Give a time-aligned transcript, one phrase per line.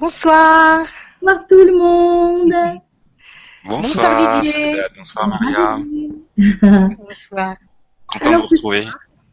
[0.00, 0.86] Bonsoir.
[1.20, 2.54] Bonsoir tout le monde.
[3.66, 4.80] Bonsoir, Didier.
[4.96, 5.76] Bonsoir Maria.
[6.38, 7.56] Bonsoir.
[8.06, 8.88] Content Alors, de vous retrouver.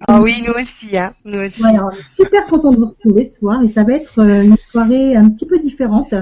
[0.09, 1.13] Ah oui, nous aussi, hein.
[1.23, 1.63] Nous aussi.
[1.63, 4.57] On est super content de vous retrouver ce soir et ça va être euh, une
[4.57, 6.13] soirée un petit peu différente.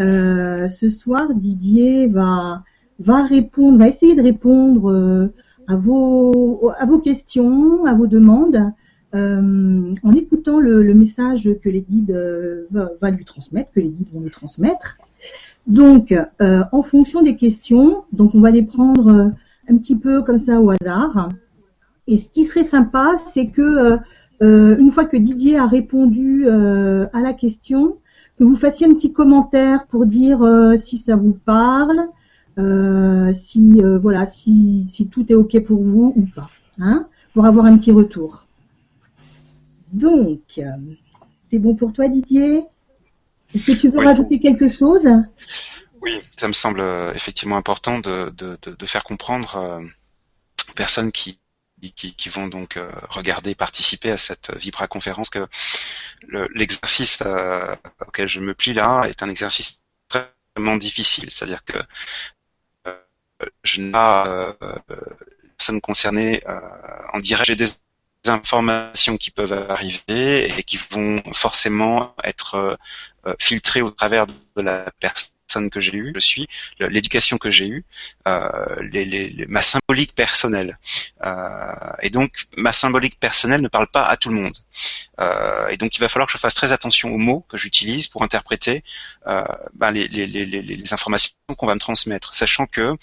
[0.00, 2.62] Euh, ce soir, Didier va
[3.00, 5.34] va répondre, va essayer de répondre euh,
[5.66, 8.72] à vos à vos questions, à vos demandes,
[9.14, 12.66] euh, en écoutant le, message que les guides euh,
[13.10, 14.98] lui transmettre, que les guides vont lui transmettre.
[15.66, 19.32] Donc, euh, en fonction des questions, donc on va les prendre
[19.68, 21.30] un petit peu comme ça au hasard.
[22.06, 23.98] Et ce qui serait sympa, c'est que
[24.40, 27.96] une fois que Didier a répondu à la question,
[28.38, 30.40] que vous fassiez un petit commentaire pour dire
[30.78, 32.00] si ça vous parle,
[33.34, 34.26] si voilà,
[35.10, 36.48] tout est ok pour vous ou pas,
[36.78, 38.47] hein, pour avoir un petit retour.
[39.92, 40.64] Donc, euh,
[41.50, 42.62] c'est bon pour toi, Didier?
[43.54, 44.04] Est-ce que tu veux Oui.
[44.04, 45.08] rajouter quelque chose?
[46.00, 49.80] Oui, ça me semble euh, effectivement important de, de, de, de faire comprendre euh,
[50.70, 51.40] aux personnes qui,
[51.96, 55.46] qui, qui vont donc euh, regarder, participer à cette Vibra conférence que
[56.28, 61.30] le- l'exercice euh, auquel je me plie là est un exercice extrêmement difficile.
[61.30, 61.78] C'est-à-dire que
[62.86, 62.96] euh,
[63.64, 64.56] je n'ai pas
[65.56, 66.42] personne concernée
[67.12, 67.46] en direct.
[67.46, 67.68] J'ai des
[68.26, 72.78] informations qui peuvent arriver et qui vont forcément être
[73.26, 76.46] euh, filtrées au travers de la personne que j'ai eue, je suis,
[76.78, 77.84] l'éducation que j'ai eue,
[78.26, 78.48] euh,
[78.92, 80.78] les, les- les- ma symbolique personnelle.
[81.24, 81.72] Euh,
[82.02, 84.58] et donc, ma symbolique personnelle ne parle pas à tout le monde.
[85.20, 88.08] Euh, et donc, il va falloir que je fasse très attention aux mots que j'utilise
[88.08, 88.84] pour interpréter
[89.26, 89.42] euh,
[89.74, 92.94] ben, les informations qu'on va me transmettre, sachant que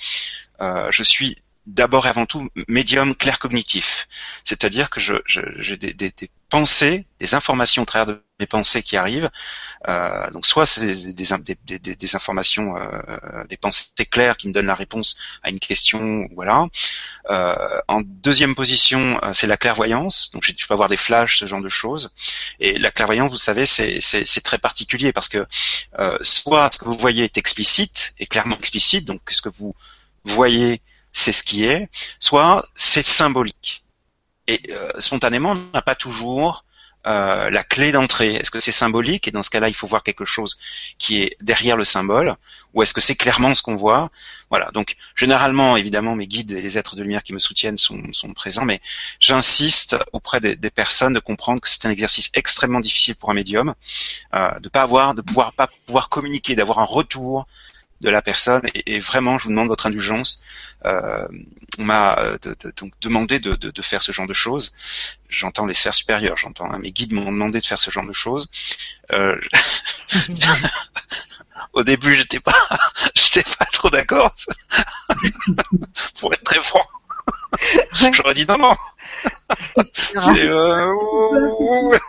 [0.62, 4.08] euh, je suis d'abord et avant tout médium clair cognitif,
[4.44, 8.46] c'est-à-dire que je, je- j'ai des, des, des pensées, des informations au travers de mes
[8.46, 9.32] pensées qui arrivent.
[9.88, 14.76] Euh, donc soit c'est des, des, informations, euh, des pensées claires qui me donnent la
[14.76, 16.68] réponse à une question, voilà.
[17.30, 20.32] Euh, en deuxième position, euh, c'est la clairvoyance.
[20.32, 22.12] Donc je peux avoir des flashs, ce genre de choses.
[22.60, 25.46] Et la clairvoyance, vous savez, c'est très particulier parce que
[26.00, 29.76] euh, soit ce que vous voyez est explicite, est clairement explicite, donc ce que vous
[30.24, 30.82] voyez,
[31.16, 31.88] c'est ce qui est,
[32.20, 33.84] soit c'est symbolique.
[34.48, 36.66] Et euh, spontanément, on n'a pas toujours
[37.08, 38.36] euh, la clé d'entrée.
[38.36, 39.26] Est-ce que c'est symbolique?
[39.28, 40.58] Et dans ce cas-là, il faut voir quelque chose
[40.98, 42.36] qui est derrière le symbole,
[42.74, 44.12] ou est-ce que c'est clairement ce qu'on voit?
[44.50, 44.72] Voilà.
[44.72, 48.34] Donc, généralement, évidemment, mes guides et les êtres de lumière qui me soutiennent sont, sont
[48.34, 48.82] présents, mais
[49.22, 53.36] j'insiste auprès des, des personnes de comprendre que c'est un exercice extrêmement difficile pour un
[53.36, 53.74] médium,
[54.34, 57.48] euh, de pas avoir, de pouvoir pas pouvoir communiquer, d'avoir un retour
[58.06, 60.42] de la personne et, vraiment je vous demande votre indulgence.
[60.86, 61.28] Euh,
[61.80, 62.38] on m'a euh,
[62.78, 64.74] donc demandé de, de- de faire ce genre de choses.
[65.30, 68.14] J'entends les sphères supérieures j'entends hein, mes guides m'ont demandé de faire ce genre de
[68.14, 68.50] choses.
[69.12, 69.40] Euh,
[71.74, 72.54] au début j'étais pas
[73.16, 74.34] j'étais pas trop d'accord.
[76.20, 76.86] Pour être très franc
[78.14, 78.76] j'aurais dit non non
[79.94, 80.94] C'est, euh,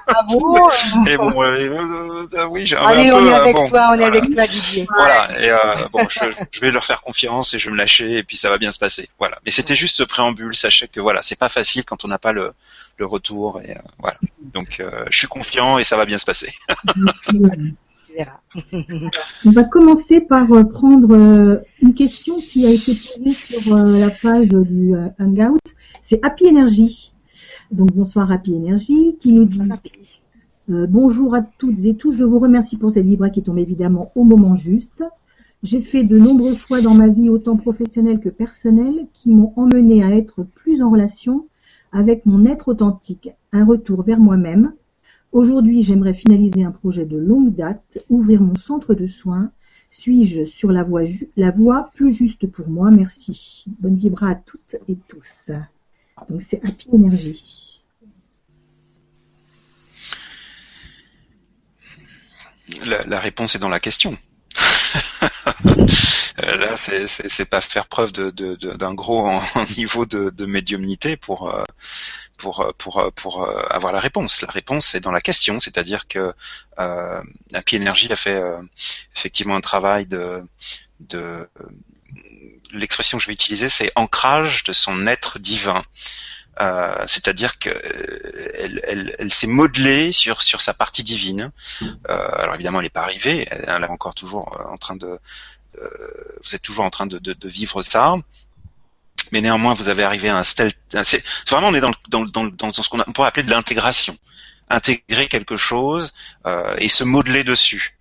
[0.06, 0.70] Bravo.
[1.06, 3.98] et bon euh, euh, oui j'ai un Allez, on est euh, avec bon, toi, on
[4.00, 4.86] est avec toi, Didier.
[4.94, 8.22] Voilà, et bon, je, je vais leur faire confiance et je vais me lâcher et
[8.22, 9.08] puis ça va bien se passer.
[9.18, 9.38] Voilà.
[9.44, 12.32] Mais c'était juste ce préambule, sachez que voilà, c'est pas facile quand on n'a pas
[12.32, 12.52] le,
[12.96, 14.16] le retour et voilà.
[14.54, 16.52] Donc je suis confiant et ça va bien se passer.
[19.44, 23.98] On va commencer par euh, prendre euh, une question qui a été posée sur euh,
[23.98, 25.58] la page du Hangout.
[26.02, 27.12] C'est Happy Energy.
[27.70, 29.60] Donc bonsoir Happy Energy qui nous dit
[30.68, 32.10] euh, bonjour à toutes et tous.
[32.10, 35.04] Je vous remercie pour cette vibra qui tombe évidemment au moment juste.
[35.62, 40.02] J'ai fait de nombreux choix dans ma vie, autant professionnels que personnels, qui m'ont emmené
[40.02, 41.46] à être plus en relation
[41.92, 44.72] avec mon être authentique, un retour vers moi-même.
[45.36, 49.52] Aujourd'hui, j'aimerais finaliser un projet de longue date, ouvrir mon centre de soins.
[49.90, 51.02] Suis-je sur la voie,
[51.36, 52.90] la voie plus juste pour moi?
[52.90, 53.66] Merci.
[53.78, 55.50] Bonne vibra à toutes et tous.
[56.30, 57.84] Donc c'est Happy Energy.
[62.86, 64.16] La, la réponse est dans la question.
[66.44, 69.26] Euh, Là, c'est- pas faire preuve de- de- de- d'un gros
[69.78, 71.62] niveau de, de médiumnité pour euh,
[72.36, 74.42] pour euh, pour euh, pour euh, avoir la réponse.
[74.42, 76.34] La réponse est dans la question, c'est-à-dire que
[76.78, 77.22] euh,
[77.72, 78.60] Energy a fait euh,
[79.14, 80.42] effectivement un travail de
[81.00, 81.48] de
[82.72, 85.84] l'expression que je vais utiliser, c'est ancrage de son être divin.
[86.58, 88.50] Euh, c'est-à-dire que euh,
[88.86, 91.52] elle, elle, s'est modelée sur sur sa partie divine.
[91.82, 93.46] Euh, alors évidemment, elle n'est pas arrivée.
[93.50, 95.18] Elle, elle est encore toujours en train de.
[95.78, 95.88] euh,
[96.42, 98.14] vous êtes toujours en train de, de, de vivre ça.
[99.32, 100.72] Mais néanmoins, vous avez arrivé à un style.
[101.02, 104.16] C'est vraiment on est dans dans dans, dans ce qu'on pourrait appeler de l'intégration.
[104.68, 106.12] intégrer quelque chose
[106.46, 107.96] euh, et se modeler dessus.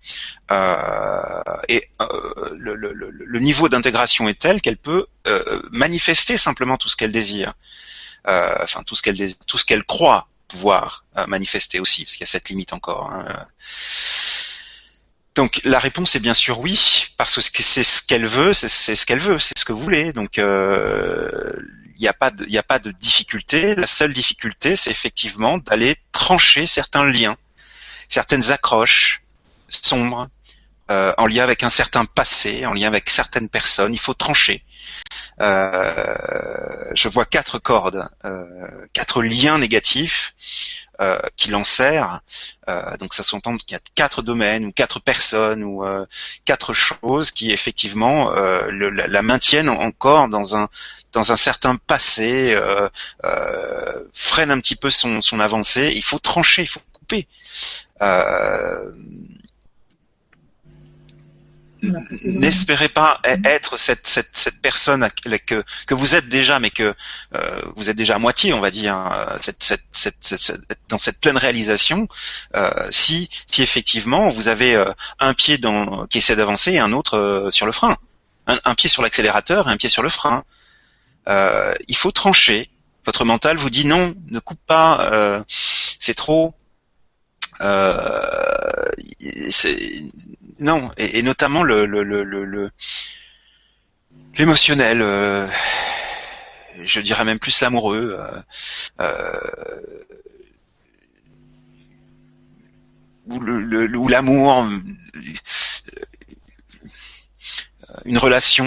[0.50, 6.76] Euh, et euh, le, le, le, niveau d'intégration est tel qu'elle peut euh, manifester simplement
[6.76, 7.54] tout ce qu'elle désire,
[8.28, 12.28] euh, enfin tout ce qu'elle tout ce qu'elle croit pouvoir manifester aussi, parce qu'il y
[12.28, 13.10] a cette limite encore.
[13.12, 13.46] Hein.
[15.36, 19.06] Donc la réponse est bien sûr oui, parce que c'est ce qu'elle veut, c'est ce
[19.06, 20.12] qu'elle veut, c'est ce que vous voulez.
[20.12, 23.74] Donc il n'y a pas de, a pas de difficulté.
[23.74, 27.36] La seule difficulté, c'est effectivement d'aller trancher certains liens,
[28.08, 29.22] certaines accroches
[29.68, 30.28] sombres,
[30.90, 33.92] euh, en lien avec un certain passé, en lien avec certaines personnes.
[33.92, 34.62] Il faut trancher.
[35.40, 38.44] Euh, je vois quatre cordes, euh,
[38.94, 40.34] quatre liens négatifs
[41.00, 42.20] euh, qui l'enserrent.
[42.98, 45.84] Donc ça s'entend qu'il y a quatre domaines ou quatre personnes ou
[46.44, 50.68] quatre choses qui effectivement la, maintiennent encore dans un
[51.12, 52.58] dans un certain passé,
[54.12, 55.92] freinent un petit peu son, son avancée.
[55.94, 57.28] Il faut trancher, il faut couper.
[58.02, 58.92] Euh,
[61.82, 64.20] n'espérez pas être cette,
[64.62, 65.08] personne
[65.46, 66.94] que, vous êtes déjà, mais que
[67.34, 69.36] euh, vous êtes déjà à moitié, on va dire, hein,
[70.88, 72.08] dans cette pleine réalisation,
[72.54, 73.28] euh, si,
[73.58, 75.58] effectivement vous avez euh, un pied
[76.10, 77.96] qui essaie d'avancer et un autre sur le frein,
[78.46, 80.44] un, un pied sur l'accélérateur et un pied sur le frein.
[81.28, 82.70] Il faut trancher.
[83.04, 85.44] Votre mental vous dit non, ne coupe pas,
[85.98, 86.54] c'est trop.
[89.50, 90.02] C'est
[90.58, 92.02] non, et, notamment le, le,
[94.38, 95.46] l'émotionnel, euh,
[96.82, 98.16] je dirais même plus l'amoureux.
[98.18, 98.40] Euh,
[99.00, 100.02] euh
[103.28, 104.78] ou l'amour, euh,
[108.04, 108.64] une relation,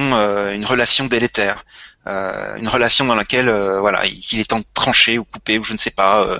[0.51, 1.63] une relation délétère.
[2.07, 5.63] Euh, une relation dans laquelle euh, voilà il est temps de trancher ou couper ou
[5.63, 6.39] je ne sais pas.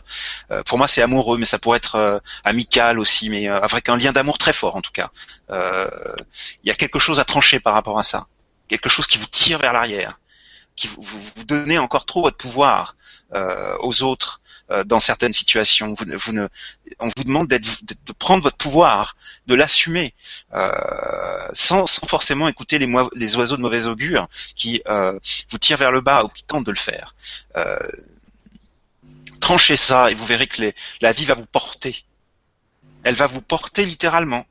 [0.50, 4.12] Euh, pour moi c'est amoureux, mais ça pourrait être amical aussi, mais avec un lien
[4.12, 5.10] d'amour très fort en tout cas.
[5.50, 8.28] Il y a quelque chose à trancher par rapport à ça,
[8.68, 10.20] quelque chose qui vous tire vers l'arrière,
[10.76, 11.02] qui vous,
[11.36, 12.96] vous, donnez encore trop votre pouvoir
[13.34, 14.42] aux autres
[14.72, 15.94] euh, dans certaines situations.
[15.94, 16.48] Vous, vous ne,
[17.00, 19.16] on vous demande d'être, de prendre votre pouvoir,
[19.48, 20.14] de l'assumer,
[20.54, 20.72] euh,
[21.54, 25.18] sans, sans, forcément écouter les, les, oiseaux de mauvais augure qui euh,
[25.50, 27.16] vous tirent vers le bas ou qui tentent de le faire.
[27.58, 27.78] Euh,
[29.40, 32.04] tranchez ça et vous verrez que les, la vie va vous porter.
[33.04, 34.46] Elle va vous porter littéralement.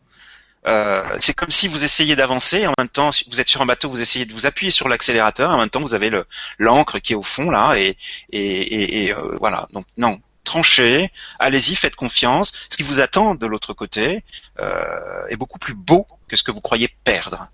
[0.69, 3.67] Euh, c'est comme si vous essayez d'avancer, en même temps, si vous êtes sur un
[3.67, 6.27] bateau, vous essayez de vous appuyer sur l'accélérateur, en même temps, vous avez le
[6.59, 7.97] l'encre qui est au fond là, et,
[8.33, 9.67] et, et, euh, voilà.
[9.73, 12.53] Donc non, tranchez, allez-y, faites confiance.
[12.71, 14.25] Ce qui vous attend de l'autre côté
[14.61, 17.49] euh, est beaucoup plus beau que ce que vous croyez perdre.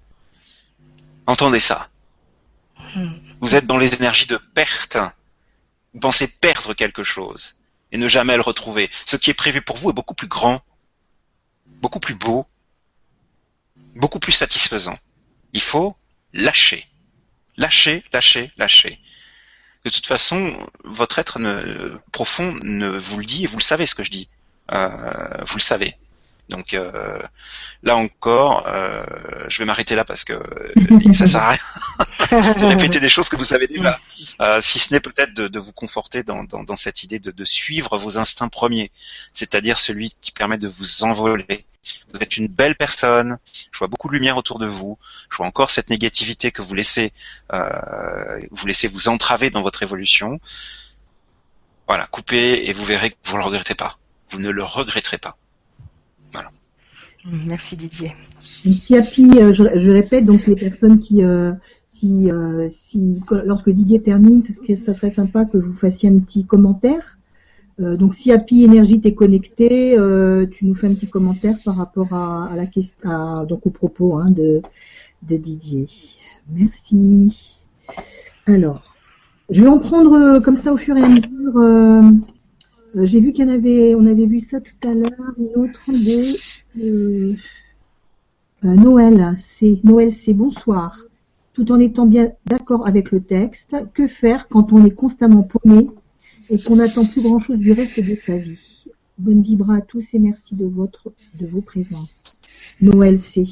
[1.26, 1.88] Entendez ça.
[3.40, 4.98] Vous êtes dans les énergies de perte.
[5.92, 7.56] Vous pensez perdre quelque chose
[7.92, 8.90] et ne jamais le retrouver.
[9.06, 10.62] Ce qui est prévu pour vous est beaucoup plus grand,
[11.66, 12.46] beaucoup plus beau,
[13.94, 14.98] beaucoup plus satisfaisant.
[15.52, 15.96] Il faut
[16.32, 16.86] lâcher.
[17.56, 18.98] Lâcher, lâcher, lâcher.
[19.84, 23.86] De toute façon, votre être ne, profond ne vous le dit et vous le savez
[23.86, 24.28] ce que je dis.
[24.72, 25.96] Euh, vous le savez.
[26.48, 27.22] Donc euh,
[27.82, 29.04] là encore, euh,
[29.48, 30.34] je vais m'arrêter là parce que
[31.12, 33.98] ça sert à rien de répéter des choses que vous savez déjà.
[34.40, 37.30] Euh, si ce n'est peut-être de, de, vous conforter dans, dans, dans cette idée de,
[37.30, 38.90] de, suivre vos instincts premiers,
[39.32, 41.64] c'est-à-dire celui qui permet de vous envoler.
[42.12, 43.38] Vous êtes une belle personne.
[43.72, 44.98] Je vois beaucoup de lumière autour de vous.
[45.30, 47.12] Je vois encore cette négativité que vous laissez,
[47.52, 50.40] euh, vous laissez vous entraver dans votre évolution.
[51.88, 53.98] Voilà, coupez et vous verrez que vous ne le regrettez pas.
[54.30, 55.36] Vous ne le regretterez pas.
[57.24, 58.14] Merci Didier.
[58.78, 61.52] Si Happy, euh, je, je, répète donc les personnes qui, euh,
[61.88, 66.44] si, euh, si, lorsque Didier termine, ça, ça serait sympa que vous fassiez un petit
[66.44, 67.18] commentaire.
[67.80, 71.76] Euh, donc si Happy Énergie t'est connecté, euh, tu nous fais un petit commentaire par
[71.76, 74.62] rapport à, à la question, donc au propos hein, de,
[75.28, 75.86] de Didier.
[76.52, 77.56] Merci.
[78.46, 78.82] Alors,
[79.50, 81.56] je vais en prendre comme ça au fur et à mesure.
[82.96, 86.36] Euh, j'ai vu en avait, on avait vu ça tout à l'heure, une autre de
[86.80, 87.34] euh,
[88.64, 89.34] euh, Noël.
[89.36, 91.04] C'est Noël, c'est bonsoir.
[91.54, 95.88] Tout en étant bien d'accord avec le texte, que faire quand on est constamment paumé
[96.50, 98.86] et qu'on n'attend plus grand chose du reste de sa vie
[99.16, 102.40] Bonne vibra à tous et merci de votre, de vos présences.
[102.80, 103.44] Noël, c'est.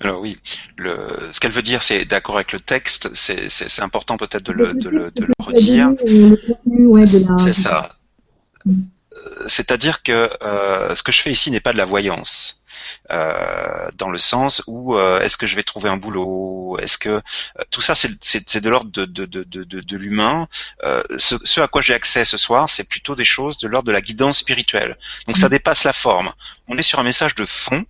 [0.00, 0.36] Alors oui,
[0.76, 0.98] le,
[1.30, 4.90] ce qu'elle veut dire, c'est d'accord avec le texte, c'est important peut-être de le, de
[4.90, 5.94] le, de le redire.
[7.38, 7.96] C'est ça.
[8.66, 8.70] Euh,
[9.46, 12.61] c'est-à-dire que euh, ce que je fais ici n'est pas de la voyance.
[13.10, 17.08] Euh, dans le sens où euh, est-ce que je vais trouver un boulot, est-ce que
[17.08, 17.20] euh,
[17.70, 20.48] tout ça c'est de l'ordre de de de de, de l'humain.
[20.84, 23.86] Euh, ce, ce à quoi j'ai accès ce soir, c'est plutôt des choses de l'ordre
[23.86, 24.96] de la guidance spirituelle.
[25.26, 26.32] Donc ça dépasse la forme.
[26.68, 27.84] On est sur un message de fond.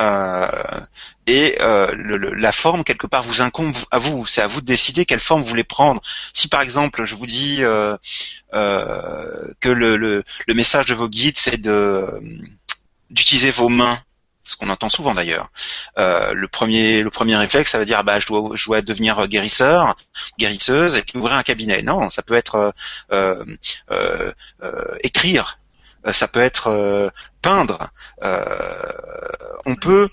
[0.00, 0.80] Euh,
[1.26, 4.26] et euh, le, le, la forme quelque part vous incombe à vous.
[4.26, 6.00] C'est à vous de décider quelle forme vous voulez prendre.
[6.32, 7.96] Si par exemple je vous dis euh,
[8.54, 12.20] euh, que le, le, le, message de vos guides c'est de
[13.12, 14.02] d'utiliser vos mains,
[14.44, 15.50] ce qu'on entend souvent d'ailleurs.
[15.98, 19.28] Euh, le premier le premier réflexe ça veut dire ah bah je dois je devenir
[19.28, 19.96] guérisseur,
[20.38, 21.82] guérisseuse et puis ouvrir un cabinet.
[21.82, 22.74] Non, ça peut être
[23.12, 23.44] euh,
[23.90, 24.32] euh,
[25.02, 25.58] écrire
[26.10, 27.90] ça peut être peindre.
[29.64, 30.08] On peut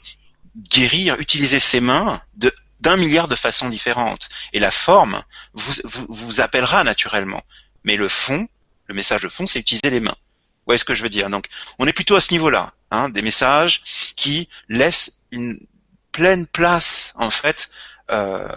[0.55, 4.29] guérir, utiliser ses mains de d'un milliard de façons différentes.
[4.53, 7.43] Et la forme vous, vous, vous appellera naturellement.
[7.83, 8.47] Mais le fond,
[8.85, 10.15] le message de fond, c'est utiliser les mains.
[10.69, 11.47] Voyez ce que je veux dire Donc,
[11.79, 13.81] on est plutôt à ce niveau-là, hein, des messages
[14.15, 15.59] qui laissent une
[16.11, 17.71] pleine place, en fait,
[18.11, 18.55] euh,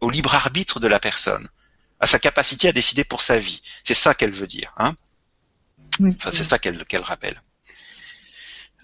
[0.00, 1.48] au libre arbitre de la personne,
[1.98, 3.62] à sa capacité à décider pour sa vie.
[3.82, 4.72] C'est ça qu'elle veut dire.
[4.76, 4.94] Hein
[5.98, 6.14] Oui.
[6.16, 7.42] Enfin, c'est ça qu'elle qu'elle rappelle.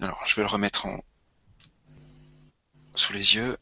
[0.01, 1.01] Alors, je vais le remettre en
[2.95, 3.55] sous les yeux.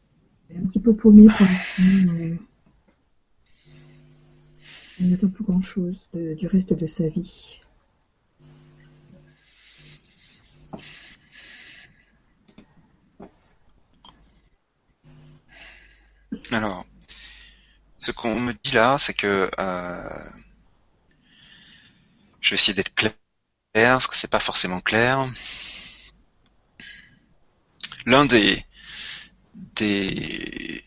[0.49, 1.45] Un petit peu paumé pour
[1.77, 2.39] mais
[4.99, 7.59] Il n'attend plus grand chose du reste de sa vie.
[16.51, 16.85] Alors,
[17.99, 20.29] ce qu'on me dit là, c'est que euh,
[22.41, 23.13] je vais essayer d'être clair,
[23.73, 25.27] parce que c'est pas forcément clair.
[28.05, 28.65] L'un des
[29.75, 30.83] des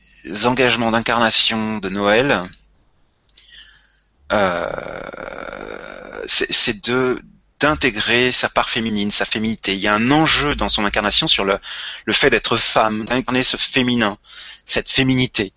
[0.47, 2.49] engagements d'incarnation de Noël,
[4.33, 7.23] euh, c'est de
[7.61, 9.75] d'intégrer sa part féminine, sa féminité.
[9.75, 11.59] Il y a un enjeu dans son incarnation sur le,
[12.05, 14.19] le fait d'être femme, d'incarner ce féminin,
[14.65, 15.53] cette féminité.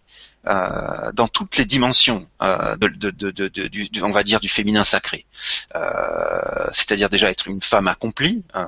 [0.47, 4.83] Euh, dans toutes les dimensions euh, de, de, de, du, on va dire du féminin
[4.83, 5.27] sacré,
[5.75, 8.65] euh, c'est-à-dire déjà être une femme accomplie euh,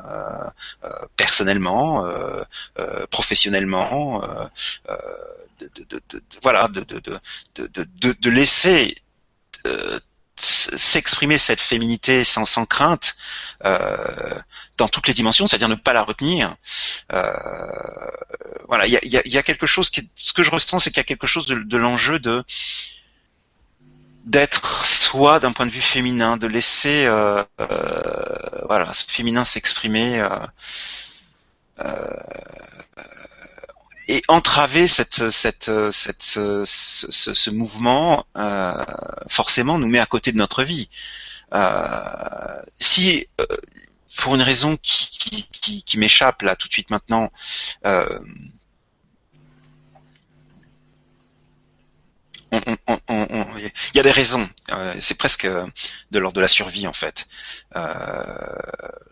[0.84, 2.06] euh, personnellement,
[3.10, 4.22] professionnellement,
[6.44, 8.94] voilà, de laisser
[10.36, 13.16] s'exprimer cette féminité sans, sans crainte
[13.66, 14.40] euh,
[14.78, 16.56] dans toutes les dimensions, c'est-à-dire ne pas la retenir.
[17.12, 17.32] Euh,
[18.68, 20.80] voilà, il y a, y, a, y a, quelque chose qui, ce que je ressens,
[20.80, 22.44] c'est qu'il y a quelque chose de, de l'enjeu de
[24.26, 27.44] d'être soi d'un point de vue féminin, de laisser euh,
[28.68, 30.24] voilà ce féminin s'exprimer.
[34.08, 38.74] Et entraver cette, cette, cette, ce, ce, ce mouvement euh,
[39.28, 40.90] forcément nous met à côté de notre vie.
[41.54, 43.46] Euh, si euh,
[44.18, 47.32] pour une raison qui, qui, qui, m'échappe là tout de suite maintenant,
[47.86, 48.20] euh,
[52.52, 54.48] il y a des raisons.
[54.72, 57.26] Euh, c'est presque de l'ordre de la survie en fait.
[57.76, 57.92] Euh,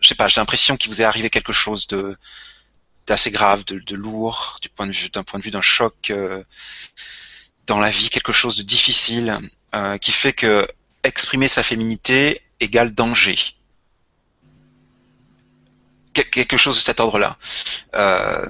[0.00, 0.28] je sais pas.
[0.28, 2.16] J'ai l'impression qu'il vous est arrivé quelque chose de
[3.06, 6.42] d'assez grave, de, lourd, du point de vue d'un point de vue d'un choc euh,
[7.66, 9.38] dans la vie, quelque chose de difficile,
[9.74, 10.66] euh, qui fait que
[11.02, 13.36] exprimer sa féminité égale danger.
[16.12, 17.38] quelque chose de cet ordre-là.
[17.94, 18.46] Euh,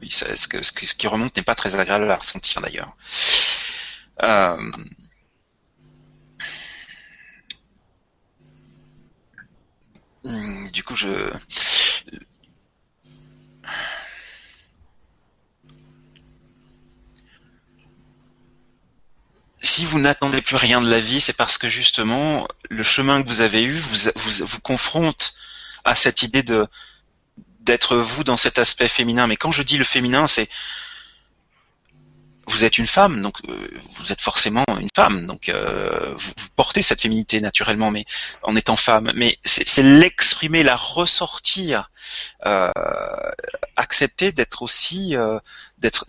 [0.00, 2.96] oui, ce, que, ce, qui remonte n'est pas très agréable à ressentir d'ailleurs.
[4.22, 4.72] Euh,
[10.24, 11.30] du coup, je.
[19.62, 23.28] Si vous n'attendez plus rien de la vie, c'est parce que justement, le chemin que
[23.28, 25.34] vous avez eu vous, vous, confronte
[25.84, 26.42] à cette idée
[27.60, 29.26] d'être vous dans cet aspect féminin.
[29.26, 30.48] Mais quand je dis le féminin, c'est
[32.50, 36.48] vous êtes une femme, donc euh, vous êtes forcément une femme, donc euh, vous, vous,
[36.56, 38.04] portez cette féminité naturellement, mais
[38.42, 39.12] en étant femme.
[39.14, 41.90] Mais c'est l'exprimer, la ressortir,
[42.46, 42.70] euh,
[43.76, 45.14] accepter d'être aussi,
[45.78, 46.04] d'être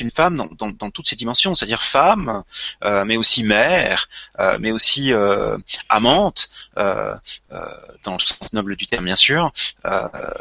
[0.00, 2.42] une femme dans, dans, dans, toutes ses dimensions, c'est-à-dire femme,
[2.84, 9.04] euh, mais aussi mère, euh, mais aussi euh, amante, dans le sens noble du terme
[9.04, 9.52] bien sûr,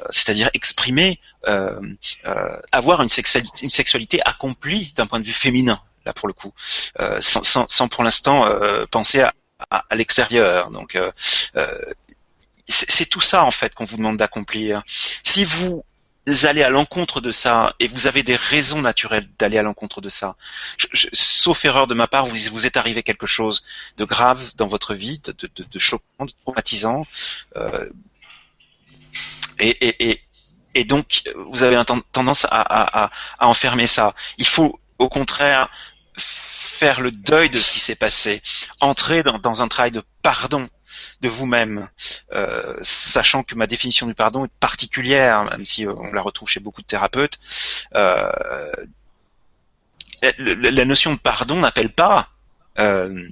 [0.09, 1.19] c'est-à-dire exprimer,
[2.71, 6.53] avoir une sexualité, une sexualité accomplie d'un point de vue féminin, là pour le coup,
[7.19, 8.45] sans, sans, sans, pour l'instant
[8.91, 9.33] penser à,
[9.69, 10.71] à, à l'extérieur.
[10.71, 10.97] Donc
[12.67, 14.83] c'est tout ça en fait qu'on vous demande d'accomplir.
[15.23, 15.83] Si vous
[16.43, 20.09] allez à l'encontre de ça et vous avez des raisons naturelles d'aller à l'encontre de
[20.09, 20.35] ça.
[21.13, 23.63] Sauf erreur de ma part, vous vous est arrivé quelque chose
[23.97, 27.05] de grave dans votre vie, de, choquant, de traumatisant,
[27.55, 27.89] euh,
[29.59, 34.13] et, donc vous avez tendance à, enfermer ça.
[34.37, 35.69] Il faut au contraire
[36.17, 38.41] faire le deuil de ce qui s'est passé,
[38.81, 40.69] entrer dans, un travail de pardon
[41.25, 41.89] de vous-même,
[42.33, 46.59] euh, sachant que ma définition du pardon est particulière, même si on la retrouve chez
[46.59, 47.39] beaucoup de thérapeutes.
[47.95, 48.29] Euh,
[50.37, 52.29] la notion de pardon n'appelle pas
[52.79, 53.27] euh,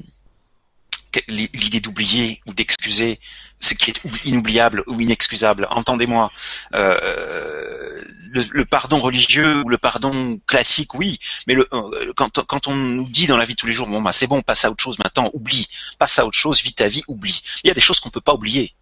[1.28, 3.20] l'idée d'oublier ou d'excuser
[3.60, 5.68] ce qui est inoubliable ou inexcusable.
[5.70, 6.32] Entendez-moi,
[6.76, 8.02] euh,
[8.32, 13.38] le, pardon religieux ou le pardon classique, oui, mais euh, quand, on nous dit dans
[13.38, 15.30] la vie de tous les jours, bon bah c'est bon, passe à autre chose maintenant,
[15.34, 15.68] oublie,
[15.98, 17.42] passe à autre chose, vis ta vie, oublie.
[17.64, 18.74] Il y a des choses qu'on peut pas oublier.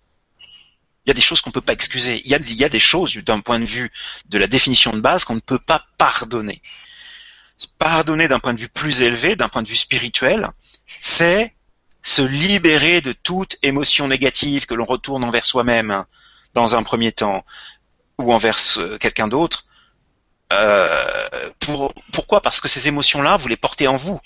[1.06, 2.22] Il y a des choses qu'on peut pas excuser.
[2.26, 3.92] Il y a des choses d'un point de vue
[4.30, 6.62] de la définition de base qu'on ne peut pas pardonner.
[7.80, 10.50] Pardonner d'un point de vue plus élevé, d'un point de vue spirituel,
[11.00, 11.54] c'est
[12.04, 16.06] se libérer de toute émotion négative que l'on retourne envers soi-même
[16.54, 17.46] dans un premier temps
[18.18, 18.60] ou envers
[19.00, 19.66] quelqu'un d'autre.
[20.52, 22.42] Euh, pour, pourquoi?
[22.42, 24.20] Parce que ces émotions-là, vous les portez en vous.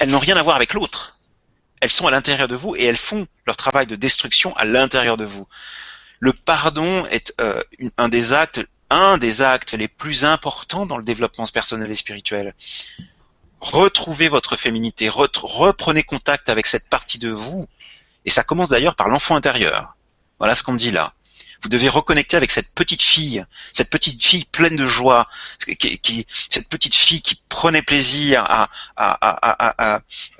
[0.00, 1.18] Elles n'ont rien à voir avec l'autre.
[1.80, 5.16] Elles sont à l'intérieur de vous et elles font leur travail de destruction à l'intérieur
[5.16, 5.46] de vous.
[6.20, 7.62] Le pardon est euh,
[7.98, 12.54] un des actes les plus importants dans le développement personnel et spirituel
[13.72, 17.68] retrouvez votre féminité, reprenez contact avec cette partie de vous.
[18.24, 19.96] Et ça commence d'ailleurs par l'enfant intérieur.
[20.38, 21.12] Voilà ce qu'on dit là.
[21.62, 25.26] Vous devez reconnecter avec cette petite fille, cette petite fille pleine de joie,
[25.78, 28.68] qui, cette petite fille qui prenait plaisir à,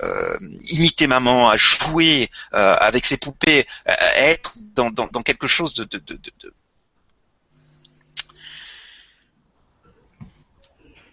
[0.03, 5.87] euh, imiter maman, à jouer euh, avec ses poupées, à être dans, quelque chose de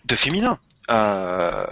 [0.04, 0.59] de féminin.
[0.90, 1.66] Euh,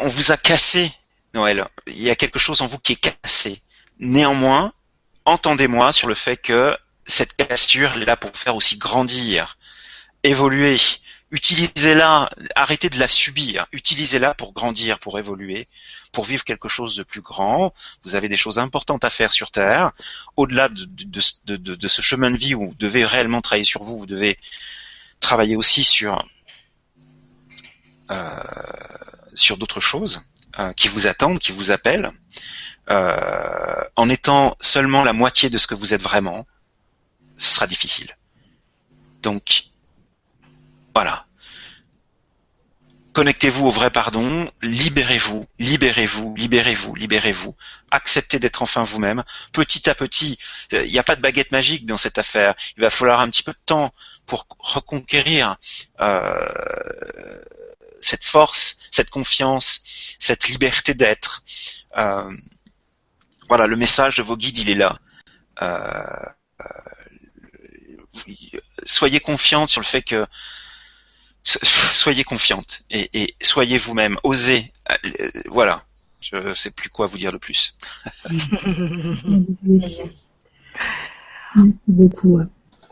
[0.00, 0.92] on vous a cassé,
[1.34, 1.66] Noël.
[1.86, 3.60] Il y a quelque chose en vous qui est cassé.
[3.98, 4.72] Néanmoins,
[5.24, 9.58] entendez-moi sur le fait que cette cassure est là pour faire aussi grandir,
[10.22, 10.76] évoluer.
[11.32, 13.66] Utilisez-la, arrêtez de la subir.
[13.72, 15.68] Utilisez-la pour grandir, pour évoluer,
[16.12, 17.72] pour vivre quelque chose de plus grand.
[18.04, 19.92] Vous avez des choses importantes à faire sur Terre.
[20.36, 24.38] Au-delà de, ce chemin de vie où vous devez réellement travailler sur vous, vous devez
[25.20, 26.26] travailler aussi sur
[28.10, 28.42] euh,
[29.34, 30.22] sur d'autres choses
[30.58, 32.10] euh, qui vous attendent, qui vous appellent,
[32.90, 36.46] euh, en étant seulement la moitié de ce que vous êtes vraiment,
[37.36, 38.16] ce sera difficile.
[39.22, 39.64] Donc,
[40.94, 41.26] voilà.
[43.12, 47.56] Connectez-vous au vrai pardon, libérez-vous, libérez-vous, libérez-vous, libérez-vous.
[47.90, 49.24] Acceptez d'être enfin vous-même.
[49.52, 50.38] Petit à petit,
[50.70, 52.54] il n'y a pas de baguette magique dans cette affaire.
[52.76, 53.92] Il va falloir un petit peu de temps
[54.26, 55.56] pour reconquérir
[56.00, 57.42] euh,
[58.00, 59.82] cette force, cette confiance,
[60.18, 61.44] cette liberté d'être.
[61.96, 62.36] Euh,
[63.48, 64.98] voilà, le message de vos guides, il est là.
[65.62, 66.02] Euh,
[66.60, 66.66] euh,
[68.84, 70.26] soyez confiante sur le fait que
[71.44, 74.72] soyez confiante et, soyez vous-même, osez.
[75.46, 75.84] voilà,
[76.20, 77.74] je ne sais plus quoi vous dire de plus.
[81.54, 82.40] Merci beaucoup.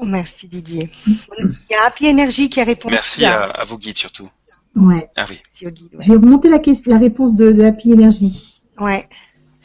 [0.00, 0.90] Merci Didier.
[1.06, 2.94] Il y a Happy Energy qui a répondu.
[2.94, 4.30] Merci à, à vos guides surtout.
[4.76, 5.09] Ouais.
[5.16, 5.40] Ah oui.
[5.52, 8.62] J'ai remonté la, la réponse de, de Happy Energy.
[8.78, 9.09] Ouais.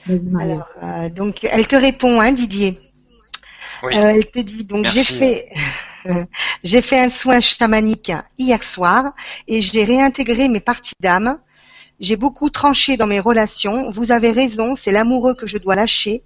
[0.08, 2.80] Alors, euh, donc, elle te répond, hein, Didier.
[3.84, 3.96] Oui.
[3.96, 5.50] Euh, elle te dit donc j'ai fait
[6.63, 9.13] j'ai fait un soin chamanique hier soir
[9.48, 11.39] et j'ai réintégré mes parties d'âme.
[12.00, 13.89] J'ai beaucoup tranché dans mes relations.
[13.92, 16.24] Vous avez raison, c'est l'amoureux que je dois lâcher.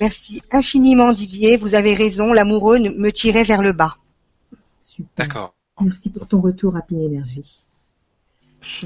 [0.00, 3.96] Merci infiniment Didier, vous avez raison, l'amoureux me tirait vers le bas.
[4.80, 5.08] Super.
[5.16, 5.54] D'accord.
[5.80, 7.64] Merci pour ton retour Happy Energy.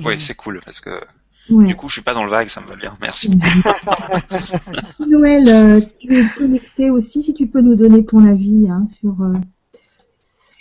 [0.04, 1.00] Oui, c'est cool parce que
[1.48, 2.96] du coup, je suis pas dans le vague, ça me va bien.
[3.00, 3.30] Merci.
[4.98, 9.20] Noël, euh, tu es connecté aussi, si tu peux nous donner ton avis hein, sur
[9.20, 9.34] euh,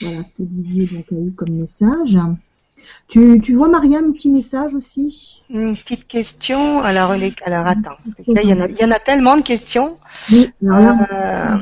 [0.01, 2.19] voilà ce que Didier donc, a eu comme message.
[3.07, 5.43] Tu, tu vois Mariam, un petit message aussi?
[5.49, 6.81] Une petite question.
[6.81, 7.97] Alors, alors attends,
[8.27, 9.97] il y, en a, il y en a tellement de questions.
[10.31, 11.57] Oui, alors euh...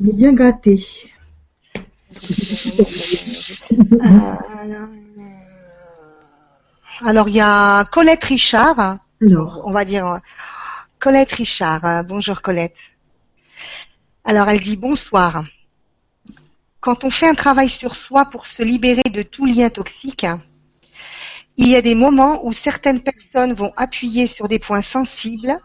[0.00, 0.82] Il est bien gâté.
[2.12, 2.16] Euh,
[7.04, 8.98] alors, il y a Colette Richard.
[9.20, 9.62] Alors.
[9.64, 10.20] On va dire
[10.98, 12.04] Colette Richard.
[12.04, 12.76] Bonjour Colette.
[14.24, 15.44] Alors, elle dit bonsoir.
[16.80, 20.26] Quand on fait un travail sur soi pour se libérer de tout lien toxique,
[21.56, 25.58] il y a des moments où certaines personnes vont appuyer sur des points sensibles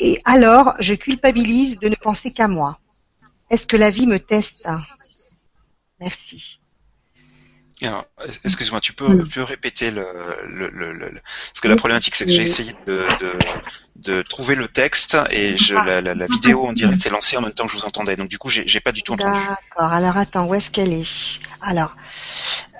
[0.00, 2.78] et alors je culpabilise de ne penser qu'à moi.
[3.50, 4.66] Est-ce que la vie me teste?
[6.00, 6.58] Merci.
[7.80, 8.06] Alors,
[8.44, 10.04] excuse-moi, tu peux, répéter le,
[10.48, 13.32] le, le, le, parce que la problématique c'est que j'ai essayé de, de,
[13.96, 17.42] de, trouver le texte et je, la, la, la, vidéo on dirait s'est lancée en
[17.42, 19.38] même temps que je vous entendais, donc du coup j'ai, pas du tout entendu.
[19.38, 19.92] D'accord.
[19.92, 21.38] Alors attends, où est-ce qu'elle est?
[21.60, 21.94] Alors,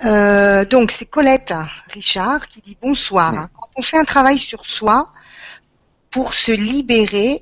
[0.03, 1.53] euh, donc c'est Colette
[1.93, 3.31] Richard qui dit bonsoir.
[3.31, 3.47] Mm.
[3.57, 5.11] Quand on fait un travail sur soi
[6.11, 7.41] pour se libérer,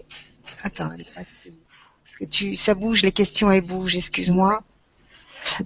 [0.64, 4.64] attends, elle est parce que tu, ça bouge, les questions elles bougent, excuse-moi.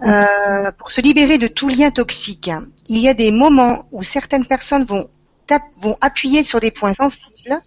[0.04, 2.50] Euh, pour se libérer de tout lien toxique,
[2.88, 5.10] il y a des moments où certaines personnes vont,
[5.80, 7.60] vont appuyer sur des points sensibles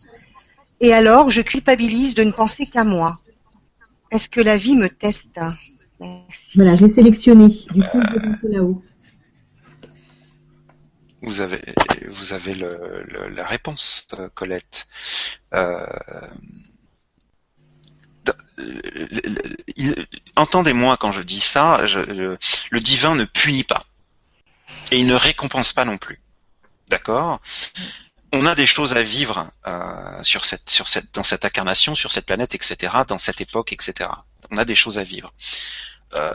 [0.81, 3.21] et alors je culpabilise de ne penser qu'à moi.
[4.11, 5.41] Est-ce que la vie me teste?
[6.55, 7.49] Voilà, j'ai sélectionné.
[7.49, 8.83] Du coup, je vais là-haut.
[11.23, 11.63] Vous avez,
[12.09, 14.87] vous avez le, la réponse, euh, Colette.
[15.55, 15.87] Euh,
[20.37, 23.87] entendez-moi quand je dis ça, le divin ne punit pas
[24.91, 26.21] et il ne récompense pas non plus.
[26.89, 27.41] D'accord?
[28.33, 30.23] On a des choses à vivre euh,
[31.13, 34.11] dans cette incarnation, sur cette planète, etc., dans cette époque, etc.
[34.51, 35.33] On a des choses à vivre.
[36.15, 36.33] Euh,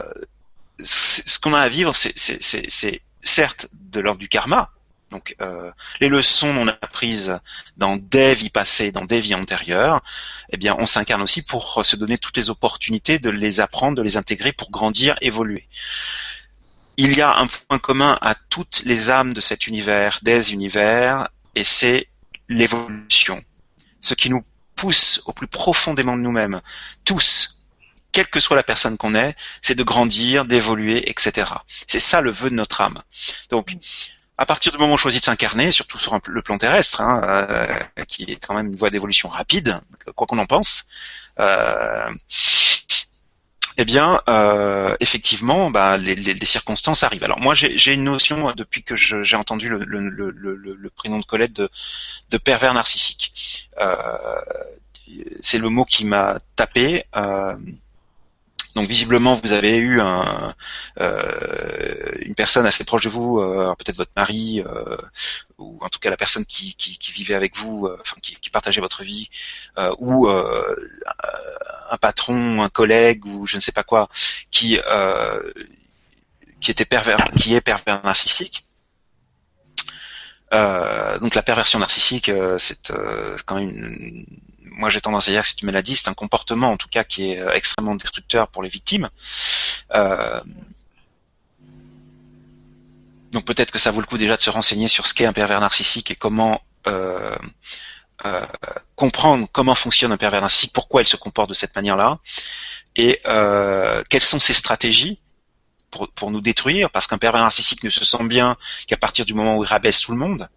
[0.82, 4.70] ce qu'on a à vivre, c'est certes de l'ordre du karma,
[5.10, 5.70] donc euh,
[6.00, 7.38] les leçons qu'on a apprises
[7.76, 10.00] dans des vies passées, dans des vies antérieures,
[10.50, 14.02] eh bien on s'incarne aussi pour se donner toutes les opportunités de les apprendre, de
[14.02, 15.66] les intégrer pour grandir, évoluer.
[16.96, 21.28] Il y a un point commun à toutes les âmes de cet univers, des univers,
[21.54, 22.08] et c'est
[22.48, 23.42] l'évolution.
[24.00, 24.44] Ce qui nous
[24.76, 26.60] pousse au plus profondément de nous-mêmes,
[27.04, 27.62] tous,
[28.12, 31.52] quelle que soit la personne qu'on est, c'est de grandir, d'évoluer, etc.
[31.86, 33.02] C'est ça le vœu de notre âme.
[33.50, 33.76] Donc,
[34.40, 37.20] à partir du moment où on choisit de s'incarner, surtout sur le plan terrestre, hein,
[37.50, 39.78] euh, qui est quand même une voie d'évolution rapide,
[40.16, 40.86] quoi qu'on en pense,
[41.38, 42.10] euh,
[43.76, 47.24] eh bien, euh, effectivement, bah, les, les, circonstances arrivent.
[47.24, 51.52] Alors moi, j'ai une notion depuis que j'ai entendu le, le, le, prénom de Colette
[51.52, 51.68] de,
[52.30, 53.68] de pervers narcissique.
[53.78, 53.94] Euh,
[55.40, 57.04] c'est le mot qui m'a tapé.
[58.74, 60.52] Donc visiblement, vous avez eu euh,
[62.20, 64.96] une personne assez proche de vous, euh, peut-être votre mari, euh,
[65.58, 66.76] ou en tout cas la personne qui,
[67.12, 69.28] vivait avec vous, enfin qui, partageait votre vie,
[69.98, 74.08] ou un patron, un collègue, ou je ne sais pas quoi,
[74.50, 74.78] qui
[76.60, 78.64] qui était pervers, qui est pervers narcissique.
[80.52, 82.92] donc la perversion narcissique, c'est
[83.46, 84.26] quand même une,
[84.80, 87.04] moi j'ai tendance à dire que c'est une maladie, c'est un comportement en tout cas
[87.04, 89.10] qui est euh, extrêmement destructeur pour les victimes.
[89.94, 90.40] Euh,
[93.30, 95.32] donc peut-être que ça vaut le coup déjà de se renseigner sur ce qu'est un
[95.32, 97.36] pervers narcissique et comment euh,
[98.96, 102.18] comprendre comment fonctionne un pervers narcissique, pourquoi il se comporte de cette manière-là,
[102.96, 103.20] et
[104.10, 105.18] quelles sont ses stratégies
[105.90, 109.32] pour, pour nous détruire, parce qu'un pervers narcissique ne se sent bien qu'à partir du
[109.32, 110.50] moment où il rabaisse tout le monde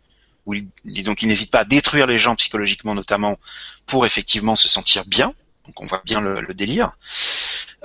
[0.45, 0.67] où il,
[1.03, 3.39] donc il n'hésite pas à détruire les gens psychologiquement notamment
[3.85, 5.33] pour effectivement se sentir bien.
[5.65, 6.91] Donc on voit bien le, délire.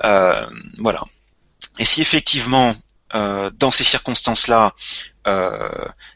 [0.03, 1.03] Euh, voilà.
[1.77, 2.75] Et si effectivement
[3.15, 4.75] euh, dans ces circonstances-là,
[5.27, 5.69] euh,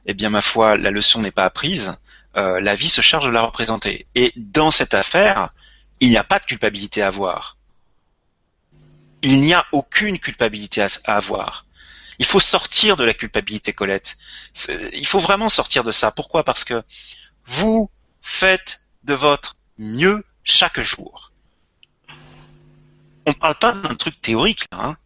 [0.05, 1.95] eh bien ma foi, la leçon n'est pas apprise,
[2.35, 4.05] euh, la vie se charge de la représenter.
[4.15, 5.49] Et dans cette affaire,
[5.99, 7.57] il n'y a pas de culpabilité à avoir.
[9.21, 11.65] Il n'y a aucune culpabilité à avoir.
[12.23, 14.17] Il faut sortir de la culpabilité, Colette.
[14.93, 16.09] Il faut vraiment sortir de ça.
[16.09, 16.45] Pourquoi?
[16.45, 16.81] Parce que
[17.45, 21.33] vous faites de votre mieux chaque jour.
[23.25, 24.77] On ne parle pas d'un truc théorique, là.
[24.81, 24.97] Hein.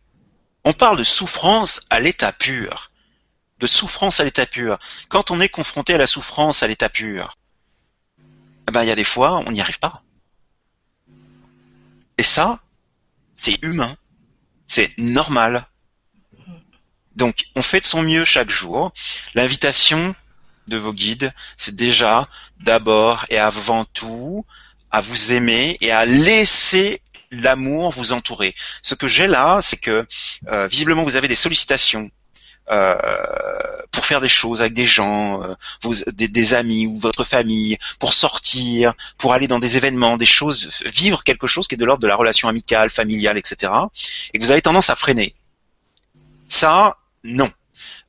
[0.63, 2.91] On parle de souffrance à l'état pur.
[3.57, 4.77] De souffrance à l'état pur.
[5.09, 7.35] Quand on est confronté à la souffrance à l'état pur,
[8.67, 10.03] eh ben, il y a des fois, on n'y arrive pas.
[12.19, 12.59] Et ça,
[13.33, 13.97] c'est humain.
[14.67, 15.67] C'est normal.
[17.17, 18.93] Donc, on fait de son mieux chaque jour.
[19.33, 20.15] L'invitation
[20.67, 24.45] de vos guides, c'est déjà d'abord et avant tout
[24.91, 27.01] à vous aimer et à laisser
[27.31, 28.55] l'amour vous entourer.
[28.83, 30.07] Ce que j'ai là, c'est que
[30.47, 32.09] euh, visiblement vous avez des sollicitations
[32.69, 32.95] euh,
[33.91, 38.93] pour faire des choses avec des gens, euh, des, amis ou votre famille, pour sortir,
[39.17, 42.07] pour aller dans des événements, des choses, vivre quelque chose qui est de l'ordre de
[42.07, 43.71] la relation amicale, familiale, etc.
[44.33, 45.33] Et que vous avez tendance à freiner.
[46.49, 46.97] Ça,
[47.27, 47.51] non.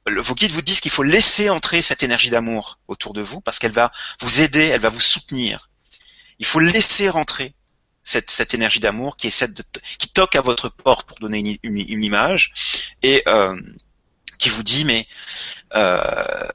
[0.06, 3.58] Vos guides vous disent qu'il faut laisser entrer cette énergie d'amour autour de vous parce
[3.58, 5.68] qu'elle va vous aider, elle va vous soutenir.
[6.38, 7.54] Il faut laisser rentrer
[8.02, 12.52] cette, énergie d'amour qui qui toque à votre porte pour donner une, image
[13.02, 13.60] et euh,
[14.38, 15.06] qui vous dit mais
[15.74, 16.48] euh,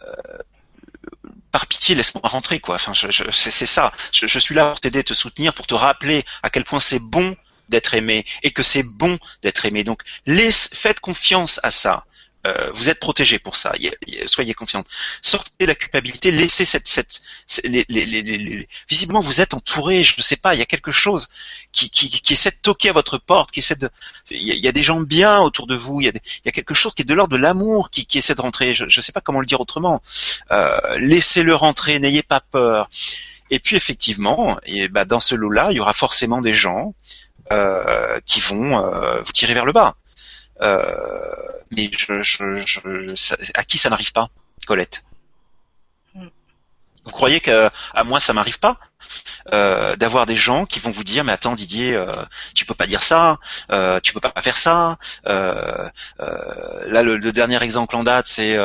[1.52, 2.78] par pitié laisse-moi rentrer quoi.
[2.80, 3.92] C'est ça.
[4.12, 7.38] Je, suis là pour t'aider, te soutenir, pour te rappeler à quel point c'est bon
[7.70, 9.84] d'être aimé et que c'est bon d'être aimé.
[9.84, 12.06] Donc faites confiance à ça.
[12.46, 13.74] Euh, vous êtes protégé pour ça.
[14.26, 14.88] soyez confiante.
[15.22, 16.32] Sortez la culpabilité.
[16.32, 17.22] Laissez cette, cette,
[17.64, 20.04] les, les, les, visiblement vous êtes entouré.
[20.04, 20.54] Je ne sais pas.
[20.54, 21.30] Il y a quelque chose
[21.72, 23.90] qui, qui, qui essaie de toquer à votre porte, qui essaie de.
[24.30, 26.02] Il y a, des gens bien autour de vous.
[26.02, 28.06] Il y a, il y a quelque chose qui est de l'ordre de l'amour qui,
[28.06, 28.74] qui essaie de rentrer.
[28.74, 30.02] Je ne sais pas comment le dire autrement.
[30.52, 32.00] Euh, laissez-le rentrer.
[32.00, 32.90] N'ayez pas peur.
[33.52, 36.96] Et puis effectivement, et bah, dans ce lot-là, il y aura forcément des gens
[37.52, 39.96] euh, qui vont euh, vous tirer vers le bas.
[40.62, 43.14] Euh, mais je, je, je,
[43.56, 44.30] à qui ça n'arrive pas,
[44.68, 45.04] Colette?
[46.14, 46.28] Mm.
[47.06, 48.80] Vous croyez que à moi ça m'arrive pas?
[49.52, 52.14] Euh, d'avoir des gens qui vont vous dire mais attends Didier euh,
[52.56, 53.40] tu peux pas dire ça
[53.72, 55.90] euh, tu peux pas faire ça euh,
[56.22, 58.58] euh, là le, dernier exemple en date c'est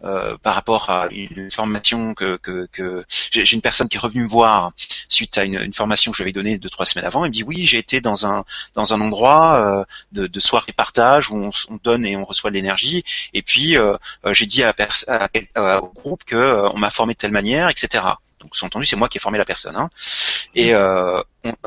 [0.00, 4.28] par rapport à une formation que, que, que j'ai une personne qui est revenue me
[4.28, 4.72] voir
[5.08, 7.24] suite à une, une, formation que je lui avais donnée deux trois semaines avant.
[7.24, 11.30] Elle me dit oui j'ai été dans un dans un endroit de, de soirée partage
[11.30, 13.04] où on, on, donne et on reçoit de l'énergie.
[13.34, 13.76] Et puis
[14.32, 14.74] j'ai dit à,
[15.54, 18.04] à, au groupe que on m'a formé de telle manière etc
[18.40, 19.76] donc entendu c'est moi qui ai formé la personne.
[19.76, 19.90] Hein.
[20.54, 21.22] Et euh,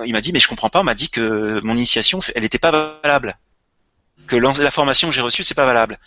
[0.06, 0.82] il m'a dit mais je comprends pas.
[0.82, 2.72] On m'a dit que mon initiation elle n'était pas
[3.04, 3.38] valable,
[4.28, 6.00] que la formation que j'ai reçue c'est pas valable.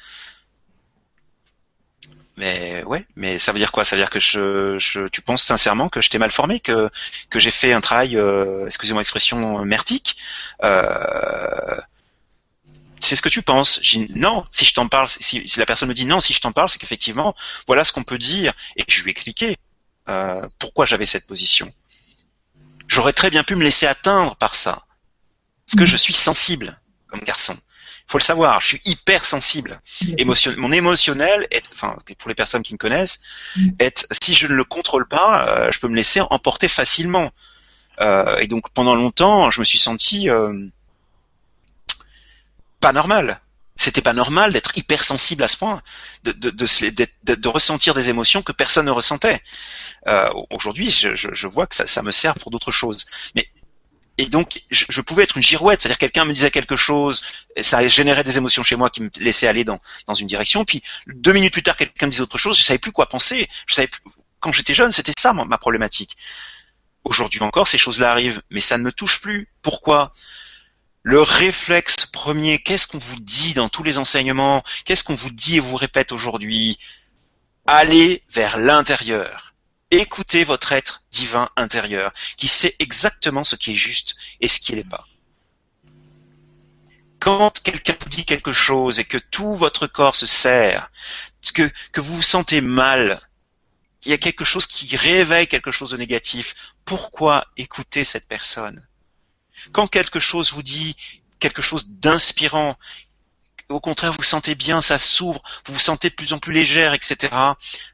[2.37, 3.85] Mais ouais, mais ça veut dire quoi?
[3.85, 6.91] Ça veut dire que je, je, tu penses sincèrement que je t'ai mal formé, que
[7.31, 10.17] que j'ai fait un travail, euh, excusez-moi l'expression, merdique?
[10.65, 11.81] Euh,
[13.05, 13.81] c'est ce que tu penses.
[14.17, 16.53] non, si je t'en parle, si, si, la personne me dit non, si je t'en
[16.53, 17.35] parle, c'est qu'effectivement,
[17.67, 18.53] voilà ce qu'on peut dire.
[18.77, 19.57] Et je lui ai expliqué.
[20.09, 21.73] Euh, pourquoi j'avais cette position?
[22.87, 24.83] J'aurais très bien pu me laisser atteindre par ça,
[25.67, 27.57] parce que je suis sensible comme garçon.
[28.07, 29.81] Il faut le savoir, je suis hyper sensible.
[30.59, 33.21] mon émotionnel, est, enfin pour les personnes qui me connaissent,
[33.57, 33.69] mm.
[33.79, 37.33] est si je ne le contrôle pas, euh, je peux me laisser emporter facilement.
[38.01, 40.67] Euh, et donc pendant longtemps, je me suis senti euh,
[42.81, 43.41] pas normal
[43.77, 45.83] c'était pas normal d'être hypersensible à ce point,
[46.23, 49.43] de, de, de, de, ressentir des émotions que personne ne ressentait.
[50.09, 53.07] Euh, Aujourd'hui, je, je, je, vois que ça, ça me sert pour d'autres choses.
[53.35, 53.49] Mais
[54.17, 57.25] et donc, je, je pouvais être une girouette, c'est-à-dire quelqu'un me disait quelque chose,
[57.57, 60.65] et ça générait des émotions chez moi qui me laissaient aller dans, dans une direction.
[60.65, 63.49] Puis deux minutes plus tard, quelqu'un me disait autre chose, je savais plus quoi penser.
[63.67, 64.01] Je savais plus...
[64.41, 66.17] Quand j'étais jeune, c'était ça ma problématique.
[67.03, 69.49] Aujourd'hui encore, ces choses-là arrivent, mais ça ne me touche plus.
[69.63, 70.15] Pourquoi?
[71.03, 74.63] Le réflexe premier, qu'est-ce qu'on vous dit dans tous les enseignements?
[74.85, 76.79] Qu'est-ce qu'on vous dit et vous répète aujourd'hui?
[77.67, 79.44] Allez vers l'intérieur.
[79.97, 84.75] Écoutez votre être divin intérieur, qui sait exactement ce qui est juste et ce qui
[84.75, 85.07] n'est pas.
[87.21, 90.91] Quand quelqu'un vous dit quelque chose et que tout votre corps se serre,
[91.55, 93.21] que, que vous vous sentez mal,
[94.05, 98.85] il y a quelque chose qui réveille quelque chose de négatif, pourquoi écouter cette personne?
[99.71, 100.97] Quand quelque chose vous dit
[101.39, 102.77] quelque chose d'inspirant,
[103.69, 106.95] au contraire vous sentez bien, ça s'ouvre, vous vous sentez de plus en plus légère,
[106.95, 107.33] etc.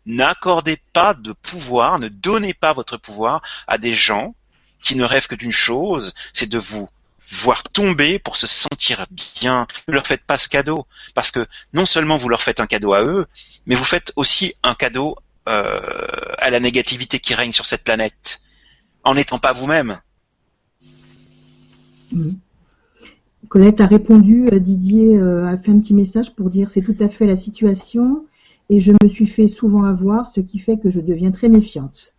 [0.07, 4.35] N'accordez pas de pouvoir, ne donnez pas votre pouvoir à des gens
[4.83, 6.89] qui ne rêvent que d'une chose, c'est de vous
[7.31, 9.07] voir tomber pour se sentir
[9.41, 9.67] bien.
[9.89, 12.93] Ne leur faites pas ce cadeau, parce que non seulement vous leur faites un cadeau
[12.93, 13.27] à eux,
[13.67, 15.17] mais vous faites aussi un cadeau
[15.49, 18.41] euh, à la négativité qui règne sur cette planète,
[19.05, 20.01] en n'étant pas vous-même.
[22.13, 22.39] Mhm.
[23.51, 26.95] Colette a répondu, euh, Didier euh, a fait un petit message pour dire c'est tout
[27.01, 28.25] à fait la situation
[28.71, 32.15] et je me suis fait souvent avoir, ce qui fait que je deviens très méfiante.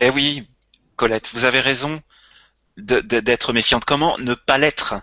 [0.00, 0.48] Eh oui,
[0.96, 2.00] Colette, vous avez raison
[2.78, 3.84] d'être méfiante.
[3.84, 4.94] Comment ne pas l'être?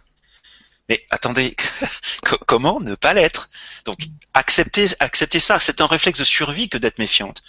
[0.90, 1.56] Mais attendez,
[2.48, 3.52] comment ne pas l'être?
[3.86, 4.00] Donc
[4.34, 5.60] acceptez, acceptez ça.
[5.60, 7.44] C'est un réflexe de survie que d'être méfiante.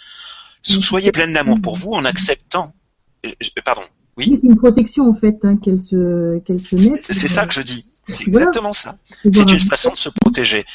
[0.61, 2.75] Soyez pleine d'amour pour vous en acceptant.
[3.25, 3.31] Euh,
[3.65, 3.87] pardon.
[4.17, 4.35] Oui.
[4.35, 6.99] c'est une protection en fait hein, qu'elle se qu'elle se met.
[7.01, 7.85] C'est ça que je dis.
[8.07, 8.97] C'est exactement ça.
[9.21, 10.65] C'est une façon de se protéger.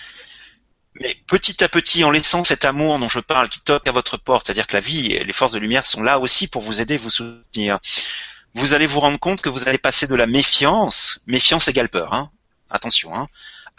[1.01, 4.19] Mais petit à petit, en laissant cet amour dont je parle qui toque à votre
[4.19, 6.83] porte, c'est-à-dire que la vie et les forces de lumière sont là aussi pour vous
[6.83, 7.79] aider, vous soutenir,
[8.55, 12.13] vous allez vous rendre compte que vous allez passer de la méfiance, méfiance égale peur,
[12.13, 12.31] hein,
[12.69, 13.27] attention, hein,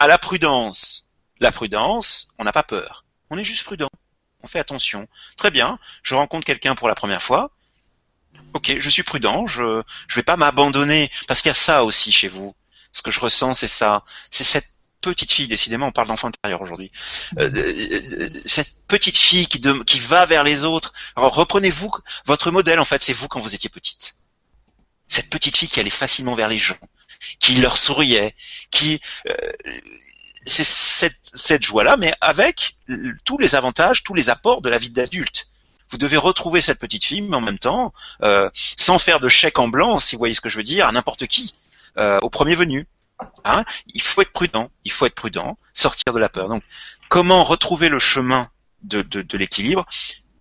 [0.00, 1.08] à la prudence.
[1.40, 3.90] La prudence, on n'a pas peur, on est juste prudent,
[4.42, 5.06] on fait attention.
[5.36, 7.52] Très bien, je rencontre quelqu'un pour la première fois,
[8.52, 9.82] ok, je suis prudent, je ne
[10.14, 12.54] vais pas m'abandonner parce qu'il y a ça aussi chez vous.
[12.92, 14.68] Ce que je ressens, c'est ça, c'est cette
[15.00, 16.90] petite fille, décidément, on parle d'enfant intérieur aujourd'hui.
[17.38, 20.92] Euh, euh, cette petite fille qui, qui va vers les autres.
[21.16, 21.90] Alors reprenez-vous
[22.24, 24.16] votre modèle, en fait, c'est vous quand vous étiez petite.
[25.08, 26.78] Cette petite fille qui allait facilement vers les gens,
[27.38, 28.34] qui leur souriait,
[28.70, 29.52] qui euh,
[30.46, 32.76] c'est cette, cette joie-là, mais avec
[33.24, 35.48] tous les avantages, tous les apports de la vie d'adulte
[35.94, 39.60] vous devez retrouver cette petite fille, mais en même temps, euh, sans faire de chèque
[39.60, 41.54] en blanc, si vous voyez ce que je veux dire, à n'importe qui.
[41.96, 42.88] au premier venu.
[43.44, 46.48] Hein il faut être prudent, il faut être prudent, sortir de la peur.
[46.48, 46.64] Donc,
[47.08, 48.50] comment retrouver le chemin
[48.82, 49.86] de l'équilibre?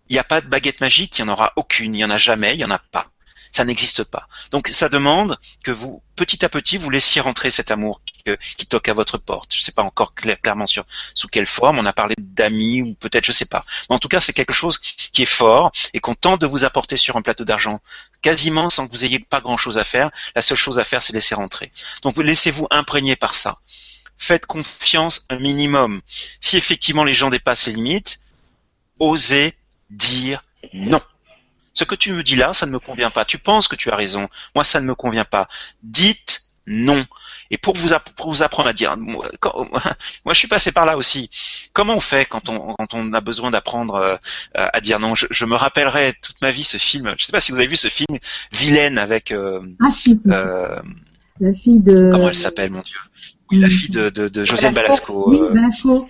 [0.09, 2.09] Il n'y a pas de baguette magique, il n'y en aura aucune, il n'y en
[2.09, 3.12] a jamais, il n'y en a pas
[3.53, 4.27] ça n'existe pas.
[4.51, 8.89] Donc ça demande que vous, petit à petit, vous laissiez rentrer cet amour qui, toque
[8.89, 9.53] à votre porte.
[9.53, 11.77] Je ne sais pas encore clairement sur sous quelle forme.
[11.77, 13.63] On a parlé d'amis ou peut-être, je ne sais pas.
[13.89, 16.65] Mais en tout cas, c'est quelque chose qui est fort et qu'on tente de vous
[16.65, 17.79] apporter sur un plateau d'argent,
[18.23, 20.09] quasiment sans que vous ayez pas grand-chose à faire.
[20.35, 21.71] La seule chose à faire, c'est laisser rentrer.
[22.01, 23.59] Donc laissez-vous imprégner par ça.
[24.17, 26.01] Faites confiance un minimum.
[26.41, 28.19] Si effectivement les gens dépassent les limites,
[28.99, 29.55] osez
[29.91, 31.01] dire non.
[31.73, 33.25] Ce que tu me dis là, ça ne me convient pas.
[33.25, 34.29] Tu penses que tu as raison.
[34.55, 35.47] Moi, ça ne me convient pas.
[35.81, 37.05] Dites non.
[37.51, 37.89] Et pour vous,
[38.25, 39.31] vous apprendre à dire, moi,
[40.29, 41.29] je suis passé par là aussi.
[41.73, 44.17] Comment on fait quand on, quand on a besoin d'apprendre euh,
[44.53, 45.13] à dire non?
[45.15, 47.07] Je, me rappellerai toute ma vie ce film.
[47.17, 48.17] Je ne sais pas si vous avez vu ce film
[48.51, 50.79] Vilaine avec euh, ah, si, euh,
[51.39, 52.97] la fille de comment elle s'appelle mon Dieu?
[53.51, 55.29] Oui, la fille de, de, de Josiane Balasco.
[55.29, 56.07] Oui, Balasco.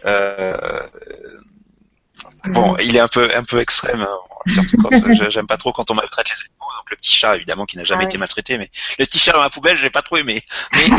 [2.49, 4.01] bon, il est un peu un peu extrême.
[4.01, 4.17] Hein.
[4.47, 6.71] Surtout quand j'aime pas trop quand on maltraite les animaux.
[6.77, 9.31] Donc le petit chat, évidemment, qui n'a jamais ah été maltraité, mais le petit chat
[9.31, 10.43] dans la poubelle, j'ai pas trop aimé.
[10.73, 10.89] Mais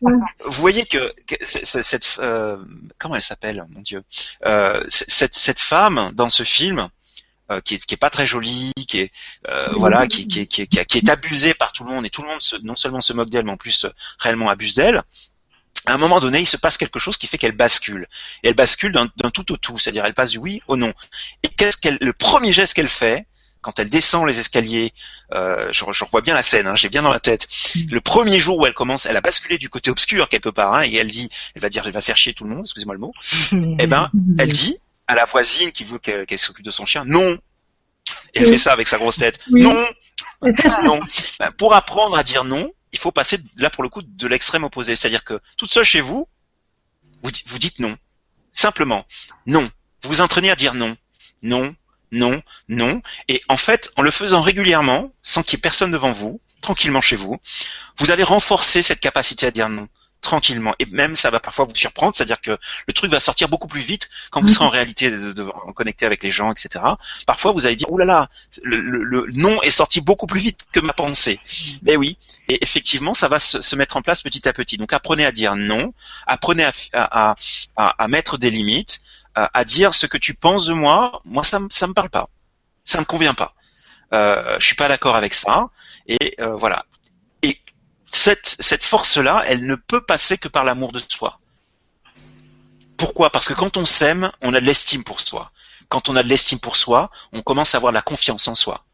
[0.00, 2.56] vous voyez que, cette euh,
[2.98, 4.02] comment elle s'appelle, mon Dieu,
[4.46, 6.88] euh, cette cette femme dans ce film.
[7.50, 9.12] Euh, qui, est, qui est pas très jolie, qui est
[9.48, 12.28] euh, voilà, qui, qui, qui, qui, est abusée par tout le monde et tout le
[12.28, 13.84] monde se, non seulement se moque d'elle, mais en plus
[14.18, 15.02] réellement abuse d'elle
[15.86, 18.06] à un moment donné, il se passe quelque chose qui fait qu'elle bascule.
[18.42, 20.92] Et elle bascule d'un tout au tout, c'est-à-dire elle passe du oui au non.
[21.42, 23.26] Et qu'est-ce qu'elle, le premier geste qu'elle fait,
[23.60, 24.92] quand elle descend les escaliers,
[25.32, 27.48] euh, je, je, revois bien la scène, hein, j'ai bien dans la tête.
[27.90, 30.82] Le premier jour où elle commence, elle a basculé du côté obscur quelque part, hein,
[30.84, 33.00] et elle dit, elle va dire, elle va faire chier tout le monde, excusez-moi le
[33.00, 33.12] mot.
[33.78, 37.38] eh ben, elle dit à la voisine qui veut qu'elle s'occupe de son chien, non.
[38.34, 39.86] Et elle fait ça avec sa grosse tête, non,
[40.82, 41.00] non.
[41.38, 44.62] Ben, pour apprendre à dire non, il faut passer là pour le coup de l'extrême
[44.62, 44.94] opposé.
[44.94, 46.28] C'est-à-dire que toute seule chez vous,
[47.22, 47.98] vous, dites non.
[48.52, 49.04] Simplement,
[49.46, 49.70] non.
[50.02, 50.96] Vous vous entraînez à dire non.
[51.42, 51.74] Non,
[52.12, 53.02] non, non.
[53.26, 57.00] Et en fait, en le faisant régulièrement, sans qu'il y ait personne devant vous, tranquillement
[57.00, 57.40] chez vous,
[57.98, 59.88] vous allez renforcer cette capacité à dire non
[60.24, 60.74] tranquillement.
[60.80, 62.58] Et même ça va parfois vous surprendre, c'est-à-dire que
[62.88, 65.44] le truc va sortir beaucoup plus vite quand vous serez en réalité de, de,
[65.76, 66.84] connecté avec les gens, etc.
[67.26, 68.28] Parfois vous allez dire, oh là là,
[68.62, 71.38] le, le, non est sorti beaucoup plus vite que ma pensée.
[71.82, 74.76] Mais oui, et effectivement ça va se, se, mettre en place petit à petit.
[74.76, 75.94] Donc apprenez à dire non,
[76.26, 77.36] apprenez à, à,
[77.76, 79.02] à, à mettre des limites,
[79.34, 82.28] à, dire ce que tu penses de moi, moi ça, ça me parle pas,
[82.84, 83.54] ça me convient pas.
[84.12, 85.70] Euh, je suis pas d'accord avec ça.
[86.06, 86.84] Et euh, voilà
[88.14, 91.40] cette, force-là, elle ne peut passer que par l'amour de soi.
[92.96, 93.30] Pourquoi?
[93.30, 95.50] Parce que quand on s'aime, on a de l'estime pour soi.
[95.88, 98.54] Quand on a de l'estime pour soi, on commence à avoir de la confiance en
[98.54, 98.84] soi.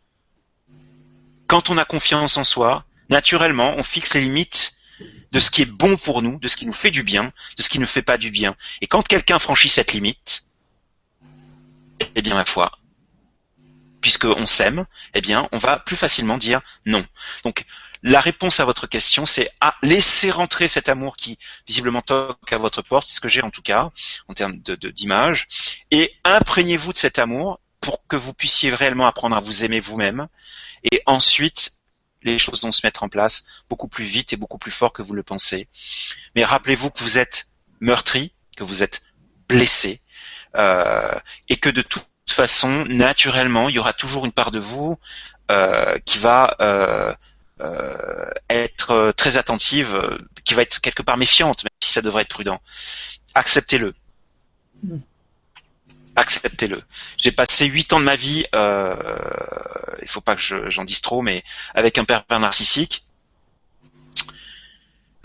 [1.46, 4.76] Quand on a confiance en soi, naturellement, on fixe les limites
[5.32, 7.62] de ce qui est bon pour nous, de ce qui nous fait du bien, de
[7.62, 8.56] ce qui ne fait pas du bien.
[8.80, 10.44] Et quand quelqu'un franchit cette limite,
[12.14, 12.72] eh bien, ma foi,
[14.00, 17.04] puisqu'on s'aime, eh bien, on va plus facilement dire non.
[17.44, 17.64] Donc,
[18.02, 22.58] la réponse à votre question, c'est à laisser rentrer cet amour qui visiblement toque à
[22.58, 23.90] votre porte, c'est ce que j'ai en tout cas
[24.28, 25.48] en termes de d'image,
[25.90, 30.28] et imprégnez-vous de cet amour pour que vous puissiez réellement apprendre à vous aimer vous-même,
[30.90, 31.72] et ensuite
[32.22, 35.02] les choses vont se mettre en place beaucoup plus vite et beaucoup plus fort que
[35.02, 35.68] vous le pensez.
[36.34, 37.48] Mais rappelez-vous que vous êtes
[37.80, 39.02] meurtri, que vous êtes
[39.48, 40.00] blessé,
[40.56, 44.98] euh, et que de toute façon, naturellement, il y aura toujours une part de vous
[45.50, 47.14] euh, qui va euh,
[48.50, 52.22] être euh, très attentive, euh, qui va être quelque part méfiante, même si ça devrait
[52.22, 52.60] être prudent.
[53.34, 53.94] Acceptez-le.
[54.82, 54.98] Mm.
[56.16, 56.82] Acceptez-le.
[57.18, 58.96] J'ai passé huit ans de ma vie, euh,
[60.02, 61.44] il faut pas que j'en dise trop, mais
[61.74, 63.06] avec un père narcissique.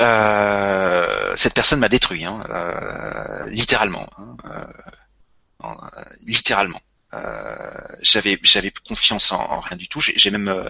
[0.02, 5.78] Euh, cette personne m'a détruit, hein, euh, littéralement, hein,
[6.26, 6.82] littéralement.
[7.16, 7.56] Euh,
[8.02, 10.02] j'avais j'avais confiance en, rien du tout.
[10.02, 10.70] J'ai même euh,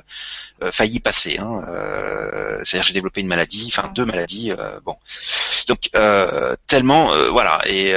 [0.62, 1.38] euh, failli passer.
[1.40, 1.62] Hein,
[2.64, 4.52] C'est-à-dire j'ai développé une maladie, enfin deux maladies.
[4.84, 4.98] bon,
[5.68, 5.90] donc
[6.68, 7.96] tellement voilà et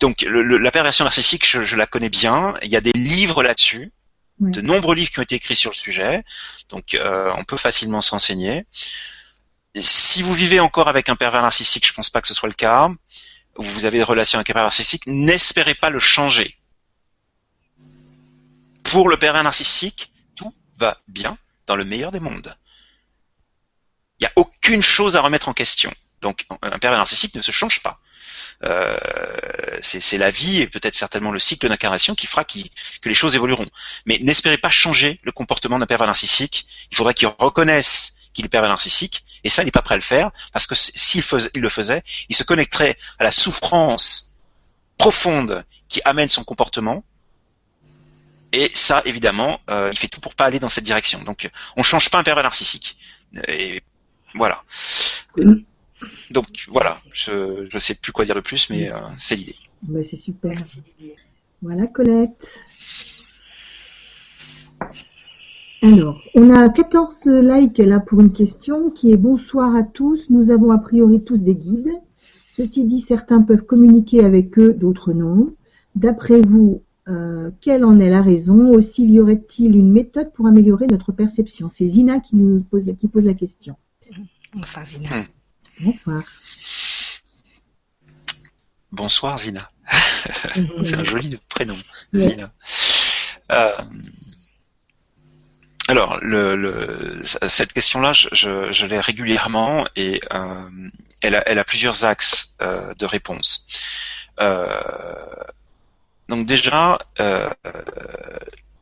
[0.00, 2.54] donc la perversion narcissique, je, je, la connais bien.
[2.62, 3.92] Il y a des livres là-dessus,
[4.40, 6.24] de nombreux livres qui ont été écrits sur le sujet.
[6.68, 8.66] Donc on peut facilement s'enseigner.
[9.76, 12.54] Si vous vivez encore avec un pervers narcissique, je pense pas que ce soit le
[12.54, 12.90] cas.
[13.56, 16.59] Ou vous avez des relations avec un pervers narcissique, n'espérez pas le changer
[18.90, 22.56] pour le pervers narcissique, tout va bien dans le meilleur des mondes.
[24.18, 25.94] Il n'y a aucune chose à remettre en question.
[26.20, 28.00] Donc un pervers narcissique ne se change pas.
[28.64, 28.98] Euh,
[29.80, 32.58] c'est la vie et peut-être certainement le cycle d'incarnation qui fera que
[33.04, 33.68] les choses évolueront.
[34.06, 36.66] Mais n'espérez pas changer le comportement d'un pervers narcissique.
[36.90, 39.98] Il faudra qu'il reconnaisse qu'il est pervers narcissique, et ça, il n'est pas prêt à
[39.98, 41.24] le faire, parce que s'il
[41.54, 44.36] il le faisait, il se connecterait à la souffrance
[44.98, 47.02] profonde qui amène son comportement,
[48.52, 51.22] et ça, évidemment, euh, il fait tout pour pas aller dans cette direction.
[51.22, 52.96] Donc, on change pas un pervers narcissique.
[53.48, 53.82] Et
[54.34, 54.62] voilà.
[56.30, 59.56] Donc voilà, je ne sais plus quoi dire de plus, mais euh, c'est l'idée.
[59.82, 60.52] Bah, c'est super.
[61.62, 62.60] Voilà Colette.
[65.82, 70.28] Alors, on a 14 likes là pour une question qui est bonsoir à tous.
[70.30, 71.92] Nous avons a priori tous des guides.
[72.56, 75.54] Ceci dit, certains peuvent communiquer avec eux, d'autres non.
[75.94, 78.70] D'après vous, euh, quelle en est la raison?
[78.70, 81.68] Aussi, y aurait-il une méthode pour améliorer notre perception?
[81.68, 83.76] C'est Zina qui nous pose, qui pose la question.
[84.54, 85.08] Bonsoir Zina.
[85.08, 85.24] Hmm.
[85.80, 86.22] Bonsoir.
[88.92, 89.70] Bonsoir Zina.
[90.82, 91.76] C'est un joli prénom,
[92.14, 92.52] Zina.
[93.50, 93.72] Euh,
[95.88, 100.88] alors, le, cette question-là, je, l'ai régulièrement et euh,
[101.22, 103.66] elle, a, elle, a, plusieurs axes euh, de réponse.
[106.30, 106.98] Donc déjà,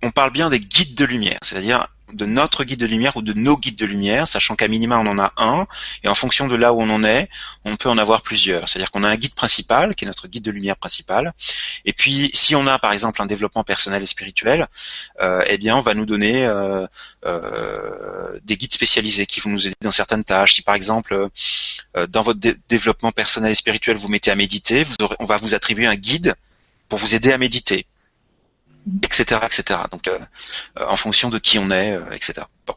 [0.03, 3.33] on parle bien des guides de lumière, c'est-à-dire de notre guide de lumière ou de
[3.33, 5.67] nos guides de lumière, sachant qu'à minima on en a un,
[6.03, 7.29] et en fonction de là où on en est,
[7.65, 8.69] on peut en avoir plusieurs.
[8.69, 11.35] C'est-à-dire qu'on a un guide principal, qui est notre guide de lumière principal,
[11.85, 14.69] et puis si on a par exemple un développement personnel et spirituel,
[15.21, 16.87] euh, eh bien on va nous donner euh,
[17.27, 20.55] euh, des guides spécialisés qui vont nous aider dans certaines tâches.
[20.55, 21.29] Si par exemple
[22.09, 24.85] dans votre développement personnel et spirituel vous mettez à méditer,
[25.19, 26.35] on va vous attribuer un guide
[26.89, 27.87] pour vous aider à méditer
[29.03, 29.81] etc., etc.
[29.91, 30.19] Donc, euh,
[30.79, 32.47] euh, en fonction de qui on est, euh, etc.
[32.67, 32.75] Bon.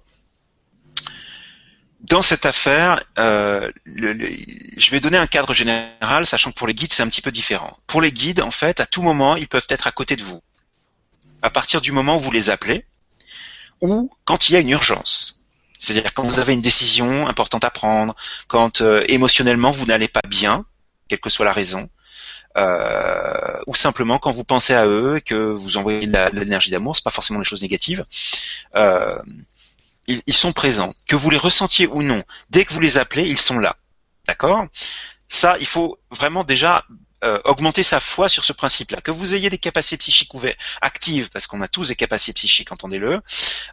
[2.02, 7.04] Dans cette affaire, je vais donner un cadre général, sachant que pour les guides, c'est
[7.04, 7.78] un petit peu différent.
[7.86, 10.42] Pour les guides, en fait, à tout moment, ils peuvent être à côté de vous.
[11.44, 12.86] À partir du moment où vous les appelez,
[13.82, 15.44] ou quand il y a une urgence.
[15.78, 18.16] C'est-à-dire quand vous avez une décision importante à prendre,
[18.48, 20.66] quand émotionnellement vous n'allez pas bien,
[21.08, 21.88] quelle que soit la raison,
[22.58, 27.04] euh, ou simplement quand vous pensez à eux, que vous envoyez de l'énergie d'amour, c'est
[27.04, 28.06] pas forcément des choses négatives.
[28.76, 29.18] Euh,
[30.08, 32.24] ils, ils, sont présents, que vous les ressentiez ou non.
[32.50, 33.76] Dès que vous les appelez, ils sont là.
[34.28, 34.66] D'accord?
[35.28, 36.84] Ça, il faut vraiment déjà
[37.24, 39.00] euh, augmenter sa foi sur ce principe-là.
[39.02, 42.72] Que vous ayez des capacités psychiques ouvertes, actives, parce qu'on a tous des capacités psychiques,
[42.72, 43.22] entendez-le,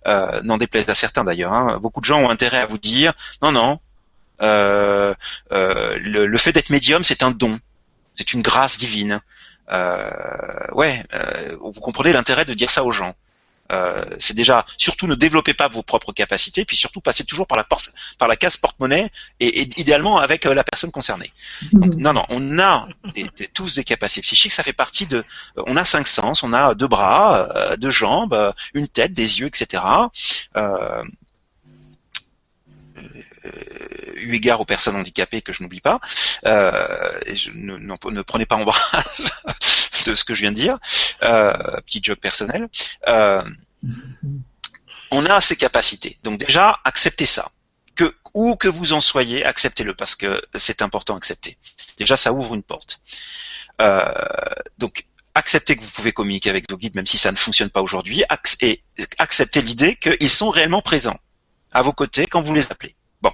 [0.07, 1.53] euh, n'en déplaise à certains d'ailleurs.
[1.53, 1.79] Hein.
[1.81, 3.81] Beaucoup de gens ont intérêt à vous dire, non, non,
[4.41, 5.14] euh,
[5.53, 7.59] euh, le, le, fait d'être médium, c'est un don
[8.18, 9.20] c'est une grâce divine.
[9.70, 10.10] Euh,
[10.72, 13.14] ouais, euh, vous comprenez l'intérêt de dire ça aux gens.
[13.70, 17.58] Euh, c'est déjà surtout ne développez pas vos propres capacités, puis surtout passez toujours par
[17.58, 17.66] la
[18.16, 21.30] par la case porte-monnaie et, idéalement avec la personne concernée.
[21.74, 22.88] non, non, on a
[23.52, 25.22] tous des capacités psychiques, ça fait partie de.
[25.66, 29.82] On a cinq sens, on a deux bras, deux jambes, une tête, des yeux, etc.
[34.16, 36.01] Eu égard aux personnes handicapées que je n'oublie pas,
[36.46, 39.05] euh, je, ne, ne, prenez pas en bras
[40.07, 40.78] de ce que je viens de dire,
[41.22, 41.53] euh,
[41.86, 42.68] petit joke personnel.
[43.07, 43.42] Euh,
[45.11, 46.18] on a ces capacités.
[46.22, 47.51] Donc déjà, acceptez ça.
[47.94, 51.57] Que où que vous en soyez, acceptez-le parce que c'est important d'accepter.
[51.96, 53.01] Déjà, ça ouvre une porte.
[54.78, 57.80] Donc acceptez que vous pouvez communiquer avec vos guides même si ça ne fonctionne pas
[57.80, 58.24] aujourd'hui
[58.61, 58.82] et
[59.18, 61.18] acceptez l'idée qu'ils sont réellement présents
[61.72, 62.94] à vos côtés quand vous les appelez.
[63.22, 63.32] Bon.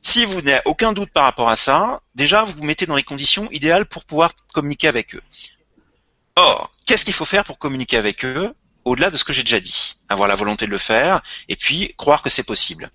[0.00, 3.04] Si vous n'avez aucun doute par rapport à ça, déjà vous vous mettez dans les
[3.04, 5.22] conditions idéales pour pouvoir communiquer avec eux.
[6.36, 9.60] Or, qu'est-ce qu'il faut faire pour communiquer avec eux au-delà de ce que j'ai déjà
[9.60, 9.96] dit?
[10.08, 12.90] Avoir la volonté de le faire et puis croire que c'est possible.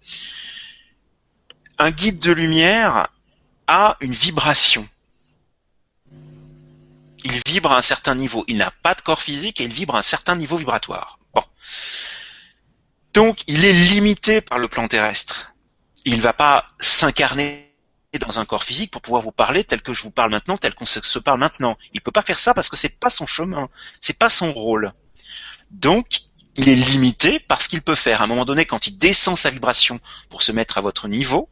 [1.80, 3.08] Un guide de lumière
[3.68, 4.88] a une vibration.
[7.24, 8.44] Il vibre à un certain niveau.
[8.48, 11.20] Il n'a pas de corps physique et il vibre à un certain niveau vibratoire.
[11.34, 11.44] Bon.
[13.18, 15.54] Donc, il est limité par le plan terrestre
[16.08, 17.76] il ne va pas s'incarner
[18.22, 20.74] dans un corps physique pour pouvoir vous parler tel que je vous parle maintenant, tel
[20.74, 21.78] qu'on se parle maintenant.
[21.94, 23.68] Il peut pas faire ça parce que c'est pas son chemin,
[24.00, 24.94] c'est pas son rôle.
[25.70, 26.22] Donc,
[26.56, 29.50] il est limité parce qu'il peut faire à un moment donné quand il descend sa
[29.50, 30.00] vibration
[30.30, 31.50] pour se mettre à votre niveau,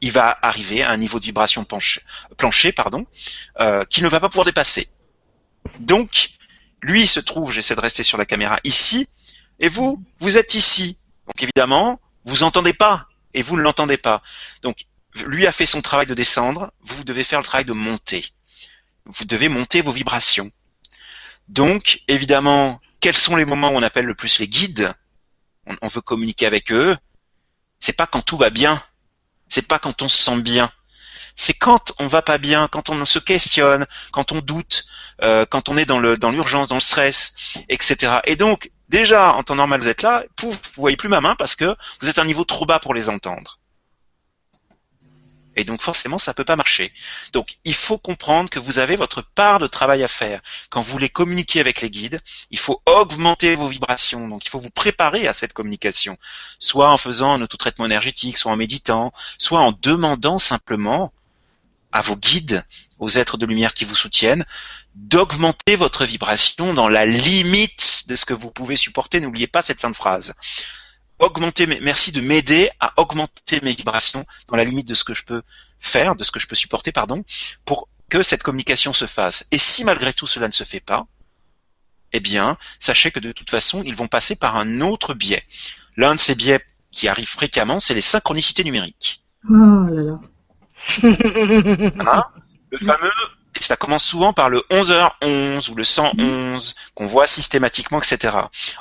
[0.00, 1.66] il va arriver à un niveau de vibration
[2.38, 3.06] plancher, pardon,
[3.60, 4.88] euh, qu'il ne va pas pouvoir dépasser.
[5.80, 6.30] Donc,
[6.80, 9.06] lui se trouve, j'essaie de rester sur la caméra ici,
[9.60, 10.98] et vous, vous êtes ici.
[11.26, 14.22] Donc évidemment, vous entendez pas et vous ne l'entendez pas.
[14.62, 14.86] Donc,
[15.26, 18.32] lui a fait son travail de descendre, vous devez faire le travail de monter.
[19.04, 20.50] Vous devez monter vos vibrations.
[21.48, 24.92] Donc, évidemment, quels sont les moments où on appelle le plus les guides?
[25.82, 26.96] On, veut communiquer avec eux.
[27.80, 28.82] C'est pas quand tout va bien.
[29.48, 30.70] C'est pas quand on se sent bien.
[31.36, 34.86] C'est quand on va pas bien, quand on se questionne, quand on doute,
[35.22, 37.34] euh, quand on est dans l'urgence, dans le stress,
[37.68, 38.20] etc.
[38.24, 41.34] Et donc, déjà en temps normal vous êtes là, pouf, vous voyez plus ma main
[41.36, 43.58] parce que vous êtes à un niveau trop bas pour les entendre.
[45.58, 46.92] Et donc forcément, ça peut pas marcher.
[47.32, 50.40] Donc il faut comprendre que vous avez votre part de travail à faire.
[50.68, 52.20] Quand vous voulez communiquer avec les guides,
[52.50, 54.28] il faut augmenter vos vibrations.
[54.28, 56.18] Donc il faut vous préparer à cette communication,
[56.58, 61.12] soit en faisant un autotraitement énergétique, soit en méditant, soit en demandant simplement
[61.92, 62.64] à vos guides,
[62.98, 64.44] aux êtres de lumière qui vous soutiennent,
[64.94, 69.20] d'augmenter votre vibration dans la limite de ce que vous pouvez supporter.
[69.20, 70.34] N'oubliez pas cette fin de phrase
[71.18, 75.24] augmenter, merci de m'aider à augmenter mes vibrations dans la limite de ce que je
[75.24, 75.42] peux
[75.80, 77.24] faire, de ce que je peux supporter, pardon,
[77.64, 79.46] pour que cette communication se fasse.
[79.50, 81.06] Et si malgré tout cela ne se fait pas,
[82.12, 85.42] eh bien, sachez que de toute façon, ils vont passer par un autre biais.
[85.96, 86.60] L'un de ces biais
[86.90, 89.22] qui arrive fréquemment, c'est les synchronicités numériques.
[89.50, 90.20] Oh.
[91.02, 92.24] Hein
[92.70, 93.10] le fameux
[93.62, 98.36] ça commence souvent par le 11h11 ou le 111 qu'on voit systématiquement, etc.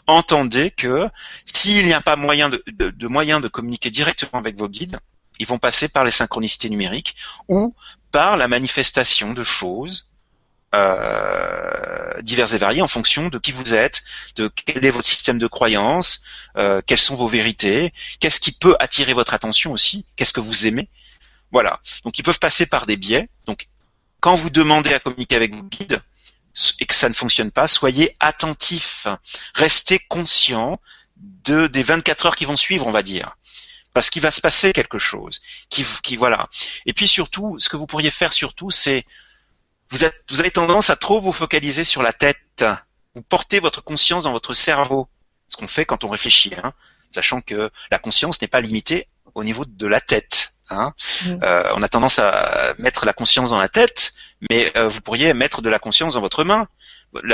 [0.07, 1.09] Entendez que
[1.45, 4.99] s'il n'y a pas moyen de, de, moyen de communiquer directement avec vos guides,
[5.39, 7.15] ils vont passer par les synchronicités numériques
[7.47, 7.75] ou
[8.11, 10.09] par la manifestation de choses
[10.73, 14.03] euh, diverses et variées en fonction de qui vous êtes,
[14.35, 16.23] de quel est votre système de croyance,
[16.57, 20.67] euh, quelles sont vos vérités, qu'est-ce qui peut attirer votre attention aussi, qu'est-ce que vous
[20.67, 20.89] aimez.
[21.51, 21.81] Voilà.
[22.03, 23.29] Donc ils peuvent passer par des biais.
[23.45, 23.67] Donc
[24.19, 26.01] quand vous demandez à communiquer avec vos guides
[26.79, 29.07] et que ça ne fonctionne pas, soyez attentif,
[29.53, 30.79] restez conscient
[31.17, 33.37] de, des 24 heures qui vont suivre, on va dire.
[33.93, 35.41] Parce qu'il va se passer quelque chose.
[35.69, 35.85] Qui,
[36.17, 36.49] voilà.
[36.85, 39.05] Et puis surtout, ce que vous pourriez faire surtout, c'est
[39.91, 42.65] vous, vous avez tendance à trop vous focaliser sur la tête.
[43.13, 45.07] Vous portez votre conscience dans votre cerveau.
[45.47, 46.73] Ce qu'on fait quand on réfléchit, hein,
[47.11, 50.55] sachant que la conscience n'est pas limitée au niveau de la tête.
[50.70, 50.93] Hein.
[51.26, 51.39] Mm.
[51.43, 54.13] Euh, on a tendance à mettre la conscience dans la tête,
[54.49, 56.68] mais euh, vous pourriez mettre de la conscience dans votre main.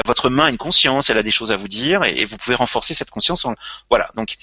[0.05, 2.55] votre main a une conscience, elle a des choses à vous dire, et, vous pouvez
[2.55, 3.45] renforcer cette conscience.
[3.89, 4.11] Voilà.
[4.15, 4.37] Donc,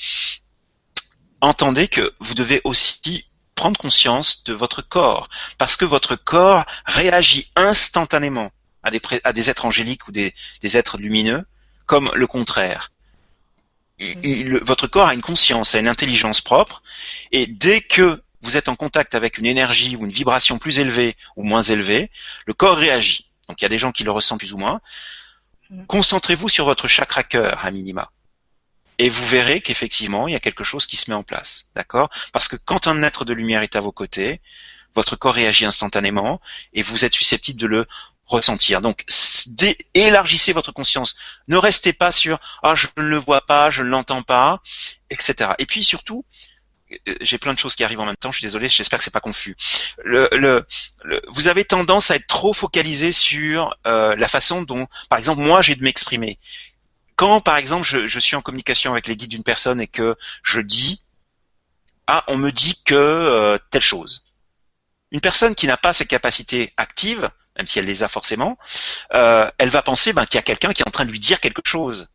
[1.40, 3.24] entendez que vous devez aussi
[3.54, 5.28] prendre conscience de votre corps,
[5.58, 10.32] parce que votre corps réagit instantanément à des, à des êtres angéliques ou des,
[10.62, 11.44] des êtres lumineux,
[11.86, 12.92] comme le contraire.
[14.00, 16.82] Il, votre corps a une conscience, a une intelligence propre,
[17.32, 21.16] et dès que vous êtes en contact avec une énergie ou une vibration plus élevée
[21.36, 22.10] ou moins élevée,
[22.46, 23.30] le corps réagit.
[23.48, 24.80] Donc il y a des gens qui le ressentent plus ou moins.
[25.70, 25.86] Mm.
[25.86, 28.10] Concentrez-vous sur votre chakra cœur à minima.
[28.98, 31.68] Et vous verrez qu'effectivement, il y a quelque chose qui se met en place.
[31.74, 32.10] D'accord?
[32.32, 34.40] Parce que quand un être de lumière est à vos côtés,
[34.94, 36.40] votre corps réagit instantanément
[36.72, 37.86] et vous êtes susceptible de le
[38.26, 38.80] ressentir.
[38.80, 39.04] Donc,
[39.94, 41.16] élargissez votre conscience.
[41.46, 44.60] Ne restez pas sur ah je ne le vois pas, je ne l'entends pas,
[45.10, 45.52] etc.
[45.58, 46.24] Et puis surtout,
[47.20, 48.32] j'ai plein de choses qui arrivent en même temps.
[48.32, 49.56] Je suis désolé, j'espère que c'est pas confus.
[50.04, 50.66] Le, le,
[51.28, 55.62] vous avez tendance à être trop focalisé sur euh, la façon dont, par exemple, moi
[55.62, 56.38] j'ai de m'exprimer.
[57.16, 60.16] Quand, par exemple, je, je, suis en communication avec les guides d'une personne et que
[60.42, 61.02] je dis,
[62.06, 64.24] ah, on me dit que euh, telle chose.
[65.10, 68.56] Une personne qui n'a pas ces capacités actives, même si elle les a forcément,
[69.14, 71.18] euh, elle va penser ben, qu'il y a quelqu'un qui est en train de lui
[71.18, 72.08] dire quelque chose.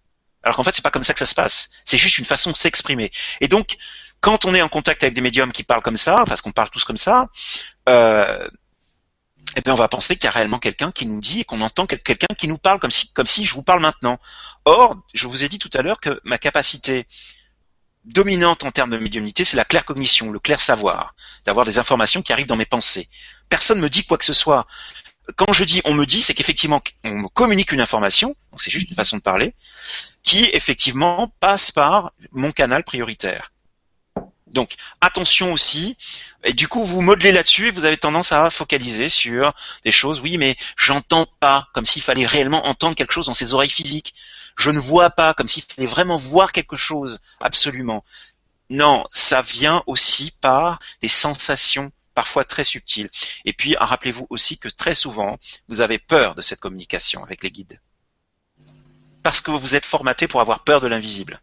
[0.43, 1.69] Alors qu'en fait, c'est pas comme ça que ça se passe.
[1.85, 3.11] C'est juste une façon de s'exprimer.
[3.41, 3.77] Et donc,
[4.19, 6.69] quand on est en contact avec des médiums qui parlent comme ça, parce qu'on parle
[6.69, 7.29] tous comme ça,
[7.89, 8.47] euh,
[9.55, 11.61] eh bien, on va penser qu'il y a réellement quelqu'un qui nous dit et qu'on
[11.61, 14.19] entend quelqu'un qui nous parle comme si, comme si je vous parle maintenant.
[14.65, 17.07] Or, je vous ai dit tout à l'heure que ma capacité
[18.05, 21.15] dominante en termes de médiumnité, c'est la claire cognition, le clair savoir,
[21.45, 23.07] d'avoir des informations qui arrivent dans mes pensées.
[23.49, 24.67] Personne ne me dit quoi que ce soit.
[25.36, 28.71] Quand je dis on me dit, c'est qu'effectivement on me communique une information, donc c'est
[28.71, 29.55] juste une façon de parler,
[30.21, 33.51] qui effectivement passe par mon canal prioritaire.
[34.53, 35.97] Donc attention aussi.
[36.43, 39.53] Et du coup, vous modelez là-dessus et vous avez tendance à focaliser sur
[39.84, 40.21] des choses.
[40.21, 44.13] Oui, mais j'entends pas, comme s'il fallait réellement entendre quelque chose dans ses oreilles physiques.
[44.55, 47.19] Je ne vois pas, comme s'il fallait vraiment voir quelque chose.
[47.41, 48.03] Absolument.
[48.69, 53.09] Non, ça vient aussi par des sensations parfois très subtiles.
[53.45, 57.51] Et puis, rappelez-vous aussi que très souvent, vous avez peur de cette communication avec les
[57.51, 57.80] guides.
[59.24, 61.41] Parce que vous êtes formaté pour avoir peur de l'invisible.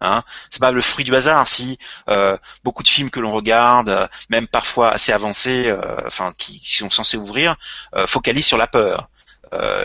[0.00, 3.90] Hein c'est pas le fruit du hasard si euh, beaucoup de films que l'on regarde,
[3.90, 7.56] euh, même parfois assez avancés, euh, enfin qui, sont censés ouvrir,
[8.06, 9.10] focalisent sur la peur.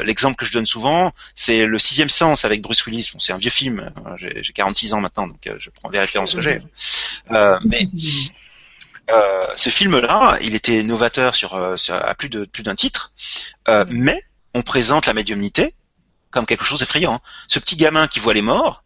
[0.03, 3.09] L'exemple que je donne souvent, c'est le sixième sens avec Bruce Willis.
[3.11, 3.91] Bon, c'est un vieux film.
[4.05, 6.61] Hein, j'ai 46 ans maintenant, donc je prends les références que j'ai.
[9.55, 13.13] Ce film-là, il était novateur sur, sur à plus de plus d'un titre,
[13.89, 14.21] mais
[14.53, 15.75] on présente la médiumnité
[16.31, 17.21] comme quelque chose d'effrayant.
[17.47, 18.83] Ce petit gamin qui voit les morts,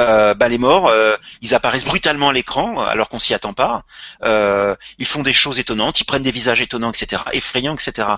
[0.00, 3.84] euh, bah, les morts, euh, ils apparaissent brutalement à l'écran alors qu'on s'y attend pas.
[4.22, 8.08] Euh, ils font des choses étonnantes, ils prennent des visages étonnants, etc., effrayants, etc.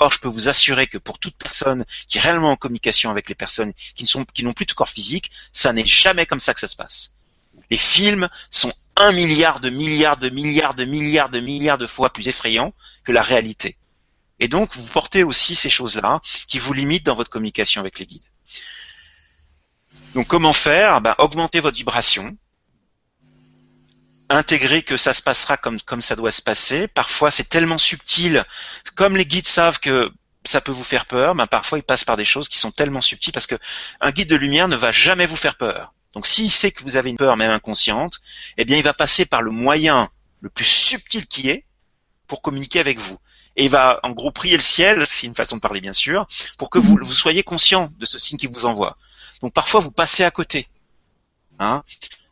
[0.00, 3.28] Or, je peux vous assurer que pour toute personne qui est réellement en communication avec
[3.28, 6.40] les personnes qui ne sont, qui n'ont plus de corps physique, ça n'est jamais comme
[6.40, 7.14] ça que ça se passe.
[7.70, 12.12] Les films sont un milliard de milliards de milliards de milliards de milliards de fois
[12.12, 12.74] plus effrayants
[13.04, 13.76] que la réalité.
[14.40, 18.06] Et donc, vous portez aussi ces choses-là qui vous limitent dans votre communication avec les
[18.06, 18.22] guides.
[20.14, 21.00] Donc comment faire?
[21.00, 22.36] Ben, Augmenter votre vibration,
[24.28, 26.88] intégrer que ça se passera comme, comme ça doit se passer.
[26.88, 28.44] Parfois c'est tellement subtil,
[28.94, 30.10] comme les guides savent que
[30.44, 33.00] ça peut vous faire peur, ben parfois ils passent par des choses qui sont tellement
[33.00, 33.56] subtiles parce que
[34.00, 35.92] un guide de lumière ne va jamais vous faire peur.
[36.12, 38.20] Donc s'il sait que vous avez une peur même inconsciente,
[38.56, 41.64] eh bien il va passer par le moyen le plus subtil qui est
[42.26, 43.18] pour communiquer avec vous.
[43.56, 46.26] Et il va en gros prier le ciel, c'est une façon de parler bien sûr,
[46.56, 48.96] pour que vous, vous soyez conscient de ce signe qu'il vous envoie.
[49.42, 50.68] Donc parfois vous passez à côté.
[51.58, 51.82] Hein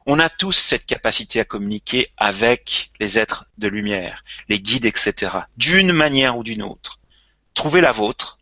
[0.07, 5.39] on a tous cette capacité à communiquer avec les êtres de lumière, les guides, etc.
[5.57, 7.01] D'une manière ou d'une autre.
[7.55, 8.39] Trouvez la vôtre,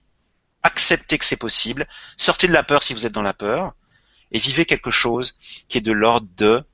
[0.62, 3.74] acceptez que c'est possible, sortez de la peur si vous êtes dans la peur,
[4.32, 6.64] et vivez quelque chose qui est de l'ordre de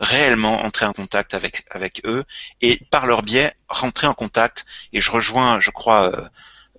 [0.00, 2.24] réellement entrer en contact avec avec eux
[2.60, 4.64] et par leur biais rentrer en contact.
[4.92, 6.30] Et je rejoins, je crois,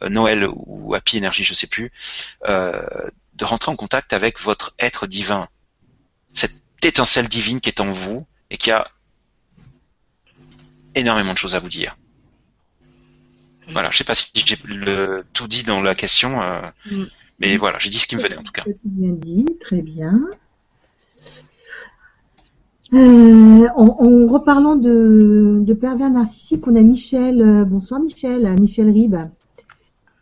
[0.01, 1.91] euh, Noël ou Happy Energy, je sais plus,
[2.47, 2.81] euh,
[3.33, 5.49] de rentrer en contact avec votre être divin,
[6.33, 8.89] cette étincelle divine qui est en vous et qui a
[10.95, 11.97] énormément de choses à vous dire.
[13.67, 14.57] Voilà, je sais pas si j'ai
[15.33, 17.05] tout dit dans la question, euh, mm.
[17.39, 18.63] Mais voilà, j'ai dit ce qui me venait en tout cas.
[18.83, 20.21] Bien dit, très bien.
[22.93, 27.41] Euh, en, reparlant de, de pervers narcissiques, on a Michel.
[27.41, 29.29] Euh, bonsoir Michel, Michel Ribes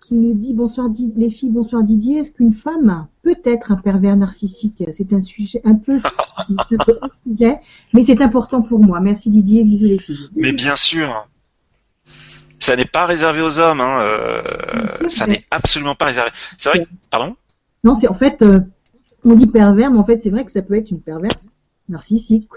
[0.07, 0.87] qui nous dit bonsoir
[1.17, 2.19] les filles, bonsoir Didier.
[2.19, 4.83] Est-ce qu'une femme peut être un pervers narcissique?
[4.93, 5.99] C'est un sujet un peu,
[6.37, 7.59] un sujet,
[7.93, 9.01] mais c'est important pour moi.
[9.01, 10.29] Merci Didier, bisous les filles.
[10.35, 11.27] Mais bien sûr,
[12.67, 13.79] ça n'est pas réservé aux hommes.
[13.79, 16.31] Hein, euh, ça n'est absolument pas réservé.
[16.57, 16.85] C'est vrai.
[17.09, 17.37] pardon
[17.85, 18.59] Non, c'est en fait, euh,
[19.23, 21.47] on dit pervers, mais en fait, c'est vrai que ça peut être une perverse
[21.87, 22.49] narcissique.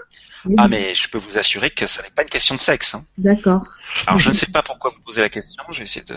[0.57, 2.95] Ah mais je peux vous assurer que ça n'est pas une question de sexe.
[2.95, 3.05] Hein.
[3.17, 3.63] D'accord.
[4.05, 5.63] Alors je ne sais pas pourquoi vous posez la question.
[5.69, 6.15] Je vais essayer de.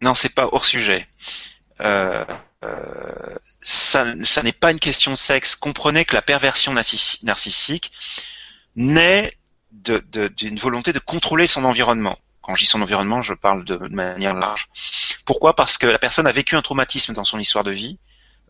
[0.00, 1.06] Non, c'est pas hors sujet.
[1.80, 2.24] Euh,
[2.64, 4.04] euh, ça,
[4.42, 5.54] n'est pas une question de sexe.
[5.54, 7.92] Comprenez que la perversion narcissique
[8.74, 9.32] naît
[9.82, 12.18] d'une volonté de contrôler son environnement.
[12.42, 14.68] Quand je dis son environnement, je parle de, manière large.
[15.24, 15.56] Pourquoi?
[15.56, 17.98] Parce que la personne a vécu un traumatisme dans son histoire de vie,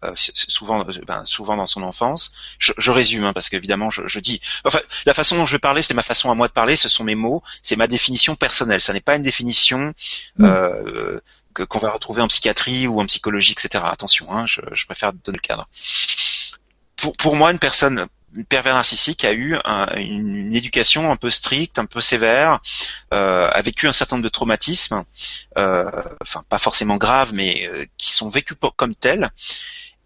[0.03, 2.35] euh, souvent, ben, souvent dans son enfance.
[2.59, 4.41] Je, résume hein, parce qu'évidemment, je, je, dis.
[4.64, 6.75] Enfin, la façon dont je vais parler, c'est ma façon à moi de parler.
[6.75, 8.81] Ce sont mes mots, c'est ma définition personnelle.
[8.81, 9.95] Ça n'est pas une définition
[10.41, 11.20] euh,
[11.55, 13.85] qu'on va retrouver en psychiatrie ou en psychologie, etc.
[13.87, 15.68] Attention, hein, je, préfère donner le cadre.
[16.97, 18.09] Pour, pour moi, une personne
[18.49, 19.57] pervers narcissique a eu
[19.97, 22.61] une, éducation un peu stricte, un peu sévère,
[23.12, 25.05] euh, a vécu un certain nombre de traumatismes,
[25.59, 29.30] euh, enfin pas forcément graves, mais euh, qui sont vécus comme tels.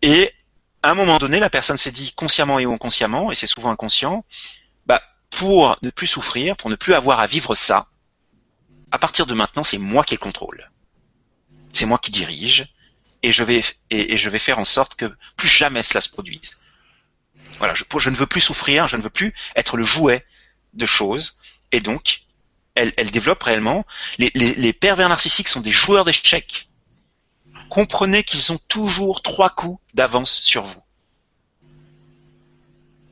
[0.03, 0.33] Et
[0.83, 4.25] à un moment donné, la personne s'est dit consciemment et inconsciemment, et c'est souvent inconscient,
[4.87, 7.87] bah, pour ne plus souffrir, pour ne plus avoir à vivre ça,
[8.91, 10.69] à partir de maintenant, c'est moi qui le contrôle
[11.73, 12.67] c'est moi qui dirige,
[13.23, 16.59] et je vais et, je vais faire en sorte que plus jamais cela se produise.
[17.59, 20.25] Voilà, je, ne veux plus souffrir, je ne veux plus être le jouet
[20.75, 21.39] de choses,
[21.73, 22.23] et donc
[22.75, 23.85] elle, développe réellement.
[24.19, 26.69] Les, les pervers narcissiques sont des joueurs d'échecs.
[27.69, 30.83] Comprenez qu'ils ont toujours trois coups d'avance sur vous.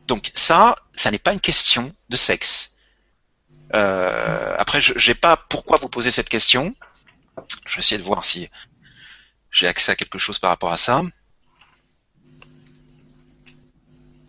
[0.07, 2.77] Donc ça, ça n'est pas une question de sexe.
[3.75, 6.75] Euh, après, je n'ai pas pourquoi vous poser cette question.
[7.67, 8.49] Je vais essayer de voir si
[9.51, 11.03] j'ai accès à quelque chose par rapport à ça.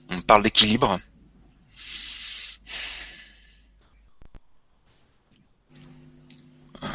[0.10, 1.00] On parle d'équilibre.
[6.84, 6.88] Euh,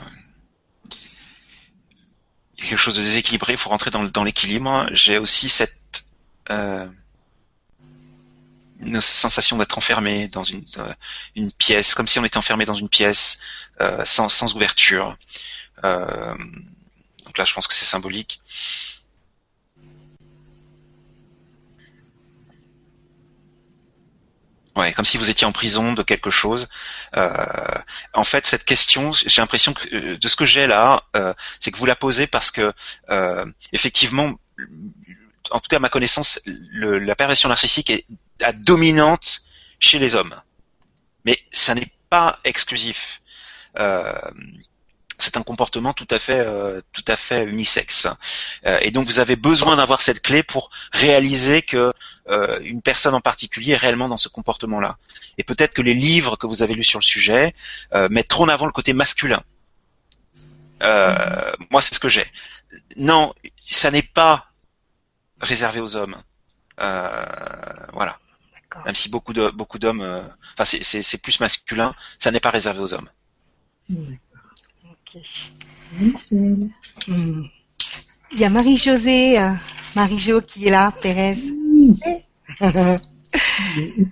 [2.56, 4.86] il y a quelque chose de déséquilibré, il faut rentrer dans, l'équilibre.
[4.92, 6.04] J'ai aussi cette
[6.50, 6.88] euh,
[9.00, 10.94] sensation d'être enfermé dans une, euh,
[11.36, 13.38] une, pièce, comme si on était enfermé dans une pièce
[14.04, 15.16] sans, sans ouverture.
[15.84, 16.34] Euh,
[17.24, 18.40] donc là, je pense que c'est symbolique.
[24.74, 26.68] Ouais, comme si vous étiez en prison de quelque chose.
[27.16, 27.34] Euh,
[28.14, 31.04] en fait, cette question, j'ai l'impression que euh, de ce que j'ai là,
[31.60, 32.72] c'est que vous la posez parce que
[33.72, 34.34] effectivement,
[35.50, 38.06] en tout cas à ma connaissance, la perversion narcissique est
[38.40, 39.42] à dominante
[39.78, 40.34] chez les hommes.
[41.24, 43.20] Mais ça n'est pas exclusif
[45.22, 48.08] c'est un comportement tout à fait euh, tout à fait unisexe.
[48.66, 51.92] Euh, et donc vous avez besoin d'avoir cette clé pour réaliser que
[52.28, 54.98] euh, une personne en particulier est réellement dans ce comportement-là.
[55.38, 57.54] Et peut-être que les livres que vous avez lus sur le sujet
[58.10, 59.42] mettent trop en avant le côté masculin.
[60.80, 62.26] moi, c'est ce que j'ai.
[62.96, 63.32] Non,
[63.64, 64.46] ça n'est pas
[65.40, 66.16] réservé aux hommes.
[66.78, 68.18] voilà.
[68.86, 70.02] Même si beaucoup de beaucoup d'hommes,
[70.54, 73.10] enfin c'est plus masculin, ça n'est pas réservé aux hommes.
[76.30, 76.70] Il
[78.38, 79.50] y a Marie-Josée, euh,
[79.94, 81.36] Marie-Jo qui est là, Pérez.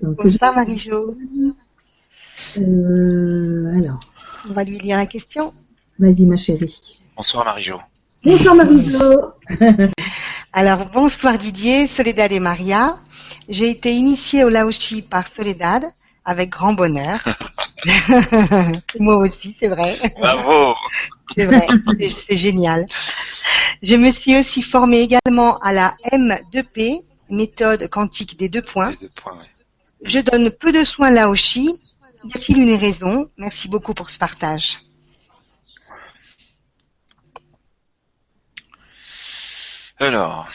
[0.02, 1.16] Bonsoir Marie-Jo.
[2.58, 4.00] Euh, alors.
[4.48, 5.54] On va lui lire la question.
[5.98, 7.00] Vas-y ma chérie.
[7.16, 7.78] Bonsoir Marie-Jo.
[8.24, 9.22] Bonsoir Marie-Jo.
[10.52, 12.98] alors bonsoir Didier, Soledad et Maria.
[13.48, 15.84] J'ai été initiée au Laoshi par Soledad
[16.24, 17.20] avec grand bonheur.
[18.98, 19.98] Moi aussi, c'est vrai.
[20.18, 20.74] Bravo.
[21.36, 21.66] c'est vrai,
[22.08, 22.86] c'est génial.
[23.82, 28.92] Je me suis aussi formée également à la M2P, méthode quantique des deux points.
[30.02, 31.80] Je donne peu de soins là aussi.
[32.24, 33.30] Y a-t-il une raison?
[33.38, 34.80] Merci beaucoup pour ce partage.
[39.98, 40.48] Alors,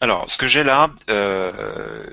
[0.00, 2.06] Alors, ce que j'ai là, euh,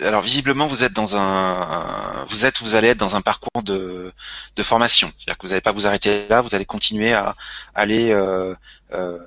[0.00, 4.12] alors visiblement vous êtes dans un, vous êtes, vous allez être dans un parcours de,
[4.56, 5.12] de formation.
[5.16, 7.36] C'est-à-dire que vous n'allez pas vous arrêter là, vous allez continuer à
[7.74, 8.10] aller.
[8.12, 8.54] Euh,
[8.92, 9.18] euh,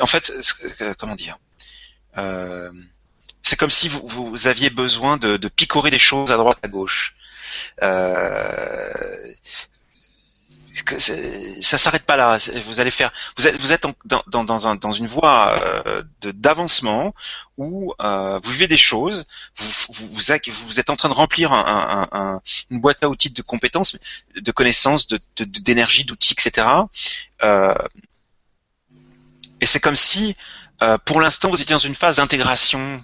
[0.00, 0.32] en fait,
[0.98, 1.38] comment dire
[3.42, 6.68] C'est comme si vous, vous aviez besoin de, de, picorer des choses à droite à
[6.68, 7.16] gauche.
[7.82, 9.32] Euh,
[10.84, 12.38] que ça s'arrête pas là.
[12.64, 17.14] Vous allez faire, vous êtes, dans, dans, dans, un, dans une voie euh, d'avancement
[17.56, 19.26] où euh, vous vivez des choses,
[19.88, 23.96] vous, êtes en train de remplir un, un, un, une boîte à outils de compétences,
[24.36, 26.66] de connaissances, de, d'énergie, d'outils, etc.
[27.42, 27.74] Euh,
[29.60, 30.36] et c'est comme si,
[30.82, 33.02] euh, pour l'instant, vous étiez dans une phase d'intégration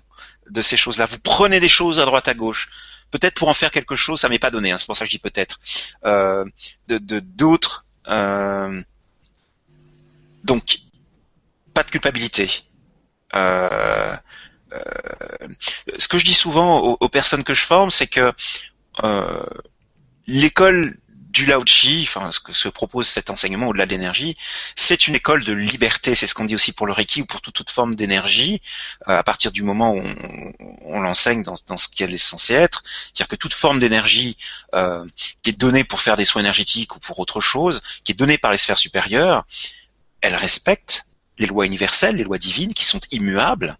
[0.50, 1.06] de ces choses-là.
[1.06, 2.68] Vous prenez des choses à droite à gauche
[3.12, 5.10] peut-être pour en faire quelque chose, ça m'est pas donné, hein, c'est pour ça que
[5.10, 5.60] je dis peut-être,
[6.04, 6.44] euh,
[6.88, 7.84] de d'autres.
[8.08, 8.82] Euh,
[10.42, 10.80] donc,
[11.72, 12.64] pas de culpabilité.
[13.36, 14.16] Euh,
[15.98, 18.32] ce que je dis souvent aux, aux personnes que je forme, c'est que
[20.26, 20.96] l'école
[21.32, 24.36] du Lao Chi, enfin ce que se propose cet enseignement au-delà de l'énergie,
[24.76, 26.14] c'est une école de liberté.
[26.14, 28.60] C'est ce qu'on dit aussi pour le Reiki ou pour toute, forme d'énergie.
[29.08, 30.02] Euh, à partir du moment où
[30.84, 34.36] on, l'enseigne dans, ce qu'elle est censée être, c'est-à-dire que toute forme d'énergie
[34.74, 35.04] euh,
[35.42, 38.36] qui est donnée pour faire des soins énergétiques ou pour autre chose, qui est donnée
[38.36, 39.46] par les sphères supérieures,
[40.20, 41.06] elle respecte
[41.38, 43.78] les lois universelles, les lois divines qui sont immuables.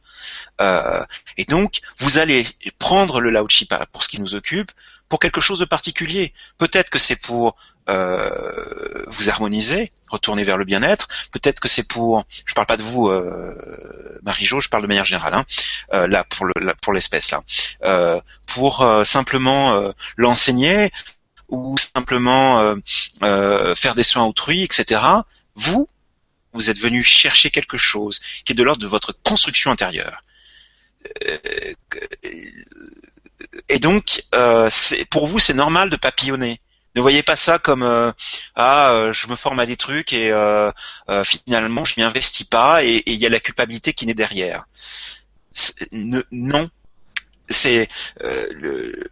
[0.61, 1.05] Euh,
[1.37, 2.47] et donc, vous allez
[2.79, 4.73] prendre le Lao Chi pour ce qui nous occupe,
[5.13, 6.33] pour quelque chose de particulier.
[6.57, 7.55] Peut-être que c'est pour
[7.91, 11.07] euh, vous harmoniser, retourner vers le bien-être.
[11.33, 15.05] Peut-être que c'est pour, je parle pas de vous, euh, Marie-Jo, je parle de manière
[15.05, 15.45] générale, hein,
[15.93, 17.43] euh, là pour le, pour l'espèce là,
[17.85, 20.91] euh, pour euh, simplement euh, l'enseigner
[21.51, 22.75] ou simplement
[23.21, 25.03] faire des soins autrui, etc.
[25.57, 25.91] Vous,
[26.55, 30.23] vous êtes venu chercher quelque chose qui est de l'ordre de votre construction intérieure
[33.69, 34.69] et donc, euh,
[35.11, 36.61] pour vous, c'est normal de papillonner.
[36.95, 38.13] Ne voyez pas ça comme euh,
[38.55, 40.31] ah euh, je me forme à des trucs et
[41.25, 44.67] finalement je m'y investis pas et il y a la culpabilité qui naît derrière.
[46.33, 46.69] non,
[47.49, 47.89] c'est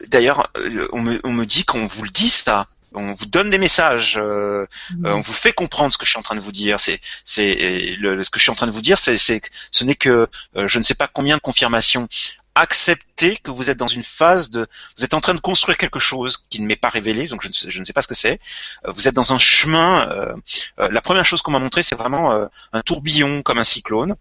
[0.08, 0.50] d'ailleurs
[0.92, 4.16] on me, on me dit qu'on vous le dit ça on vous donne des messages,
[4.18, 5.06] mmh.
[5.06, 6.80] on vous fait comprendre ce que je suis en train de vous dire.
[6.80, 7.52] C'est, c'est
[7.98, 10.78] ce que je suis en train de vous dire, c'est, c'est ce n'est que je
[10.78, 12.08] ne sais pas combien de confirmations
[12.54, 14.66] accepter que vous êtes dans une phase de,
[14.96, 17.48] vous êtes en train de construire quelque chose qui ne m'est pas révélé, donc je
[17.48, 18.40] ne sais, je ne sais pas ce que c'est.
[18.86, 20.08] Euh, vous êtes dans un chemin.
[20.08, 20.34] Euh,
[20.78, 24.16] euh, la première chose qu'on m'a montré, c'est vraiment un tourbillon comme un cyclone.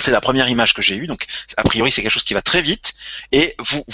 [0.00, 1.26] C'est la première image que j'ai eue, donc
[1.56, 2.94] a priori c'est quelque chose qui va très vite
[3.32, 3.84] et vous,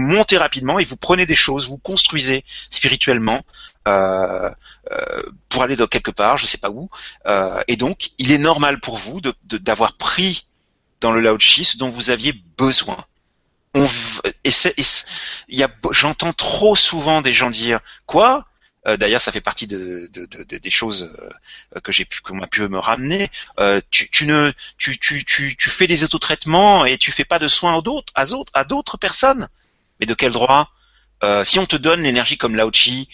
[0.00, 3.42] montez rapidement et vous prenez des choses, vous construisez spirituellement
[3.88, 4.50] euh,
[4.90, 6.88] euh, pour aller quelque part, je sais pas où,
[7.26, 10.46] euh, et donc il est normal pour vous d'avoir pris
[11.00, 13.04] dans le Lao Chi ce dont vous aviez besoin.
[15.90, 18.46] J'entends trop souvent des gens dire quoi?
[18.86, 21.14] Euh, d'ailleurs, ça fait partie de, des choses
[21.76, 23.30] euh, que j'ai pu, qu'on a pu me ramener.
[23.90, 27.48] tu, tu, ne, tu, tu, tu, tu fais des autotraitements et tu fais pas de
[27.48, 29.48] soins aux d'autres, à d'autres, à d'autres personnes.
[30.00, 30.70] Mais de quel droit?
[31.44, 33.08] Si on te donne l'énergie comme Lao-Chi,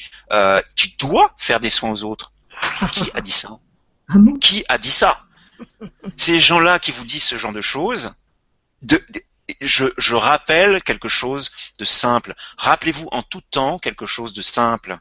[0.74, 2.32] tu dois faire des soins aux autres.
[2.92, 3.50] Qui a dit ça?
[4.10, 5.26] Ah Qui a dit ça?
[6.16, 8.14] Ces gens-là qui vous disent ce genre de choses.
[8.80, 9.04] de,
[9.60, 12.34] je, je, rappelle quelque chose de simple.
[12.56, 14.98] Rappelez-vous en tout temps quelque chose de simple.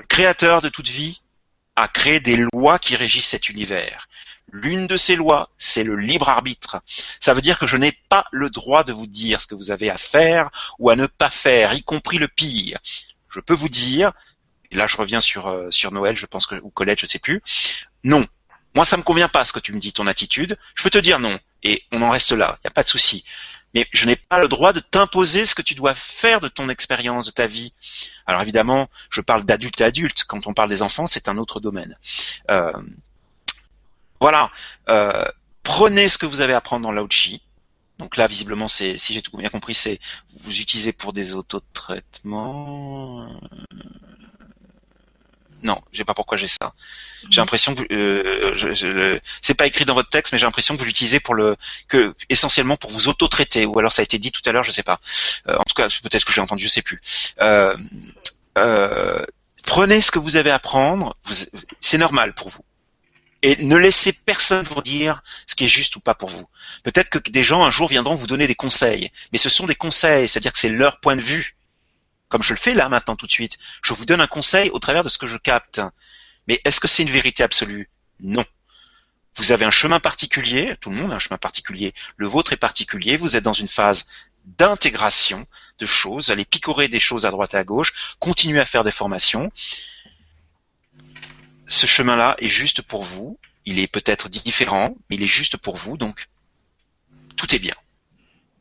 [0.00, 1.20] Le créateur de toute vie
[1.76, 4.08] a créé des lois qui régissent cet univers.
[4.50, 6.80] L'une de ces lois, c'est le libre arbitre.
[6.86, 9.70] Ça veut dire que je n'ai pas le droit de vous dire ce que vous
[9.70, 10.48] avez à faire
[10.78, 12.78] ou à ne pas faire, y compris le pire.
[13.28, 14.12] Je peux vous dire,
[14.70, 17.18] et là je reviens sur, euh, sur Noël, je pense que, ou Colette, je sais
[17.18, 17.42] plus,
[18.02, 18.26] non.
[18.74, 20.56] Moi, ça me convient pas ce que tu me dis, ton attitude.
[20.76, 21.38] Je peux te dire non.
[21.62, 22.56] Et on en reste là.
[22.58, 23.22] Il n'y a pas de souci
[23.74, 26.68] mais je n'ai pas le droit de t'imposer ce que tu dois faire de ton
[26.68, 27.72] expérience, de ta vie.
[28.26, 30.24] Alors évidemment, je parle d'adulte à adulte.
[30.24, 31.96] Quand on parle des enfants, c'est un autre domaine.
[32.50, 32.72] Euh,
[34.20, 34.50] voilà.
[34.88, 35.24] Euh,
[35.62, 37.42] prenez ce que vous avez à prendre dans l'Aochi.
[37.98, 40.00] Donc là, visiblement, c'est, si j'ai tout bien compris, c'est
[40.40, 43.28] vous utilisez pour des autotraitements.
[45.62, 46.72] Non, je sais pas pourquoi j'ai ça.
[47.28, 50.80] J'ai l'impression que euh, je, c'est pas écrit dans votre texte, mais j'ai l'impression que
[50.80, 51.56] vous l'utilisez pour le
[51.88, 54.70] que essentiellement pour vous auto-traiter, ou alors ça a été dit tout à l'heure, je
[54.70, 54.98] sais pas.
[55.48, 57.00] Euh, en tout cas, peut-être que j'ai entendu, je sais plus.
[57.42, 57.76] Euh,
[58.58, 59.24] euh,
[59.64, 61.16] prenez ce que vous avez à prendre,
[61.80, 62.64] c'est normal pour vous.
[63.42, 66.46] Et ne laissez personne vous dire ce qui est juste ou pas pour vous.
[66.82, 69.74] Peut-être que des gens un jour viendront vous donner des conseils, mais ce sont des
[69.74, 71.56] conseils, c'est-à-dire que c'est leur point de vue
[72.30, 73.58] comme je le fais là maintenant tout de suite.
[73.82, 75.82] Je vous donne un conseil au travers de ce que je capte.
[76.48, 77.90] Mais est-ce que c'est une vérité absolue?
[78.20, 78.46] Non.
[79.36, 82.56] Vous avez un chemin particulier, tout le monde a un chemin particulier, le vôtre est
[82.56, 84.06] particulier, vous êtes dans une phase
[84.44, 85.46] d'intégration
[85.78, 88.90] de choses, allez picorer des choses à droite et à gauche, continuez à faire des
[88.90, 89.52] formations.
[91.68, 95.76] Ce chemin-là est juste pour vous, il est peut-être différent, mais il est juste pour
[95.76, 96.28] vous, donc
[97.36, 97.76] tout est bien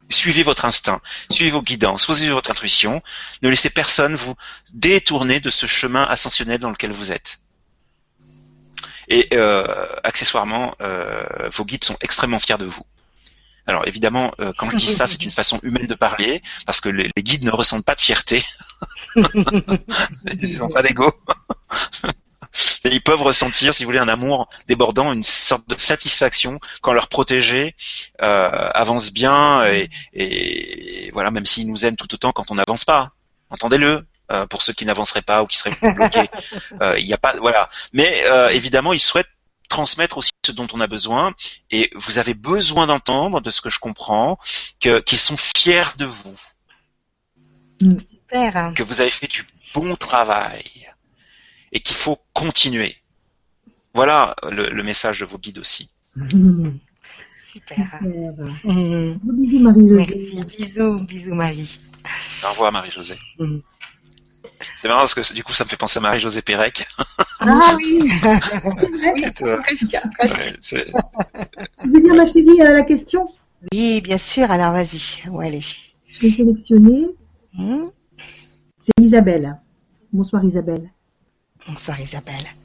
[0.10, 3.02] suivez votre instinct, suivez vos guidances, suivez votre intuition.
[3.42, 4.36] Ne laissez personne vous
[4.74, 7.40] détourner de ce chemin ascensionnel dans lequel vous êtes.
[9.08, 12.86] Et euh, accessoirement, euh, vos guides sont extrêmement fiers de vous.
[13.66, 16.90] Alors évidemment, euh, quand je dis ça, c'est une façon humaine de parler, parce que
[16.90, 18.44] les, guides ne ressentent pas de fierté.
[19.16, 21.12] Ils n'ont pas d'ego.
[22.84, 26.94] Et ils peuvent ressentir, si vous voulez, un amour débordant, une sorte de satisfaction quand
[26.94, 27.76] leur protégé
[28.22, 29.64] euh, avance bien
[30.14, 33.12] et, voilà, même s'ils nous aiment tout autant quand on n'avance pas.
[33.50, 34.06] Entendez-le.
[34.32, 36.30] Euh, pour ceux qui n'avanceraient pas ou qui seraient bloqués,
[36.82, 37.68] euh, il n'y a pas, voilà.
[37.94, 39.26] Mais euh, évidemment, ils souhaitent
[39.70, 41.34] transmettre aussi ce dont on a besoin
[41.72, 44.38] et vous avez besoin d'entendre, de ce que je comprends,
[44.80, 46.40] que qu'ils sont fiers de vous,
[47.82, 48.74] Super.
[48.76, 50.92] que vous avez fait du bon travail
[51.72, 52.96] et qu'il faut continuer.
[53.94, 55.92] Voilà le, message de vos guides aussi.
[57.52, 58.00] Super.
[58.04, 60.44] Bisous Marie-Josée.
[60.58, 61.80] Bisous, bisous Marie.
[62.46, 63.18] Au revoir Marie-Josée.
[63.40, 63.60] Mm.
[64.82, 66.88] C'est marrant parce que du coup ça me fait penser à Marie-Josée Pérec.
[67.40, 68.10] Ah oui
[69.36, 69.44] Tu
[71.86, 73.30] veux bien ma chérie la question?
[73.72, 75.28] Oui, bien sûr, alors vas-y.
[75.30, 75.78] Où elle est?
[76.08, 77.08] Je l'ai sélectionnée.
[77.54, 77.88] Mm.
[78.80, 79.58] C'est Isabelle.
[80.14, 80.90] Bonsoir Isabelle.
[81.68, 82.56] Bonsoir Isabelle.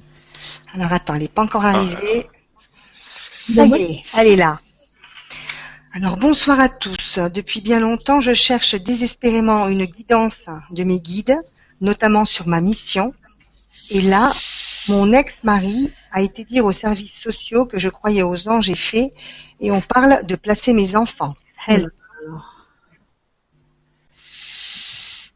[0.75, 2.27] Alors attends, elle n'est pas encore arrivée.
[3.55, 4.61] Ça y est, elle est là.
[5.93, 7.19] Alors bonsoir à tous.
[7.33, 10.41] Depuis bien longtemps, je cherche désespérément une guidance
[10.71, 11.37] de mes guides,
[11.81, 13.15] notamment sur ma mission.
[13.91, 14.35] Et là,
[14.89, 19.13] mon ex-mari a été dire aux services sociaux que je croyais aux anges et fées,
[19.61, 21.35] et on parle de placer mes enfants.
[21.67, 21.91] Elle.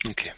[0.04, 0.32] Ok.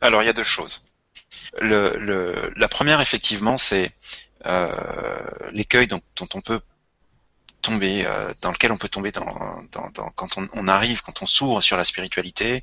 [0.00, 0.82] Alors, il y a deux choses.
[1.60, 3.92] La première, effectivement, c'est
[4.46, 5.20] euh,
[5.52, 6.60] l'écueil dont, on peut
[7.60, 9.24] tomber, euh, dans lequel on peut tomber dans,
[10.14, 12.62] quand on, arrive, quand on s'ouvre sur la spiritualité,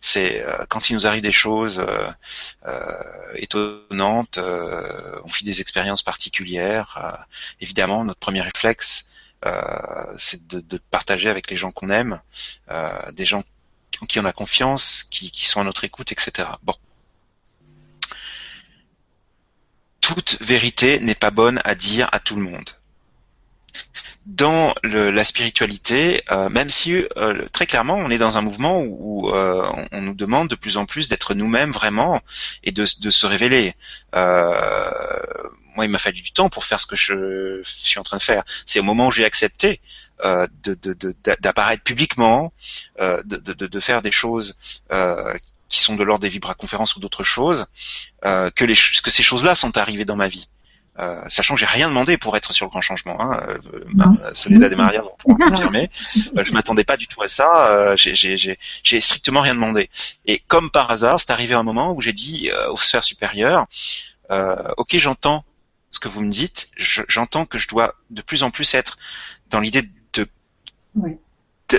[0.00, 1.84] c'est euh, quand il nous arrive des choses
[3.34, 7.26] étonnantes, on vit des expériences particulières.
[7.60, 9.06] évidemment, notre premier réflexe,
[10.18, 12.20] c'est de, partager avec les gens qu'on aime,
[13.12, 13.44] des gens
[14.00, 16.48] en qui on a confiance, qui, sont à notre écoute, etc.
[16.62, 16.74] Bon.
[20.00, 22.70] Toute vérité n'est pas bonne à dire à tout le monde.
[24.24, 29.30] dans la spiritualité, euh, même si euh, très clairement on est dans un mouvement où,
[29.30, 32.20] euh, on, nous demande de plus en plus d'être nous-mêmes vraiment
[32.62, 33.74] et de, se révéler.
[35.74, 38.22] Moi, il m'a fallu du temps pour faire ce que je, suis en train de
[38.22, 38.42] faire.
[38.66, 39.80] C'est au moment où j'ai accepté
[41.40, 42.52] d'apparaître publiquement,
[42.98, 44.56] de, faire des choses
[45.68, 47.66] qui sont de l'ordre des vibra-conférences ou d'autres choses,
[48.22, 50.48] que, les, que ces choses-là sont arrivées dans ma vie.
[50.98, 53.18] Euh, sachant que j'ai rien demandé pour être sur le grand changement.
[53.18, 53.40] Hein.
[53.48, 53.58] Euh,
[53.94, 55.90] ben, Soledad et Maria vont confirmer.
[56.36, 57.70] Euh, je m'attendais pas du tout à ça.
[57.70, 59.88] Euh, j'ai strictement rien demandé.
[60.26, 63.66] Et comme par hasard, c'est arrivé un moment où j'ai dit euh, aux sphères supérieures,
[64.76, 65.44] ok, j'entends
[65.92, 66.70] ce que vous me dites.
[66.76, 68.98] J'entends que je dois de plus en plus être
[69.50, 69.82] dans l'idée
[70.12, 70.26] de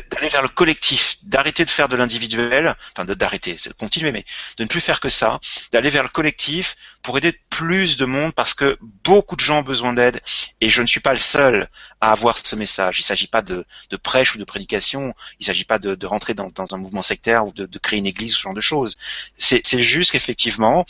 [0.10, 4.26] d'aller vers le collectif, d'arrêter de faire de l'individuel, enfin d'arrêter, de continuer, mais
[4.58, 5.40] de ne plus faire que ça,
[5.72, 9.64] d'aller vers le collectif pour aider plus de monde parce que beaucoup de gens ont
[9.64, 10.22] besoin d'aide
[10.62, 11.70] et je ne suis pas le seul
[12.02, 13.00] à avoir ce message.
[13.00, 13.66] Il ne s'agit pas de,
[14.02, 17.52] prêche ou de prédication, il ne s'agit pas de, rentrer dans, un mouvement sectaire ou
[17.52, 18.96] de, créer une église, ce genre de choses.
[19.38, 20.86] C'est juste qu'effectivement,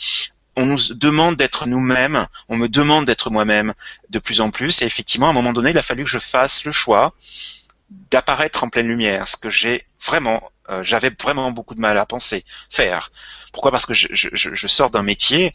[0.56, 3.74] on nous demande d'être nous-mêmes, on me demande d'être moi-même
[4.10, 6.18] de plus en plus, et effectivement, à un moment donné, il a fallu que je
[6.18, 7.14] fasse le choix
[8.10, 12.06] d'apparaître en pleine lumière, ce que j'ai vraiment, euh, j'avais vraiment beaucoup de mal à
[12.06, 13.10] penser faire.
[13.52, 13.70] Pourquoi?
[13.70, 15.54] Parce que je, sors d'un métier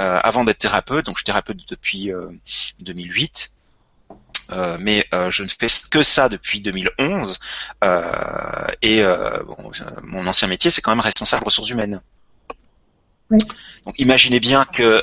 [0.00, 2.10] euh, avant d'être thérapeute, donc je suis thérapeute depuis
[2.80, 3.52] 2008.
[4.52, 7.38] Euh, mais je ne fais que ça depuis 2011
[8.82, 9.70] et bon,
[10.02, 12.00] mon ancien métier c'est quand même responsable ressources humaines.
[13.30, 15.00] Donc imaginez bien que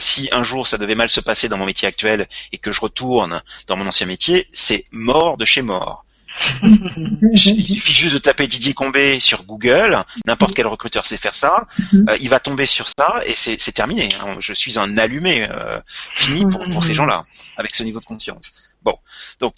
[0.00, 2.80] si un jour ça devait mal se passer dans mon métier actuel et que je
[2.80, 6.04] retourne dans mon ancien métier, c'est mort de chez mort.
[6.62, 11.66] il suffit juste de taper Didier Combé sur Google, n'importe quel recruteur sait faire ça,
[11.92, 12.06] mhm.
[12.08, 14.08] euh, il va tomber sur ça et c'est terminé.
[14.20, 14.36] Hein.
[14.38, 17.24] Je suis un allumé euh, fini pour, ces gens-là,
[17.56, 18.52] avec ce niveau de conscience.
[18.82, 18.96] Bon,
[19.40, 19.54] donc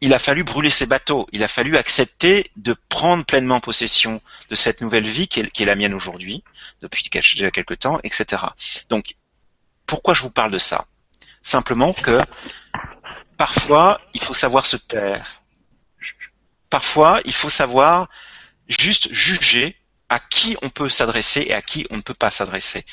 [0.00, 4.20] il a fallu brûler ses bateaux, il a fallu accepter de prendre pleinement possession
[4.50, 6.44] de cette nouvelle vie qui est, la mienne aujourd'hui,
[6.82, 8.42] depuis déjà quelques temps, etc.
[8.90, 9.14] Donc,
[9.86, 10.86] pourquoi je vous parle de ça?
[11.42, 12.20] Simplement que
[13.36, 15.42] parfois, il faut savoir se taire
[16.70, 18.08] parfois, il faut savoir
[18.68, 19.76] juste juger
[20.08, 22.84] à qui on peut s'adresser et à qui on ne peut pas s'adresser.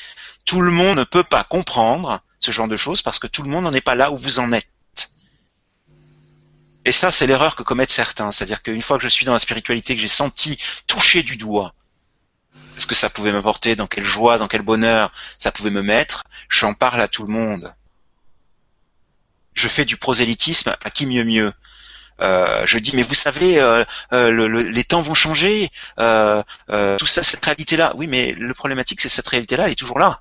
[0.44, 3.50] Tout le monde ne peut pas comprendre ce genre de choses parce que tout le
[3.50, 4.68] monde n'en est pas là où vous en êtes.
[6.84, 8.30] Et ça, c'est l'erreur que commettent certains.
[8.30, 11.74] C'est-à-dire qu'une fois que je suis dans la spiritualité, que j'ai senti toucher du doigt
[12.76, 16.24] ce que ça pouvait m'apporter, dans quelle joie, dans quel bonheur ça pouvait me mettre,
[16.48, 17.74] j'en parle à tout le monde.
[19.54, 21.52] Je fais du prosélytisme à qui mieux mieux.
[22.20, 27.44] Euh, je dis mais vous savez euh, euh, les temps vont changer tout ça cette
[27.44, 30.20] réalité là oui mais le problématique c'est cette réalité là elle est toujours là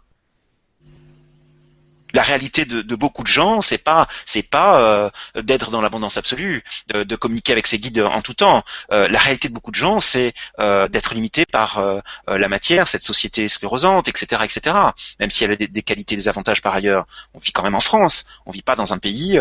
[2.14, 5.09] la réalité de, de, beaucoup de gens, c'est pas c'est pas euh,
[5.41, 8.64] d'être dans l'abondance absolue, de, de, communiquer avec ses guides en tout temps.
[8.91, 11.99] Euh, la réalité de beaucoup de gens, c'est euh, d'être limité par euh,
[12.30, 14.76] euh, la matière, cette société sclérosante, etc., etc.
[15.20, 17.76] Même si elle a des, des, qualités, des avantages par ailleurs, on vit quand même
[17.76, 18.26] en France.
[18.45, 19.39] On vit pas dans un pays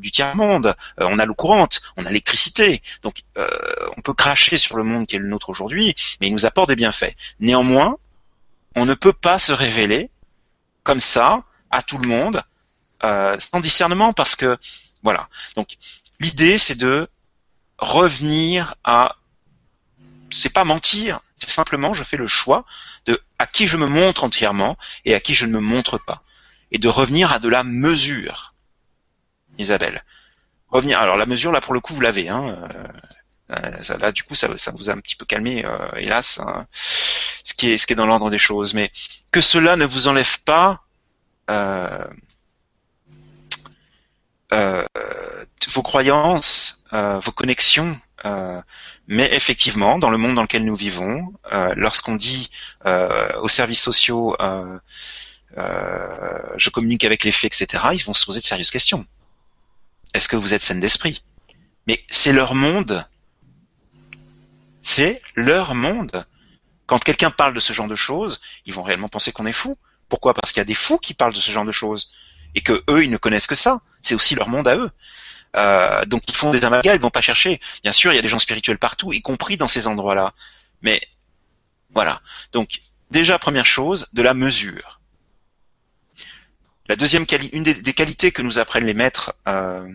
[0.00, 0.74] du tiers monde.
[0.98, 2.82] on a l'eau courante, on a l'électricité.
[3.02, 6.46] Donc on peut cracher sur le monde qui est le nôtre aujourd'hui, mais il nous
[6.46, 7.14] apporte des bienfaits.
[7.40, 7.96] Néanmoins,
[8.76, 10.10] on ne peut pas se révéler
[10.84, 12.42] comme ça à tout le monde
[13.04, 14.58] euh, sans discernement parce que
[15.02, 15.28] voilà.
[15.56, 15.76] Donc
[16.18, 17.08] l'idée c'est de
[17.78, 19.16] revenir à
[20.30, 22.64] c'est pas mentir, c'est simplement je fais le choix
[23.06, 26.22] de à qui je me montre entièrement et à qui je ne me montre pas
[26.72, 28.54] et de revenir à de la mesure.
[29.58, 30.04] Isabelle.
[30.68, 32.54] Revenir alors la mesure là pour le coup vous l'avez hein.
[33.50, 36.68] Euh, ça, là du coup ça, vous a un petit peu calmé euh, hélas hein,
[37.42, 38.92] ce qui est ce qui est dans l'ordre des choses mais
[39.32, 40.89] que cela ne vous enlève pas euh, euh,
[45.68, 47.98] vos croyances, euh, vos connexions.
[49.06, 51.32] mais effectivement, dans le monde dans lequel nous vivons,
[51.74, 52.50] lorsqu'on dit
[52.84, 54.36] aux services sociaux
[55.56, 59.06] je communique avec les faits, etc., ils vont se poser de sérieuses questions.
[60.14, 61.22] Est-ce que vous êtes saine d'esprit?
[61.86, 63.06] Mais c'est leur monde.
[64.82, 66.26] C'est leur monde.
[66.86, 69.76] Quand quelqu'un parle de ce genre de choses, ils vont réellement penser qu'on est fou.
[70.10, 70.34] Pourquoi?
[70.34, 72.12] Parce qu'il y a des fous qui parlent de ce genre de choses
[72.54, 73.80] et que eux, ils ne connaissent que ça.
[74.02, 74.90] C'est aussi leur monde à eux.
[75.56, 77.60] Euh, donc ils font des amalgames, ils vont pas chercher.
[77.82, 80.34] Bien sûr, il y a des gens spirituels partout, y compris dans ces endroits-là.
[80.82, 81.00] Mais
[81.94, 82.20] voilà.
[82.52, 82.80] Donc
[83.10, 85.00] déjà première chose, de la mesure.
[86.88, 89.88] La deuxième qualité, une des, qualités que nous apprennent les maîtres, euh,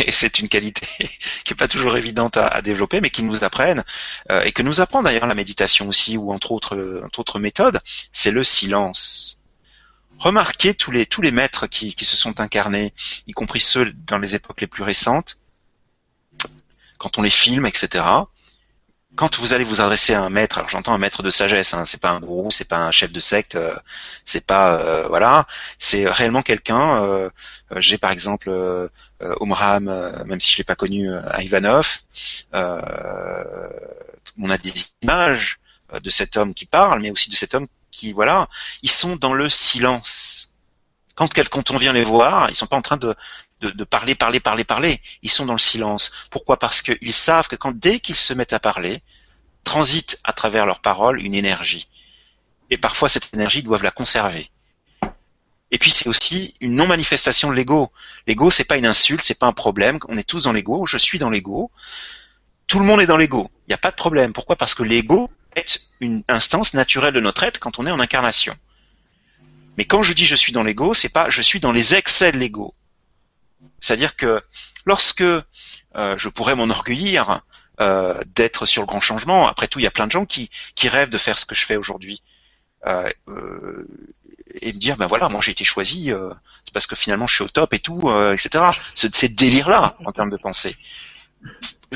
[0.00, 0.86] et c'est une qualité
[1.44, 3.84] qui est pas toujours évidente à, développer, mais qui nous apprennent
[4.30, 7.80] euh, et que nous apprend d'ailleurs la méditation aussi, ou entre autres, autres méthodes,
[8.12, 9.38] c'est le silence.
[10.18, 12.92] remarquez tous les maîtres qui se sont incarnés,
[13.26, 15.38] y compris ceux dans les époques les plus récentes,
[16.98, 18.04] quand on les filme, etc
[19.16, 21.84] quand vous allez vous adresser à un maître, alors j'entends un maître de sagesse, hein,
[21.84, 23.74] c'est pas un gourou, c'est pas un chef de secte, euh,
[24.24, 25.46] c'est pas euh, voilà,
[25.78, 27.02] c'est réellement quelqu'un.
[27.02, 27.30] Euh,
[27.76, 28.50] j'ai par exemple
[29.20, 29.84] Omram,
[30.26, 31.98] même si je l'ai pas connu, à Ivanov,
[32.52, 35.58] on a des images
[36.00, 38.48] de cet homme qui parle, mais aussi de cet homme qui voilà,
[38.82, 40.50] ils sont dans le silence.
[41.16, 43.14] Quand, quand on vient les voir, ils sont pas en train de,
[43.60, 45.00] de, parler, parler, parler, parler.
[45.22, 46.26] Ils sont dans le silence.
[46.30, 46.58] Pourquoi?
[46.58, 49.02] Parce qu'ils savent que quand dès qu'ils se mettent à parler,
[49.64, 51.88] transite à travers leurs paroles une énergie.
[52.70, 54.50] Et parfois cette énergie, ils doivent la conserver.
[55.70, 57.90] Et puis c'est aussi une non-manifestation de l'ego.
[58.26, 59.98] L'ego, c'est pas une insulte, c'est pas un problème.
[60.08, 60.86] On est tous dans l'ego.
[60.86, 61.70] Je suis dans l'ego.
[62.66, 63.50] Tout le monde est dans l'ego.
[63.66, 64.32] Il n'y a pas de problème.
[64.32, 64.56] Pourquoi?
[64.56, 68.56] Parce que l'ego est une instance naturelle de notre être quand on est en incarnation.
[69.76, 72.32] Mais quand je dis je suis dans l'ego, c'est pas je suis dans les excès
[72.32, 72.74] de l'ego.
[73.80, 74.40] C'est-à-dire que
[74.84, 75.22] lorsque
[75.96, 77.42] euh, je pourrais m'enorgueillir
[77.80, 80.50] euh, d'être sur le grand changement, après tout, il y a plein de gens qui,
[80.74, 82.22] qui rêvent de faire ce que je fais aujourd'hui.
[82.86, 83.86] Euh, euh
[84.60, 86.12] et me dire ben voilà moi j'ai été choisi
[86.64, 88.64] c'est parce que finalement je suis au top et tout etc
[88.94, 90.76] ce, ces délire là en termes de pensée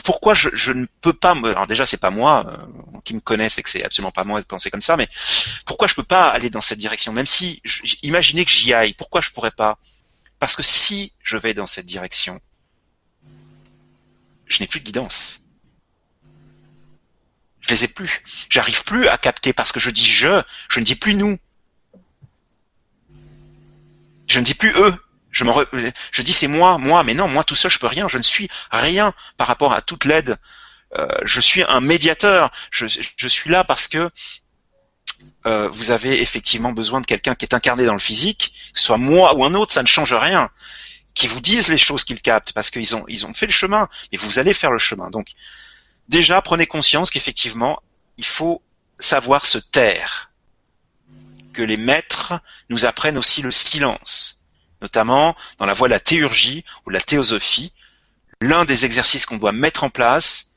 [0.05, 2.67] pourquoi je, je, ne peux pas me alors déjà c'est pas moi
[3.05, 5.09] qui me connaissent et que c'est absolument pas moi de penser comme ça mais
[5.65, 7.63] pourquoi je peux pas aller dans cette direction même si
[8.03, 9.79] imaginez que j'y aille pourquoi je pourrais pas
[10.41, 12.41] parce que si je vais dans cette direction,
[14.47, 15.43] je n'ai plus de guidance.
[17.61, 18.25] Je les ai plus.
[18.49, 21.39] J'arrive plus à capter parce que je dis je, je ne dis plus nous.
[24.27, 24.95] Je ne dis plus eux.
[25.31, 28.09] Je, dis c'est moi, moi, mais non, moi tout seul je peux rien.
[28.09, 30.39] Je ne suis rien par rapport à toute l'aide.
[30.97, 32.51] Euh, je suis un médiateur.
[32.71, 32.87] Je,
[33.29, 34.11] suis là parce que
[35.47, 39.35] euh, vous avez effectivement besoin de quelqu'un qui est incarné dans le physique, soit moi
[39.35, 40.51] ou un autre, ça ne change rien,
[41.15, 43.89] qui vous disent les choses qu'ils captent, parce qu'ils ont, ils ont fait le chemin,
[44.13, 45.11] et vous allez faire le chemin.
[45.11, 45.29] Donc,
[46.09, 47.83] déjà, prenez conscience qu'effectivement,
[48.19, 48.63] il faut
[48.99, 50.31] savoir se taire,
[51.53, 52.35] que les maîtres
[52.69, 54.45] nous apprennent aussi le silence,
[54.83, 57.73] notamment dans la voie de la théurgie ou de la théosophie.
[58.41, 60.53] L'un des exercices qu'on doit mettre en place,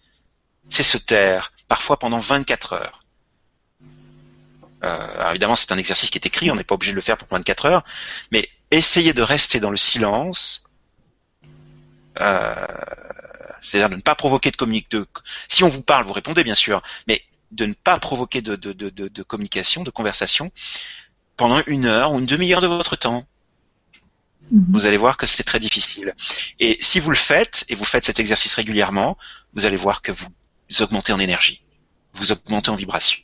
[0.70, 3.02] c'est se taire, parfois pendant 24 heures.
[4.84, 7.01] Euh, alors évidemment, c'est un exercice qui est écrit, on n'est pas obligé de le
[7.01, 7.84] faire pour 24 heures,
[8.31, 10.65] mais essayez de rester dans le silence,
[12.19, 12.53] euh,
[13.61, 15.07] c'est-à-dire de ne pas provoquer de communication.
[15.47, 18.73] Si on vous parle, vous répondez bien sûr, mais de ne pas provoquer de, de,
[18.73, 20.51] de, de communication, de conversation
[21.38, 23.25] pendant une heure ou une demi-heure de votre temps.
[24.51, 24.65] Mhm.
[24.71, 26.13] Vous allez voir que c'est très difficile.
[26.59, 29.17] Et si vous le faites, et vous faites cet exercice régulièrement,
[29.53, 30.27] vous allez voir que vous
[30.81, 31.63] augmentez en énergie,
[32.13, 33.21] vous augmentez en vibration.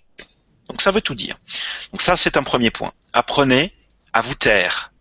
[0.69, 1.37] Donc ça veut tout dire.
[1.91, 2.93] Donc ça, c'est un premier point.
[3.11, 3.73] Apprenez
[4.13, 4.91] à vous taire,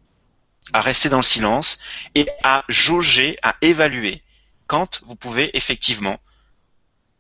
[0.73, 1.79] à rester dans le silence
[2.15, 4.23] et à jauger, à évaluer
[4.67, 6.19] quand vous pouvez effectivement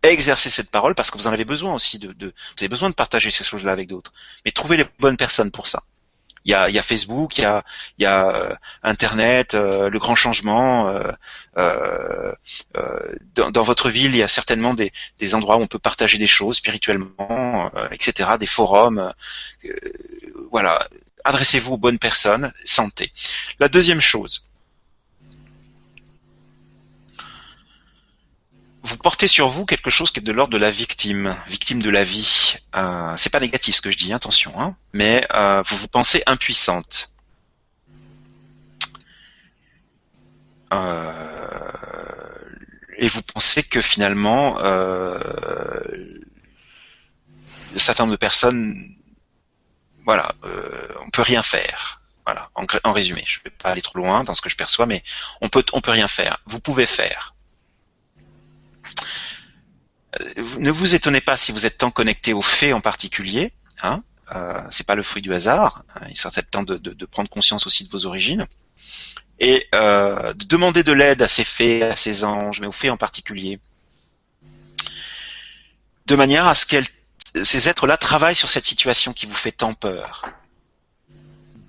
[0.02, 2.94] exercer cette parole parce que vous en avez besoin aussi de, vous avez besoin de
[2.94, 4.12] partager ces choses-là avec d'autres.
[4.44, 5.82] Mais trouvez les bonnes personnes pour ça.
[6.48, 7.62] Il y a, y a Facebook, il y a,
[7.98, 10.88] y a euh, Internet, euh, le grand changement.
[10.88, 11.12] Euh,
[11.58, 12.32] euh
[13.34, 16.16] dans, dans, votre ville, il y a certainement des, des, endroits où on peut partager
[16.16, 19.12] des choses spirituellement, etc., des forums.
[20.50, 20.88] voilà,
[21.24, 23.12] adressez-vous aux bonnes personnes, santé.
[23.60, 24.47] La deuxième chose,
[28.88, 31.90] vous portez sur vous quelque chose qui est de l'ordre de la victime, victime de
[31.90, 32.56] la vie.
[32.74, 36.22] Euh, c'est pas négatif ce que je dis, attention, hein, mais euh, vous vous pensez
[36.26, 37.12] impuissante.
[40.72, 41.12] Euh,
[42.96, 45.18] et vous pensez que finalement, euh,
[47.74, 48.94] un certain nombre de personnes,
[50.04, 50.34] voilà,
[51.04, 52.00] on peut rien faire.
[52.24, 54.86] Voilà, en, en résumé, je vais pas aller trop loin dans ce que je perçois,
[54.86, 55.02] mais
[55.40, 56.38] on peut, on peut rien faire.
[56.46, 57.34] Vous pouvez faire
[60.58, 63.52] ne vous étonnez pas si vous êtes tant connecté aux faits en particulier.
[63.82, 64.02] Hein,
[64.34, 65.84] euh, c'est pas le fruit du hasard.
[65.94, 68.46] Hein, il serait temps de, de, de, prendre conscience aussi de vos origines
[69.40, 72.90] et euh, de demander de l'aide à ces faits, à ces anges, mais aux faits
[72.90, 73.60] en particulier,
[76.06, 76.76] de manière à ce que
[77.42, 80.24] ces êtres-là travaillent sur cette situation qui vous fait tant peur.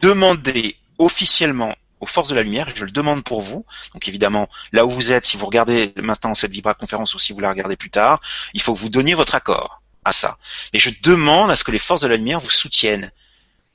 [0.01, 3.65] Demandez officiellement aux forces de la lumière, et je le demande pour vous.
[3.93, 7.33] Donc évidemment, là où vous êtes, si vous regardez maintenant cette Vibra conférence ou si
[7.33, 8.21] vous la regardez plus tard,
[8.53, 10.37] il faut que vous donniez votre accord à ça.
[10.73, 13.11] Mais je demande à ce que les forces de la lumière vous soutiennent.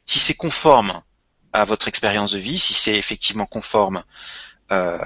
[0.07, 1.03] Si c'est conforme
[1.53, 4.03] à votre expérience de vie, si c'est effectivement conforme,
[4.73, 4.99] euh,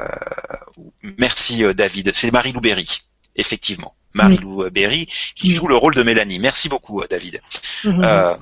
[1.03, 3.03] merci euh, David, c'est Marie-Lou Berry,
[3.37, 3.95] effectivement.
[4.15, 6.39] Marie-Lou Berry qui joue le rôle de Mélanie.
[6.39, 7.41] Merci beaucoup euh, David.
[7.85, 8.05] Mhm.
[8.05, 8.35] euh,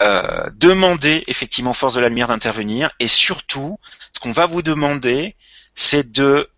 [0.00, 3.78] demandez effectivement force de la lumière d'intervenir et surtout,
[4.12, 5.34] ce qu'on va vous demander,
[5.74, 6.48] c'est de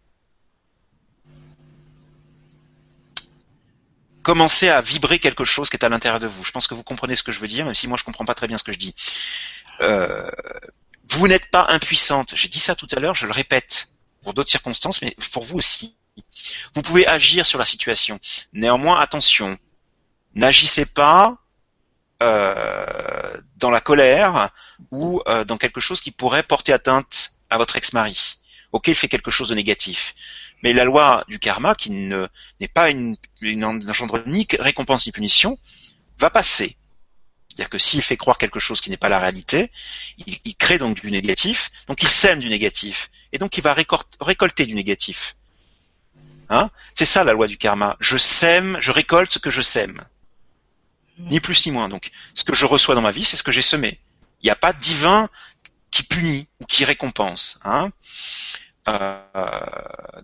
[4.22, 6.44] commencer à vibrer quelque chose qui est à l'intérieur de vous.
[6.44, 8.24] Je pense que vous comprenez ce que je veux dire, même si moi je comprends
[8.24, 8.94] pas très bien ce que je dis.
[9.80, 10.30] Euh,
[11.08, 12.34] vous n'êtes pas impuissante.
[12.36, 13.88] J'ai dit ça tout à l'heure, je le répète
[14.22, 15.96] pour d'autres circonstances, mais pour vous aussi.
[16.74, 18.20] Vous pouvez agir sur la situation.
[18.52, 19.58] Néanmoins, attention,
[20.34, 21.36] n'agissez pas euh,
[22.20, 24.50] dans la colère
[24.90, 28.38] ou euh, dans quelque chose qui pourrait porter atteinte à votre ex-mari.
[28.72, 30.14] Ok, il fait quelque chose de négatif.
[30.62, 35.58] Mais la loi du karma, qui n'est pas une, une engendre ni récompense ni punition,
[36.18, 36.76] va passer.
[37.48, 39.72] C'est-à-dire que s'il fait croire quelque chose qui n'est pas la réalité,
[40.26, 43.74] il, crée donc du négatif, donc il sème du négatif, et donc il va
[44.20, 45.34] récolter du négatif.
[46.48, 46.70] Hein?
[46.94, 47.96] C'est ça la loi du karma.
[47.98, 50.04] Je sème, je récolte ce que je sème.
[51.28, 51.88] Ni plus ni moins.
[51.88, 53.98] Donc, ce que je reçois dans ma vie, c'est ce que j'ai semé.
[54.42, 55.28] Il n'y a pas de divin
[55.90, 57.58] qui punit ou qui récompense.
[57.64, 57.90] Hein
[58.88, 59.20] euh,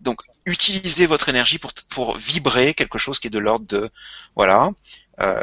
[0.01, 3.91] donc, utilisez votre énergie pour, vibrer quelque chose qui est de l'ordre de
[4.35, 4.71] voilà.
[5.21, 5.41] Euh,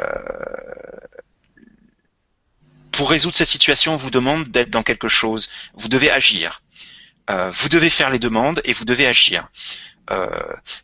[2.90, 5.50] pour résoudre cette situation, on vous demande d'être dans quelque chose.
[5.74, 6.62] Vous devez agir.
[7.30, 9.48] Euh, vous devez faire les demandes et vous devez agir.
[10.10, 10.28] Euh,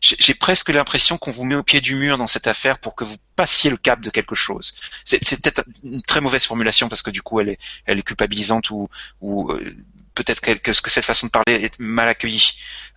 [0.01, 3.03] j'ai presque l'impression qu'on vous met au pied du mur dans cette affaire pour que
[3.03, 4.73] vous passiez le cap de quelque chose.
[5.05, 8.89] C'est peut-être une très mauvaise formulation parce que du coup elle est, culpabilisante ou,
[9.23, 9.75] euh,
[10.15, 12.53] peut-être que, que, cette façon de parler est mal accueillie.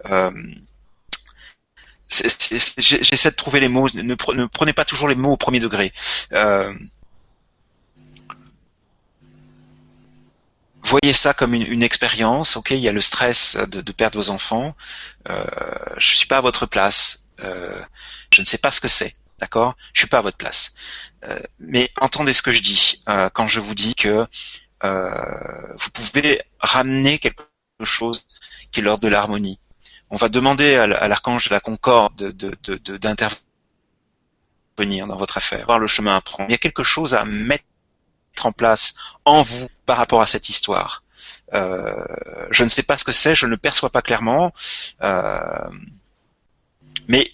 [0.06, 0.30] Euh,
[2.08, 3.88] J'essaie de trouver les mots.
[3.94, 5.92] Ne, prenez pas toujours les mots au premier degré.
[10.84, 12.56] Voyez ça comme une, expérience.
[12.56, 14.76] Ok, il y a le stress de, perdre vos enfants.
[15.28, 15.44] Euh,
[15.96, 17.30] je suis pas à votre place.
[17.40, 17.82] Euh,
[18.32, 19.14] je ne sais pas ce que c'est.
[19.38, 20.74] D'accord Je suis pas à votre place.
[21.26, 24.26] Euh, mais entendez ce que je dis euh, quand je vous dis que
[24.82, 27.42] vous pouvez ramener quelque
[27.82, 28.26] chose
[28.70, 29.58] qui est l'ordre de l'harmonie.
[30.10, 33.46] On va demander à l'archange de la concorde d'intervenir
[35.06, 36.50] dans votre affaire, voir le chemin à prendre.
[36.50, 37.64] Il y a quelque chose à mettre
[38.42, 38.94] en place
[39.24, 41.02] en vous par rapport à cette histoire.
[41.52, 42.04] Euh,
[42.50, 44.52] je ne sais pas ce que c'est, je ne le perçois pas clairement,
[45.02, 45.68] euh,
[47.08, 47.30] mais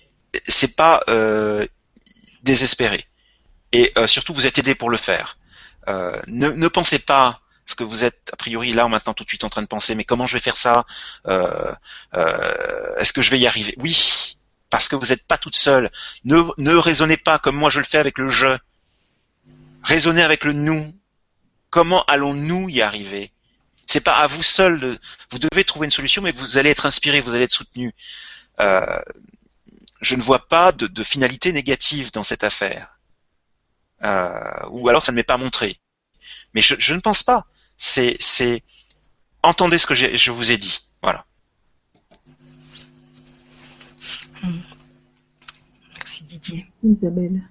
[0.47, 1.67] c'est pas euh,
[2.43, 3.07] désespéré.
[3.73, 5.37] Et euh, surtout, vous êtes aidé pour le faire.
[6.29, 9.43] Ne, ne, pensez pas ce que vous êtes a priori là maintenant tout de suite
[9.43, 10.85] en train de penser, mais comment je vais faire ça
[11.27, 13.75] Est-ce que je vais y arriver?
[13.79, 14.37] Oui,
[14.71, 15.91] parce que vous n'êtes pas toute seule.
[16.25, 18.57] Ne, ne raisonnez pas comme moi je le fais avec le je.
[19.83, 20.95] Raisonnez avec le nous.
[21.71, 23.33] Comment allons-nous y arriver?
[23.87, 24.81] C'est pas à vous seul.
[24.81, 25.01] De...
[25.31, 27.95] Vous devez trouver une solution, mais vous allez être inspiré, vous allez être soutenu.
[28.61, 29.01] Euh,
[30.01, 32.99] je ne vois pas de, finalité négative dans cette affaire.
[34.03, 35.79] Euh, ou alors ça ne m'est pas montré.
[36.55, 37.47] Mais je, ne pense pas.
[37.77, 38.63] C'est, c'est
[39.43, 40.81] entendez ce que je vous ai dit.
[41.03, 41.27] Voilà.
[45.95, 46.67] Merci Didier.
[46.83, 47.43] Isabelle.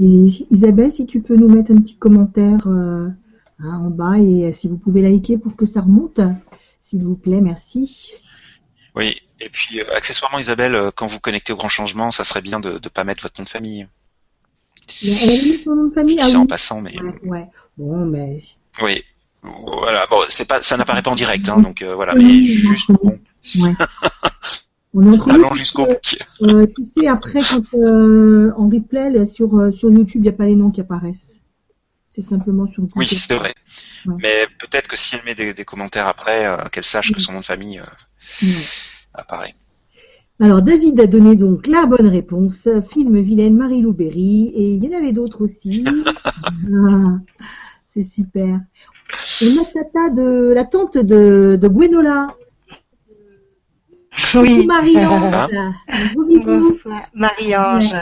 [0.00, 3.08] Et Isabelle, si tu peux nous mettre un petit commentaire euh,
[3.58, 6.20] hein, en bas et si vous pouvez liker pour que ça remonte,
[6.80, 8.14] s'il vous plaît, merci.
[8.96, 12.40] Oui, et puis euh, accessoirement Isabelle, euh, quand vous connectez au grand changement, ça serait
[12.40, 13.86] bien de ne pas mettre votre nom de famille.
[15.04, 16.94] Elle a mis son nom de famille C'est ah en passant, mais.
[17.22, 18.42] Ouais, Bon, mais.
[18.82, 19.04] Oui.
[19.42, 20.06] Voilà.
[20.10, 23.18] Bon, c'est pas, ça n'apparaît pas en direct, hein, donc voilà, mais juste bon.
[23.58, 23.72] Ouais.
[24.92, 25.86] On est en train jusqu'au
[26.42, 30.32] euh, Tu sais, après, quand euh, en replay sur euh, sur YouTube, il n'y a
[30.32, 31.40] pas les noms qui apparaissent.
[32.08, 32.86] C'est simplement sur.
[32.96, 33.54] Oui, c'est vrai.
[34.06, 37.40] Mais peut-être que si elle met des, commentaires après, euh, qu'elle sache que son nom
[37.40, 37.80] de famille
[39.14, 39.54] apparaît.
[40.40, 42.68] Alors David a donné donc la bonne réponse.
[42.90, 45.84] Film Vilaine, Marie-Lou Berry, et il y en avait d'autres aussi.
[46.72, 47.18] Ah,
[47.86, 48.60] c'est super.
[49.42, 52.34] On a Tata de la tante de, de Gwenola
[54.34, 54.66] oui.
[54.66, 55.48] Marie-Ange.
[56.14, 57.06] Bonsoir.
[57.14, 57.96] Marie-Ange.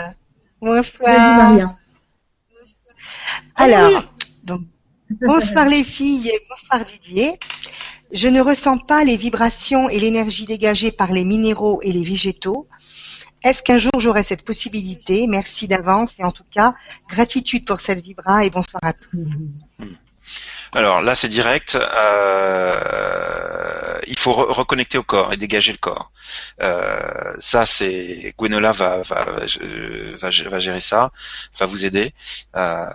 [0.61, 1.75] Bonsoir.
[3.57, 4.05] Alors,
[4.45, 4.63] donc,
[5.21, 7.39] bonsoir les filles, bonsoir Didier.
[8.13, 12.67] Je ne ressens pas les vibrations et l'énergie dégagée par les minéraux et les végétaux.
[13.45, 15.27] Est-ce qu'un jour j'aurai cette possibilité?
[15.29, 16.75] Merci d'avance et en tout cas,
[17.09, 19.27] gratitude pour cette vibra et bonsoir à tous.
[20.73, 21.77] Alors là, c'est direct.
[21.77, 22.78] Euh,
[24.07, 26.11] il faut reconnecter au corps et dégager le corps.
[26.61, 31.11] Euh, ça, c'est Gwenola va, va, va, gérer ça,
[31.59, 32.12] va vous aider.
[32.57, 32.86] Euh,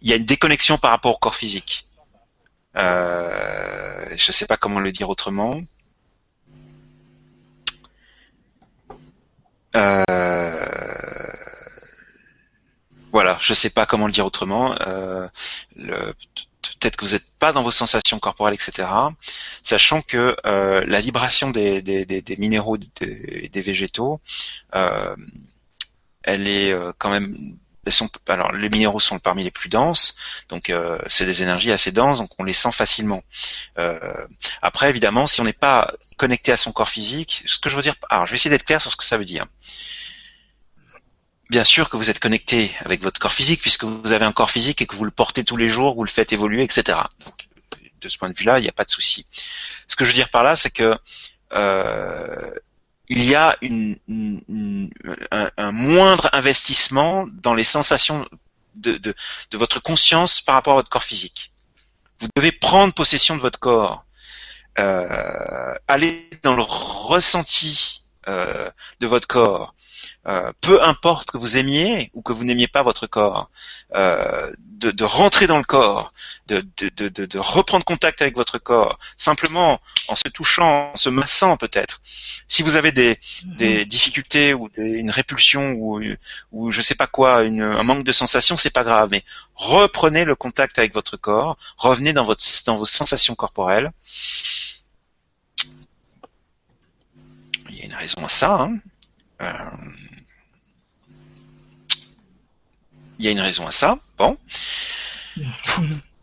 [0.00, 1.86] il y a une déconnexion par rapport au corps physique.
[2.74, 5.62] je ne sais pas comment le dire autrement.
[13.12, 14.74] Voilà, je sais pas comment le dire autrement.
[15.74, 18.88] peut-être que vous n'êtes pas dans vos sensations corporelles, etc.
[19.62, 24.20] Sachant que la vibration des, des, minéraux et des, végétaux,
[24.72, 27.56] elle est quand même
[27.90, 30.16] sont, alors les minéraux sont parmi les plus denses,
[30.48, 33.22] donc euh, c'est des énergies assez denses, donc on les sent facilement.
[33.78, 34.26] Euh,
[34.62, 37.82] après, évidemment, si on n'est pas connecté à son corps physique, ce que je veux
[37.82, 39.46] dire, alors je vais essayer d'être clair sur ce que ça veut dire.
[41.48, 44.50] Bien sûr que vous êtes connecté avec votre corps physique puisque vous avez un corps
[44.50, 46.98] physique et que vous le portez tous les jours, vous le faites évoluer, etc.
[47.24, 47.48] Donc,
[48.00, 49.26] de ce point de vue-là, il n'y a pas de souci.
[49.86, 50.98] Ce que je veux dire par là, c'est que
[51.52, 52.50] euh,
[53.08, 53.96] il y a une,
[55.30, 58.28] un, moindre investissement dans les sensations
[58.74, 59.14] de, de,
[59.50, 61.52] de, votre conscience par rapport à votre corps physique.
[62.18, 64.04] Vous devez prendre possession de votre corps,
[64.78, 68.70] euh, aller dans le ressenti euh,
[69.00, 69.75] de votre corps,
[70.26, 73.48] euh, peu importe que vous aimiez ou que vous n'aimiez pas votre corps,
[73.94, 76.12] euh, de, de, rentrer dans le corps,
[76.48, 81.56] de, de, de, reprendre contact avec votre corps, simplement en se touchant, en se massant
[81.56, 82.02] peut-être.
[82.48, 83.56] Si vous avez des, mhm.
[83.56, 86.02] des difficultés ou une répulsion ou,
[86.50, 89.22] ou je sais pas quoi, une, un manque de sensation, c'est pas grave, mais
[89.54, 93.92] reprenez le contact avec votre corps, revenez dans, votre, dans vos sensations corporelles.
[97.68, 98.54] Il y a une raison à ça.
[98.54, 98.78] Hein.
[99.42, 99.52] Euh,
[103.18, 103.98] il y a une raison à ça.
[104.18, 104.36] Bon.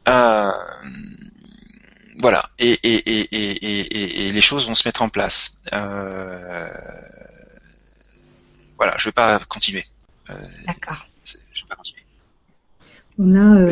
[0.07, 0.51] Euh,
[2.19, 2.49] voilà.
[2.59, 5.55] Et, et, et, et, et, les choses vont se mettre en place.
[5.71, 6.69] Euh,
[8.77, 9.85] voilà, je vais pas continuer.
[10.29, 10.33] Euh,
[10.67, 11.05] D'accord.
[11.23, 12.01] Je vais pas continuer.
[13.17, 13.71] On a,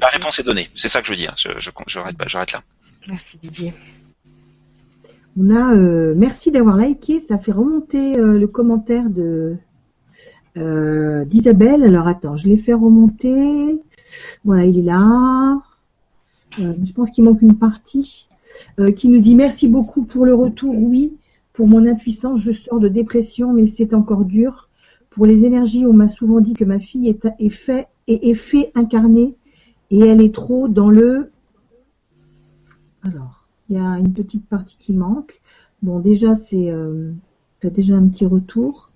[0.00, 0.68] la réponse est donnée.
[0.74, 1.34] C'est ça que je veux dire.
[1.36, 2.62] Je, je, j'arrête là.
[3.08, 3.72] Merci Didier.
[5.38, 5.72] On a,
[6.14, 7.20] merci d'avoir liké.
[7.20, 9.56] Ça fait remonter le commentaire de
[10.56, 11.82] euh, d'Isabelle.
[11.84, 13.80] Alors attends, je l'ai fait remonter.
[14.44, 15.60] Voilà, il est là.
[16.58, 18.28] Euh, je pense qu'il manque une partie.
[18.78, 20.76] Euh, qui nous dit merci beaucoup pour le retour.
[20.76, 21.16] Oui,
[21.52, 24.68] pour mon impuissance, je sors de dépression, mais c'est encore dur.
[25.10, 28.36] Pour les énergies, on m'a souvent dit que ma fille est, est fait et
[28.74, 29.34] incarné
[29.90, 31.30] et elle est trop dans le.
[33.02, 35.40] Alors, il y a une petite partie qui manque.
[35.82, 37.12] Bon, déjà, c'est, euh,
[37.62, 38.89] déjà un petit retour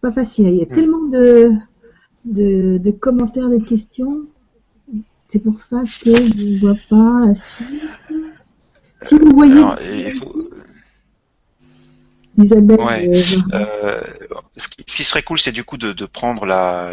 [0.00, 0.48] pas facile.
[0.48, 0.74] Il y a hmm.
[0.74, 1.52] tellement de,
[2.24, 4.26] de, commentaires, de questions.
[5.28, 7.82] C'est pour ça que je ne vois pas la suite.
[9.02, 9.64] Si vous voyez.
[12.38, 12.80] Isabelle.
[12.80, 13.10] Ouais.
[13.52, 14.00] Euh, euh,
[14.56, 16.92] ce, qui, serait cool, c'est du coup de, de prendre la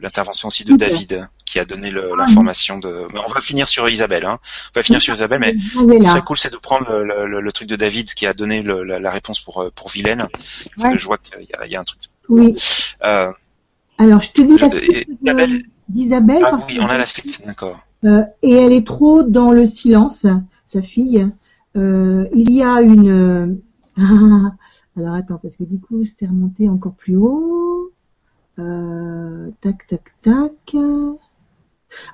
[0.00, 3.06] l'intervention aussi de David qui a donné ah, l'information de.
[3.12, 4.24] On va finir sur Isabelle.
[4.24, 4.38] Hein.
[4.74, 7.68] On va finir sur Isabelle, mais ce qui serait cool, c'est de prendre le, truc
[7.68, 10.28] de David qui a donné la, réponse pour pour Vilaine.
[10.76, 12.00] Parce que je vois qu'il y, y, a un truc
[12.30, 12.56] oui.
[13.04, 13.32] Euh,
[13.98, 15.20] Alors, je te dis la suite
[15.88, 16.42] d'Isabelle.
[16.44, 17.80] Ah oui, on a la suite, d'accord.
[18.04, 20.26] Euh, et elle est trop dans le silence,
[20.66, 21.28] sa fille.
[21.76, 23.60] Euh, il y a une...
[24.96, 27.92] alors attends, parce que du coup, c'est remonté encore plus haut.
[28.56, 30.76] tac, tac, tac.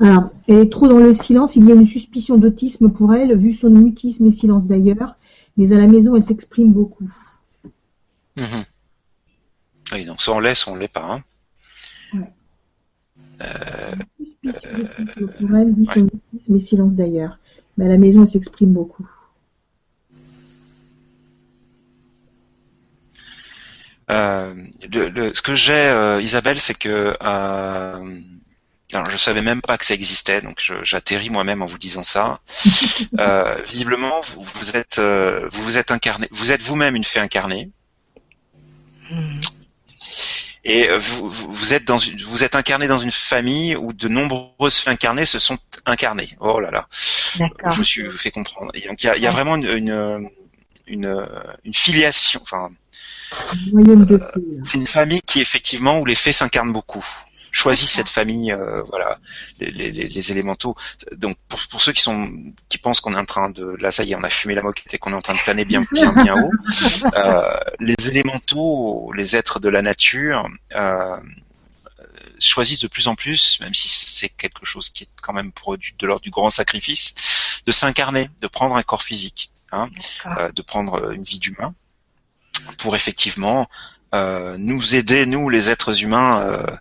[0.00, 1.56] Alors, elle est trop dans le silence.
[1.56, 5.16] Il y a une suspicion d'autisme pour elle, vu son mutisme et silence d'ailleurs.
[5.56, 7.08] Mais à la maison, elle s'exprime beaucoup.
[8.36, 8.64] Mhm.
[9.92, 11.04] Oui, donc soit on l'est, soit on l'est pas.
[11.04, 11.22] Hein.
[12.14, 12.32] Ouais.
[13.42, 13.94] Euh,
[14.46, 16.06] euh,
[16.48, 17.38] mais silence d'ailleurs.
[17.76, 19.08] Mais à la maison, elle s'exprime beaucoup.
[24.08, 24.54] Euh,
[24.90, 28.20] le, ce que j'ai, euh, Isabelle, c'est que euh,
[28.92, 32.40] alors, je savais même pas que ça existait, donc j'atterris moi-même en vous disant ça.
[33.18, 37.18] euh, visiblement, vous, vous êtes, euh, vous vous êtes incarné, vous êtes vous-même une fée
[37.18, 37.70] incarnée.
[40.64, 44.82] Et vous, vous, êtes dans une, vous êtes incarné dans une famille où de nombreuses
[44.86, 46.36] incarnées se sont incarnées.
[46.40, 46.88] Oh là là.
[47.38, 48.72] Je me suis fait comprendre.
[48.74, 50.28] Et donc il y a, y a, vraiment une, une,
[50.88, 51.28] une,
[51.64, 52.40] une filiation.
[52.42, 52.70] Enfin,
[53.74, 54.18] euh,
[54.64, 57.04] c'est une famille qui effectivement où les fées s'incarnent beaucoup
[57.56, 59.18] choisis cette famille, euh, voilà,
[59.58, 60.76] les, les, les, élémentaux.
[61.16, 62.30] Donc pour, pour, ceux qui sont
[62.68, 64.62] qui pensent qu'on est en train de là ça y est, on a fumé la
[64.62, 66.52] moquette et qu'on est en train de planer bien bien bien haut.
[67.16, 70.48] Euh, les élémentaux, les êtres de la nature.
[70.74, 71.16] Euh,
[72.38, 75.76] choisissent de plus en plus, même si c'est quelque chose qui est quand même pour
[75.78, 77.14] de l'ordre du grand sacrifice,
[77.64, 79.88] de s'incarner, de prendre un corps physique, hein,
[80.38, 81.74] euh, de prendre une vie d'humain,
[82.78, 83.68] pour effectivement
[84.14, 86.78] euh, nous aider, nous les êtres humains,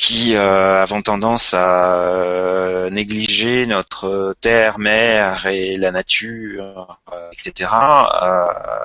[0.00, 7.00] qui avons tendance à négliger notre terre, mer et la nature,
[7.32, 7.68] etc.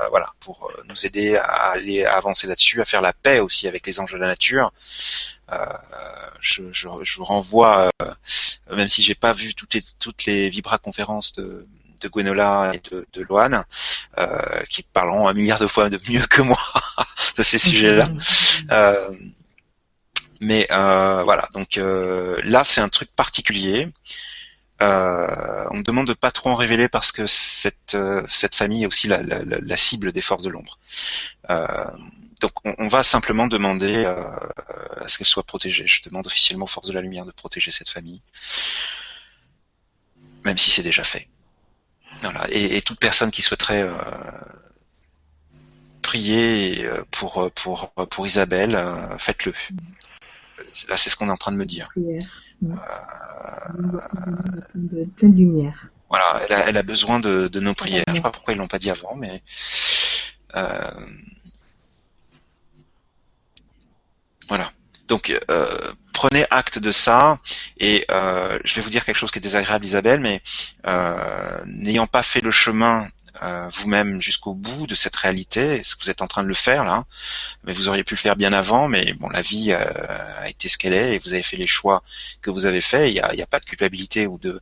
[0.10, 4.00] voilà, pour nous aider à aller avancer là-dessus, à faire la paix aussi avec les
[4.00, 4.74] anges de la nature.
[6.42, 7.90] Je, je, je, vous renvoie,
[8.70, 11.66] même si j'ai pas vu toutes les toutes les vibra conférences de
[12.02, 13.64] de Gwenola et de, de Loane,
[14.18, 14.28] euh,
[14.70, 16.60] qui parleront un milliard de fois de mieux que moi
[17.38, 18.10] de ces sujets-là.
[20.36, 23.90] Euh, mais euh, voilà, donc là c'est un truc particulier.
[24.80, 27.98] on me demande de pas trop en révéler parce que cette
[28.28, 30.78] cette famille est aussi la, cible des forces de l'ombre.
[32.41, 35.88] donc on, va simplement demander à ce qu'elle soit protégée.
[35.88, 38.22] Je demande officiellement aux forces de la lumière de protéger cette famille,
[40.44, 41.28] même si c'est déjà fait.
[42.49, 43.94] Et, toute personne qui souhaiterait euh,
[46.02, 49.53] prier euh, pour pour pour Isabelle, euh, faites-le.
[50.90, 51.90] Là, c'est ce qu'on est en train de me dire.
[55.18, 55.90] pleine lumière.
[56.10, 58.03] Voilà, elle a, elle a besoin de, de nos prières.
[58.07, 59.41] Je sais pas pourquoi ils l'ont pas dit avant, mais
[64.48, 64.72] voilà.
[65.07, 67.38] Donc euh, prenez acte de ça
[67.77, 70.41] et euh, je vais vous dire quelque chose qui est désagréable Isabelle, mais
[70.88, 73.07] euh, n'ayant pas fait le chemin
[73.72, 76.84] vous-même jusqu'au bout de cette réalité, ce que vous êtes en train de le faire
[76.84, 77.06] là,
[77.64, 80.78] mais vous auriez pu le faire bien avant, mais bon la vie a été ce
[80.78, 82.03] qu'elle est et vous avez fait les choix
[82.41, 83.10] que vous avez faits.
[83.10, 84.62] Il n'y a, pas de culpabilité ou de,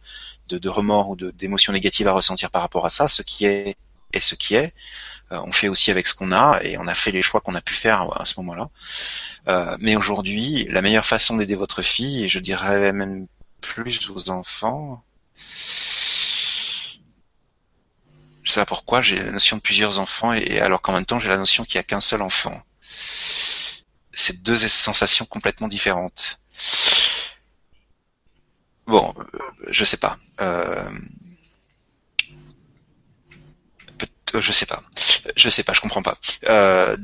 [0.50, 3.08] de, de remords ou d'émotions négatives à ressentir par rapport à ça.
[3.08, 3.76] Ce qui est
[4.14, 4.74] est ce qui est.
[5.32, 7.62] on fait aussi avec ce qu'on a et on a fait les choix qu'on a
[7.62, 8.70] pu faire à ce moment-là.
[9.48, 13.28] Euh, mais aujourd'hui, la meilleure façon d'aider votre fille, et je dirais même
[13.62, 15.04] plus vos enfants,
[18.52, 21.30] sais pas pourquoi, j'ai la notion de plusieurs enfants, et, alors qu'en même temps, j'ai
[21.30, 22.62] la notion qu'il n'y a qu'un seul enfant.
[24.12, 26.40] C'est deux sensations complètement différentes.
[28.86, 29.40] Bon, euh,
[29.70, 30.18] je sais pas.
[30.42, 30.90] Euh,
[34.36, 34.84] euh, je sais pas.
[35.36, 36.18] Je sais pas, je comprends pas.
[36.48, 36.98] Euh,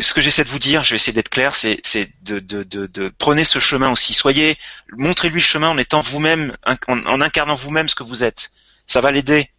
[0.00, 1.80] ce que j'essaie de vous dire, je vais essayer d'être clair, c'est
[2.22, 4.14] de, de, prenez ce chemin aussi.
[4.14, 4.56] Soyez,
[4.92, 6.56] montrez-lui le chemin en étant vous-même,
[6.88, 8.50] en, incarnant vous-même ce que vous êtes.
[8.86, 9.50] Ça va l'aider.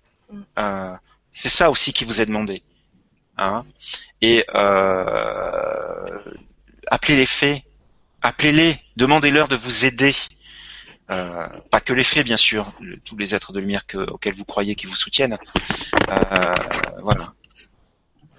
[0.57, 0.95] Euh,
[1.31, 2.64] c'est ça aussi qui vous est demandé.
[3.38, 3.65] Hein
[4.22, 4.45] Et
[6.88, 7.64] appelez les faits,
[8.22, 10.14] appelez-les, demandez-leur de vous aider.
[11.11, 12.73] Euh, pas que les faits, bien sûr,
[13.03, 15.38] tous les êtres de lumière que, auxquels vous croyez qui vous soutiennent.
[16.10, 16.56] Euh,
[17.02, 17.34] voilà.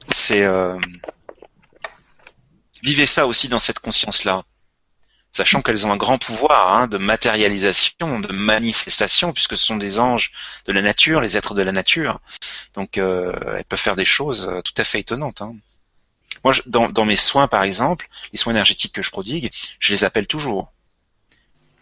[0.09, 0.79] C'est euh,
[2.83, 4.45] vivez ça aussi dans cette conscience-là,
[5.37, 10.01] sachant qu'elles ont un grand pouvoir hein, de matérialisation, de manifestation, puisque ce sont des
[10.01, 10.33] anges
[10.65, 12.21] de la nature, les êtres de la nature.
[12.75, 15.43] Donc, elles peuvent faire des choses tout à fait étonnantes.
[15.43, 15.55] Hein.
[16.43, 20.05] Moi, dans, dans mes soins, par exemple, les soins énergétiques que je prodigue, je les
[20.05, 20.73] appelle toujours.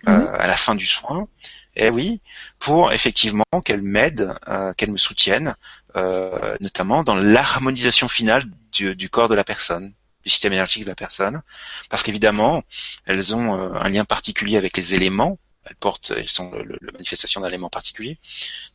[0.08, 0.34] Euh, mhm.
[0.38, 1.28] à la fin du soin.
[1.76, 2.20] Et eh oui,
[2.58, 5.56] pour effectivement qu'elle m'aide, euh, qu'elle me soutienne,
[5.96, 9.92] euh, notamment dans l'harmonisation finale du, du, corps de la personne,
[10.24, 11.42] du système énergétique de la personne,
[11.90, 12.62] parce qu'évidemment,
[13.04, 15.38] elles ont un lien particulier avec les éléments.
[15.66, 18.18] Elles portent, elles sont la manifestation d'un élément particulier.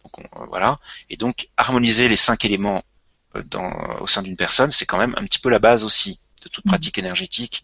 [0.03, 0.79] Donc voilà.
[1.09, 2.83] Et donc harmoniser les cinq éléments
[3.45, 6.49] dans, au sein d'une personne, c'est quand même un petit peu la base aussi de
[6.49, 6.71] toute mhm.
[6.71, 7.63] pratique énergétique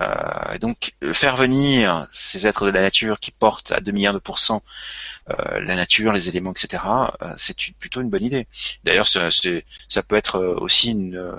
[0.00, 4.18] euh, donc faire venir ces êtres de la nature qui portent à 2 milliards de
[4.18, 4.62] pourcents
[5.30, 6.82] euh, la nature, les éléments, etc.,
[7.22, 8.48] euh, c'est plutôt une bonne idée.
[8.82, 9.30] D'ailleurs, ça,
[10.02, 11.32] peut être aussi une,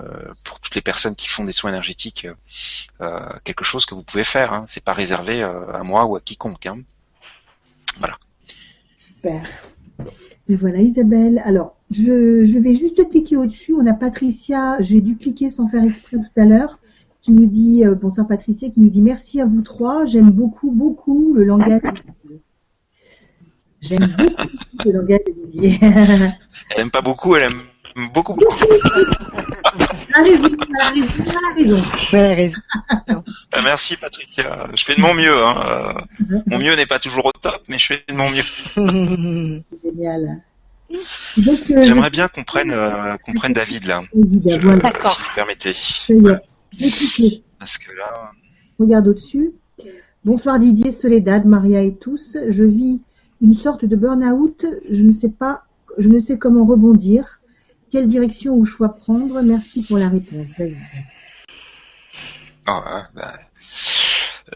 [0.44, 2.26] pour toutes les personnes qui font des soins énergétiques
[3.44, 4.52] quelque chose que vous pouvez faire.
[4.52, 4.64] Hein.
[4.66, 6.66] C'est pas réservé à moi ou à quiconque.
[6.66, 6.78] Hein.
[7.98, 8.18] Voilà.
[8.96, 9.46] Super.
[10.48, 11.42] Et voilà Isabelle.
[11.44, 13.74] Alors, je, je vais juste cliquer au-dessus.
[13.74, 16.78] On a Patricia, j'ai dû cliquer sans faire exprès tout à l'heure
[17.26, 20.70] qui nous dit, euh, bonsoir Patricia, qui nous dit merci à vous trois, j'aime beaucoup,
[20.70, 21.82] beaucoup le langage.
[23.80, 24.48] J'aime beaucoup
[24.84, 25.78] le langage de Didier.
[25.82, 26.32] elle
[26.76, 27.62] aime pas beaucoup, elle aime
[28.12, 28.54] beaucoup, beaucoup.
[28.60, 31.82] elle a raison, elle a raison, elle a raison.
[32.12, 32.60] Elle a raison.
[33.52, 35.44] Ah, merci Patricia, je fais de mon mieux.
[35.44, 35.94] Hein.
[36.46, 39.62] Mon mieux n'est pas toujours au top, mais je fais de mon mieux.
[39.82, 40.42] Génial.
[40.92, 44.02] Euh, J'aimerais bien qu'on prenne, euh, qu'on prenne David là.
[44.14, 45.12] D'accord.
[45.12, 45.74] Si vous permettez.
[47.58, 48.32] Parce que là.
[48.78, 49.52] Regarde au-dessus.
[50.24, 52.36] Bonsoir Didier, Soledad, Maria et tous.
[52.48, 53.00] Je vis
[53.40, 54.66] une sorte de burn-out.
[54.90, 55.64] Je ne sais pas,
[55.98, 57.40] je ne sais comment rebondir.
[57.90, 59.40] Quelle direction ou choix prendre?
[59.42, 60.76] Merci pour la réponse, David.
[62.68, 62.80] Oh,
[63.14, 63.32] ben,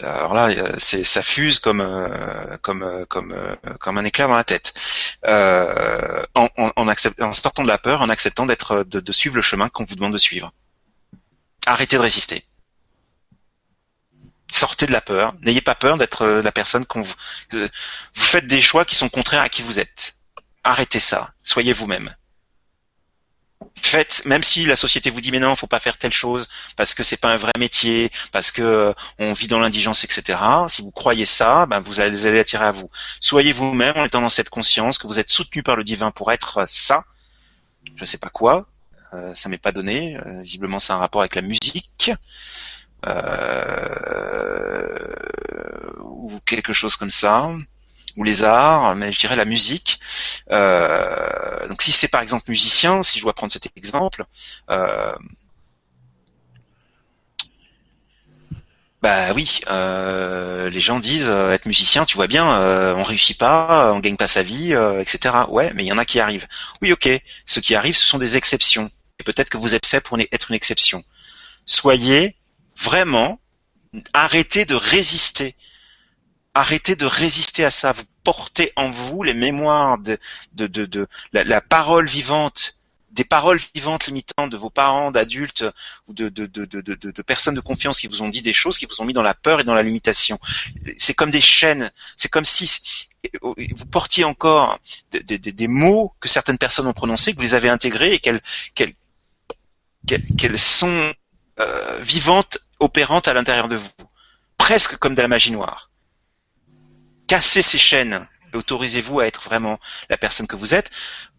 [0.02, 4.36] alors là, c'est ça fuse comme euh, comme euh, comme euh, comme un éclair dans
[4.36, 4.72] la tête.
[5.24, 9.68] en, en, en, sortant de la peur, en acceptant d'être de, de suivre le chemin
[9.68, 10.52] qu'on vous demande de suivre
[11.72, 12.44] arrêtez de résister.
[14.50, 15.34] sortez de la peur.
[15.42, 17.14] N'ayez pas peur d'être la personne qu'on vous.
[17.52, 17.68] Vous
[18.14, 20.16] faites des choix qui sont contraires à qui vous êtes.
[20.64, 21.32] Arrêtez ça.
[21.42, 22.14] Soyez vous-même
[23.82, 26.94] faites, même si la société vous dit mais non, faut pas faire telle chose parce
[26.94, 30.38] que c'est pas un vrai métier, parce que euh, on vit dans l'indigence, etc.
[30.68, 32.90] Si vous croyez ça, ben vous allez, allez attirer à vous.
[33.20, 36.32] Soyez vous-même en étant dans cette conscience que vous êtes soutenu par le divin pour
[36.32, 37.04] être ça.
[37.96, 38.62] Je sais pas quoi, euh,
[39.34, 40.16] ça m'est pas donné.
[40.16, 42.12] Euh, visiblement, c'est un rapport avec la musique.
[46.00, 47.50] ou quelque chose comme ça
[48.16, 50.00] ou les arts, mais je dirais la musique.
[50.50, 54.24] Euh, donc si c'est par exemple musicien, si je dois prendre cet exemple,
[54.70, 55.12] euh,
[59.02, 62.44] bah oui, euh, les gens disent être musicien, tu vois bien,
[62.94, 65.34] on réussit pas, on gagne pas sa vie, etc.
[65.48, 66.46] Ouais, mais il y en a qui arrivent.
[66.82, 67.08] Oui, ok,
[67.46, 68.90] ce qui arrive, ce sont des exceptions.
[69.20, 71.04] Et peut-être que vous êtes fait pour être une exception.
[71.66, 72.36] Soyez
[72.76, 73.38] vraiment,
[74.12, 75.54] arrêtez de résister
[76.54, 77.92] arrêtez de résister à ça.
[77.92, 80.18] Vous portez en vous les mémoires de,
[80.52, 82.76] de, de, la, parole vivante,
[83.12, 85.64] des paroles vivantes limitantes de vos parents, d'adultes
[86.06, 88.78] ou de, de, de, de, de, personnes de confiance qui vous ont dit des choses,
[88.78, 90.38] qui vous ont mis dans la peur et dans la limitation.
[90.96, 91.90] C'est comme des chaînes.
[92.16, 92.80] C'est comme si
[93.42, 94.78] vous portiez encore
[95.12, 98.18] des, des, des, mots que certaines personnes ont prononcés, que vous les avez intégrés et
[98.18, 98.40] qu'elles
[100.06, 101.12] qu'elles sont
[101.60, 103.88] euh, vivantes, opérantes à l'intérieur de vous,
[104.58, 105.90] presque comme de la magie noire
[107.30, 109.78] cassez ces chaînes et autorisez-vous à être vraiment
[110.08, 110.90] la personne que vous êtes.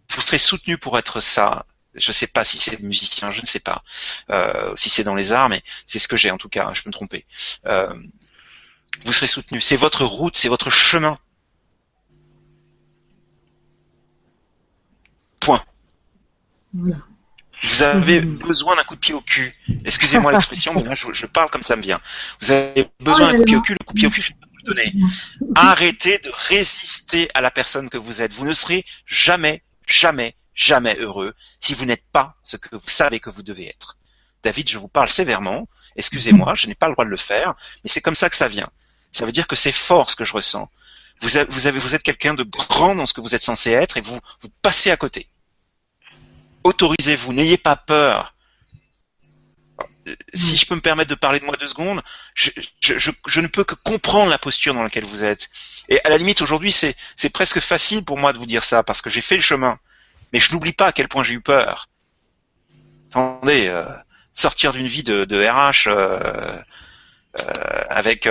[0.10, 1.66] Vous serez soutenu pour être ça.
[1.96, 3.84] Je ne sais pas si c'est musicien, je ne sais pas
[4.30, 6.72] euh, si c'est dans les arts, mais c'est ce que j'ai en tout cas.
[6.74, 7.26] Je peux me tromper.
[7.66, 7.94] Euh,
[9.04, 9.60] vous serez soutenu.
[9.60, 11.18] C'est votre route, c'est votre chemin.
[15.42, 15.62] Point.
[17.64, 19.54] Vous avez besoin d'un coup de pied au cul.
[19.86, 22.00] Excusez-moi l'expression, mais là je, parle comme ça me vient.
[22.40, 23.74] Vous avez besoin d'un coup de pied au cul.
[23.74, 24.32] Le coup de pied au cul, je
[24.64, 24.94] donner.
[25.56, 28.34] Arrêtez de résister à la personne que vous êtes.
[28.34, 33.20] Vous ne serez jamais, jamais, jamais heureux si vous n'êtes pas ce que vous savez
[33.20, 33.98] que vous devez être.
[34.44, 35.68] David, je vous parle sévèrement.
[35.96, 38.48] Excusez-moi, je n'ai pas le droit de le faire, mais c'est comme ça que ça
[38.48, 38.70] vient.
[39.12, 40.70] Ça veut dire que c'est fort ce que je ressens.
[41.22, 43.72] Vous, avez, vous, avez, vous êtes quelqu'un de grand dans ce que vous êtes censé
[43.72, 45.30] être et vous, vous passez à côté.
[46.64, 48.34] Autorisez-vous, n'ayez pas peur
[50.34, 52.02] si je peux me permettre de parler de moi deux secondes,
[52.34, 52.52] je,
[53.40, 55.50] ne peux que comprendre la posture dans laquelle vous êtes.
[55.90, 56.96] Et à la limite, aujourd'hui, c'est,
[57.34, 59.80] presque facile pour moi de vous dire ça, parce que j'ai fait le chemin.
[60.34, 61.90] Mais je n'oublie pas à quel point j'ai eu peur.
[63.10, 63.86] Attendez, euh,
[64.34, 66.58] sortir d'une vie de, RH euh,
[67.40, 68.30] euh, avec,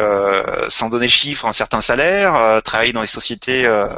[0.69, 3.89] sans donner le chiffre, un certain salaire, travailler dans les sociétés euh,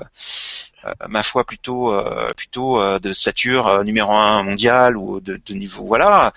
[1.09, 5.85] ma foi plutôt euh, plutôt euh, de stature numéro un mondial ou de, de niveau
[5.85, 6.33] voilà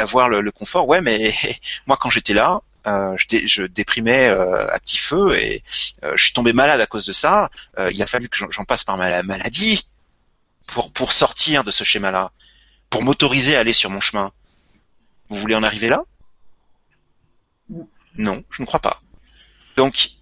[0.00, 0.88] avoir le, le, confort.
[0.88, 1.34] Ouais mais
[1.86, 5.62] moi quand j'étais là je, je, déprimais à petit feu et
[6.02, 7.50] je suis tombé malade à cause de ça.
[7.90, 9.86] Il a fallu que j'en passe par ma maladie
[10.66, 12.30] pour pour sortir de ce schéma là
[12.88, 14.32] pour m'autoriser à aller sur mon chemin.
[15.28, 16.02] Vous voulez en arriver là?
[18.16, 19.02] Non je ne crois pas.
[19.76, 20.17] Donc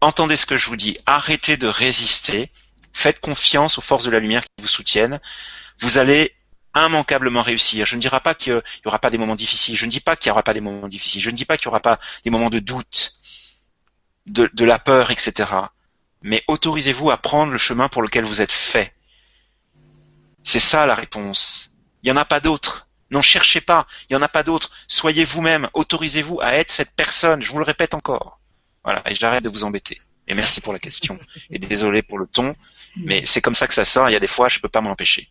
[0.00, 2.50] entendez ce que je vous dis, arrêtez de résister,
[2.92, 5.20] faites confiance aux forces de la lumière qui vous soutiennent,
[5.80, 6.34] vous allez
[6.74, 7.86] immanquablement réussir.
[7.86, 10.16] Je ne dirai pas qu'il n'y aura pas des moments difficiles, je ne dis pas
[10.16, 11.98] qu'il n'y aura pas des moments difficiles, je ne dis pas qu'il n'y aura pas
[12.24, 13.20] des moments de doute,
[14.26, 15.50] de, de la peur, etc.
[16.22, 18.94] Mais autorisez-vous à prendre le chemin pour lequel vous êtes fait.
[20.44, 21.74] C'est ça la réponse.
[22.02, 22.88] Il n'y en a pas d'autre.
[23.10, 24.70] N'en cherchez pas, il n'y en a pas d'autre.
[24.86, 28.39] Soyez vous-même, autorisez-vous à être cette personne, je vous le répète encore.
[28.84, 30.00] Voilà, et j'arrête de vous embêter.
[30.26, 31.18] Et merci pour la question.
[31.50, 32.54] Et désolé pour le ton,
[32.96, 34.08] mais c'est comme ça que ça sort.
[34.08, 35.28] Il y a des fois, je peux pas m'empêcher.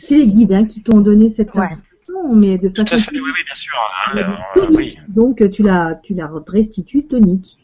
[0.00, 2.96] C'est les guides hein, qui t'ont donné cette information, mais de façon.
[3.12, 3.74] oui, oui, bien sûr.
[4.14, 4.98] Hein, euh, oui.
[5.08, 7.58] Donc tu la, tu la restitues tonique.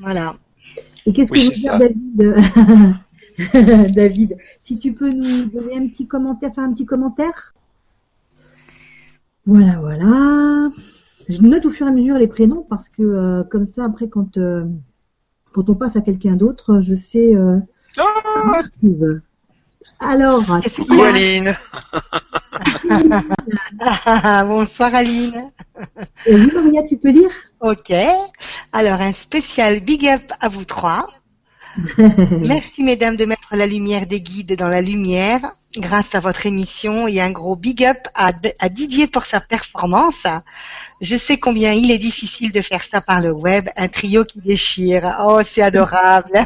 [0.00, 0.36] Voilà.
[1.06, 2.96] Et qu'est-ce que vous David
[3.94, 7.54] David, si tu peux nous donner un petit commentaire, faire un petit commentaire?
[9.46, 10.70] Voilà, voilà.
[11.28, 14.08] Je note au fur et à mesure les prénoms parce que euh, comme ça après
[14.08, 14.64] quand euh,
[15.52, 17.34] quand on passe à quelqu'un d'autre, je sais.
[17.34, 17.58] Euh,
[17.98, 18.60] ah
[20.00, 20.44] Alors.
[20.76, 21.56] Coucou Aline.
[24.46, 25.50] Bonsoir Aline.
[26.30, 27.30] oui Maria, tu peux lire?
[27.60, 27.92] Ok.
[28.72, 31.06] Alors un spécial big up à vous trois.
[32.46, 35.40] Merci mesdames de mettre la lumière des guides dans la lumière
[35.76, 38.32] grâce à votre émission et un gros big up à,
[38.68, 40.24] Didier pour sa performance.
[41.00, 44.40] Je sais combien il est difficile de faire ça par le web, un trio qui
[44.40, 45.16] déchire.
[45.20, 46.32] Oh, c'est adorable.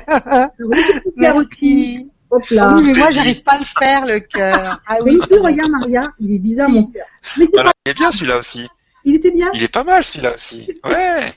[1.16, 2.10] Merci.
[2.30, 2.74] Hop là.
[2.74, 4.80] Oui, mais moi, j'arrive pas à le faire, le cœur.
[4.86, 7.06] Ah oui, regarde Maria, il est bizarre mon cœur.
[7.38, 8.68] Mais c'est il est bien celui-là aussi.
[9.04, 9.50] Il était bien.
[9.54, 10.68] Il est pas mal celui-là aussi.
[10.84, 11.34] Ouais.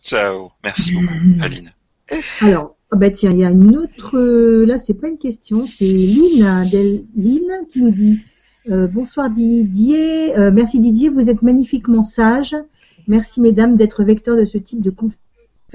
[0.00, 0.50] Ciao.
[0.64, 1.08] Merci beaucoup,
[1.40, 1.72] Aline.
[2.40, 4.18] Alors, oh bah tiens, il y a une autre.
[4.18, 6.68] Euh, là, c'est pas une question, c'est Lynn,
[7.70, 8.20] qui nous dit
[8.70, 10.36] euh, bonsoir Didier.
[10.38, 12.56] Euh, merci Didier, vous êtes magnifiquement sage.
[13.08, 15.18] Merci mesdames d'être vecteurs de ce type de conférence.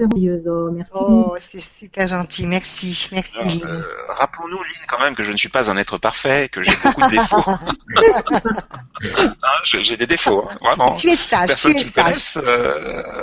[0.00, 0.92] Oh, merci.
[0.94, 2.46] Oh, c'est super gentil.
[2.46, 3.62] Merci, merci.
[3.64, 6.72] Euh, rappelons-nous, Lynn, quand même, que je ne suis pas un être parfait, que j'ai
[6.82, 7.44] beaucoup de défauts.
[9.00, 10.92] Hein, j'ai des défauts, hein, vraiment.
[10.94, 11.46] Tu es sage.
[11.46, 12.36] Personne qui me connaisse,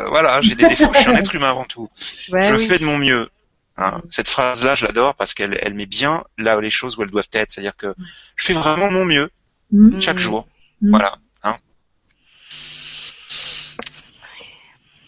[0.07, 0.89] voilà, j'ai des défauts.
[0.93, 1.89] Je suis un être humain avant tout.
[1.97, 3.29] je fais de mon mieux.
[3.77, 4.01] Hein.
[4.09, 7.27] Cette phrase-là, je l'adore parce qu'elle elle met bien là les choses où elles doivent
[7.33, 7.51] être.
[7.51, 7.93] C'est-à-dire que
[8.37, 9.29] je fais vraiment mon mieux.
[9.71, 9.99] Mm.
[10.01, 10.47] chaque jour.
[10.81, 10.89] Mm.
[10.91, 11.17] Voilà.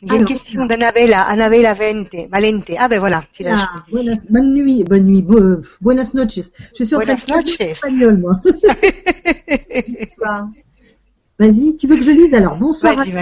[0.02, 2.72] Il y a une question d'Annabella, Annabella Valente.
[2.78, 3.74] Ah ben voilà, ah,
[4.30, 5.26] bonne nuit, bonne nuit,
[5.82, 6.52] buenas noches.
[6.78, 7.60] Je suis buenas noches.
[7.60, 8.36] espagnol, moi.
[11.40, 12.58] Vas-y, tu veux que je lise alors?
[12.58, 13.22] Bonsoir Vas-y, ma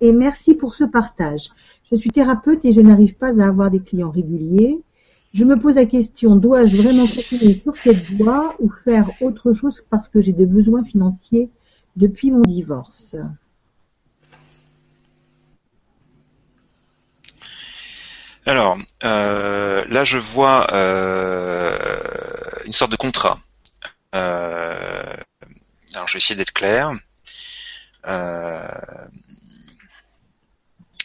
[0.00, 1.48] Et merci pour ce partage.
[1.90, 4.78] Je suis thérapeute et je n'arrive pas à avoir des clients réguliers.
[5.32, 9.84] Je me pose la question, dois-je vraiment continuer sur cette voie ou faire autre chose
[9.88, 11.50] parce que j'ai des besoins financiers
[11.96, 13.16] depuis mon divorce?
[18.48, 22.08] Alors, euh, là je vois euh,
[22.64, 23.38] une sorte de contrat.
[24.14, 25.16] Euh,
[25.94, 26.92] alors je vais essayer d'être clair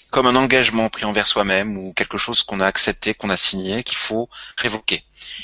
[0.10, 3.84] comme un engagement pris envers soi-même ou quelque chose qu'on a accepté, qu'on a signé,
[3.84, 5.04] qu'il faut révoquer.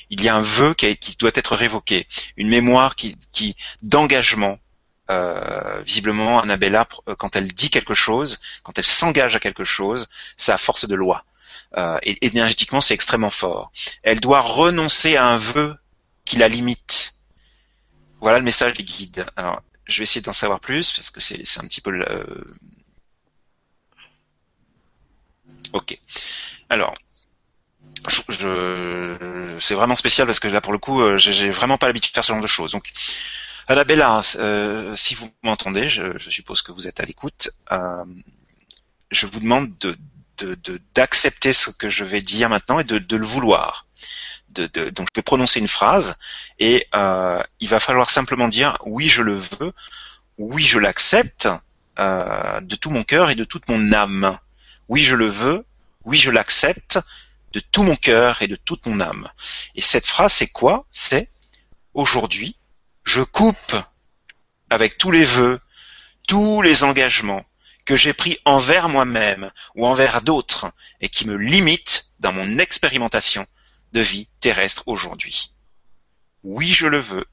[0.10, 2.08] Il y a un vœu qui, doit être révoqué,
[2.38, 3.18] une mémoire qui,
[3.82, 4.58] d'engagement.
[5.10, 10.08] Euh, visiblement, Annabella, euh, quand elle dit quelque chose, quand elle s'engage à quelque chose,
[10.38, 11.26] ça a force de loi.
[11.78, 13.72] Euh, énergétiquement, c'est extrêmement fort.
[14.04, 15.76] Elle doit renoncer à un vœu
[16.26, 17.14] qui la limite.
[18.22, 19.26] Voilà le message des guides.
[19.36, 21.92] Alors, je vais essayer d'en savoir plus parce que c'est un petit peu
[25.74, 26.00] Ok.
[26.70, 26.94] Alors,
[28.08, 32.12] je, c'est vraiment spécial parce que là, pour le coup, euh, j'ai vraiment pas l'habitude
[32.12, 32.72] de faire ce genre de choses.
[32.72, 32.92] Donc,
[33.68, 38.06] Annabella, euh, si vous m'entendez, je, suppose que vous êtes à l'écoute, euh,
[39.12, 39.96] je vous demande de
[40.96, 43.86] d'accepter ce que je vais dire maintenant et de, le vouloir.
[44.50, 46.16] De, donc je vais prononcer une phrase
[46.58, 49.74] et euh, il va falloir simplement dire oui je le veux,
[50.38, 51.48] oui je l'accepte
[51.98, 54.40] de tout mon cœur et de toute mon âme
[54.90, 55.66] oui je le veux,
[56.04, 57.00] oui je l'accepte
[57.54, 59.30] de tout mon cœur et de toute mon âme.
[59.76, 60.86] Et cette phrase, c'est quoi?
[60.92, 61.32] C'est
[61.94, 62.58] aujourd'hui,
[63.04, 63.76] je coupe
[64.70, 65.60] avec tous les vœux,
[66.28, 67.46] tous les engagements
[67.90, 70.72] que j'ai pris envers moi-même ou envers d'autres
[71.02, 73.48] et qui me limitent dans mon expérimentation
[73.94, 75.56] de vie terrestre aujourd'hui.
[76.44, 77.26] Oui, je le veux.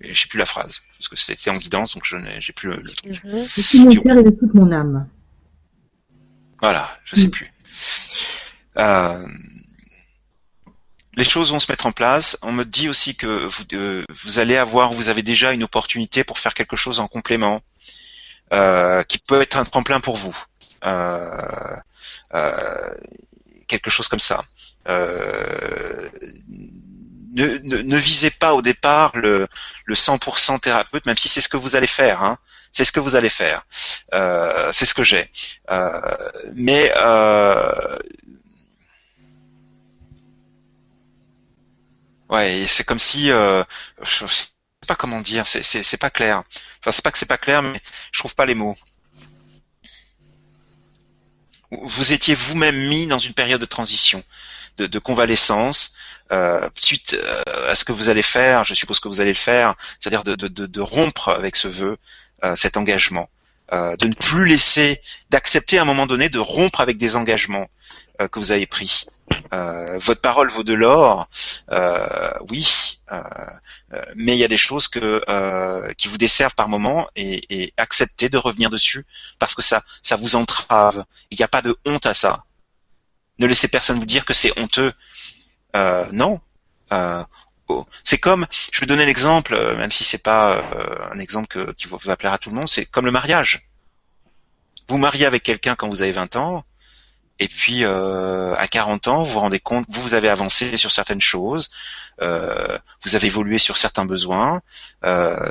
[0.00, 3.24] J'ai plus la phrase parce que c'était en guidance, donc je n'ai plus le, truc.
[3.24, 5.08] De tout mon cœur et de toute mon âme.
[6.60, 7.30] Voilà, je sais mm.
[7.30, 7.52] plus.
[8.78, 9.28] Euh,
[11.14, 12.36] les choses vont se mettre en place.
[12.42, 16.24] On me dit aussi que vous, euh, vous, allez avoir, vous avez déjà une opportunité
[16.24, 17.75] pour faire quelque chose en complément, euh,
[18.50, 20.36] qui peut être un tremplin pour vous.
[23.66, 24.44] quelque chose comme ça.
[27.36, 29.46] Ne, ne, visez pas au départ le,
[29.84, 32.22] le 100% thérapeute, même si c'est ce que vous allez faire.
[32.22, 32.38] Hein.
[32.76, 33.64] C'est ce que vous allez faire.
[34.12, 35.30] Euh, c'est ce que j'ai.
[35.70, 37.96] Euh, mais euh,
[42.28, 44.26] ouais, c'est comme si je
[44.86, 45.46] sais pas comment dire.
[45.46, 46.42] C'est c'est pas clair.
[46.80, 47.80] Enfin, c'est pas que c'est pas clair, mais
[48.12, 48.76] je trouve pas les mots.
[51.70, 54.22] Vous étiez vous-même mis dans une période de transition,
[54.78, 55.94] de, convalescence,
[56.30, 59.74] euh, suite à ce que vous allez faire, je suppose que vous allez le faire,
[59.98, 61.98] c'est-à-dire de, rompre avec ce vœu,
[62.44, 63.28] euh, cet engagement,
[63.72, 65.00] euh, de ne plus laisser,
[65.30, 67.66] d'accepter à un moment donné de rompre avec des engagements euh,
[68.18, 69.06] que vous avez pris.
[69.52, 71.28] votre parole vaut de l'or,
[72.50, 72.98] oui,
[74.14, 75.22] mais il y a des choses que
[75.94, 79.06] qui vous desservent par moment et, et acceptez de revenir dessus
[79.38, 81.04] parce que ça ça vous entrave.
[81.30, 82.44] Il n'y a pas de honte à ça.
[83.38, 84.92] Ne laissez personne vous dire que c'est honteux.
[86.12, 86.40] non,
[88.04, 91.88] c'est comme, je vais donner l'exemple, euh, même si c'est pas euh, un exemple qui
[91.88, 93.68] va plaire à tout le monde, c'est comme le mariage.
[94.88, 96.64] Vous mariez avec quelqu'un quand vous avez 20 ans,
[97.38, 100.90] et puis euh, à 40 ans, vous vous rendez compte, vous, vous avez avancé sur
[100.90, 101.70] certaines choses,
[102.20, 104.62] vous avez évolué sur certains besoins,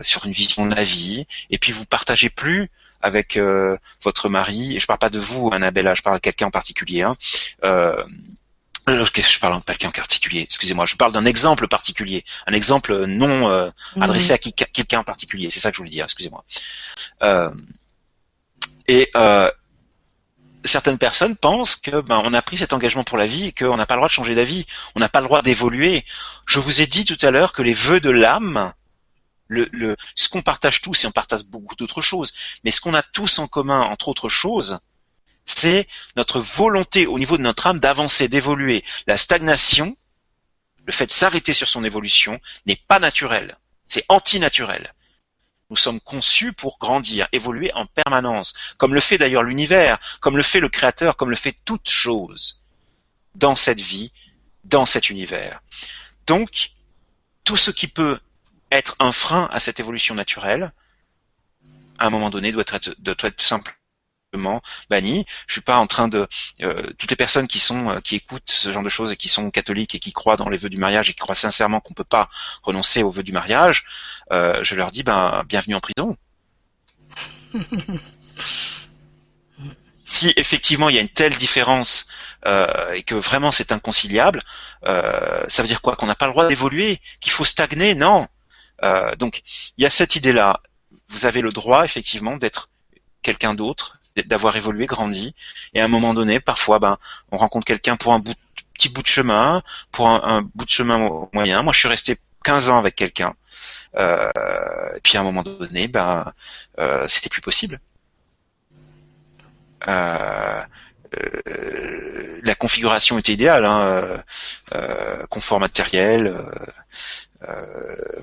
[0.01, 2.69] sur une vision de la vie, et puis vous partagez plus
[3.01, 3.39] avec
[4.03, 7.03] votre mari, et je parle pas de vous, Annabella, je parle de quelqu'un en particulier,
[7.03, 7.15] hein,
[7.63, 8.03] euh,
[8.87, 13.69] je parle pas quelqu'un particulier, excusez-moi, je parle d'un exemple particulier, un exemple non euh,
[13.99, 16.43] adressé à quelqu'un en particulier, c'est ça que je voulais dire, excusez-moi.
[17.23, 17.51] Euh,
[18.87, 19.51] et euh,
[20.65, 23.77] certaines personnes pensent que ben, on a pris cet engagement pour la vie et qu'on
[23.77, 24.65] n'a pas le droit de changer d'avis,
[24.95, 26.03] on n'a pas le droit d'évoluer.
[26.45, 28.73] Je vous ai dit tout à l'heure que les vœux de l'âme,
[29.49, 32.33] ce qu'on partage tous, et on partage beaucoup d'autres choses,
[32.63, 34.79] mais ce qu'on a tous en commun, entre autres choses,
[35.45, 38.83] c'est notre volonté au niveau de notre âme d'avancer, d'évoluer.
[39.05, 39.95] La stagnation,
[40.85, 43.59] le fait de s'arrêter sur son évolution, n'est pas naturel.
[43.87, 44.94] C'est antinaturel.
[45.69, 50.43] Nous sommes conçus pour grandir, évoluer en permanence, comme le fait d'ailleurs l'univers, comme le
[50.43, 52.61] fait le Créateur, comme le fait toute chose
[53.33, 54.11] dans cette vie,
[54.63, 55.61] dans cet univers.
[56.27, 56.71] Donc,
[57.43, 58.19] tout ce qui peut
[58.71, 60.71] être un frein à cette évolution naturelle,
[61.97, 63.77] à un moment donné, doit être, doit être simple
[64.89, 65.25] banni.
[65.47, 66.27] Je suis pas en train de
[66.61, 69.27] euh, toutes les personnes qui sont euh, qui écoutent ce genre de choses et qui
[69.29, 71.93] sont catholiques et qui croient dans les vœux du mariage et qui croient sincèrement qu'on
[71.93, 72.29] peut pas
[72.63, 73.85] renoncer aux vœux du mariage,
[74.31, 76.17] euh, je leur dis ben bienvenue en prison.
[80.03, 82.07] si effectivement il y a une telle différence
[82.93, 84.43] et que vraiment c'est inconciliable,
[84.83, 85.95] ça veut dire quoi?
[85.95, 87.95] Qu'on n'a pas le droit d'évoluer, qu'il faut stagner?
[87.95, 88.27] Non.
[89.17, 89.41] donc
[89.77, 90.61] il y a cette idée-là.
[91.09, 92.69] Vous avez le droit effectivement d'être
[93.25, 95.35] quelqu'un d'autre, d'avoir évolué, grandi,
[95.73, 96.97] et à un moment donné, parfois, ben,
[97.31, 98.21] on rencontre quelqu'un pour un
[98.73, 99.61] petit bout de chemin,
[99.91, 101.61] pour un, bout de chemin moyen.
[101.61, 103.33] Moi, je suis resté 15 ans avec quelqu'un,
[103.97, 104.29] euh,
[104.95, 106.31] et puis à un moment donné, ben,
[106.79, 107.79] euh, c'était plus possible.
[109.87, 110.63] Euh,
[111.17, 114.23] euh la configuration était idéale, hein,
[114.73, 116.41] euh, confort matériel, euh,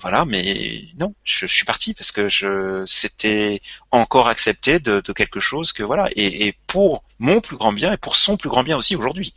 [0.01, 5.73] voilà, mais non, je, suis parti parce que je c'était encore accepté de, quelque chose
[5.73, 8.97] que voilà, et, pour mon plus grand bien et pour son plus grand bien aussi
[8.97, 9.35] aujourd'hui.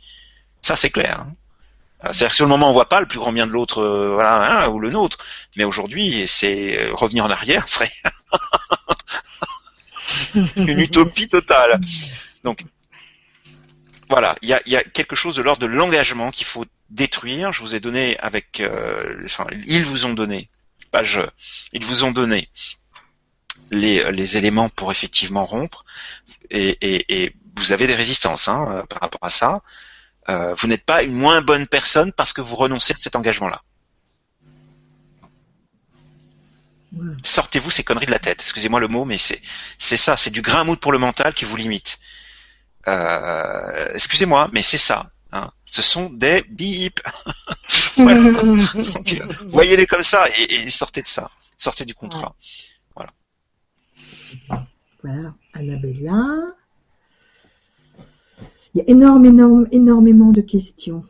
[0.60, 1.20] Ça c'est clair.
[1.20, 1.34] Hein.
[2.04, 3.80] Euh, c'est-à-dire que sur le moment on voit pas le plus grand bien de l'autre,
[3.80, 5.18] euh, voilà, hein, ou le nôtre,
[5.56, 7.92] mais aujourd'hui c'est revenir en arrière serait
[10.56, 11.80] une utopie totale.
[12.42, 12.64] Donc
[14.08, 17.52] voilà, il y a, quelque chose de l'ordre de l'engagement qu'il faut détruire.
[17.52, 20.50] Je vous ai donné avec, euh, enfin, ils vous ont donné,
[20.90, 21.20] pas je,
[21.72, 22.48] ils vous ont donné
[23.70, 25.84] les, les éléments pour effectivement rompre,
[26.50, 29.62] et, et, et vous avez des résistances hein, euh, par rapport à ça.
[30.28, 33.62] Euh, vous n'êtes pas une moins bonne personne parce que vous renoncez à cet engagement-là.
[37.22, 38.40] Sortez-vous ces conneries de la tête.
[38.40, 39.40] Excusez-moi le mot, mais c'est
[39.78, 41.98] c'est ça, c'est du grain pour le mental qui vous limite.
[42.88, 45.10] Euh, excusez-moi, mais c'est ça.
[45.32, 45.50] Hein.
[45.64, 47.02] Ce sont des bips.
[49.48, 51.30] Voyez-les comme ça et, sortez de ça.
[51.56, 52.34] Sortez du contrat.
[52.94, 53.12] Voilà.
[55.02, 56.46] Voilà, Annabella.
[58.74, 61.04] Il y a énormément, énormément de questions.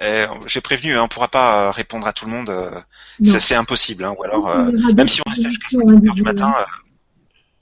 [0.00, 2.48] Eh, j'ai prévenu, hein, on ne pourra pas euh, répondre à tout le monde.
[2.48, 2.80] Euh,
[3.22, 4.04] c'est impossible.
[4.04, 6.54] Hein, ou alors, euh, même si on reste jusqu'à 5 heures du matin.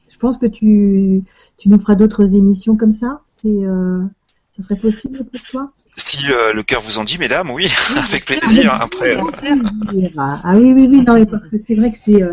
[0.08, 1.24] Je pense que tu,
[1.58, 3.22] tu nous feras d'autres émissions comme ça.
[3.26, 3.66] C'est
[4.60, 8.24] ce serait possible pour toi Si euh, le cœur vous en dit, mesdames, oui, avec
[8.24, 8.74] plaisir.
[8.74, 9.16] Après.
[9.16, 9.22] Euh.
[10.16, 12.32] Ah oui, oui, oui, non, parce que c'est vrai que c'est euh,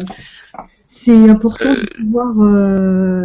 [0.90, 2.34] c'est important de pouvoir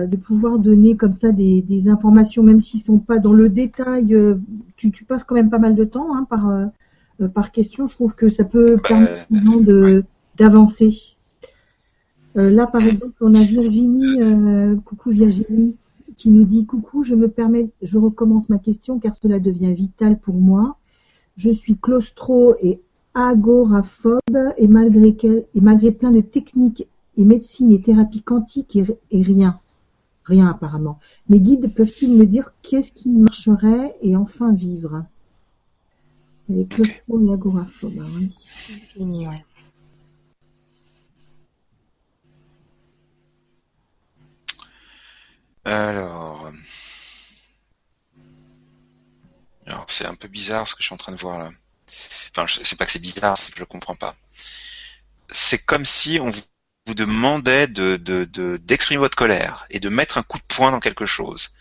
[0.07, 4.17] de pouvoir donner comme ça des, des informations, même s'ils sont pas dans le détail.
[4.77, 6.51] tu, tu passes quand même pas mal de temps hein, par
[7.35, 7.87] par question.
[7.87, 10.05] Je trouve que ça peut bah, permettre de
[10.37, 11.17] d'avancer.
[12.35, 14.19] là, par exemple, on a Virginie.
[14.85, 15.77] coucou Virginie
[16.23, 20.21] qui nous dit coucou, je me permets, je recommence ma question car cela devient vital
[20.21, 20.77] pour moi.
[21.35, 22.81] Je suis claustro et
[23.13, 24.21] agoraphobe
[24.57, 25.11] et malgré,
[25.91, 26.87] plein de techniques
[27.17, 29.59] et médecine et thérapie quantique et, rien,
[30.23, 31.01] rien apparemment.
[31.29, 35.05] Mes guides peuvent-ils me dire qu'est-ce qui marcherait et enfin vivre?
[36.49, 38.33] Les claustro et agoraphobe, ah oui.
[45.65, 46.51] Alors,
[49.67, 51.51] alors c'est un peu bizarre ce que je suis en train de voir là.
[52.31, 54.17] Enfin, je sais pas que c'est bizarre, c'est que je comprends pas.
[55.31, 57.97] C'est comme si on vous demandait de
[58.57, 61.55] d'exprimer votre colère et de mettre un coup de poing dans quelque chose.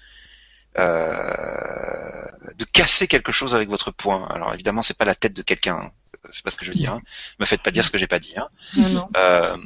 [0.77, 2.25] Euh,
[2.55, 4.27] de casser quelque chose avec votre poing.
[4.29, 5.75] Alors évidemment, c'est pas la tête de quelqu'un.
[5.75, 5.91] Hein.
[6.31, 6.93] C'est pas ce que je veux dire.
[6.93, 7.01] Hein.
[7.39, 8.35] Me faites pas dire ce que j'ai pas dit.
[8.37, 8.47] Hein.
[8.77, 9.09] Non, non.
[9.17, 9.57] Euh,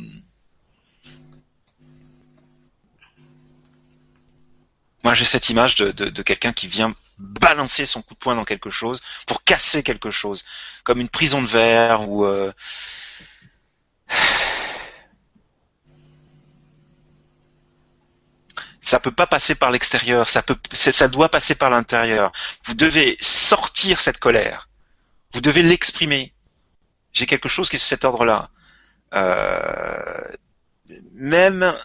[5.06, 8.72] Moi, j'ai cette image de, quelqu'un qui vient balancer son coup de poing dans quelque
[8.72, 10.44] chose pour casser quelque chose,
[10.84, 12.52] comme une prison de verre ou euh,
[18.82, 22.32] Ça peut pas passer par l'extérieur, ça peut, ça doit passer par l'intérieur.
[22.64, 24.69] Vous devez sortir cette colère.
[25.34, 26.34] Vous devez l'exprimer.
[27.14, 28.49] J'ai quelque chose qui est de cet ordre-là.
[29.14, 30.32] Euh,
[31.14, 31.77] même,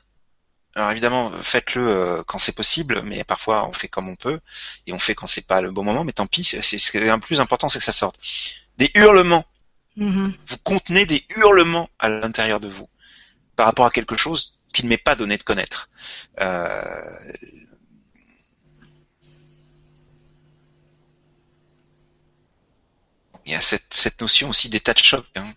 [0.76, 4.40] alors évidemment, faites-le euh, quand c'est possible, mais parfois on fait comme on peut
[4.86, 6.04] et on fait quand c'est pas le bon moment.
[6.04, 8.16] Mais tant pis, c'est ce qui est le plus important, c'est que ça sorte.
[8.78, 9.44] Des hurlements.
[9.98, 10.34] Mm-hmm.
[10.46, 12.88] Vous contenez des hurlements à l'intérieur de vous
[13.56, 15.90] par rapport à quelque chose qui ne m'est pas donné de connaître.
[16.40, 16.82] Euh,
[23.44, 25.26] il y a cette, cette notion aussi d'état de choc.
[25.34, 25.52] Hein.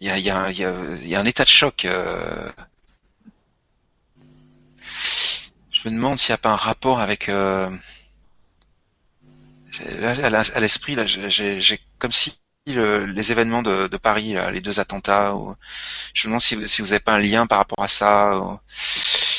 [0.00, 1.50] Il, y a, il, y a, il, y a, il y a un état de
[1.50, 1.84] choc.
[1.84, 2.50] Euh...
[5.70, 7.28] Je me demande s'il n'y a pas un rapport avec...
[7.28, 7.70] Euh...
[9.80, 15.34] À l'esprit, là, j'ai comme si les événements de, Paris, les deux attentats.
[16.14, 18.38] Je me demande si, si vous n'avez pas un lien par rapport à ça.
[18.38, 18.58] Ou,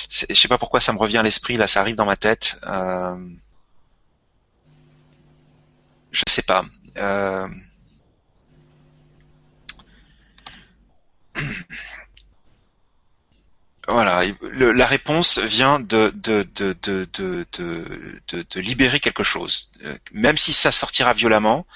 [0.09, 1.57] je sais pas pourquoi ça me revient à l'esprit.
[1.57, 2.59] Là, ça arrive dans ma tête.
[2.67, 3.15] Euh,
[6.11, 6.65] je sais pas.
[6.97, 7.47] Euh,
[13.87, 19.69] Voilà, la réponse vient de de, de, de, de, libérer quelque chose.
[19.83, 21.67] Euh, même si ça sortira violemment,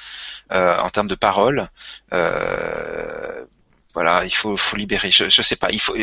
[0.52, 1.70] euh, en termes de paroles,
[2.14, 3.46] euh,
[3.94, 5.10] voilà, il faut, libérer.
[5.10, 5.70] Je, je sais pas.
[5.72, 5.96] Il faut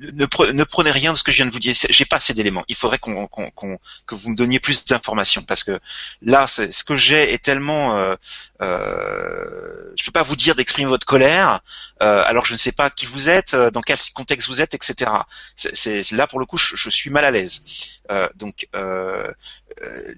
[0.00, 1.74] ne, prenez rien de ce que je viens de vous dire.
[1.88, 2.64] J'ai pas assez d'éléments.
[2.68, 5.78] Il faudrait qu'on, que vous me donniez plus d'informations parce que
[6.20, 7.96] là, ce que j'ai est tellement.
[7.96, 8.16] Euh,
[8.60, 11.60] euh, je peux pas vous dire d'exprimer votre colère.
[12.02, 14.74] Euh, alors je ne sais pas qui vous êtes, euh, dans quel contexte vous êtes,
[14.74, 15.10] etc.
[15.56, 17.62] C'est là pour le coup, je, suis mal à l'aise.
[18.10, 19.30] Euh, donc euh,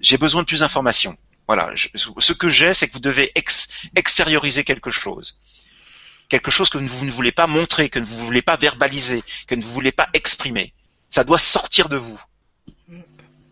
[0.01, 1.17] j'ai besoin de plus d'informations.
[1.47, 1.71] Voilà.
[1.75, 3.31] ce que j'ai, c'est que vous devez
[3.95, 5.39] extérioriser quelque chose
[6.31, 9.55] quelque chose que vous ne voulez pas montrer, que vous ne voulez pas verbaliser, que
[9.55, 10.73] vous ne voulez pas exprimer.
[11.09, 12.19] Ça doit sortir de vous.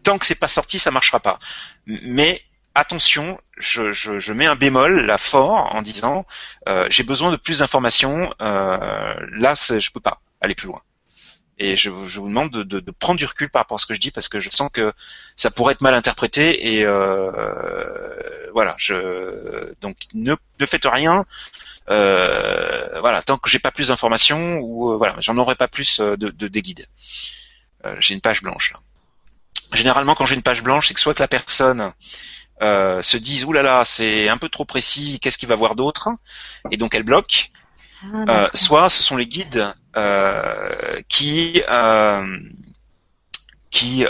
[0.03, 1.39] Tant que c'est pas sorti, ça marchera pas.
[1.85, 2.41] Mais
[2.75, 6.25] attention, je, mets un bémol là fort en disant
[6.69, 8.33] euh, j'ai besoin de plus d'informations.
[8.41, 10.81] Euh, là, je peux pas aller plus loin.
[11.61, 14.11] Et je, vous demande de, prendre du recul par rapport à ce que je dis
[14.11, 14.93] parce que je sens que
[15.35, 18.75] ça pourrait être mal interprété et euh, voilà.
[18.77, 21.25] Je, donc ne, ne faites rien
[21.87, 26.15] voilà, tant que j'ai pas plus d'informations ou euh, voilà, j'en aurai pas plus euh,
[26.17, 26.87] de, de des guides.
[27.99, 28.79] j'ai une page blanche là.
[29.73, 31.93] Généralement, quand j'ai une page blanche, c'est que soit que la personne
[32.59, 36.09] se dise oulala, là là, c'est un peu trop précis, qu'est-ce qu'il va voir d'autre,
[36.71, 37.51] et donc elle bloque.
[38.27, 39.71] Ah, soit ce sont les guides
[41.07, 41.61] qui
[43.69, 44.05] qui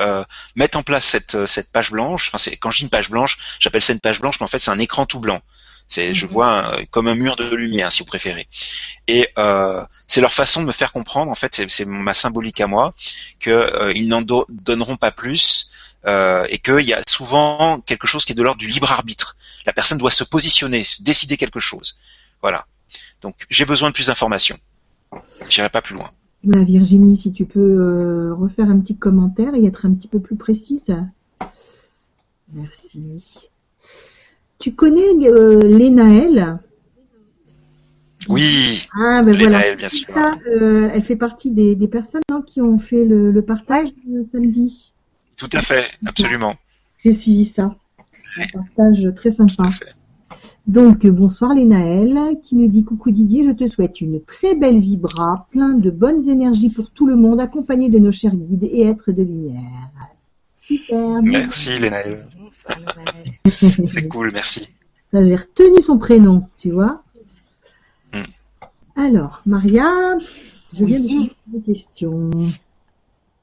[0.55, 2.29] mettent en place cette, cette page blanche.
[2.29, 4.47] Enfin, c'est, quand je dis une page blanche, j'appelle ça une page blanche, mais en
[4.47, 5.41] fait c'est un écran tout blanc.
[5.89, 6.31] C'est, je mhm.
[6.31, 8.47] vois comme un mur de lumière, si vous préférez.
[9.07, 12.67] Et euh, c'est leur façon de me faire comprendre, en fait, c'est, ma symbolique à
[12.67, 12.93] moi,
[13.39, 15.71] qu'ils euh, n'en donneront pas plus.
[16.05, 19.35] Euh, et qu'il y a souvent quelque chose qui est de l'ordre du libre arbitre.
[19.65, 21.97] La personne doit se positionner, décider quelque chose.
[22.41, 22.65] Voilà.
[23.21, 24.57] Donc j'ai besoin de plus d'informations.
[25.49, 26.11] J'irai pas plus loin.
[26.45, 30.21] Bah, Virginie, si tu peux euh, refaire un petit commentaire et être un petit peu
[30.21, 30.95] plus précise.
[32.53, 33.49] Merci.
[34.59, 36.59] Tu connais euh, Lénaël
[38.27, 38.85] Oui.
[38.93, 39.73] Ah ben voilà.
[39.75, 40.07] bien sûr.
[40.47, 43.87] Euh, elle fait partie des, personnes hein, qui ont fait le, partage
[44.29, 44.93] samedi.
[45.37, 46.55] Tout à fait, absolument.
[47.03, 47.73] J'ai suivi ça.
[48.37, 49.69] Un partage très sympa.
[50.67, 55.47] Donc bonsoir Lénaël qui nous dit coucou Didier, je te souhaite une très belle vibra,
[55.51, 59.13] plein de bonnes énergies pour tout le monde, accompagné de nos chers guides et êtres
[59.13, 59.89] de lumière.
[60.59, 61.23] Super.
[61.23, 62.25] Merci Lénaël.
[63.85, 64.69] C'est cool, merci.
[65.11, 67.03] Ça avait retenu son prénom, tu vois.
[68.13, 68.23] Hmm.
[68.95, 70.17] Alors, Maria,
[70.73, 72.29] je viens de poser des questions.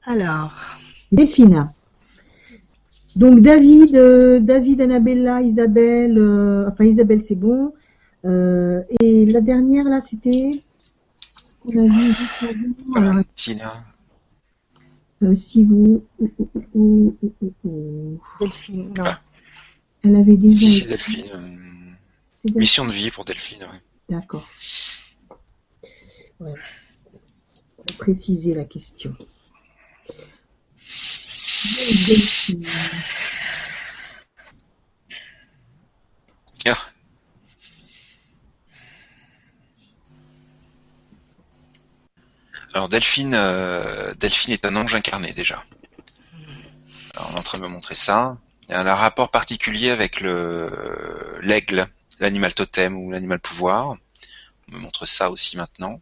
[0.05, 0.53] Alors.
[1.11, 1.69] Delphine.
[3.15, 7.73] Donc David, euh, David, Annabella, Isabelle, euh, enfin Isabelle c'est bon.
[8.25, 10.59] Euh, et la dernière là c'était?
[11.65, 12.13] On a vu.
[15.23, 16.05] Euh, si vous...
[18.39, 19.03] Delphine, non.
[19.05, 19.21] Ah.
[20.03, 20.69] Elle avait déjà...
[20.69, 21.31] Si, Delphine.
[21.33, 23.79] Euh, mission de vie pour Delphine, oui.
[24.09, 24.47] D'accord.
[26.39, 26.53] Ouais.
[27.75, 29.15] Pour préciser la question.
[32.05, 32.67] Delphine.
[36.65, 36.77] Ah.
[42.73, 45.63] Alors Delphine, euh, Delphine est un ange incarné déjà.
[47.19, 48.37] On est en train de me montrer ça.
[48.67, 51.87] Il y a un rapport particulier avec le l'aigle,
[52.19, 53.95] l'animal totem ou l'animal pouvoir.
[54.67, 56.01] On me montre ça aussi maintenant.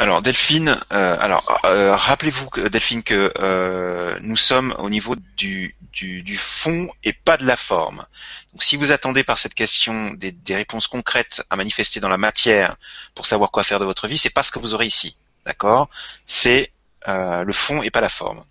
[0.00, 6.36] Alors Delphine, euh, alors euh, rappelez-vous Delphine que euh, nous sommes au niveau du, du,
[6.36, 8.06] fond et pas de la forme.
[8.52, 12.16] Donc si vous attendez par cette question des, des réponses concrètes à manifester dans la
[12.16, 12.76] matière
[13.16, 15.90] pour savoir quoi faire de votre vie, c'est pas ce que vous aurez ici, d'accord?
[16.26, 16.72] C'est
[17.06, 18.44] le fond et pas la forme.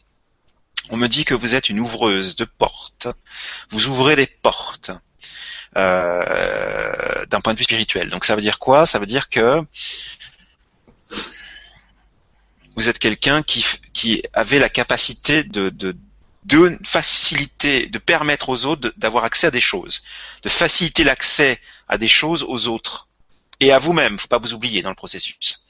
[0.89, 3.07] On me dit que vous êtes une ouvreuse de portes.
[3.69, 4.91] Vous ouvrez des portes.
[5.75, 8.09] d'un point de vue spirituel.
[8.09, 8.85] Donc ça veut dire quoi?
[8.85, 9.63] Ça veut dire que
[12.77, 15.97] vous êtes quelqu'un qui, qui avait la capacité de, de,
[16.45, 20.03] de faciliter, de permettre aux autres d'avoir accès à des choses,
[20.43, 21.59] de faciliter l'accès
[21.89, 23.09] à des choses aux autres
[23.59, 24.19] et à vous-même.
[24.19, 25.63] Faut pas vous oublier dans le processus.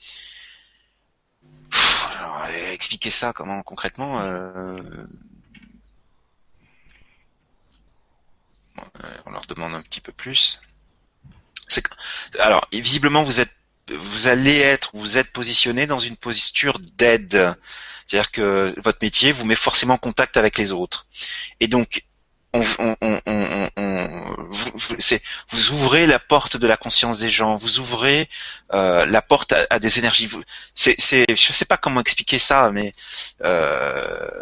[2.20, 4.20] alors, expliquer ça comment concrètement.
[4.20, 4.78] Euh,
[9.26, 10.60] on leur demande un petit peu plus.
[12.40, 13.54] Alors, visiblement, vous êtes
[13.92, 17.56] vous allez être, vous êtes positionné dans une posture d'aide.
[18.06, 21.08] C'est-à-dire que votre métier vous met forcément en contact avec les autres.
[21.60, 22.04] Et donc,
[22.54, 22.62] on,
[25.50, 28.30] vous, ouvrez la porte de la conscience des gens, vous ouvrez
[28.74, 30.30] euh, la porte à, des énergies.
[30.76, 30.96] C'est,
[31.30, 32.94] je sais pas comment expliquer ça, mais
[33.44, 34.40] euh,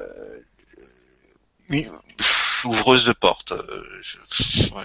[2.63, 3.51] ouvreuse de porte.
[3.51, 3.83] Euh,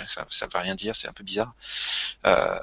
[0.06, 1.54] ça, ça veut rien dire, c'est un peu bizarre.
[2.24, 2.58] Euh,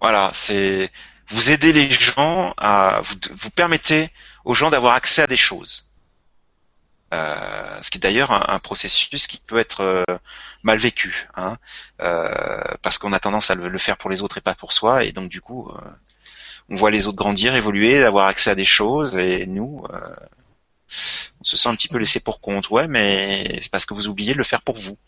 [0.00, 0.90] Voilà, c'est
[1.28, 4.10] vous aidez les gens à vous, vous permettez
[4.44, 5.88] aux gens d'avoir accès à des choses.
[7.14, 10.04] Euh, ce qui est d'ailleurs un, processus qui peut être euh,
[10.62, 11.56] mal vécu, hein,
[12.02, 15.04] euh, parce qu'on a tendance à le, faire pour les autres et pas pour soi,
[15.04, 15.72] et donc du coup,
[16.68, 19.86] on voit les autres grandir, évoluer, avoir accès à des choses, et nous,
[21.40, 24.08] on se sent un petit peu laissé pour compte, ouais, mais c'est parce que vous
[24.08, 24.98] oubliez de le faire pour vous,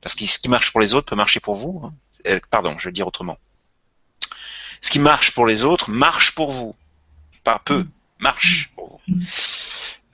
[0.00, 1.92] parce que ce qui marche pour les autres peut marcher pour vous.
[2.26, 2.40] Hein.
[2.50, 3.38] pardon, je vais le dire autrement
[4.84, 6.76] ce qui marche pour les autres marche pour vous.
[7.42, 7.86] Pas peu,
[8.18, 9.16] marche pour vous.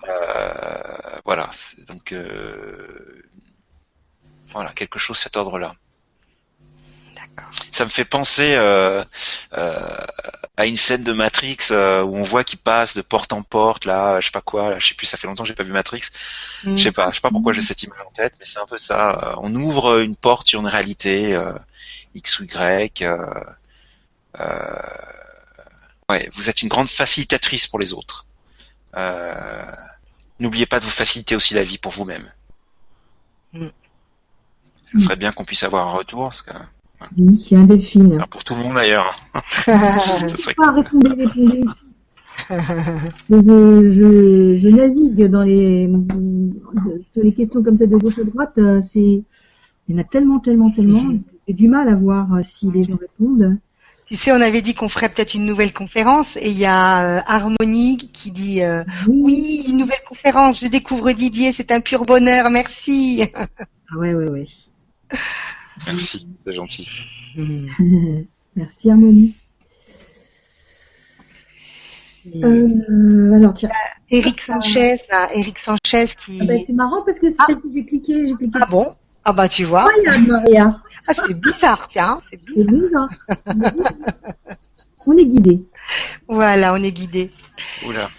[0.08, 1.50] Euh, voilà,
[1.88, 3.24] donc euh,
[4.52, 5.74] voilà quelque chose cet ordre-là.
[7.72, 9.02] Ça me fait penser euh,
[10.56, 14.20] à une scène de Matrix où on voit qu'il passe de porte en porte, là,
[14.20, 15.72] je sais pas quoi, là, je sais plus, ça fait longtemps que j'ai pas vu
[15.72, 16.02] Matrix.
[16.62, 18.66] Je sais pas, je sais pas pourquoi j'ai cette image en tête, mais c'est un
[18.66, 19.34] peu ça.
[19.38, 21.36] On ouvre une porte sur une réalité
[22.14, 23.04] X ou Y.
[24.38, 24.44] Euh,
[26.08, 28.26] ouais, vous êtes une grande facilitatrice pour les autres.
[28.96, 29.64] Euh,
[30.38, 32.30] n'oubliez pas de vous faciliter aussi la vie pour vous-même.
[33.52, 33.66] Mm.
[34.92, 36.24] Ce serait bien qu'on puisse avoir un retour.
[36.24, 36.52] Parce que,
[37.16, 38.24] Oui, un delphine.
[38.30, 39.16] pour tout le monde d'ailleurs.
[39.66, 41.62] répondez, répondez?
[43.30, 45.90] je, je, navigue dans les,
[47.12, 48.58] sur les questions comme ça de gauche à droite.
[48.58, 49.22] Euh, c'est,
[49.88, 51.02] il y en a tellement, tellement, tellement.
[51.02, 51.22] Mm-hmm.
[51.46, 53.58] J'ai du mal à voir si les gens répondent.
[54.10, 57.18] Tu sais, on avait dit qu'on ferait peut-être une nouvelle conférence et il y a
[57.18, 60.58] euh, Harmonie qui dit euh, oui, une nouvelle conférence.
[60.58, 62.50] Je découvre Didier, c'est un pur bonheur.
[62.50, 63.22] Merci.
[63.36, 63.46] Ah
[63.96, 64.46] ouais, ouais, ouais.
[65.86, 66.88] Merci, c'est gentil.
[68.56, 69.36] Merci Harmonie.
[72.34, 73.70] Euh, alors tiens.
[74.10, 74.96] Eric Sanchez,
[75.34, 76.40] Eric Sanchez qui.
[76.42, 77.54] Ah ben, c'est marrant parce que c'est ah.
[77.54, 78.58] que j'ai cliqué, j'ai cliqué.
[78.60, 78.92] Ah bon?
[79.24, 79.88] Ah bah tu vois.
[80.26, 80.80] Maria.
[81.06, 82.20] Ah, c'est bizarre, tiens.
[82.30, 83.08] C'est bizarre.
[85.06, 85.62] on est guidé.
[86.28, 87.30] Voilà, on est guidé.
[87.86, 88.10] Oula.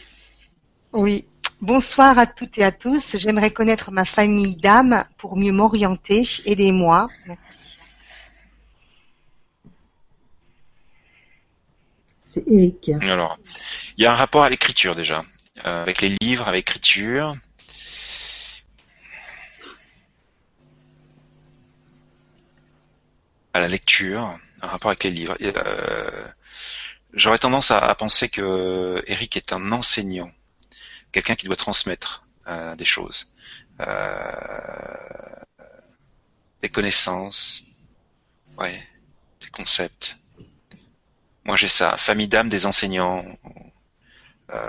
[0.93, 1.25] Oui.
[1.61, 3.17] Bonsoir à toutes et à tous.
[3.19, 6.23] J'aimerais connaître ma famille d'âme pour mieux m'orienter.
[6.45, 7.07] Aidez-moi.
[12.23, 12.89] C'est Eric.
[13.01, 13.37] Alors,
[13.97, 15.23] il y a un rapport à l'écriture déjà,
[15.65, 17.35] euh, avec les livres, avec l'écriture.
[23.53, 25.35] À la lecture, un rapport avec les livres.
[25.41, 26.27] Euh,
[27.13, 30.31] j'aurais tendance à, penser que Eric est un enseignant,
[31.11, 33.31] quelqu'un qui doit transmettre euh, des choses,
[33.81, 33.85] euh,
[36.61, 37.63] des connaissances,
[38.57, 38.79] ouais,
[39.41, 40.15] des concepts.
[41.43, 43.25] Moi j'ai ça, famille d'âme des enseignants.
[44.53, 44.59] Euh,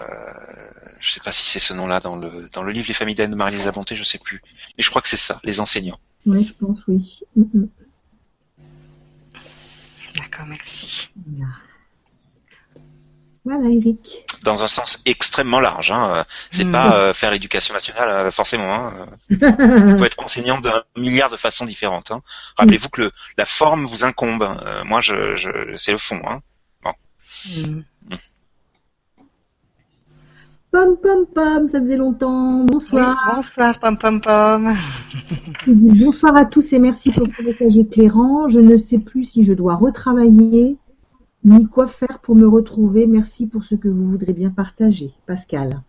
[1.01, 3.33] je sais pas si c'est ce nom-là dans le dans le livre Les familles d'âme
[3.33, 4.43] de Marie-Lisa Bonté, je sais plus.
[4.79, 5.99] Mais je crois que c'est ça, les enseignants.
[6.25, 7.21] Oui, je pense, oui.
[7.37, 7.69] Mm, mm.
[10.23, 11.11] D'accord, merci.
[13.45, 14.25] Voilà, Eric.
[14.45, 15.91] Dans un sens extrêmement large.
[15.91, 16.25] Hein.
[16.53, 16.73] C'est mm.
[16.73, 18.73] pas euh, faire l'éducation nationale euh, forcément.
[18.73, 19.07] Hein.
[19.31, 22.13] Vous pouvez être enseignant d'un milliard de façons différentes.
[22.13, 22.23] Hein.
[22.57, 24.45] Rappelez-vous que le, la forme vous incombe.
[24.45, 26.23] Euh, moi, je, je c'est le fond.
[26.25, 26.41] Hein.
[26.85, 26.93] Bon.
[27.49, 27.83] Mm.
[30.73, 32.65] Pom pom pom, ça faisait longtemps.
[32.65, 33.15] Bonsoir.
[33.37, 34.71] bonsoir pom pom pom.
[35.67, 38.49] bonsoir à tous et merci pour ce message éclairant.
[38.49, 40.79] Je ne sais plus si je dois retravailler
[41.45, 43.07] ni quoi faire pour me retrouver.
[43.07, 45.13] Merci pour ce que vous voudrez bien partager.
[45.27, 45.83] Pascal.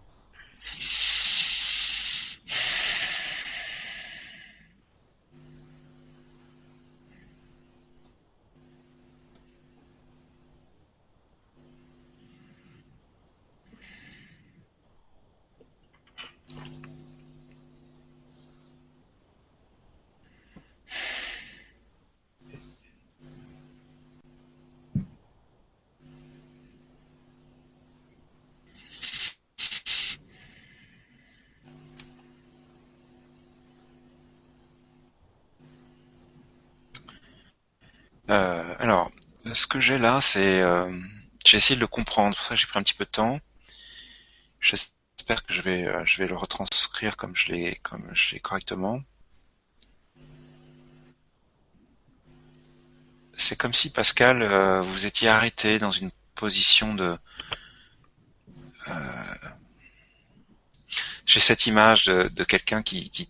[39.53, 40.91] Ce que j'ai là, c'est euh,
[41.45, 42.35] j'ai essayé de le comprendre.
[42.35, 43.39] Pour ça, j'ai pris un petit peu de temps.
[44.59, 48.39] J'espère que je vais euh, je vais le retranscrire comme je l'ai comme je l'ai
[48.39, 49.01] correctement.
[53.35, 57.17] C'est comme si Pascal, euh, vous étiez arrêté dans une position de
[61.25, 63.29] j'ai cette image de, quelqu'un qui, qui,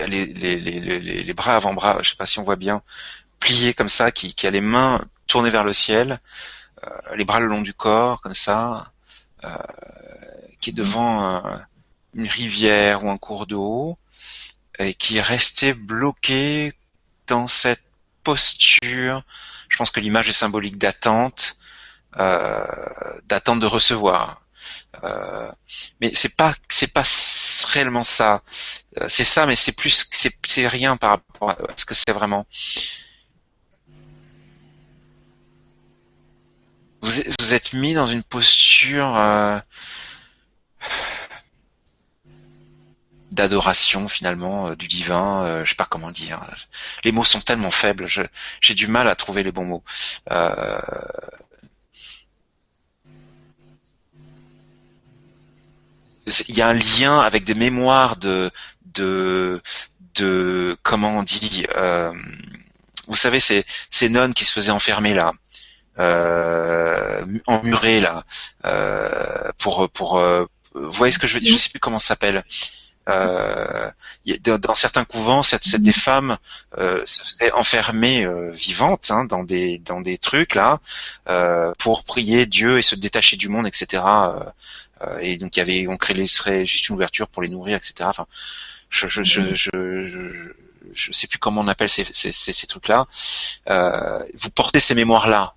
[0.00, 2.82] a les, les, les, les, bras avant-bras, je sais pas si on voit bien,
[3.40, 6.20] pliés comme ça, qui, qui a les mains tourné vers le ciel,
[6.84, 8.92] euh, les bras le long du corps, comme ça,
[9.44, 9.56] euh,
[10.60, 11.42] qui est devant
[12.14, 13.96] une rivière ou un cours d'eau,
[14.78, 16.74] et qui est resté bloqué
[17.26, 17.82] dans cette
[18.24, 19.24] posture.
[19.70, 21.56] Je pense que l'image est symbolique d'attente,
[22.18, 22.66] euh,
[23.24, 24.42] d'attente de recevoir.
[26.00, 27.04] mais c'est pas c'est pas
[27.72, 28.42] réellement ça.
[29.08, 30.10] c'est ça, mais c'est plus
[30.44, 32.46] c'est rien par rapport à ce que c'est vraiment.
[37.02, 39.58] Vous, êtes mis dans une posture euh,
[43.32, 45.44] d'adoration finalement euh, du divin.
[45.44, 46.46] Euh, je sais pas comment dire.
[47.04, 48.06] Les mots sont tellement faibles.
[48.60, 49.84] J'ai du mal à trouver les bons mots.
[56.48, 58.50] il y a un lien avec des mémoires de
[58.94, 59.60] de
[60.14, 61.66] de comment on dit
[63.08, 65.32] vous savez ces ces nonnes qui se faisaient enfermer là
[65.98, 68.24] euh, emmuré là
[68.64, 71.98] euh, pour pour euh, vous voyez ce que je veux dire je sais plus comment
[71.98, 72.44] ça s'appelle
[73.08, 73.90] euh,
[74.46, 76.38] dans certains couvents, cette, des femmes
[76.78, 80.80] euh, se faisaient enfermer euh, vivantes hein, dans des dans des trucs là
[81.28, 84.02] euh, pour prier Dieu et se détacher du monde, etc.
[85.02, 87.76] Euh, et donc il y avait on créait serait juste une ouverture pour les nourrir,
[87.76, 87.94] etc.
[88.02, 88.26] Enfin,
[88.88, 89.70] je je, je, je,
[90.04, 90.52] je,
[90.92, 93.06] je sais plus comment on appelle ces, ces, ces, ces trucs là.
[94.34, 95.54] vous portez ces mémoires là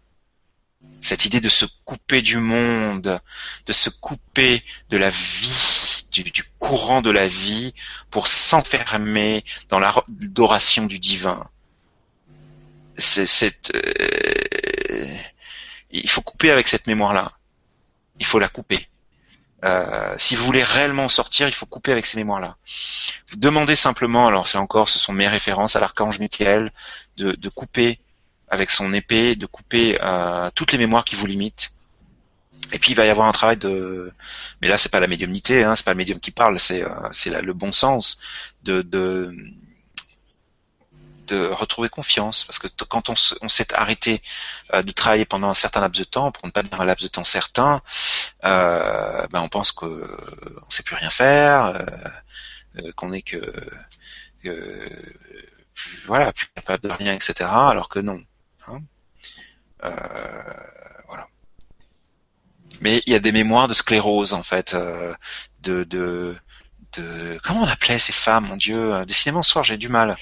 [1.06, 3.22] cette idée de se couper du monde,
[3.66, 7.74] de se couper de la vie, du, courant de la vie,
[8.10, 11.48] pour s'enfermer dans l'adoration du divin.
[12.98, 15.18] C'est euh,
[15.92, 17.32] il faut couper avec cette mémoire-là.
[18.20, 18.88] Il faut la couper.
[19.64, 22.58] Euh, si vous voulez réellement sortir, il faut couper avec ces mémoires-là.
[23.30, 26.72] Vous demandez simplement, alors c'est encore, ce sont mes références à l'archange Michael,
[27.18, 28.00] de, de couper
[28.50, 31.72] avec son épée, de couper euh, toutes les mémoires qui vous limitent.
[32.74, 34.12] Et puis il va y avoir un travail de,
[34.62, 37.42] mais là c'est pas la médiumnité, hein, c'est pas le médium qui parle, c'est euh,
[37.42, 38.20] le bon sens
[38.64, 39.36] de, de
[41.28, 44.22] de retrouver confiance, parce que quand on, s'est arrêté
[44.76, 47.04] euh, de travailler pendant un certain laps de temps, pour ne pas dire un laps
[47.04, 47.82] de temps certain,
[48.46, 51.84] euh, ben on pense que on sait plus rien faire,
[52.96, 53.42] qu'on est que,
[54.44, 55.16] que
[56.06, 57.50] voilà, plus capable de rien, etc.
[57.50, 58.22] Alors que non.
[58.68, 58.82] Hein.
[59.84, 59.90] Euh,
[61.08, 61.28] voilà.
[62.82, 65.14] Mais il y a des mémoires de sclérose en fait, euh,
[65.62, 66.36] de, de,
[66.98, 68.94] de, comment on appelait ces femmes, mon Dieu.
[68.94, 70.16] Euh, décidément, ce soir j'ai du mal.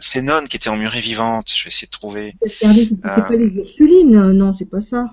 [0.00, 1.52] ces nonnes qui étaient emmurées vivantes.
[1.54, 2.34] Je vais essayer de trouver.
[2.46, 5.06] C'est pas les Ursulines, non, c'est pas ça.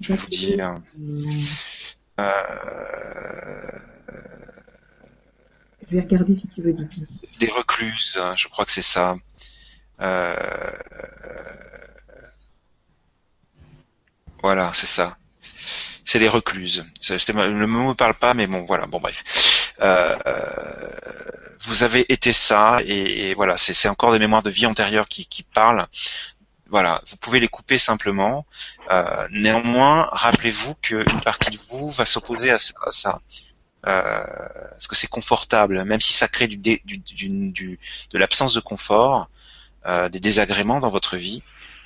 [0.00, 0.80] Je vais vous dire.
[2.18, 3.78] Euh...
[5.88, 7.04] Je vais regarder si tu veux, Didi.
[7.38, 9.16] Des recluses, hein, je crois que c'est ça.
[10.00, 10.70] Euh,
[14.42, 15.16] voilà, c'est ça.
[16.04, 16.84] C'est les recluses.
[17.08, 18.86] Le mot me parle pas, mais bon, voilà.
[18.86, 19.74] Bon, bref.
[19.80, 20.16] Euh,
[21.60, 25.86] vous avez été ça, et, voilà, c'est encore des mémoires de vie antérieure qui, parlent.
[26.68, 28.46] Voilà, vous pouvez les couper simplement.
[28.90, 33.20] Euh, néanmoins, rappelez-vous qu'une partie de vous va s'opposer à, ça.
[33.82, 37.78] Parce que c'est confortable, même si ça crée du, du
[38.10, 39.28] de l'absence de confort,
[39.86, 41.44] euh, des désagréments dans votre vie,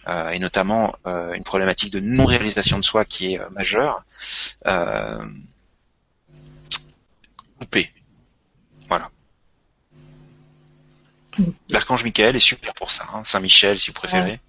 [0.08, 4.04] euh, et notamment euh, une problématique de non-réalisation de soi qui est majeure,
[7.58, 7.92] coupé.
[8.88, 9.10] Voilà.
[11.68, 13.22] L'archange Michael est super pour ça, hein.
[13.24, 14.40] Saint Michel si vous préférez.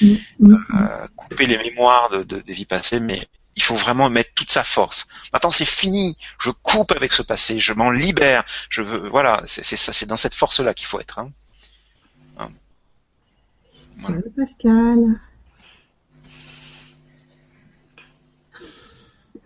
[0.00, 1.08] mm, mm.
[1.16, 5.06] couper les mémoires de, des vies passées, mais il faut vraiment mettre toute sa force.
[5.32, 6.16] Maintenant, c'est fini.
[6.38, 7.58] Je coupe avec ce passé.
[7.58, 8.44] Je m'en libère.
[8.68, 11.18] Je veux, voilà, c'est ça, c'est dans cette force-là qu'il faut être.
[11.18, 11.30] Hein.
[12.38, 12.50] Hein.
[14.36, 15.20] Pascal.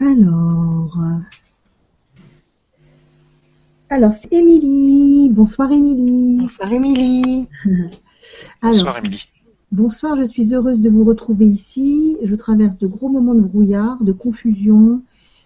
[0.01, 0.97] Alors,
[3.90, 5.28] alors c'est Émilie.
[5.30, 6.39] Bonsoir Émilie.
[6.39, 7.48] Bonsoir Émilie.
[8.62, 9.28] Bonsoir Émilie.
[9.70, 12.16] Bonsoir, je suis heureuse de vous retrouver ici.
[12.24, 15.03] Je traverse de gros moments de brouillard, de confusion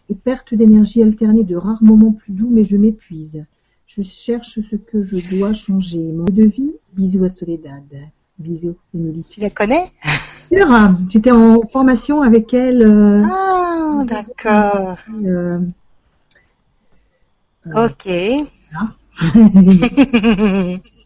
[0.08, 3.44] et perte d'énergie alternée de rares moments plus doux, mais je m'épuise.
[3.88, 6.12] Je cherche ce que je dois changer.
[6.12, 7.82] Mon de vie, bisous à Soledad.
[8.38, 9.26] Bisous, Émilie.
[9.28, 9.90] Tu la connais?
[10.48, 10.68] Sûr,
[11.08, 12.82] j'étais en formation avec elle.
[12.82, 14.98] Euh, ah, d'accord.
[15.24, 15.58] Euh,
[17.66, 18.06] euh, ok.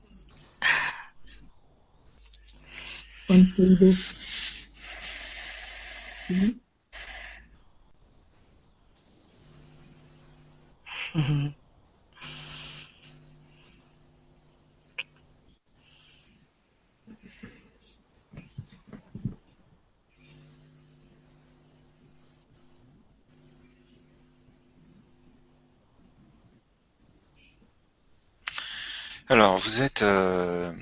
[29.29, 30.73] Alors, vous êtes euh,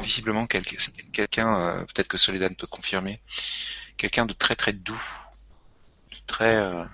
[0.00, 3.20] visiblement quelqu'un, euh, peut-être que Soledad peut confirmer,
[3.96, 5.02] quelqu'un de très très doux,
[6.10, 6.84] de très euh,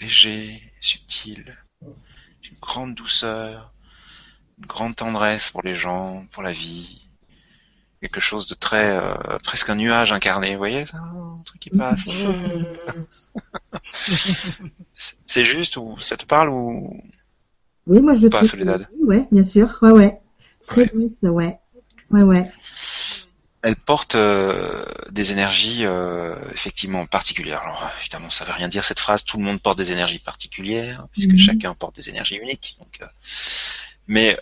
[0.00, 3.72] léger, subtil, une grande douceur,
[4.58, 7.08] une grande tendresse pour les gens, pour la vie,
[8.00, 11.70] quelque chose de très euh, presque un nuage incarné, vous voyez ça, un truc qui
[11.70, 12.00] passe.
[15.26, 17.02] C'est juste ou ça te parle ou
[17.86, 18.88] Oui, moi je pas, Soledad?
[19.02, 20.20] Ouais, bien sûr, ouais, ouais.
[20.66, 21.58] Très douce, ouais.
[22.10, 22.50] Ouais, ouais.
[23.62, 27.62] Elle porte euh, des énergies euh, effectivement particulières.
[27.62, 29.24] Alors évidemment, ça veut rien dire cette phrase.
[29.24, 31.38] Tout le monde porte des énergies particulières puisque mhm.
[31.38, 32.76] chacun porte des énergies uniques.
[32.78, 33.06] Donc, euh,
[34.06, 34.38] mais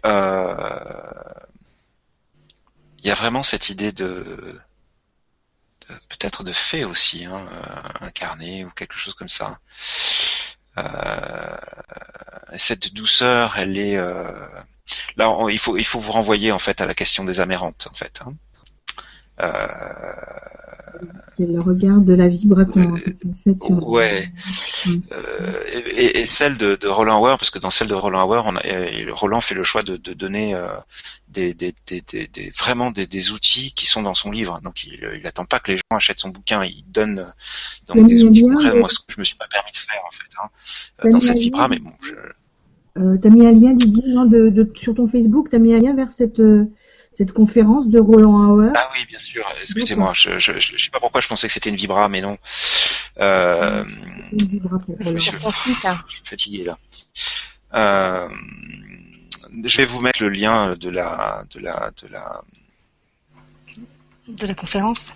[2.99, 4.61] il y a vraiment cette idée de,
[5.89, 7.47] de peut-être de fait aussi, hein,
[8.01, 9.59] incarné ou quelque chose comme ça.
[12.59, 13.97] cette douceur, elle est
[15.17, 17.95] Là, il faut il faut vous renvoyer en fait à la question des amérantes en
[17.95, 18.21] fait.
[18.25, 18.35] Hein.
[19.41, 19.67] Euh...
[21.39, 22.93] le regard de la vibration.
[23.83, 24.31] Ouais.
[25.11, 25.65] Euh,
[25.97, 28.63] et, celle de, Roland Hauer, parce que dans celle de Roland Hauer, on a,
[29.13, 30.69] Roland fait le choix de, donner euh,
[31.29, 34.61] des, des, des, vraiment des, outils qui sont dans son livre.
[34.63, 37.33] Donc il, il attend pas que les gens achètent son bouquin, il donne
[37.89, 38.79] donc des outils concrets.
[38.79, 41.39] Moi, ce que je me suis pas permis de faire en fait hein, dans cette
[41.39, 41.93] vibra, mais bon.
[42.03, 42.15] Je,
[42.97, 45.95] euh, t'as mis un lien, Didier, de, de, sur ton Facebook, t'as mis un lien
[45.95, 46.67] vers cette euh,
[47.13, 48.73] cette conférence de Roland Hauer?
[48.75, 49.45] Ah oui, bien sûr.
[49.63, 52.39] Excusez-moi, je, je, je, sais pas pourquoi je pensais que c'était une vibra, mais non.
[53.21, 53.85] Euh,
[54.33, 55.75] une vibra pour je, suis,
[56.25, 56.79] fatigué là.
[57.75, 58.29] Euh,
[59.65, 62.43] je vais vous mettre le lien de la de la de la
[64.29, 65.15] de la conférence?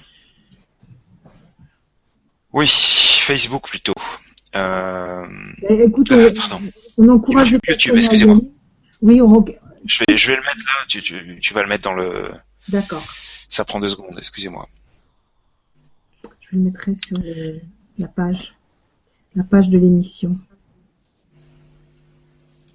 [2.53, 3.95] Oui, Facebook plutôt.
[4.57, 5.27] Euh...
[5.69, 6.61] Eh, écoute, euh, pardon.
[6.97, 8.39] on encourage YouTube, excusez-moi.
[9.03, 9.45] Oui, on...
[9.85, 12.33] je, vais, je vais le mettre là, tu, tu, tu vas le mettre dans le...
[12.69, 13.05] D'accord.
[13.49, 14.69] Ça prend deux secondes, excusez-moi.
[16.41, 17.19] Je le mettrai sur
[17.99, 18.55] la page,
[19.35, 20.39] la page de l'émission.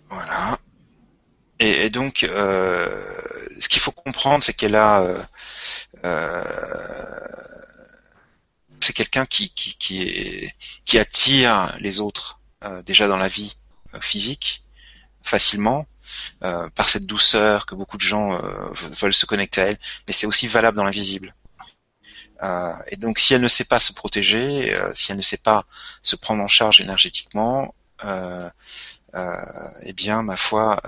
[0.10, 0.60] Voilà.
[1.60, 3.04] Et, et donc, euh,
[3.60, 5.02] ce qu'il faut comprendre, c'est qu'elle a...
[5.02, 5.22] Euh,
[6.06, 7.14] euh
[8.84, 10.52] c'est quelqu'un qui,
[10.94, 13.56] attire les autres euh, déjà dans la vie
[13.94, 14.64] euh, physique
[15.24, 15.88] facilement
[16.44, 18.38] euh, par cette douceur que beaucoup de gens
[19.00, 21.34] veulent se connecter à elle, mais c'est aussi valable dans l'invisible.
[22.88, 25.66] et donc si elle ne sait pas se protéger, si elle ne sait pas
[26.02, 27.74] se prendre en charge énergétiquement,
[28.04, 30.82] eh bien ma foi,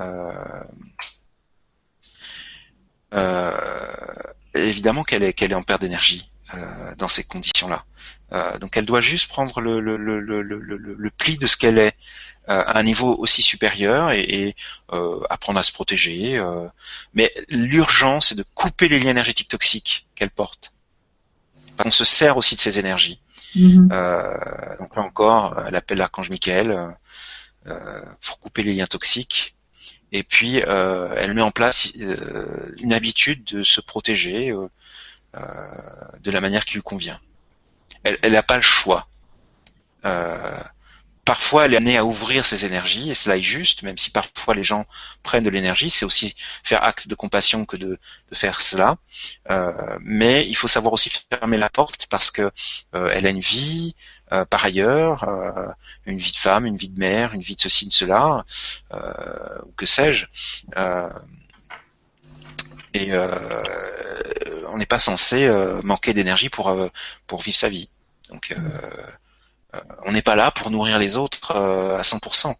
[4.53, 6.29] évidemment qu'elle est en perte d'énergie.
[6.57, 7.83] Euh, dans ces conditions-là.
[8.31, 11.95] Euh, donc elle doit juste prendre le, le, le, le pli de ce qu'elle est
[12.49, 14.55] euh, à un niveau aussi supérieur et, et
[15.29, 16.41] apprendre à se protéger.
[17.13, 20.71] mais l'urgence, c'est de couper les liens énergétiques toxiques qu'elle porte.
[21.83, 23.19] On se sert aussi de ces énergies.
[23.55, 24.79] Mm-hmm.
[24.79, 26.95] donc là encore, elle appelle l'archange Michael
[28.21, 29.55] pour couper les liens toxiques.
[30.11, 31.93] Et puis, elle met en place
[32.77, 34.69] une habitude de se protéger euh,
[35.35, 37.19] de la manière qui lui convient.
[38.03, 39.07] Elle n'a pas le choix.
[40.05, 40.61] Euh,
[41.25, 44.53] parfois elle est amenée à ouvrir ses énergies et cela est juste, même si parfois
[44.53, 44.85] les gens
[45.23, 47.99] prennent de l'énergie, c'est aussi faire acte de compassion que de,
[48.31, 48.97] faire cela.
[49.49, 52.51] Euh, mais il faut savoir aussi fermer la porte parce que
[52.93, 53.95] euh, elle a une vie
[54.31, 55.67] euh, par ailleurs, euh,
[56.05, 58.45] une vie de femme, une vie de mère, une vie de ceci, de cela,
[58.93, 60.27] ou que sais-je.
[62.95, 63.11] Et
[64.67, 65.49] on n'est pas censé
[65.83, 66.75] manquer d'énergie pour
[67.27, 67.89] pour vivre sa vie.
[68.29, 68.53] Donc
[69.75, 72.55] euh, on n'est pas là pour nourrir les autres euh, à 100%.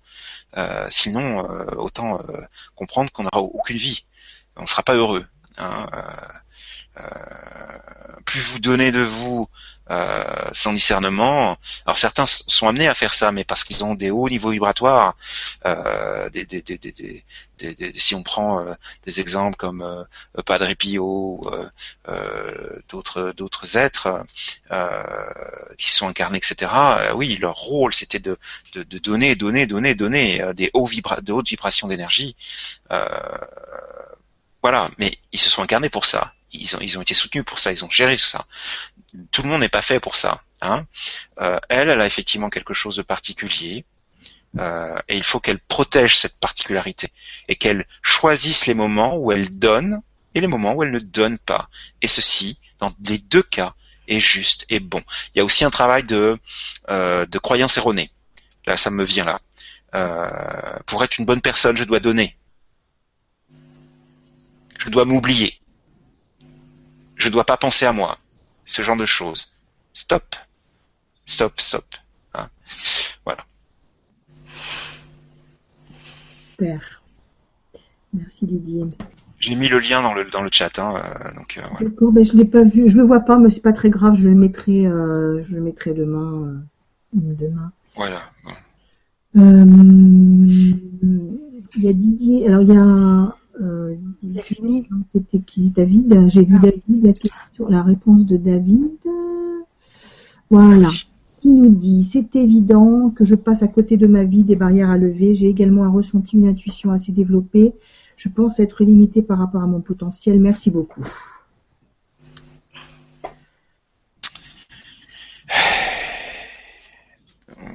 [0.57, 1.40] Euh, sinon,
[1.78, 2.20] autant
[2.76, 4.06] comprendre qu'on n'aura aucune vie.
[4.56, 5.26] On ne sera pas heureux.
[5.57, 5.88] Hein,
[8.26, 9.48] plus vous donnez de vous
[9.92, 11.58] euh, sans discernement.
[11.86, 15.16] Alors certains sont amenés à faire ça, mais parce qu'ils ont des hauts niveaux vibratoires.
[15.66, 18.74] Euh, des, des, des, si on prend euh,
[19.06, 20.04] des exemples comme euh,
[20.44, 21.42] Padre Pio,
[22.90, 24.26] d'autres d'autres êtres
[25.78, 26.72] qui sont incarnés, etc.
[27.16, 28.38] oui, leur rôle c'était de,
[28.74, 32.36] de, donner, donner, donner, donner des hauts de hautes vibrations d'énergie.
[34.62, 37.60] voilà, mais ils se sont incarnés pour ça ils ont, ils ont été soutenus pour
[37.60, 38.46] ça, ils ont géré ça.
[39.32, 40.42] Tout le monde n'est pas fait pour ça.
[40.62, 40.86] Hein.
[41.42, 43.86] Euh, elle, elle a effectivement quelque chose de particulier.
[44.58, 47.10] Euh, et il faut qu'elle protège cette particularité
[47.50, 50.02] et qu'elle choisisse les moments où elle donne
[50.34, 51.70] et les moments où elle ne donne pas.
[52.02, 53.74] Et ceci, dans les deux cas,
[54.08, 55.04] est juste et bon.
[55.34, 56.40] Il y a aussi un travail de,
[56.90, 58.12] euh, de croyance erronée.
[58.66, 59.42] Là, ça me vient là.
[59.94, 62.36] Euh, pour être une bonne personne, je dois donner.
[64.78, 65.60] Je dois m'oublier
[67.26, 68.19] je dois pas penser à moi.
[68.65, 69.56] Ce genre de choses.
[69.93, 70.35] Stop.
[71.26, 71.85] Stop, stop.
[72.35, 72.49] Hein.
[73.26, 73.43] voilà.
[76.52, 77.02] Super.
[78.14, 78.85] Merci Didier.
[79.39, 80.77] J'ai mis le lien dans le, dans le chat.
[80.77, 82.89] Hein, euh, donc, euh, D'accord, ben, je l'ai pas vu.
[82.89, 84.14] Je le vois pas, mais c'est pas très grave.
[84.14, 86.61] Je le mettrai, euh, je le mettrai demain.
[87.11, 87.72] demain.
[87.95, 88.22] Voilà.
[89.34, 90.73] Il
[91.77, 92.47] y a Didier.
[92.47, 93.95] Alors il y a euh,
[95.11, 98.91] c'était qui David J'ai vu David, la question, la réponse de David.
[100.49, 100.90] Voilà.
[101.40, 104.90] Qui nous dit C'est évident que je passe à côté de ma vie des barrières
[104.90, 105.36] à lever.
[105.36, 107.73] J'ai également un ressenti, une intuition assez développée.
[108.18, 110.40] Je pense être limité par rapport à mon potentiel.
[110.40, 111.06] Merci beaucoup.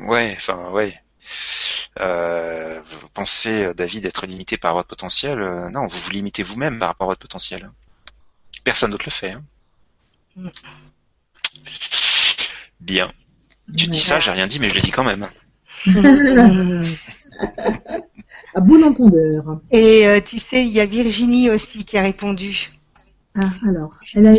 [0.09, 0.95] Ouais, enfin, ouais.
[1.99, 6.43] Euh, vous pensez, euh, David, être limité par votre potentiel euh, Non, vous vous limitez
[6.43, 7.71] vous-même par rapport à votre potentiel.
[8.65, 9.33] Personne d'autre le fait.
[9.33, 9.43] Hein.
[12.81, 13.13] Bien.
[13.77, 15.29] Tu dis ça, j'ai rien dit, mais je l'ai dit quand même.
[18.55, 19.61] à bon entendeur.
[19.71, 22.73] Et tu sais, il y a Virginie aussi qui a répondu.
[23.35, 23.93] Ah, alors.
[24.15, 24.33] Elle a,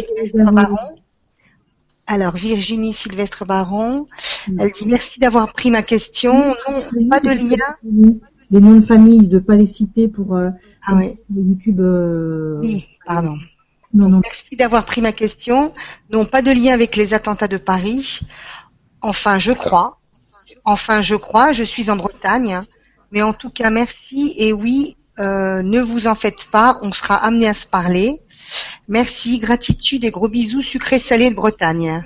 [2.12, 4.06] alors Virginie Sylvestre Baron,
[4.48, 4.60] mm.
[4.60, 6.34] elle dit merci d'avoir pris ma question.
[6.68, 8.16] Non, pas de lien.
[8.50, 10.50] Les noms de famille, de pas les citer pour euh,
[10.86, 11.00] ah
[11.34, 11.80] YouTube.
[11.80, 13.36] Euh, oui, pardon.
[13.94, 14.20] Non, non.
[14.24, 15.74] Merci d'avoir pris ma question.
[16.12, 18.20] Non, pas de lien avec les attentats de Paris.
[19.02, 20.00] Enfin, je crois.
[20.66, 21.54] Enfin, je crois.
[21.54, 22.60] Je suis en Bretagne.
[23.12, 24.34] Mais en tout cas, merci.
[24.38, 26.78] Et oui, euh, ne vous en faites pas.
[26.82, 28.20] On sera amené à se parler.
[28.88, 32.04] Merci, gratitude et gros bisous sucrés salés de Bretagne.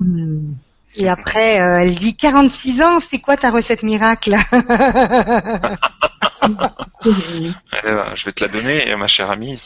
[0.00, 0.52] Hmm.
[0.96, 4.36] Et après, euh, elle dit 46 ans, c'est quoi ta recette miracle?
[7.04, 9.60] Je vais te la donner, ma chère amie.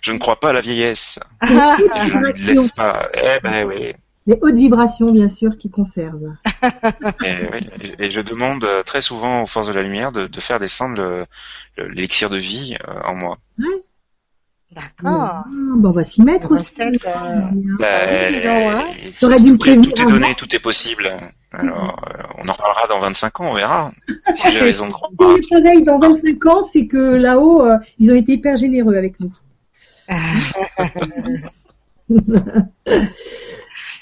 [0.00, 1.18] je ne crois pas à la vieillesse.
[1.42, 3.08] je ne laisse pas.
[3.14, 3.94] Eh ben oui.
[4.26, 6.36] Les hautes vibrations, bien sûr, qui conservent.
[7.98, 11.26] et, je demande très souvent aux forces de la lumière de, faire descendre
[11.76, 13.38] l'élixir de vie euh, en moi.
[14.74, 15.44] D'accord.
[15.84, 16.72] on va s'y mettre aussi.
[16.80, 16.90] Euh...
[17.78, 18.84] Bah, hein.
[19.20, 21.10] tout est donné, tout est possible.
[21.52, 23.92] Alors, euh, on en reparlera dans 25 ans, on verra.
[24.34, 25.10] Si j'ai raison de croire.
[25.18, 29.32] Le dans 25 ans, c'est que là-haut, euh, ils ont été hyper généreux avec nous.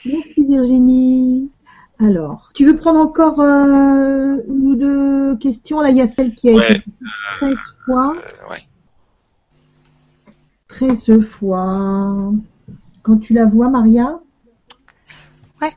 [0.06, 1.50] Merci Virginie.
[1.98, 5.80] Alors, tu veux prendre encore euh, une ou deux questions?
[5.80, 6.82] Là, il y a celle qui a été
[7.36, 8.14] 13 fois.
[8.48, 8.62] ouais.
[10.70, 12.32] 13 fois.
[13.02, 14.20] Quand tu la vois, Maria
[15.60, 15.72] Ouais.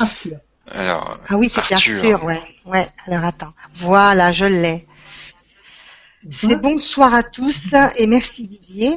[0.00, 0.38] Arthur.
[0.70, 2.24] Alors, ah oui, c'était Arthur.
[2.24, 2.40] ouais.
[2.64, 3.52] Ouais, alors attends.
[3.74, 4.86] Voilà, je l'ai.
[6.30, 7.60] C'est bonsoir à tous
[7.96, 8.96] et merci Didier.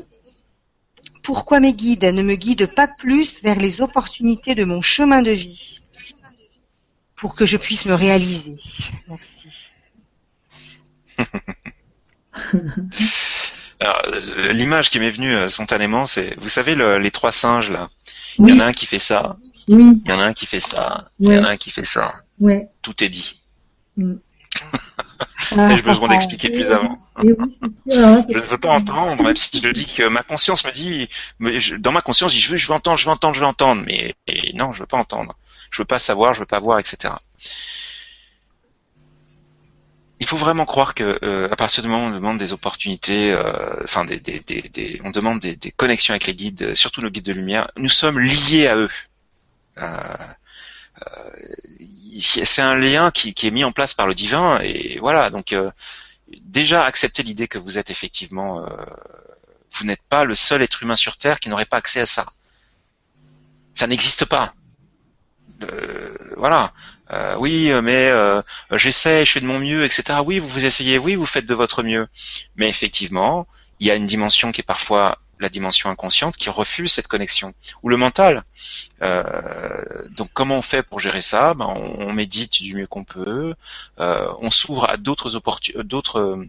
[1.23, 5.31] Pourquoi mes guides ne me guident pas plus vers les opportunités de mon chemin de
[5.31, 5.81] vie?
[7.17, 8.55] Pour que je puisse me réaliser
[9.09, 9.49] Merci.
[14.51, 17.89] l'image qui m'est venue euh, spontanément, c'est, vous savez, les trois singes là.
[18.39, 19.37] Il y en a un qui fait ça.
[19.67, 21.09] Il y en a un qui fait ça.
[21.19, 22.15] Il y en a un qui fait ça.
[22.39, 22.67] Ouais.
[22.81, 23.41] Tout est dit.
[23.97, 24.15] Mm.
[25.75, 26.97] J'ai besoin d'expliquer plus avant.
[27.21, 31.07] je ne veux pas entendre, même si je dis que ma conscience me dit,
[31.79, 34.15] dans ma conscience, je veux, je veux entendre, je veux entendre, je veux entendre, mais
[34.53, 35.35] non, je veux pas entendre.
[35.71, 37.13] Je veux pas savoir, je veux pas voir, etc.
[40.19, 43.31] Il faut vraiment croire que euh, à partir du moment où on demande des opportunités,
[43.31, 47.25] euh, enfin des, des, des, on demande des, connexions avec les guides, surtout nos guides
[47.25, 48.89] de lumière, nous sommes liés à eux.
[49.77, 50.33] Euh,
[52.19, 55.29] c'est un lien qui, est mis en place par le divin et voilà.
[55.29, 55.71] Donc euh,
[56.41, 58.69] déjà accepter l'idée que vous êtes effectivement euh,
[59.73, 62.25] vous n'êtes pas le seul être humain sur terre qui n'aurait pas accès à ça.
[63.75, 64.53] Ça n'existe pas.
[65.63, 66.73] Euh, voilà
[67.37, 68.11] oui mais
[68.71, 71.53] j'essaie je fais de mon mieux etc oui vous vous essayez oui vous faites de
[71.53, 72.07] votre mieux.
[72.55, 73.47] Mais effectivement
[73.79, 77.53] il y a une dimension qui est parfois la dimension inconsciente qui refuse cette connexion.
[77.83, 78.43] Ou le mental.
[79.01, 79.23] Euh,
[80.09, 81.53] donc comment on fait pour gérer ça?
[81.53, 83.53] Ben, on, médite du mieux qu'on peut,
[83.99, 85.39] euh, on s'ouvre à d'autres
[85.83, 86.47] d'autres euh,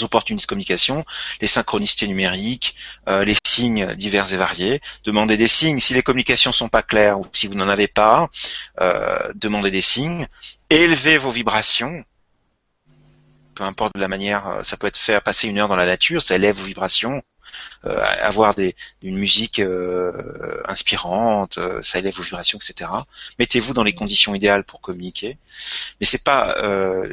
[0.00, 1.04] opportunités de communication,
[1.40, 2.74] les synchronicités numériques,
[3.06, 4.80] les signes divers et variés.
[5.04, 5.80] Demandez des signes.
[5.80, 8.30] Si les communications sont pas claires ou si vous n'en avez pas,
[9.34, 10.26] demandez des signes.
[10.70, 12.04] Élevez vos vibrations
[13.54, 16.22] peu importe de la manière, ça peut être faire passer une heure dans la nature,
[16.22, 17.22] ça élève vos vibrations.
[17.84, 18.54] Euh, avoir
[19.02, 22.90] une musique euh, inspirante, euh, ça élève vos vibrations, etc.
[23.38, 25.36] Mettez-vous dans les conditions idéales pour communiquer.
[26.00, 26.54] Mais c'est pas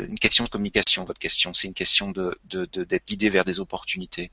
[0.07, 4.31] une question de communication, votre question, c'est une question d'être guidé vers des opportunités.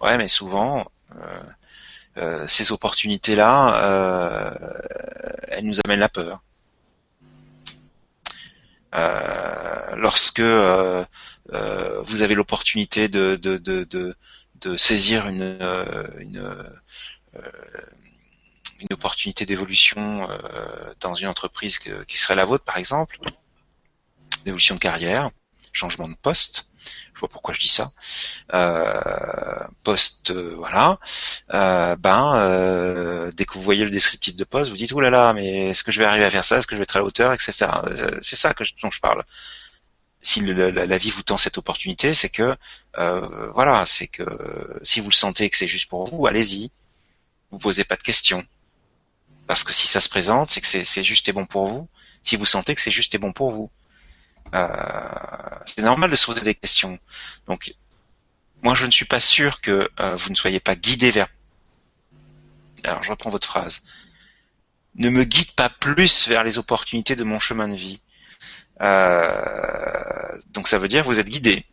[0.00, 0.86] Ouais, mais souvent,
[2.46, 4.56] ces opportunités-là,
[5.48, 6.42] elles nous amènent la peur.
[9.96, 14.16] lorsque vous avez l'opportunité de, de, de,
[14.64, 17.42] de saisir une, euh, une, euh,
[18.80, 23.18] une opportunité d'évolution euh, dans une entreprise qui serait la vôtre, par exemple,
[24.44, 25.30] d'évolution de carrière,
[25.72, 26.68] changement de poste.
[27.14, 27.92] Je vois pourquoi je dis ça.
[28.52, 30.98] Euh, poste, voilà.
[31.48, 35.70] ben, dès que vous voyez le descriptif de poste, vous dites oulala, là là, mais
[35.70, 36.58] est-ce que je vais arriver à faire ça?
[36.58, 37.66] Est-ce que je vais être à la hauteur, etc.
[38.22, 39.24] C'est ça dont je parle
[40.24, 42.56] si la, vie vous tend cette opportunité, c'est que
[42.98, 44.24] euh, voilà, c'est que
[44.82, 46.70] si vous le sentez que c'est juste pour vous, allez-y.
[47.50, 48.44] Vous posez pas de questions.
[49.46, 51.88] Parce que si ça se présente, c'est que c'est juste et bon pour vous.
[52.22, 53.70] Si vous sentez que c'est juste et bon pour vous.
[54.52, 54.68] Euh,
[55.66, 56.98] c'est normal de se poser des questions.
[57.46, 57.74] Donc,
[58.62, 61.28] moi, je ne suis pas sûr que euh, vous ne soyez pas guidé vers.
[62.82, 63.82] Alors, je reprends votre phrase.
[64.96, 68.00] Ne me guide pas plus vers les opportunités de mon chemin de vie.
[68.80, 71.64] Euh, donc ça veut dire que vous êtes guidé.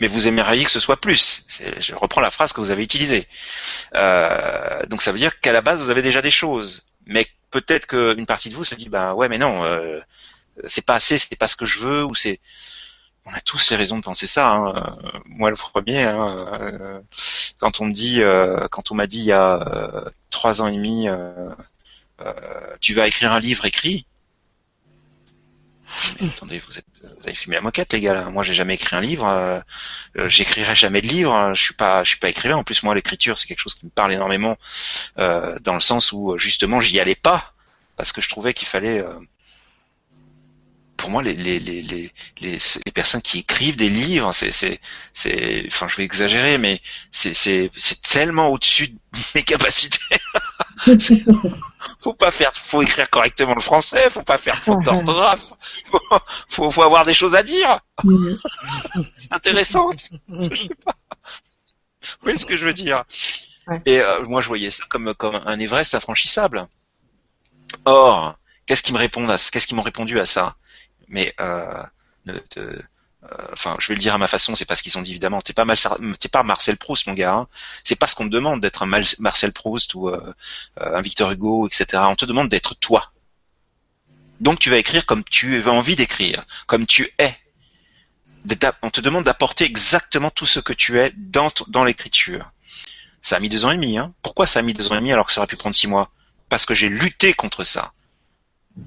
[0.00, 1.46] Mais vous aimeriez que ce soit plus.
[1.78, 3.26] Je reprends la phrase que vous avez utilisée.
[3.94, 6.84] Euh, donc ça veut dire qu'à la base vous avez déjà des choses,
[7.60, 10.00] peut-être qu'une partie de vous se dit bah ouais mais non, euh,
[10.66, 12.40] c'est pas assez, c'est pas ce que je veux ou c'est
[13.24, 14.52] on a tous les raisons de penser ça.
[14.52, 14.96] Hein.
[15.24, 17.02] Moi le premier, hein,
[17.58, 18.20] quand on me dit,
[18.70, 21.08] quand on m'a dit il y a trois ans et demi,
[22.80, 24.06] tu vas écrire un livre écrit,
[26.20, 28.28] mais attendez, vous, êtes, vous avez fumé la moquette, les gars.
[28.30, 29.26] Moi, j'ai jamais écrit un livre.
[29.26, 29.60] Euh,
[30.18, 31.54] euh, j'écrirai jamais de livre.
[31.54, 32.56] Je suis pas, je suis pas écrivain.
[32.56, 34.56] En plus, moi, l'écriture, c'est quelque chose qui me parle énormément,
[35.18, 37.52] euh, dans le sens où justement, j'y allais pas
[37.96, 39.02] parce que je trouvais qu'il fallait.
[40.96, 42.10] pour moi, les, les, les, les,
[42.40, 44.80] les, personnes qui écrivent des livres, c'est, c'est,
[45.14, 48.98] c'est, enfin, je vais exagérer, mais c'est, c'est, c'est tellement au-dessus de
[49.34, 49.98] mes capacités.
[52.00, 55.52] faut pas faire, faut écrire correctement le français, faut pas faire faute d'orthographe,
[56.48, 57.80] faut, faut, avoir des choses à dire,
[59.30, 60.10] intéressantes.
[60.28, 60.96] Je sais pas.
[62.02, 63.04] Vous voyez ce que je veux dire.
[63.84, 66.68] Et euh, moi, je voyais ça comme comme un Everest infranchissable.
[67.84, 70.56] Or, qu'est-ce qui me répond à, qu'est-ce qu'ils m'ont répondu à ça?
[71.08, 71.82] Mais euh,
[72.28, 72.82] euh,
[73.52, 75.40] enfin, je vais le dire à ma façon, c'est pas ce qu'ils ont dit évidemment.
[75.40, 77.34] T'es pas pas Marcel Proust, mon gars.
[77.34, 77.48] Hein.
[77.84, 80.20] C'est pas ce qu'on te demande d'être un Marcel Proust ou euh,
[80.80, 82.02] euh, un Victor Hugo, etc.
[82.06, 83.12] On te demande d'être toi.
[84.40, 87.36] Donc tu vas écrire comme tu as envie d'écrire, comme tu es.
[88.82, 92.52] On te demande d'apporter exactement tout ce que tu es dans, dans l'écriture.
[93.22, 93.98] Ça a mis deux ans et demi.
[93.98, 94.12] Hein.
[94.22, 95.88] Pourquoi ça a mis deux ans et demi alors que ça aurait pu prendre six
[95.88, 96.10] mois?
[96.48, 97.92] Parce que j'ai lutté contre ça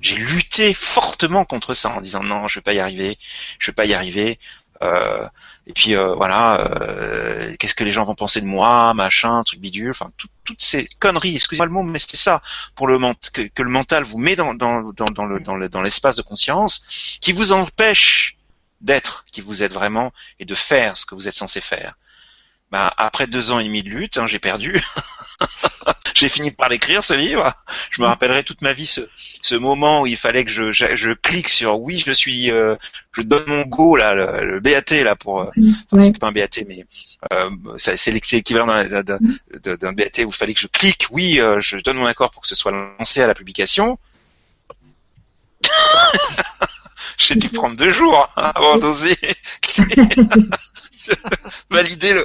[0.02, 3.18] j'ai lutté fortement contre ça en disant non, je vais pas y arriver,
[3.60, 4.40] je vais pas y arriver.
[4.82, 5.28] Euh,
[5.68, 9.60] et puis euh, voilà, euh, qu'est-ce que les gens vont penser de moi, machin, truc
[9.60, 10.12] bidule, enfin
[10.46, 11.36] toutes ces conneries.
[11.36, 12.42] Excusez-moi le mot, mais c'était ça
[12.76, 12.98] pour le
[13.34, 15.40] que, le mental vous met dans dans dans, le
[15.70, 18.38] dans l'espace de conscience, qui vous empêche
[18.82, 21.96] d'être qui vous êtes vraiment et de faire ce que vous êtes censé faire.
[22.72, 24.80] Bah, après deux ans et demi de lutte, hein, j'ai perdu.
[26.14, 27.54] j'ai fini par l'écrire ce livre.
[27.90, 29.02] Je me rappellerai toute ma vie ce,
[29.42, 32.76] ce moment où il fallait que je, je, clique sur oui, je suis, euh,
[33.14, 35.50] je donne mon go là, le, BAT là pour, euh,
[36.00, 36.86] c'est pas un BAT mais
[37.34, 41.98] euh, c'est l'équivalent d'un BAT où il fallait que je clique oui, euh, je donne
[41.98, 43.98] mon accord pour que ce soit lancé à la publication.
[47.18, 49.18] J'ai dû prendre deux jours avant d'oser
[51.70, 52.24] valider le.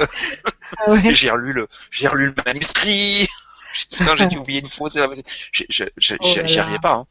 [0.79, 3.29] Ah j'ai relu le, j'ai relu le manuscrit.
[4.17, 4.97] j'ai dû oublier une faute.
[5.53, 6.93] J'y arrivais pas.
[6.93, 7.07] Hein.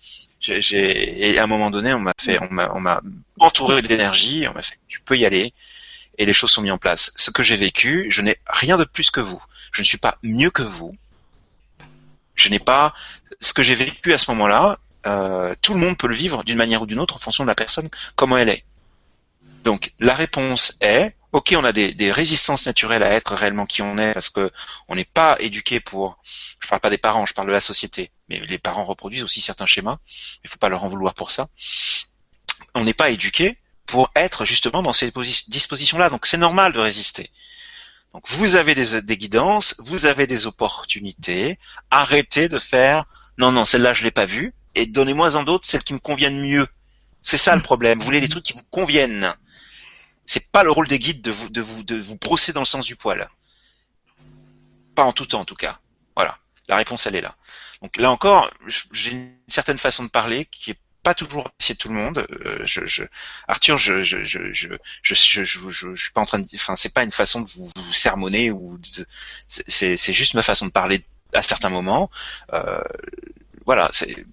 [0.47, 3.01] et à un moment donné, on m'a fait, on m'a, on m'a
[3.39, 4.47] entouré d'énergie.
[4.47, 5.53] On m'a fait, tu peux y aller.
[6.17, 7.11] Et les choses sont mises en place.
[7.15, 9.43] Ce que j'ai vécu, je n'ai rien de plus que vous.
[9.71, 10.95] Je ne suis pas mieux que vous.
[12.35, 12.93] Je n'ai pas
[13.39, 14.77] ce que j'ai vécu à ce moment-là.
[15.05, 17.49] Euh, tout le monde peut le vivre d'une manière ou d'une autre en fonction de
[17.49, 18.63] la personne, comment elle est.
[19.63, 23.81] Donc la réponse est, ok, on a des, des, résistances naturelles à être réellement qui
[23.81, 24.51] on est parce que
[24.87, 26.17] on n'est pas éduqué pour.
[26.61, 28.11] Je parle pas des parents, je parle de la société.
[28.29, 29.97] Mais les parents reproduisent aussi certains schémas.
[30.43, 31.49] Il faut pas leur en vouloir pour ça.
[32.75, 35.11] On n'est pas éduqué pour être justement dans ces
[35.47, 36.09] dispositions-là.
[36.09, 37.29] Donc c'est normal de résister.
[38.13, 41.57] Donc vous avez des, des, guidances, vous avez des opportunités.
[41.89, 43.05] Arrêtez de faire
[43.39, 46.39] non non celle-là je l'ai pas vue et donnez-moi en d'autres celles qui me conviennent
[46.39, 46.67] mieux.
[47.23, 47.99] C'est ça le problème.
[47.99, 49.33] Vous voulez des trucs qui vous conviennent.
[50.25, 52.65] C'est pas le rôle des guides de vous, de vous, de vous brosser dans le
[52.65, 53.29] sens du poil.
[54.95, 55.79] Pas en tout temps, en tout cas.
[56.15, 56.37] Voilà.
[56.67, 57.35] La réponse, elle est là.
[57.81, 58.49] Donc là encore,
[58.91, 62.25] j'ai une certaine façon de parler qui est pas toujours appréciée de tout le monde.
[62.45, 63.03] Euh, je, je,
[63.47, 64.69] Arthur, je, je, je, je,
[65.01, 67.49] je, je, je, je, suis pas en train de, enfin, c'est pas une façon de
[67.49, 68.79] vous, vous sermonner ou
[69.47, 72.09] c'est, c'est juste ma façon de parler à certains moments.
[72.53, 72.81] Euh,
[73.65, 74.25] voilà, c'est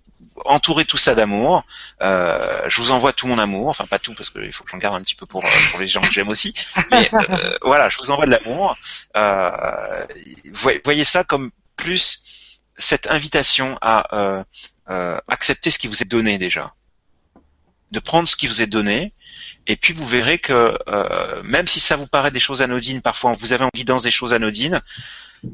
[0.45, 1.65] entourez tout ça d'amour.
[2.03, 4.79] Euh, je vous envoie tout mon amour, enfin pas tout parce qu'il faut que j'en
[4.79, 6.55] garde un petit peu pour, euh, pour les gens que j'aime aussi.
[6.91, 8.77] Mais euh, voilà, je vous envoie de l'amour.
[9.17, 10.07] Euh,
[10.85, 12.25] voyez ça comme plus
[12.77, 14.45] cette invitation à euh,
[14.89, 16.75] euh, accepter ce qui vous est donné déjà,
[17.91, 19.13] de prendre ce qui vous est donné.
[19.67, 20.79] Et puis vous verrez que
[21.43, 24.33] même si ça vous paraît des choses anodines, parfois vous avez en guidance des choses
[24.35, 24.81] anodines,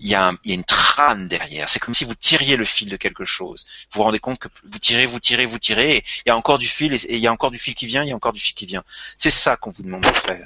[0.00, 1.68] il y, a y a une trame derrière.
[1.68, 3.66] C'est comme si vous tiriez le fil de quelque chose.
[3.92, 6.36] Vous vous rendez compte que vous tirez, vous tirez, vous tirez, et il y a
[6.36, 8.16] encore du fil, et il y a encore du fil qui vient, il y a
[8.16, 8.82] encore du fil qui vient.
[9.18, 10.42] C'est ça qu'on vous demande de faire.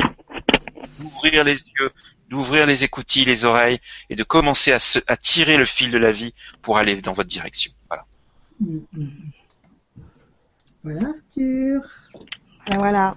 [0.99, 1.91] D'ouvrir les yeux,
[2.29, 3.79] d'ouvrir les écoutilles, les oreilles,
[4.11, 7.29] et de commencer à, à tirer le fil de la vie pour aller dans votre
[7.29, 7.73] direction.
[7.89, 8.05] Voilà.
[10.82, 11.82] Voilà Arthur.
[12.74, 13.16] Voilà.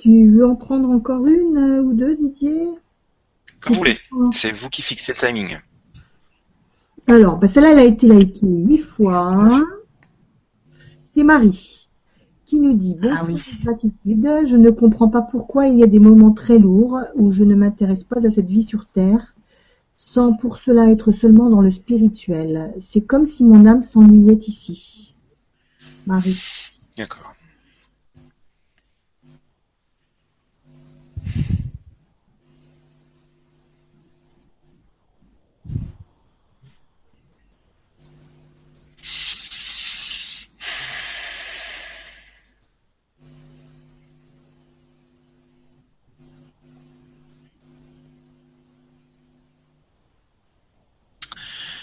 [0.00, 2.68] Tu veux en prendre encore une euh, ou deux, Didier?
[3.60, 3.98] Comme vous voulez.
[4.32, 5.58] C'est vous qui fixez le timing.
[7.08, 9.60] Alors, bah, celle-là, elle a été likée huit fois.
[11.06, 11.86] C'est Marie
[12.46, 14.28] qui nous dit Bonjour, ah gratitude.
[14.46, 17.54] Je ne comprends pas pourquoi il y a des moments très lourds où je ne
[17.54, 19.35] m'intéresse pas à cette vie sur Terre,
[20.16, 22.72] sans pour cela être seulement dans le spirituel.
[22.80, 25.14] C'est comme si mon âme s'ennuyait ici.
[26.06, 26.40] Marie.
[26.96, 27.35] D'accord.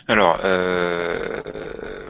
[0.07, 1.41] Alors, euh,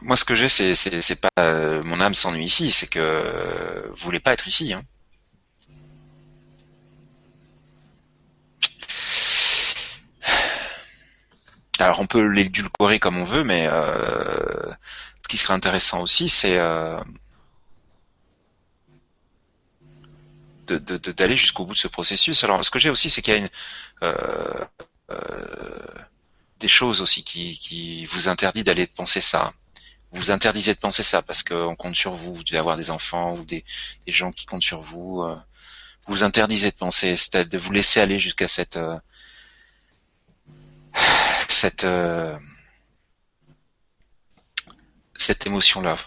[0.02, 4.06] moi, ce que j'ai, c'est, pas euh, mon âme s'ennuie ici, c'est que euh, vous
[4.06, 4.74] voulez pas être ici.
[4.74, 4.84] Hein.
[11.80, 16.57] Alors, on peut l'édulcorer comme on veut, mais ce qui serait intéressant aussi, c'est
[20.68, 22.44] d'aller jusqu'au bout de ce processus.
[22.44, 23.49] Alors, ce que j'ai aussi, c'est qu'il y a une
[26.64, 29.53] des choses aussi qui, vous interdit d'aller penser ça.
[30.14, 33.35] Vous interdisez de penser ça parce qu'on compte sur vous, vous devez avoir des enfants
[33.35, 33.65] ou des,
[34.07, 35.22] gens qui comptent sur vous.
[35.23, 35.35] Euh,
[36.07, 38.98] vous interdisez de penser, c'est de vous laisser aller jusqu'à cette euh,
[41.49, 42.38] cette euh,
[45.15, 45.98] cette émotion là.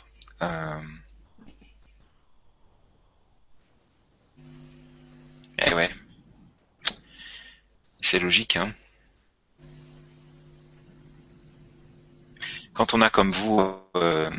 [5.58, 5.90] Eh ouais,
[8.00, 8.72] c'est logique, hein.
[12.76, 13.58] Quand on a comme vous
[13.96, 14.30] euh,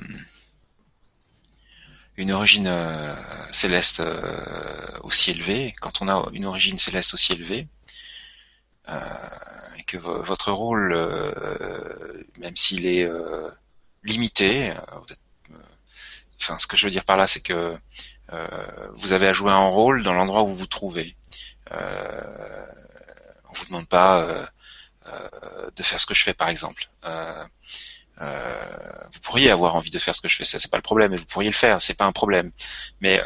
[2.17, 3.15] une origine euh,
[3.51, 7.67] céleste euh, aussi élevée, quand on a une origine céleste aussi élevée,
[9.77, 10.95] et que votre rôle,
[12.37, 13.09] même s'il est
[14.03, 14.73] limité,
[16.39, 17.77] enfin ce que je veux dire par là, c'est que
[18.93, 21.17] vous avez à jouer un rôle dans l'endroit où vous vous trouvez.
[21.69, 24.25] on vous demande pas
[25.75, 26.89] de faire ce que je fais par exemple.
[28.19, 31.13] Vous pourriez avoir envie de faire ce que je fais, ça c'est pas le problème,
[31.13, 32.51] et vous pourriez le faire, c'est pas un problème.
[33.01, 33.21] Mais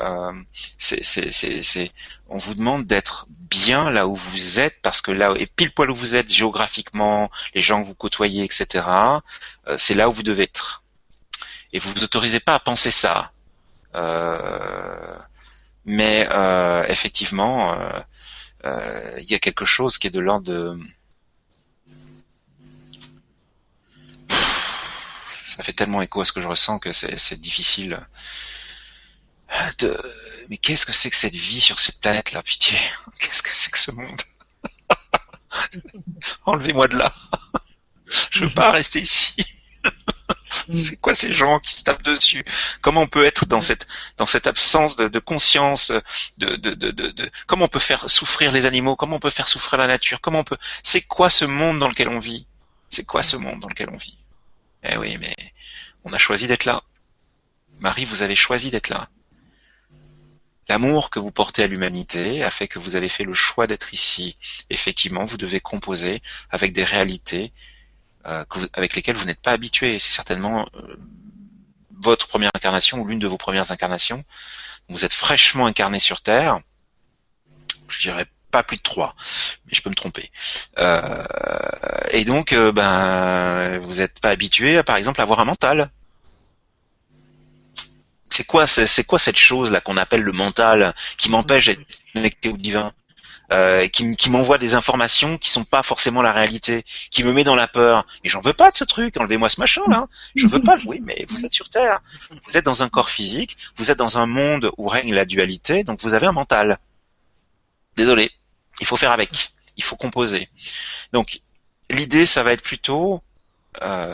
[0.78, 1.92] c'est, c'est,
[2.28, 5.92] on vous demande d'être bien là où vous êtes, parce que là et pile poil
[5.92, 8.86] où vous êtes géographiquement, les gens que vous côtoyez, etc.
[9.78, 10.84] c'est là où vous devez être.
[11.74, 13.32] Et vous vous autorisez pas à penser ça.
[13.96, 15.16] Euh,
[15.86, 17.76] mais euh, effectivement,
[18.66, 20.80] euh, il y a quelque chose qui est de l'ordre de
[25.56, 28.00] ça fait tellement écho à ce que je ressens que c'est difficile
[29.80, 29.98] de...
[30.50, 32.78] Mais qu'est-ce que c'est que cette vie sur cette planète-là, pitié?
[33.20, 34.22] Qu'est-ce que c'est que ce monde?
[36.46, 37.14] Enlevez-moi de là.
[38.32, 39.36] Je veux pas rester ici.
[40.68, 40.78] Mm.
[40.78, 42.44] C'est quoi ces gens qui se tapent dessus?
[42.82, 43.88] Comment on peut être dans cette
[44.18, 45.92] dans cette absence de, conscience
[46.38, 48.96] de, de, de, comment on peut faire souffrir les animaux?
[48.96, 50.20] Comment on peut faire souffrir la nature?
[50.22, 52.46] Comment on peut C'est quoi ce monde dans lequel on vit?
[52.90, 54.21] C'est quoi ce monde dans lequel on vit?
[54.84, 55.36] Eh oui, mais
[56.04, 56.84] on a choisi d'être là.
[57.80, 59.10] Marie, vous avez choisi d'être là.
[60.70, 63.94] L'amour que vous portez à l'humanité a fait que vous avez fait le choix d'être
[63.94, 64.38] ici.
[64.70, 67.52] Effectivement, vous devez composer avec des réalités
[68.26, 70.00] euh, avec lesquels vous n'êtes pas habitué.
[70.00, 70.96] C'est certainement euh,
[72.00, 74.24] votre première incarnation ou l'une de vos premières incarnations.
[74.90, 76.60] Vous êtes fraîchement incarné sur Terre.
[77.88, 79.16] Je dirais pas plus de trois,
[79.66, 80.30] mais je peux me tromper.
[80.78, 81.24] Euh,
[82.12, 85.90] et donc, ben, vous n'êtes pas habitué, à, par exemple, avoir un mental.
[88.30, 91.82] C'est quoi, c'est quoi cette chose là qu'on appelle le mental, qui m'empêche d'être
[92.14, 92.94] connecté au divin
[93.52, 97.56] euh, qui, m'envoie des informations qui sont pas forcément la réalité, qui me met dans
[97.56, 98.06] la peur.
[98.24, 100.08] Mais j'en veux pas de ce truc, enlevez-moi ce machin là.
[100.36, 102.00] Je veux pas jouer, mais vous êtes sur Terre.
[102.46, 105.84] Vous êtes dans un corps physique, vous êtes dans un monde où règne la dualité,
[105.84, 106.78] donc vous avez un mental.
[107.98, 108.32] Désolé,
[108.80, 110.50] il faut faire avec, il faut composer.
[111.14, 111.42] Donc
[111.90, 113.22] l'idée, ça va être plutôt
[113.82, 114.14] euh,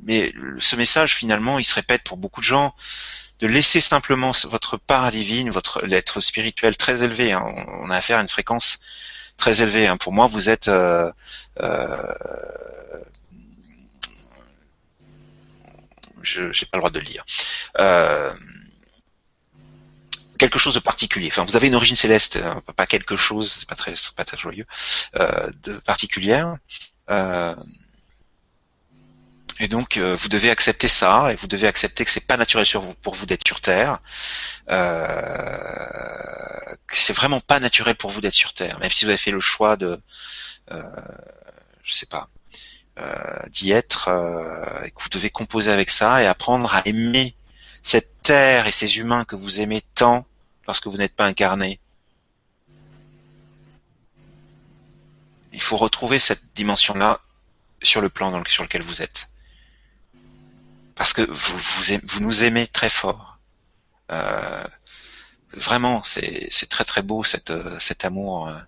[0.00, 2.74] mais ce message finalement, il se répète pour beaucoup de gens
[3.40, 7.32] de laisser simplement votre part divine, votre l'être spirituel très élevé.
[7.32, 7.44] Hein.
[7.82, 8.80] On a affaire à une fréquence
[9.36, 9.86] très élevée.
[9.86, 9.96] Hein.
[9.96, 11.12] Pour moi, vous êtes euh,
[11.60, 12.14] euh,
[16.22, 17.24] je n'ai pas le droit de le lire.
[20.38, 21.28] Euh, quelque chose de particulier.
[21.28, 24.36] Enfin, vous avez une origine céleste, hein, pas quelque chose, c'est pas très, pas très
[24.36, 24.66] joyeux,
[25.16, 26.56] euh, de particulière.
[27.10, 27.54] Euh,
[29.60, 32.64] et donc euh, vous devez accepter ça et vous devez accepter que c'est pas naturel
[32.64, 33.98] sur vous, pour vous d'être sur Terre.
[34.70, 35.56] Euh,
[36.92, 39.40] c'est vraiment pas naturel pour vous d'être sur Terre, même si vous avez fait le
[39.40, 40.00] choix de,
[40.70, 40.82] euh,
[41.82, 42.28] je sais pas,
[42.98, 43.14] euh,
[43.48, 47.34] d'y être, euh, et que vous devez composer avec ça et apprendre à aimer
[47.82, 50.26] cette Terre et ces humains que vous aimez tant
[50.66, 51.80] parce que vous n'êtes pas incarné.
[55.52, 57.20] Il faut retrouver cette dimension-là
[57.82, 59.28] sur le plan sur lequel vous êtes
[60.98, 63.38] parce que vous, nous aimez très fort.
[64.10, 64.64] Euh,
[65.52, 68.48] vraiment, c'est très très beau cette, cet amour.
[68.48, 68.58] Euh,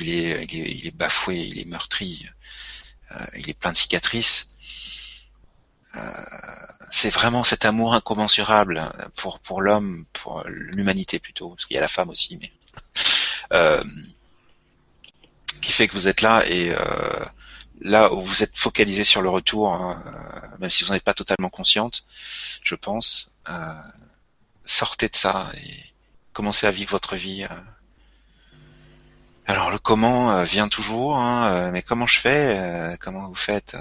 [0.00, 2.24] il est, il, est, il est bafoué, il est meurtri,
[3.10, 4.49] euh, il est plein de cicatrices.
[5.96, 6.00] Euh,
[6.90, 11.80] c'est vraiment cet amour incommensurable pour pour l'homme, pour l'humanité plutôt, parce qu'il y a
[11.80, 12.52] la femme aussi, mais
[13.52, 13.80] euh,
[15.60, 17.24] qui fait que vous êtes là et euh,
[17.80, 21.14] là où vous êtes focalisé sur le retour, hein, euh, même si vous n'êtes pas
[21.14, 22.04] totalement consciente,
[22.62, 23.72] je pense, euh,
[24.64, 25.84] sortez de ça et
[26.32, 27.44] commencez à vivre votre vie.
[27.44, 27.54] Euh.
[29.46, 33.76] Alors le comment vient toujours, hein, mais comment je fais Comment vous faites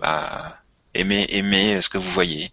[0.00, 0.61] bah,
[0.94, 2.52] aimez, aimez ce que vous voyez.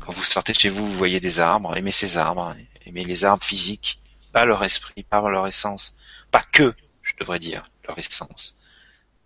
[0.00, 3.24] Quand vous sortez de chez vous, vous voyez des arbres, aimez ces arbres, aimez les
[3.24, 4.00] arbres physiques,
[4.32, 5.96] pas leur esprit, pas leur essence,
[6.30, 8.58] pas que, je devrais dire, leur essence.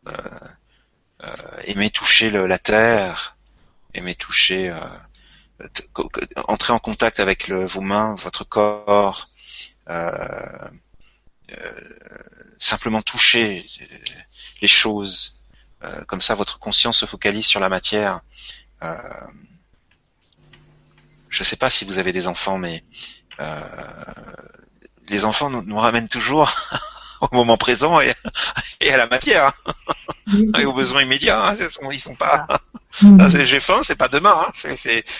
[0.09, 0.13] Euh,
[1.23, 3.37] euh, aimer toucher la terre,
[3.93, 5.69] aimer toucher, euh,
[6.47, 9.29] entrer en contact avec vos mains, votre corps,
[12.59, 13.67] simplement toucher
[14.63, 15.40] les choses.
[16.07, 18.21] Comme ça, votre conscience se focalise sur la matière.
[18.83, 18.89] je
[21.41, 22.85] ne sais pas si vous avez des enfants, mais
[25.09, 26.53] les enfants nous ramènent toujours
[27.21, 28.15] au moment présent et,
[28.91, 29.53] à la matière
[30.59, 31.51] et aux besoins immédiats.
[31.51, 31.55] Hein,
[31.93, 32.47] ils sont pas.
[33.03, 33.29] Mm.
[33.29, 34.49] j'ai faim, c'est pas demain.
[34.49, 34.75] Hein,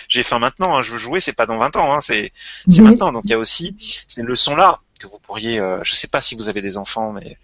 [0.09, 0.77] j'ai faim maintenant.
[0.77, 2.01] Hein, je veux jouer, c'est pas dans 20 ans.
[2.01, 2.33] C'est,
[2.67, 3.13] maintenant.
[3.13, 3.77] Donc il y a aussi
[4.09, 5.57] ces leçons-là que vous pourriez.
[5.57, 7.37] Euh, je sais pas si vous avez des enfants, mais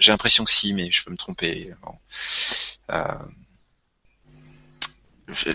[0.00, 1.72] j'ai l'impression que si, mais je peux me tromper.
[2.90, 3.14] Euh,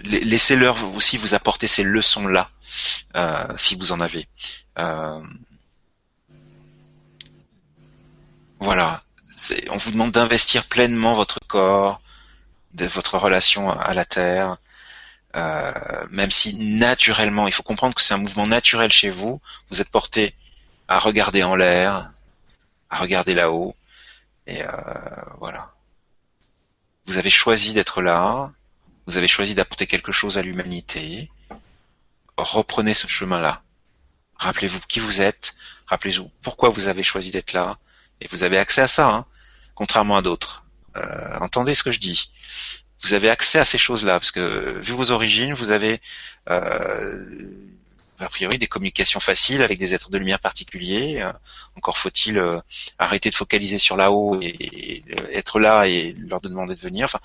[0.03, 2.49] laissez-leur aussi vous apporter ces leçons-là,
[3.15, 4.27] euh, si vous en avez.
[4.77, 5.21] Euh,
[8.59, 9.03] voilà.
[9.69, 12.01] on vous demande d'investir pleinement votre corps,
[12.73, 14.57] votre relation à la terre,
[16.11, 19.41] même si naturellement, il faut comprendre que c'est un mouvement naturel chez vous.
[19.69, 20.35] Vous êtes porté
[20.87, 22.11] à regarder en l'air,
[22.89, 23.75] à regarder là-haut,
[24.47, 24.67] et euh,
[25.39, 25.73] voilà.
[27.05, 28.51] Vous avez choisi d'être là,
[29.07, 31.29] vous avez choisi d'apporter quelque chose à l'humanité.
[32.37, 33.61] Reprenez ce chemin-là.
[34.37, 35.55] Rappelez-vous qui vous êtes,
[35.87, 37.77] rappelez-vous pourquoi vous avez choisi d'être là,
[38.19, 39.25] et vous avez accès à ça, hein,
[39.75, 40.65] contrairement à d'autres.
[40.97, 42.31] Euh, entendez ce que je dis.
[43.03, 46.01] Vous avez accès à ces choses-là, parce que vu vos origines, vous avez
[46.49, 47.23] euh,
[48.19, 51.21] a priori des communications faciles avec des êtres de lumière particuliers.
[51.21, 51.33] Euh,
[51.75, 52.59] encore faut-il euh,
[52.97, 57.05] arrêter de focaliser sur là-haut et, être là et leur demander de venir.
[57.05, 57.19] Enfin,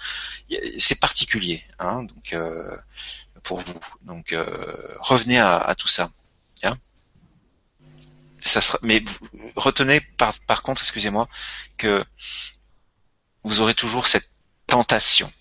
[0.79, 2.35] c'est particulier, hein, donc
[3.43, 3.81] pour vous.
[4.03, 4.35] Donc
[5.01, 6.11] revenez à, tout ça.
[6.63, 6.77] Hein
[8.43, 9.03] ça sera, mais
[9.57, 11.29] retenez par, par contre, excusez-moi,
[11.77, 12.05] que
[13.45, 14.31] vous aurez toujours cette
[14.67, 15.33] tentation,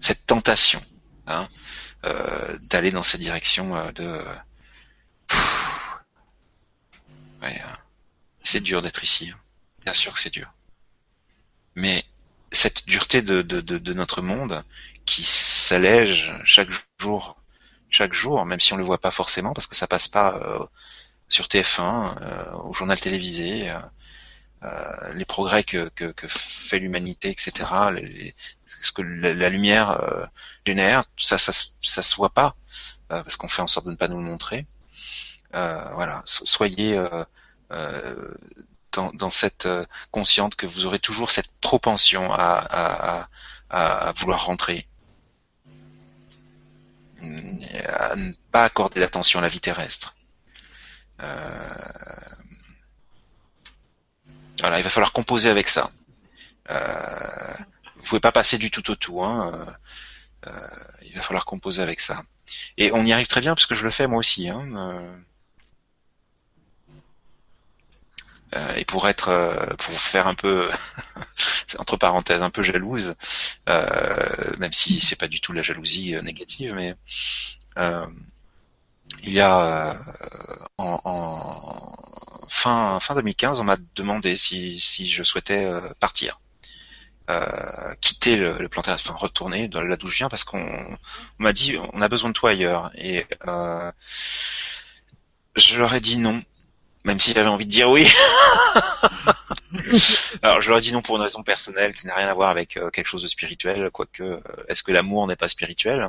[0.00, 0.80] cette tentation
[1.26, 1.85] hein, euh,
[2.60, 4.24] d'aller dans cette direction euh, de.
[7.42, 7.78] Ouais, hein.
[8.42, 9.38] c'est dur d'être ici, hein.
[9.82, 10.52] bien sûr que c'est dur.
[11.74, 12.04] Mais
[12.52, 14.64] cette dureté de, notre monde
[15.04, 17.36] qui s'allège chaque jour,
[17.90, 20.64] chaque jour, même si on le voit pas forcément parce que ça passe pas euh,
[21.28, 23.70] sur TF1, au journal télévisé,
[24.62, 25.90] euh, les progrès que,
[26.28, 27.52] fait l'humanité, etc.
[28.80, 30.26] ce que la, lumière euh,
[30.66, 32.56] génère, ça, ça, ça se voit pas
[33.10, 34.66] euh, parce qu'on fait en sorte de ne pas nous le montrer.
[35.52, 37.00] voilà, soyez
[38.92, 39.68] dans, dans, cette
[40.10, 43.26] consciente que vous aurez toujours cette propension à,
[43.70, 44.86] à, à vouloir rentrer,
[47.20, 50.14] à ne pas accorder l'attention à la vie terrestre.
[51.22, 51.74] Euh,
[54.60, 55.90] voilà, il va falloir composer avec ça.
[56.70, 57.54] Euh,
[58.06, 59.22] pouvez pas passer du tout au tout.
[59.22, 59.52] Hein.
[59.54, 60.68] Euh, euh,
[61.02, 62.22] il va falloir composer avec ça.
[62.76, 64.48] Et on y arrive très bien parce que je le fais moi aussi.
[64.48, 64.68] Hein.
[64.74, 65.16] Euh,
[68.54, 70.70] euh et pour être, pour faire un peu,
[71.78, 73.14] entre parenthèses, un peu jalouse,
[73.66, 76.96] même si c'est pas du tout la jalousie négative, mais
[79.22, 79.98] il y a
[80.78, 81.96] en, en,
[82.48, 86.40] fin fin 2015, on m'a demandé si, si je souhaitais euh, partir.
[87.28, 90.96] Euh, quitter le, le plantage, enfin retourner là d'où je viens parce qu'on
[91.38, 93.90] m'a dit on a besoin de toi ailleurs et euh,
[95.56, 96.40] je leur ai dit non
[97.02, 98.06] même si j'avais envie de dire oui.
[100.42, 102.50] Alors je leur ai dit non pour une raison personnelle qui n'a rien à voir
[102.50, 106.08] avec quelque chose de spirituel, quoique est-ce que l'amour n'est pas spirituel?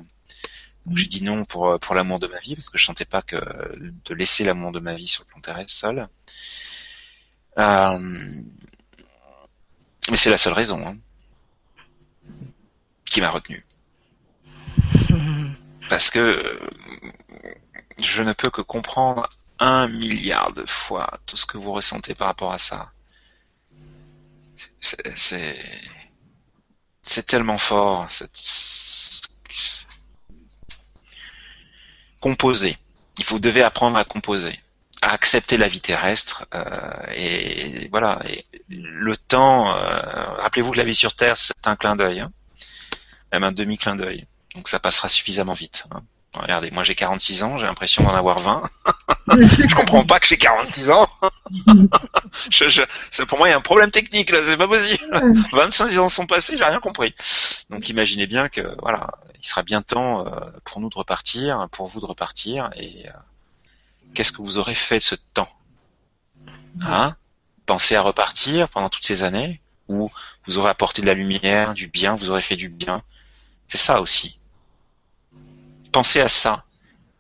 [0.86, 3.24] Donc j'ai dit non pour pour l'amour de ma vie parce que je sentais pas
[3.24, 6.08] que de laisser l'amour de ma vie sur le plan terrestre seul.
[7.58, 8.44] Euh,
[10.10, 10.98] mais c'est la seule raison hein,
[13.06, 13.66] qui m'a retenu.
[15.90, 16.60] Parce que
[18.00, 22.28] je ne peux que comprendre un milliard de fois tout ce que vous ressentez par
[22.28, 22.92] rapport à ça.
[24.80, 25.56] C'est
[27.02, 28.08] c'est tellement fort.
[32.20, 32.78] Composer.
[33.18, 34.60] Il faut devez apprendre à composer
[35.02, 36.64] à accepter la vie terrestre euh,
[37.16, 40.02] et voilà et le temps euh,
[40.38, 42.32] rappelez-vous que la vie sur terre c'est un clin d'œil hein,
[43.32, 44.26] même un demi clin d'œil.
[44.56, 46.02] Donc ça passera suffisamment vite hein.
[46.34, 48.64] regardez moi j'ai 46 ans j'ai l'impression d'en avoir 20
[49.40, 51.08] je comprends pas que j'ai 46 ans.
[52.52, 55.04] Je, je, pour moi il y a un problème technique là c'est pas possible.
[55.52, 57.14] 25 ans sont passés j'ai rien compris.
[57.70, 61.88] Donc imaginez bien que voilà il sera bien temps euh, pour nous de repartir pour
[61.88, 63.06] vous de repartir et
[64.18, 65.56] qu'est-ce que vous aurez fait de ce temps
[66.82, 67.16] Hein
[67.68, 70.10] Pensez à repartir pendant toutes ces années où
[70.48, 73.04] vous aurez apporté de la lumière, du bien, vous aurez fait du bien.
[73.68, 74.40] C'est ça aussi.
[75.92, 76.66] Pensez à ça.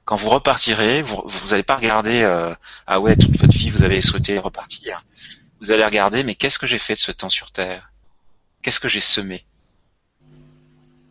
[0.06, 2.56] Quand vous repartirez, vous n'allez pas regarder euh,
[2.88, 5.06] ah ouais toute votre vie vous avez souhaité repartir.
[5.62, 7.92] Vous allez regarder mais qu'est-ce que j'ai fait de ce temps sur terre?
[8.64, 9.46] Qu'est-ce que j'ai semé?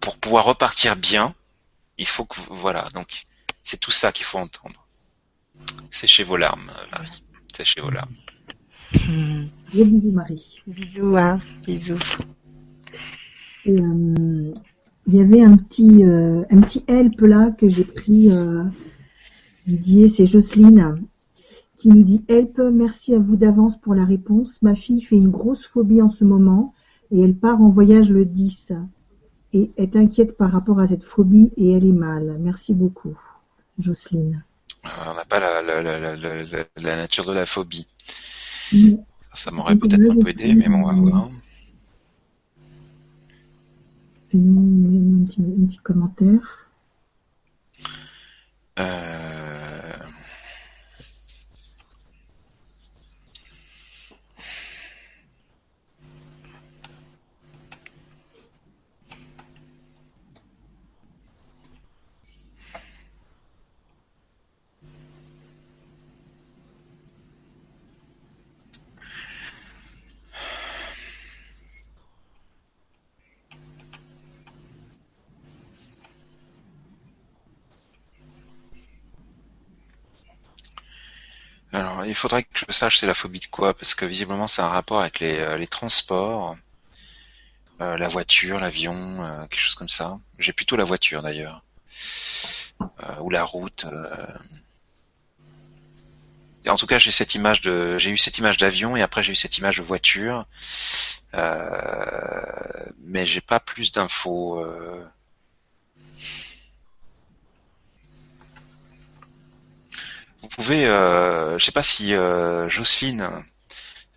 [0.01, 1.33] Pour pouvoir repartir bien,
[1.97, 3.27] il faut que voilà donc
[3.63, 4.86] c'est tout ça qu'il faut entendre.
[5.91, 7.23] Séchez vos larmes, Marie.
[7.57, 8.15] Séchez vos larmes.
[9.73, 10.63] Gros bisous, Marie.
[10.67, 11.39] Bisous, hein.
[11.67, 11.99] Bisous.
[13.67, 14.55] Euh,
[15.07, 18.65] il y avait un petit, euh, un petit help là que j'ai pris, euh,
[19.67, 21.03] Didier, c'est Jocelyne,
[21.77, 24.63] qui nous dit help, merci à vous d'avance pour la réponse.
[24.63, 26.73] Ma fille fait une grosse phobie en ce moment
[27.11, 28.73] et elle part en voyage le 10
[29.53, 32.39] et est inquiète par rapport à cette phobie et elle est mal.
[32.41, 33.17] Merci beaucoup,
[33.79, 34.45] Jocelyne.
[35.07, 36.17] On n'a pas la, la, la,
[36.77, 37.87] la, nature de la phobie.
[38.73, 38.97] Mm.
[39.35, 41.31] Ça m'aurait peut-être un peu aidé, mais bon, on va voir.
[44.29, 46.71] Fais-nous un petit, un petit commentaire.
[48.79, 49.77] Euh...
[81.77, 84.63] Alors, il faudrait que je sache c'est la phobie de quoi, parce que visiblement c'est
[84.63, 86.57] un rapport avec les, euh, transports,
[87.83, 90.19] euh, la voiture, l'avion, euh, quelque chose comme ça.
[90.39, 91.63] J'ai plutôt la voiture d'ailleurs,
[93.21, 93.85] ou la route.
[96.67, 99.33] en tout cas, j'ai cette image de, j'ai eu cette image d'avion et après j'ai
[99.33, 100.47] eu cette image de voiture,
[101.35, 104.65] mais j'ai pas plus d'infos.
[110.43, 113.29] Vous pouvez, euh, je sais pas si euh, Jocelyne,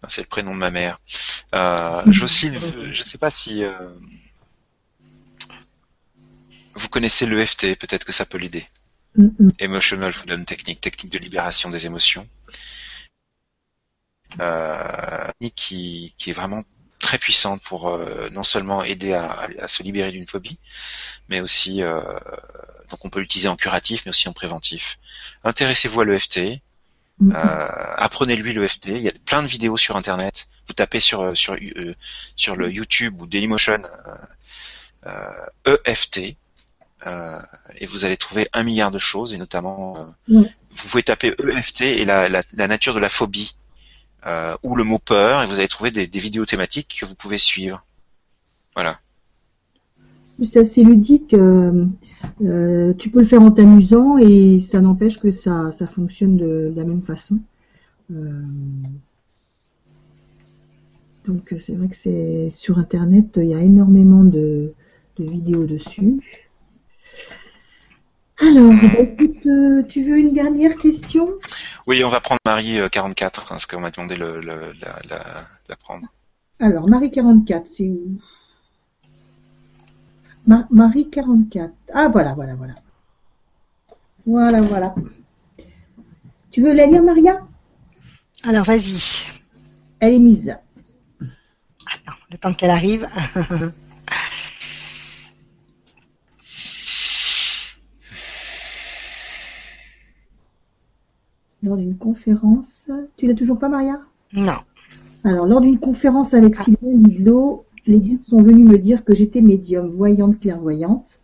[0.07, 0.99] c'est le prénom de ma mère,
[1.53, 2.59] euh, Jocelyne,
[2.93, 3.73] je sais pas si euh,
[6.75, 8.67] vous connaissez l'EFT, peut-être que ça peut l'aider.
[9.59, 12.27] Emotional Freedom Technique, technique de libération des émotions.
[14.39, 16.63] Euh, qui, qui est vraiment
[16.99, 20.57] très puissante pour euh, non seulement aider à, à se libérer d'une phobie,
[21.29, 22.01] mais aussi euh,
[22.89, 24.99] donc on peut l'utiliser en curatif, mais aussi en préventif.
[25.43, 26.61] Intéressez-vous à l'EFT.
[27.19, 27.33] Mhm.
[27.35, 28.87] Euh, apprenez-lui l'EFT.
[28.87, 30.47] Il y a plein de vidéos sur Internet.
[30.67, 31.95] Vous tapez sur euh, sur euh,
[32.35, 33.81] sur le YouTube ou Dailymotion
[35.65, 36.17] EFT.
[37.05, 37.41] E
[37.77, 42.03] et vous allez trouver un milliard de choses et notamment vous pouvez taper EFT et
[42.03, 43.55] la, la, nature de la phobie
[44.63, 47.83] ou le mot peur et vous allez trouver des, vidéos thématiques que vous pouvez suivre.
[48.75, 48.99] Voilà
[50.45, 51.33] c'est assez ludique.
[51.33, 51.85] Euh,
[52.41, 56.73] euh, tu peux le faire en t'amusant et ça n'empêche que ça, ça fonctionne de,
[56.75, 57.39] la même façon.
[58.11, 58.43] Euh,
[61.25, 64.73] donc c'est vrai que c'est sur internet, il y a énormément de,
[65.17, 66.21] vidéos dessus.
[68.41, 71.29] Alors, bah, écoute, tu veux une dernière question?
[71.87, 74.71] Oui, on va prendre Marie 44, hein, parce qu'on m'a demandé le, la,
[75.67, 76.07] la prendre.
[76.59, 78.19] Alors, Marie 44, c'est où?
[80.71, 81.73] Marie 44.
[81.93, 82.75] Ah, voilà, voilà, voilà.
[84.25, 84.95] Voilà, voilà.
[86.51, 87.45] Tu veux la lire, Maria?
[88.43, 88.99] Alors, vas-y.
[89.99, 90.57] Elle est mise.
[91.85, 93.07] Attends, le temps qu'elle arrive.
[101.69, 102.89] lors d'une conférence.
[103.15, 103.99] Tu l'as toujours pas, Maria?
[104.33, 104.57] Non.
[105.23, 106.63] Alors, lors d'une conférence avec ah.
[106.63, 111.19] Sylvain Lidlo, les guides sont venus me dire que j'étais médium, voyante, clairvoyante.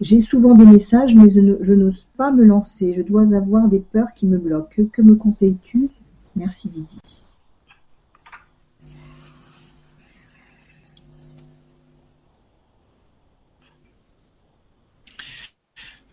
[0.00, 2.92] J'ai souvent des messages, mais je n'ose pas me lancer.
[2.92, 4.84] Je dois avoir des peurs qui me bloquent.
[4.90, 5.90] Que me conseilles-tu?
[6.34, 6.98] Merci Didi.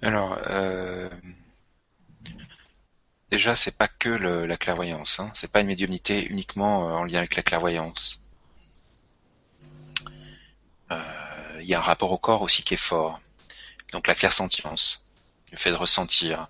[0.02, 1.10] Alors, euh,
[3.32, 5.20] déjà, c'est pas que la clairvoyance.
[5.20, 5.32] Hein.
[5.34, 8.22] C'est pas une médiumnité uniquement euh, en lien avec la clairvoyance.
[11.62, 13.20] il y a un rapport au corps aussi qui est fort.
[13.92, 15.08] Donc la clairsentience,
[15.52, 16.48] le fait de ressentir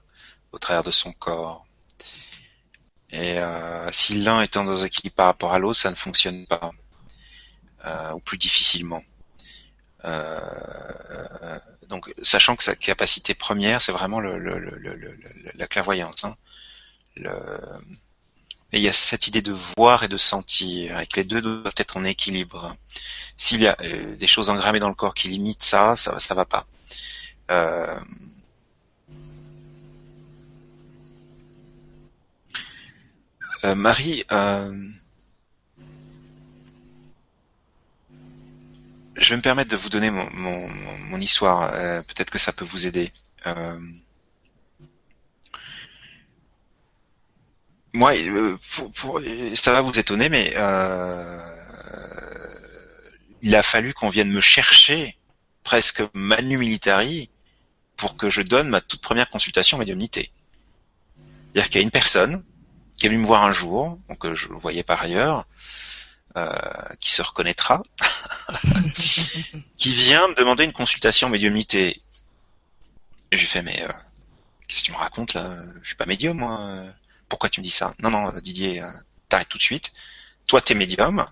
[0.51, 1.66] au travers de son corps.
[3.11, 6.72] Et euh, si l'un est en déséquilibre par rapport à l'autre, ça ne fonctionne pas,
[7.85, 9.03] euh, ou plus difficilement.
[10.06, 10.40] Euh,
[11.88, 14.38] donc, sachant que sa capacité première, c'est vraiment le,
[15.56, 16.24] la clairvoyance.
[16.24, 16.38] Hein.
[18.72, 21.41] Et il y a cette idée de voir et de sentir, et que les deux
[21.41, 22.75] doivent être en équilibre.
[23.35, 26.35] S'il y a euh, des choses engrammées dans le corps qui limitent ça, ça, ça
[26.35, 26.67] va pas.
[27.49, 27.99] Euh...
[33.64, 34.23] Euh, Marie,
[39.17, 41.72] je vais me permettre de vous donner mon histoire.
[42.03, 43.11] Peut-être que ça peut vous aider.
[47.93, 48.58] Moi, euh,
[49.56, 51.40] ça va vous étonner, mais euh,
[53.42, 55.18] il a fallu qu'on vienne me chercher
[55.64, 57.30] presque manu militari
[57.98, 60.32] pour que je donne ma toute première consultation médiumnité.
[61.53, 62.43] C'est-à-dire qu'il y a une personne
[62.98, 65.45] qui est venue me voir un jour, donc euh, je le voyais par ailleurs,
[67.01, 67.84] qui se reconnaîtra,
[69.77, 72.01] qui vient me demander une consultation médiumnité.
[73.34, 73.85] J'ai fait mais
[74.66, 75.58] qu'est-ce que tu me racontes là?
[75.82, 76.85] Je suis pas médium moi
[77.30, 77.93] pourquoi tu me dis ça?
[77.99, 78.90] Non, non, Didier, euh,
[79.30, 79.91] t'arrêtes tout de suite.
[80.48, 81.25] toi t'es médium,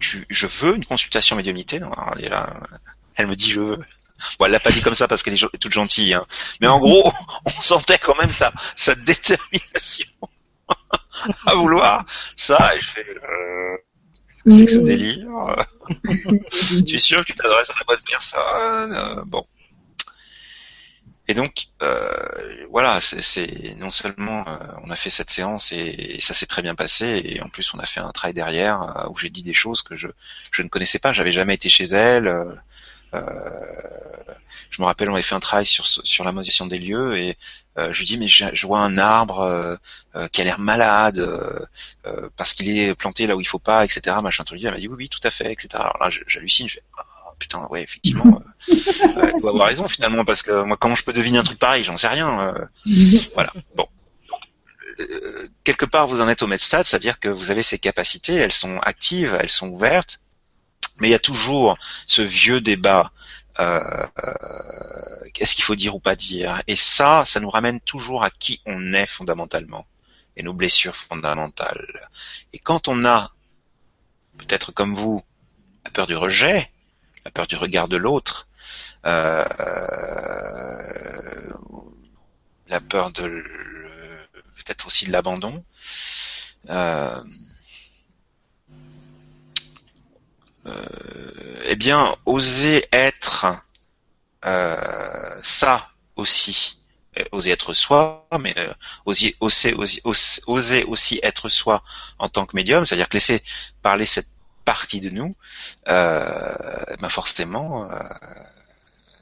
[0.00, 1.80] tu, je veux une consultation médiumnité.
[1.80, 2.60] Non, elle, là,
[3.16, 3.78] elle me dit je veux.
[4.38, 6.26] Bon, elle l'a pas dit comme ça parce qu'elle est toute gentille, hein.
[6.60, 7.12] mais en gros,
[7.44, 10.06] on sentait quand même sa, sa détermination
[11.46, 12.04] à vouloir
[12.36, 12.74] ça.
[12.76, 13.76] Et je fais, euh,
[14.28, 15.28] qu'est-ce que c'est que ce délire
[16.84, 18.92] Tu es sûr que tu t'adresses à la bonne personne?
[18.92, 19.46] Euh, Bon.
[21.30, 26.32] Et donc, euh, voilà, c'est non seulement euh, on a fait cette séance et, ça
[26.32, 29.18] s'est très bien passé, et en plus on a fait un travail derrière euh, où
[29.18, 30.08] j'ai dit des choses que je,
[30.50, 32.28] je ne connaissais pas, j'avais jamais été chez elle.
[32.28, 32.54] Euh,
[34.70, 37.36] je me rappelle, on avait fait un travail sur sur la position des lieux et
[37.76, 39.78] je lui dis mais je, vois un arbre
[40.32, 41.26] qui a l'air malade
[42.36, 44.16] parce qu'il est planté là où il faut pas, etc.
[44.22, 44.60] Machin truc.
[44.62, 45.68] Elle m'a dit oui oui tout à fait, etc.
[45.74, 46.82] Alors là j'hallucine, je fais
[47.38, 48.74] putain, ouais, effectivement, euh,
[49.16, 51.84] euh, doit avoir raison finalement, parce que moi, comment je peux deviner un truc pareil?
[51.84, 52.54] J'en sais rien.
[52.54, 52.64] Euh.
[53.34, 53.52] voilà.
[53.74, 53.86] Bon.
[55.64, 58.78] quelque part, vous en êtes au medstad, c'est-à-dire que vous avez ces capacités, elles sont
[58.80, 60.20] actives, elles sont ouvertes,
[60.98, 63.12] mais il y a toujours ce vieux débat.
[65.34, 66.62] Qu'est-ce qu'il faut dire ou pas dire?
[66.66, 69.86] Et ça, ça nous ramène toujours à qui on est fondamentalement
[70.38, 72.08] et nos blessures fondamentales.
[72.52, 73.32] Et quand on a,
[74.38, 75.22] peut-être comme vous,
[75.84, 76.70] la peur du rejet,
[77.28, 78.48] la peur du regard de l'autre,
[79.04, 79.44] euh,
[82.68, 83.44] la peur de
[84.56, 85.62] peut-être aussi de l'abandon.
[86.70, 87.22] Euh,
[90.64, 93.62] euh, eh bien, oser être
[95.42, 96.78] ça aussi,
[97.30, 98.54] oser être soi, mais
[99.04, 99.74] oser, oser,
[100.46, 101.82] oser, aussi être soi
[102.18, 103.42] en tant que médium, c'est-à-dire que laisser
[103.82, 104.37] parler cette
[104.68, 105.34] partie de nous,
[105.86, 107.98] ben forcément, euh,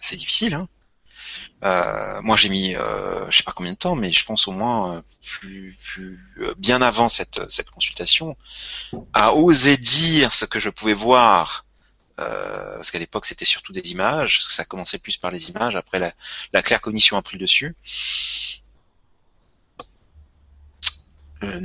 [0.00, 0.54] c'est difficile.
[0.54, 0.68] Hein.
[1.62, 4.52] Euh, moi, j'ai mis, euh, je sais pas combien de temps, mais je pense au
[4.52, 5.78] moins plus,
[6.58, 8.36] bien avant cette, cette consultation,
[9.12, 11.64] à oser dire ce que je pouvais voir.
[12.16, 16.12] parce qu'à l'époque c'était surtout des images, ça commençait plus par les images, après la,
[16.52, 17.76] la claire cognition a pris le dessus.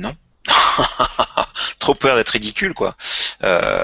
[0.04, 0.14] non,
[1.78, 2.96] trop peur d'être ridicule, quoi.
[3.42, 3.82] Euh,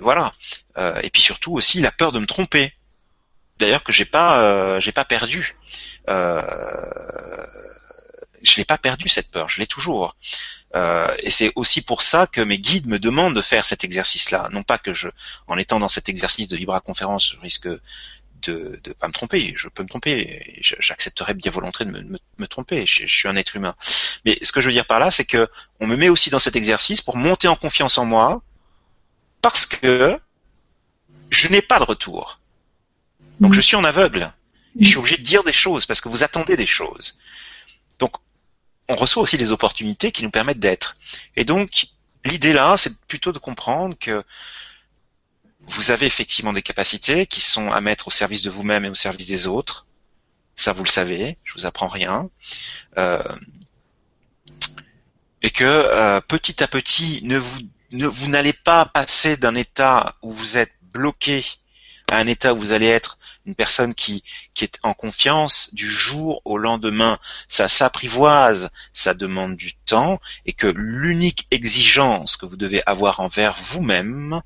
[0.00, 0.32] voilà.
[0.78, 2.72] Euh, et puis surtout aussi la peur de me tromper.
[3.58, 5.56] D'ailleurs que j'ai pas, euh, j'ai pas perdu.
[6.08, 6.16] je
[8.56, 10.16] l'ai pas perdu cette peur, je l'ai toujours.
[10.74, 14.48] et c'est aussi pour ça que mes guides me demandent de faire cet exercice-là.
[14.50, 15.08] Non pas que je,
[15.46, 17.68] en étant dans cet exercice de Vibra conférence, je risque
[18.42, 19.54] de ne pas me tromper.
[19.56, 20.58] Je peux me tromper.
[20.60, 22.86] J'accepterais bien volontiers de me, me, tromper.
[22.86, 23.74] Je, suis un être humain.
[24.24, 25.48] Mais ce que je veux dire par là, c'est que
[25.80, 28.42] on me met aussi dans cet exercice pour monter en confiance en moi,
[29.40, 30.18] parce que
[31.30, 32.40] je n'ai pas de retour.
[33.40, 34.32] Donc je suis en aveugle.
[34.78, 37.18] je suis obligé de dire des choses parce que vous attendez des choses.
[37.98, 38.16] Donc
[38.88, 40.96] on reçoit aussi des opportunités qui nous permettent d'être.
[41.36, 41.86] Et donc
[42.24, 44.24] l'idée là, c'est plutôt de comprendre que
[45.68, 48.94] vous avez effectivement des capacités qui sont à mettre au service de vous-même et au
[48.94, 49.86] service des autres.
[50.54, 52.28] Ça, vous le savez, je vous apprends rien.
[52.98, 53.22] Euh,
[55.42, 57.60] et que euh, petit à petit, ne vous,
[57.92, 61.44] ne, vous n'allez pas passer d'un état où vous êtes bloqué
[62.10, 64.22] à un état où vous allez être une personne qui,
[64.54, 67.18] qui est en confiance du jour au lendemain.
[67.48, 73.54] Ça s'apprivoise, ça demande du temps, et que l'unique exigence que vous devez avoir envers
[73.54, 74.42] vous-même,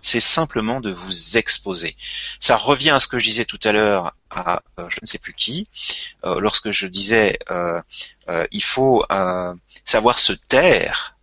[0.00, 1.96] c'est simplement de vous exposer.
[2.40, 5.18] Ça revient à ce que je disais tout à l'heure à euh, je ne sais
[5.18, 5.66] plus qui,
[6.24, 7.80] euh, lorsque je disais euh,
[8.52, 9.04] il faut
[9.84, 11.16] savoir se taire.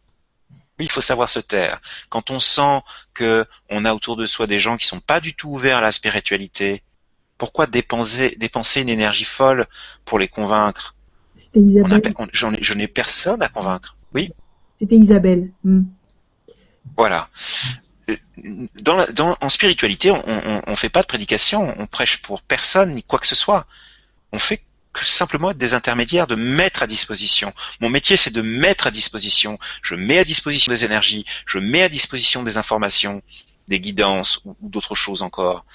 [0.77, 1.79] Oui, il faut savoir se taire.
[2.09, 2.81] Quand on sent
[3.13, 5.81] que on a autour de soi des gens qui sont pas du tout ouverts à
[5.81, 6.83] la spiritualité,
[7.37, 9.67] pourquoi dépenser, dépenser une énergie folle
[10.03, 10.95] pour les convaincre?
[11.35, 12.13] C'était Isabelle.
[12.33, 13.95] je n'ai personne à convaincre.
[14.13, 14.31] Oui?
[14.77, 15.51] C'était Isabelle.
[15.63, 15.83] Hmm.
[16.97, 17.29] Voilà
[18.81, 23.19] dans, en spiritualité, on, on, fait pas de prédication, on prêche pour personne ni quoi
[23.19, 23.65] que ce soit.
[24.31, 24.61] On fait
[24.93, 27.53] que simplement être des intermédiaires, de mettre à disposition.
[27.81, 29.59] Mon métier, c'est de mettre à disposition.
[29.81, 33.21] Je mets à disposition des énergies, je mets à disposition des informations,
[33.67, 35.65] des guidances ou, d'autres choses encore.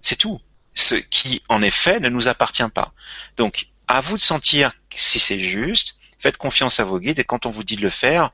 [0.00, 0.40] C'est tout.
[0.72, 2.92] Ce qui, en effet, ne nous appartient pas.
[3.36, 5.96] Donc, à vous de sentir si c'est juste.
[6.18, 8.32] Faites confiance à vos guides et quand on vous dit de le faire,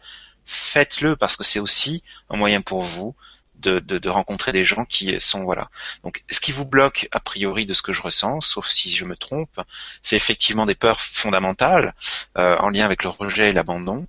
[0.51, 3.15] faites-le parce que c'est aussi un moyen pour vous
[3.61, 5.71] de, rencontrer des gens qui sont voilà.
[6.03, 9.05] Donc, ce qui vous bloque a priori de ce que je ressens, sauf si je
[9.05, 9.61] me trompe,
[10.03, 11.95] c'est effectivement des peurs fondamentales
[12.39, 14.07] euh, en lien avec le rejet et l'abandon,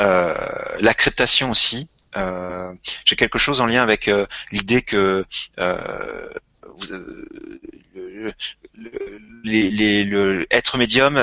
[0.00, 0.34] euh,
[0.80, 1.88] l'acceptation aussi.
[2.16, 2.72] Euh,
[3.06, 4.10] j'ai quelque chose en lien avec
[4.52, 5.24] l'idée que
[9.44, 11.16] le, être médium,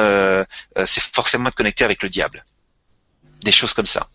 [0.86, 2.44] c'est forcément être connecté avec le diable.
[3.44, 4.10] Des choses comme ça.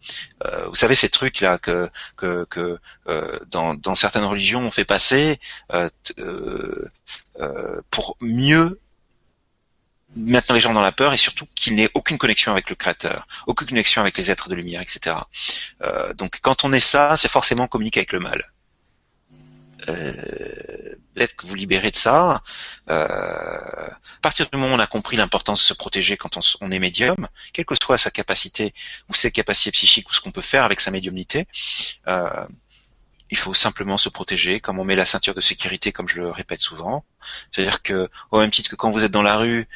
[0.44, 2.78] Euh, vous savez ces trucs là que que, que
[3.08, 5.38] euh, dans, dans certaines religions on fait passer
[5.72, 5.88] euh,
[7.90, 8.80] pour mieux
[10.16, 13.26] mettre les gens dans la peur et surtout qu'il n'ait aucune connexion avec le créateur,
[13.46, 15.16] aucune connexion avec les êtres de lumière, etc.
[16.14, 18.53] donc quand on est ça, c'est forcément communiquer avec le mal.
[19.88, 20.12] Euh,
[21.14, 22.42] peut-être que vous libérez de ça.
[22.90, 26.70] Euh, à partir du moment où on a compris l'importance de se protéger quand on,
[26.70, 28.74] est médium, quelle que soit sa capacité
[29.08, 31.46] ou ses capacités psychiques ou ce qu'on peut faire avec sa médiumnité,
[32.08, 32.46] euh,
[33.30, 36.30] il faut simplement se protéger, comme on met la ceinture de sécurité, comme je le
[36.30, 37.04] répète souvent.
[37.50, 39.66] C'est-à-dire que, au même titre que quand vous êtes dans la rue,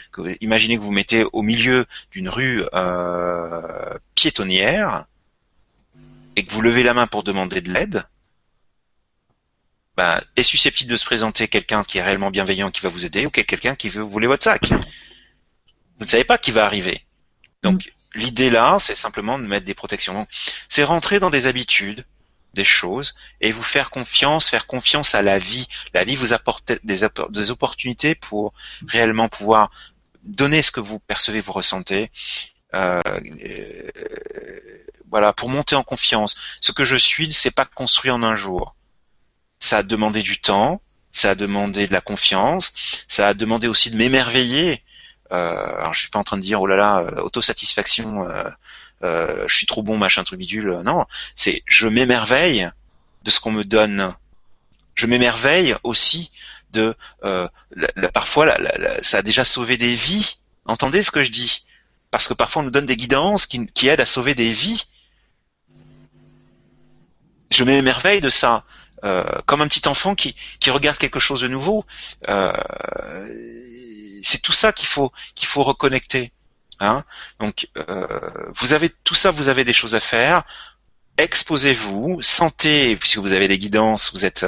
[0.40, 5.06] imaginez que vous mettez au milieu d'une rue euh, piétonnière
[6.36, 8.04] et que vous levez la main pour demander de l'aide,
[9.98, 13.26] bah, est susceptible de se présenter quelqu'un qui est réellement bienveillant, qui va vous aider,
[13.26, 14.70] ou quelqu'un qui veut voler votre sac.
[14.70, 17.04] Vous ne savez pas qui va arriver.
[17.64, 18.18] Donc mm.
[18.20, 20.28] l'idée là, c'est simplement de mettre des protections.
[20.68, 22.06] c'est rentrer dans des habitudes,
[22.54, 25.66] des choses, et vous faire confiance, faire confiance à la vie.
[25.94, 28.54] La vie vous apporte des, des opportunités pour
[28.86, 29.68] réellement pouvoir
[30.22, 32.12] donner ce que vous percevez, vous ressentez.
[32.72, 33.00] Euh,
[33.42, 33.90] euh,
[35.10, 36.36] voilà, pour monter en confiance.
[36.60, 38.76] Ce que je suis, c'est pas construit en un jour
[39.58, 40.80] ça a demandé du temps,
[41.12, 42.72] ça a demandé de la confiance,
[43.08, 44.82] ça a demandé aussi de m'émerveiller.
[45.32, 48.48] Euh, alors je suis pas en train de dire oh là là euh, autosatisfaction, euh,
[49.04, 50.80] euh, je suis trop bon machin truc bidule.
[50.84, 51.04] Non,
[51.36, 52.70] c'est je m'émerveille
[53.24, 54.14] de ce qu'on me donne.
[54.94, 56.30] Je m'émerveille aussi
[56.72, 60.38] de euh, la, parfois la, ça a déjà sauvé des vies.
[60.66, 61.64] Entendez ce que je dis?
[62.10, 64.86] Parce que parfois on nous donne des guidances qui, qui aident à sauver des vies.
[67.50, 68.64] Je m'émerveille de ça.
[69.04, 71.84] Euh, comme un petit enfant qui, qui regarde quelque chose de nouveau.
[72.28, 72.52] Euh,
[74.24, 76.32] c'est tout ça qu'il faut qu'il faut reconnecter.
[76.80, 77.04] Hein
[77.38, 78.06] Donc euh,
[78.54, 80.44] vous avez tout ça, vous avez des choses à faire.
[81.16, 84.46] Exposez-vous, sentez, puisque vous avez des guidances, vous êtes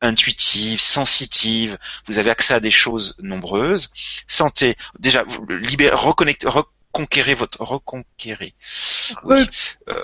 [0.00, 3.90] intuitive, sensitive, vous avez accès à des choses nombreuses.
[4.28, 6.48] Sentez, déjà, libérez, reconnectez,
[6.98, 8.54] reconquérez votre reconquérez.
[9.24, 9.38] Oui.
[9.88, 9.94] Euh,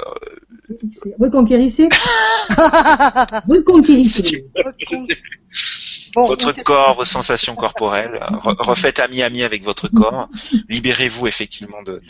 [1.19, 1.89] reconquérissez.
[3.49, 4.47] reconquérissez.
[6.15, 8.25] votre corps, vos sensations corporelles,
[8.59, 10.29] refaites ami-ami avec votre corps.
[10.69, 12.01] Libérez-vous effectivement de,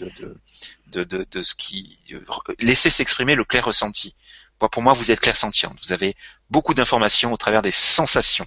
[0.92, 1.98] de, de, de, ce qui...
[2.60, 4.14] Laissez s'exprimer le clair ressenti.
[4.58, 5.78] Pour moi, vous êtes clair sentiente.
[5.82, 6.14] Vous avez
[6.50, 8.46] beaucoup d'informations au travers des sensations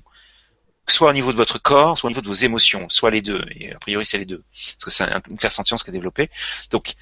[0.89, 3.43] soit au niveau de votre corps, soit au niveau de vos émotions, soit les deux.
[3.55, 6.29] Et a priori, c'est les deux, parce que c'est une clair-sentience qui est développée.
[6.71, 6.95] Donc,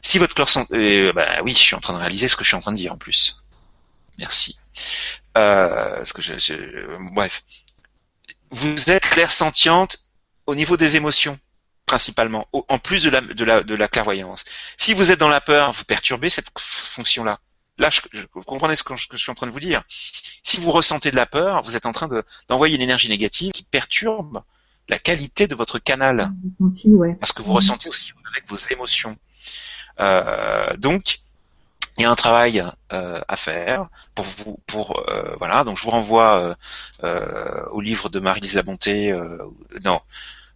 [0.00, 2.48] si votre clair euh, bah oui, je suis en train de réaliser ce que je
[2.48, 3.42] suis en train de dire en plus.
[4.18, 4.58] Merci.
[5.36, 6.34] Euh, ce que je,
[7.12, 7.44] bref,
[8.50, 9.96] vous êtes clair-sentiente
[10.46, 11.38] au niveau des émotions
[11.86, 14.44] principalement, en plus de la clairvoyance.
[14.78, 17.38] Si vous êtes dans la peur, vous perturbez cette fonction-là.
[17.78, 18.00] Là, je,
[18.34, 19.82] vous comprenez ce que, je, suis en train de vous dire.
[20.42, 22.08] Si vous ressentez de la peur, vous êtes en train
[22.48, 24.42] d'envoyer une énergie négative qui perturbe
[24.88, 26.32] la qualité de votre canal.
[27.18, 29.16] Parce que vous ressentez aussi avec vos émotions.
[30.00, 31.20] Euh, donc,
[31.98, 35.64] il y a un travail euh, à faire pour vous, pour euh, voilà.
[35.64, 36.56] Donc, je vous renvoie
[37.02, 39.16] au livre de Marie-Lise Labonté.
[39.84, 40.00] non,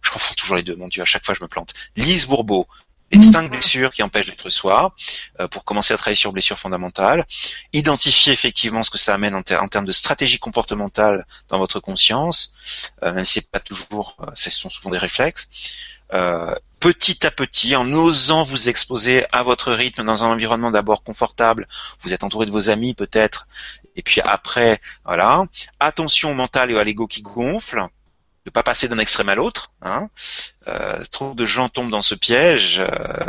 [0.01, 0.75] je confonds toujours les deux.
[0.75, 1.73] Mon Dieu, à chaque fois je me plante.
[1.95, 2.67] Lise Bourbeau,
[3.11, 4.93] les cinq blessures qui empêchent d'être soi,
[5.39, 7.25] euh, pour commencer à travailler sur blessures fondamentales,
[7.73, 12.53] identifier effectivement ce que ça amène en, termes de stratégie comportementale dans votre conscience,
[13.03, 15.49] euh, même si c'est pas toujours, euh, ce sont souvent des réflexes.
[16.13, 21.03] Euh, petit à petit, en osant vous exposer à votre rythme dans un environnement d'abord
[21.03, 21.67] confortable,
[22.01, 23.47] vous êtes entouré de vos amis peut-être,
[23.95, 25.43] et puis après, voilà.
[25.79, 27.87] Attention au mental et à l'ego qui gonfle,
[28.47, 29.73] de pas passer d'un extrême à l'autre.
[29.81, 30.09] Hein.
[30.67, 32.87] Euh, trop de gens tombent dans ce piège euh,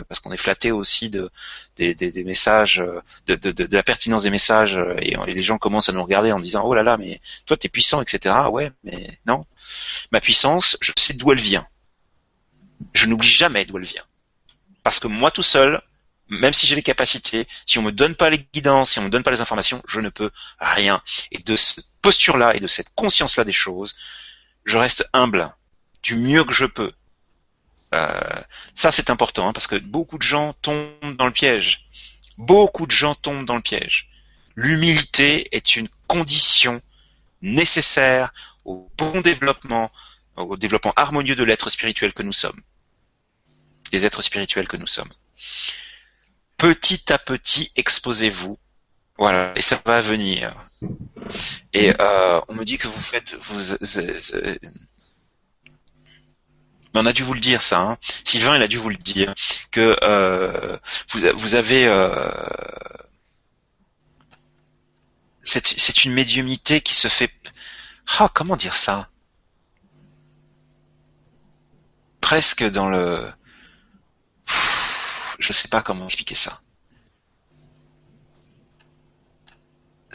[0.08, 1.28] parce qu'on est flatté aussi de
[1.76, 2.84] des, messages,
[3.26, 6.38] de, de, la pertinence des messages euh, et, les gens commencent à nous regarder en
[6.38, 8.32] disant oh là là mais toi t'es puissant etc.
[8.52, 9.44] Ouais mais non,
[10.12, 11.66] ma puissance je sais d'où elle vient.
[12.94, 14.04] Je n'oublie jamais d'où elle vient
[14.84, 15.82] parce que moi tout seul
[16.28, 19.08] même si j'ai les capacités, si on me donne pas les guidances, si on me
[19.08, 20.30] donne pas les informations, je ne peux
[20.60, 21.02] rien.
[21.32, 23.96] Et de cette posture-là et de cette conscience-là des choses,
[24.68, 25.54] je reste humble
[26.02, 26.92] du mieux que je peux.
[27.94, 28.42] Euh,
[28.74, 31.88] ça c'est important hein, parce que beaucoup de gens tombent dans le piège.
[32.36, 34.10] Beaucoup de gens tombent dans le piège.
[34.56, 36.82] L'humilité est une condition
[37.40, 38.32] nécessaire
[38.64, 39.90] au bon développement,
[40.36, 42.60] au développement harmonieux de l'être spirituel que nous sommes.
[43.92, 45.12] Les êtres spirituels que nous sommes.
[46.58, 48.58] Petit à petit, exposez-vous
[49.18, 50.54] voilà, et ça va venir.
[51.72, 53.74] Et euh, on me dit que vous faites, vous,
[56.94, 57.80] on a dû vous le dire ça.
[57.80, 57.98] Hein.
[58.24, 59.34] Sylvain, il a dû vous le dire
[59.70, 60.78] que euh,
[61.10, 61.86] vous, vous avez
[65.42, 67.32] c'est une médiumnité qui se fait
[68.18, 69.08] ah comment dire ça?
[72.20, 73.32] Presque dans le
[75.38, 76.60] je sais pas comment expliquer ça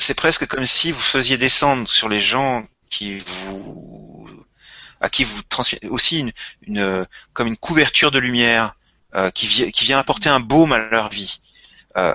[0.04, 4.30] c'est presque comme si vous faisiez descendre sur les gens qui vous
[5.00, 8.74] à qui vous transmettez aussi une, comme une couverture de lumière
[9.16, 11.40] euh, qui, vient qui vient apporter un baume à leur vie.
[11.98, 12.14] Euh,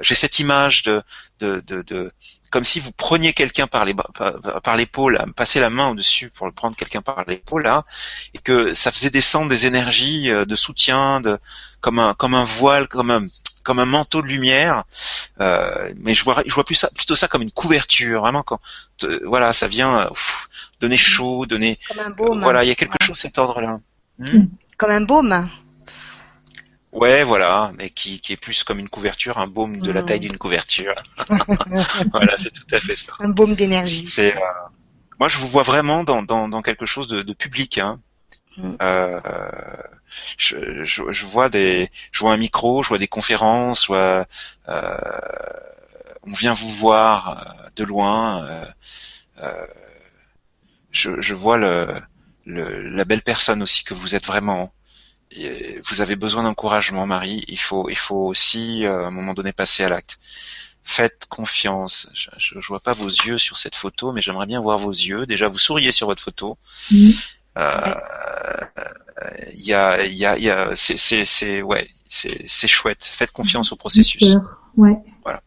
[0.00, 1.02] j'ai cette image de,
[1.40, 2.12] de, de,
[2.50, 6.52] comme si vous preniez quelqu'un par les par, l'épaule, passer la main au-dessus pour le
[6.52, 7.84] prendre quelqu'un par l'épaule là,
[8.34, 11.38] et que ça faisait descendre des énergies euh, de soutien, de
[11.80, 13.26] comme un comme un voile, comme un
[13.68, 14.84] comme un manteau de lumière,
[15.42, 18.60] euh, mais je vois, je vois plus ça, plutôt ça comme une couverture, vraiment quand,
[19.26, 20.08] voilà, ça vient euh,
[20.80, 22.40] donner chaud, donner, comme un baume.
[22.40, 23.78] voilà, il y a quelque chose de cet ordre-là.
[24.18, 24.46] Hmm
[24.78, 25.50] comme un baume.
[26.92, 30.06] Ouais, voilà, mais qui, qui est plus comme une couverture, un baume de la hmm.
[30.06, 30.94] taille d'une couverture.
[32.12, 33.12] voilà, c'est tout à fait ça.
[33.18, 34.06] Un baume d'énergie.
[34.06, 34.40] C'est, euh,
[35.20, 37.76] moi, je vous vois vraiment dans, dans, dans quelque chose de, de public.
[37.76, 38.00] Hein.
[38.58, 38.74] Hmm.
[38.82, 39.20] Euh,
[40.36, 44.26] je, je, vois des, je vois un micro, je vois des conférences, je vois,
[44.68, 44.96] euh,
[46.28, 48.44] on vient vous voir euh, de loin.
[48.44, 48.64] Euh,
[49.42, 49.66] euh,
[50.90, 52.00] je, je, vois le,
[52.44, 54.72] le, la belle personne aussi que vous êtes vraiment.
[55.30, 57.44] Et vous avez besoin d'encouragement, Marie.
[57.48, 60.18] Il faut, il faut aussi à un moment donné passer à l'acte.
[60.84, 62.08] Faites confiance.
[62.14, 65.26] Je, je, vois pas vos yeux sur cette photo, mais j'aimerais bien voir vos yeux.
[65.26, 66.56] Déjà, vous souriez sur votre photo.
[67.58, 67.94] Euh,
[69.52, 73.04] il y a, il y a, y a c'est, c'est, c'est, ouais, c'est, c'est chouette.
[73.04, 74.22] Faites confiance au processus.
[74.22, 74.96] Douceur, ouais.
[75.24, 75.42] Voilà.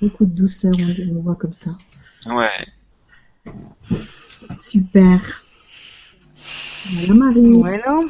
[0.00, 1.70] Beaucoup de douceur, on voit comme ça.
[2.26, 2.50] Ouais.
[4.58, 5.44] Super.
[6.92, 7.58] Voilà Marie.
[7.60, 8.00] Voilà.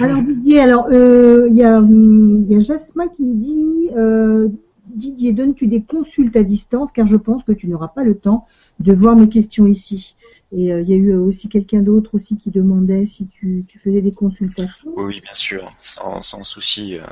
[0.00, 4.48] alors Didier, alors euh, il y a, y a Jasmin qui nous dit euh,
[4.86, 8.46] Didier, donnes-tu des consultes à distance car je pense que tu n'auras pas le temps
[8.78, 10.16] de voir mes questions ici.
[10.52, 13.78] Et euh, il y a eu aussi quelqu'un d'autre aussi qui demandait si tu, tu,
[13.78, 14.92] faisais des consultations.
[14.96, 16.96] Oui, bien sûr, sans, sans souci.
[16.96, 17.02] Euh,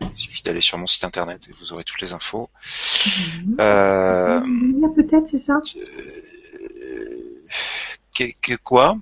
[0.00, 2.48] il suffit d'aller sur mon site internet et vous aurez toutes les infos.
[3.44, 3.56] Mhm.
[3.60, 4.40] Euh,
[4.94, 5.60] peut-être, c'est ça?
[8.14, 8.96] que, Quoi?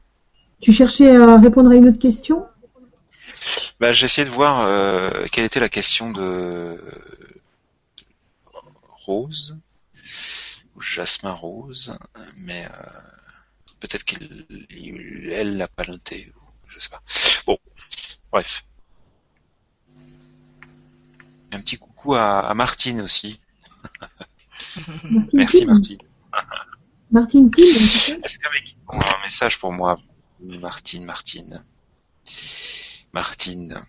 [0.60, 2.44] Tu cherchais à répondre à une autre question?
[3.80, 6.78] Bah, J'essayais de voir euh, quelle était la question de
[9.04, 9.58] Rose
[10.74, 11.96] ou Jasmin Rose,
[12.36, 13.00] mais euh,
[13.80, 16.32] peut-être qu'elle l'a pas noté,
[16.68, 17.02] je sais pas.
[17.46, 17.58] Bon,
[18.30, 18.64] bref.
[21.50, 23.40] Un petit coucou à, Martine aussi.
[25.34, 25.98] Merci Martine.
[27.10, 29.98] Martine Est-ce qu'avec un message pour moi,
[30.40, 31.62] Martine, Martine,
[33.12, 33.84] Martine.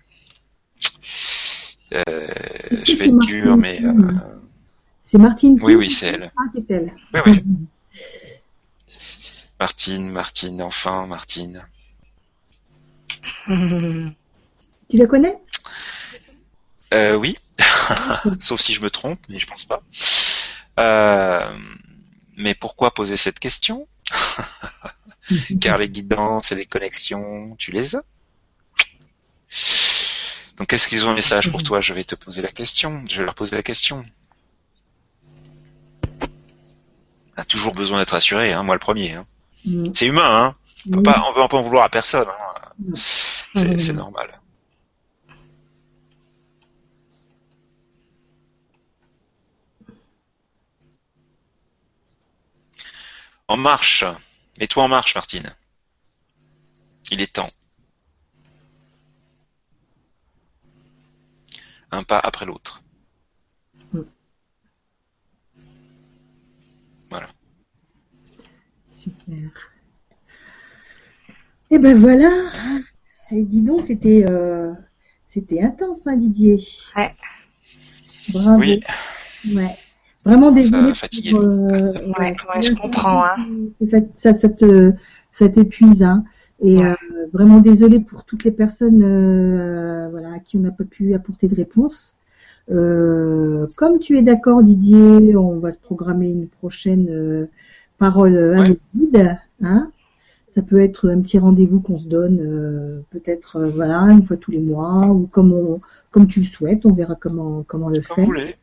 [1.94, 2.28] Euh,
[2.84, 3.94] je vais être dur, mais euh,
[5.14, 5.60] c'est Martine.
[5.62, 6.32] Oui, oui, c'est elle.
[6.36, 6.92] Ah, c'est elle.
[7.14, 7.44] Oui, oui.
[9.60, 11.64] Martine, Martine, enfin, Martine.
[14.90, 15.38] tu la connais?
[16.96, 17.38] Euh, Oui.
[18.40, 19.84] Sauf si je me trompe, mais je pense pas.
[20.80, 21.60] Euh,
[22.36, 23.88] mais pourquoi poser cette question?
[25.62, 28.04] Car les guidances et les connexions, tu les as
[30.58, 31.82] Donc, est-ce qu'ils ont un message pour toi?
[31.82, 33.04] Je vais te poser la question.
[33.08, 34.04] Je vais leur poser la question.
[37.36, 39.14] A toujours besoin d'être assuré, hein, moi le premier.
[39.14, 39.26] Hein.
[39.66, 39.92] Mm.
[39.94, 40.56] C'est humain, hein.
[40.88, 42.28] On peut pas, on peut pas en vouloir à personne.
[42.28, 42.72] Hein.
[42.80, 43.78] Mm.
[43.78, 44.40] C'est normal.
[53.48, 54.06] En marche.
[54.60, 55.56] Mets-toi en marche, Martine.
[57.12, 57.52] Il est temps.
[61.92, 62.83] Un pas après l'autre.
[69.04, 69.36] Super.
[71.70, 72.32] Et eh ben voilà.
[73.32, 74.72] Et dis donc, c'était euh,
[75.28, 76.64] c'était intense, hein, Didier.
[76.96, 77.12] Ouais.
[78.32, 78.62] Bravo.
[78.62, 78.82] Oui.
[79.54, 79.76] Ouais.
[80.24, 80.94] Vraiment désolé.
[80.94, 83.26] Ça euh, ouais, je comprends.
[83.26, 83.46] Hein.
[84.16, 84.94] Ça, ça, te,
[85.34, 86.02] ça t'épuise.
[86.02, 86.24] Hein.
[86.62, 86.94] Et euh,
[87.34, 89.02] vraiment désolé pour toutes les personnes
[90.12, 92.16] voilà, à qui on n'a pas pu apporter de réponse.
[92.68, 97.50] comme tu es d'accord, Didier, on va se programmer une prochaine
[98.04, 98.78] parole
[99.14, 99.38] ouais.
[99.62, 99.92] hein.
[100.54, 104.38] Ça peut être un petit rendez-vous qu'on se donne, euh, peut-être euh, voilà une fois
[104.38, 106.86] tous les mois ou comme on, comme tu le souhaites.
[106.86, 108.16] On verra comment comment le faire.
[108.16, 108.56] Comme vous voulez.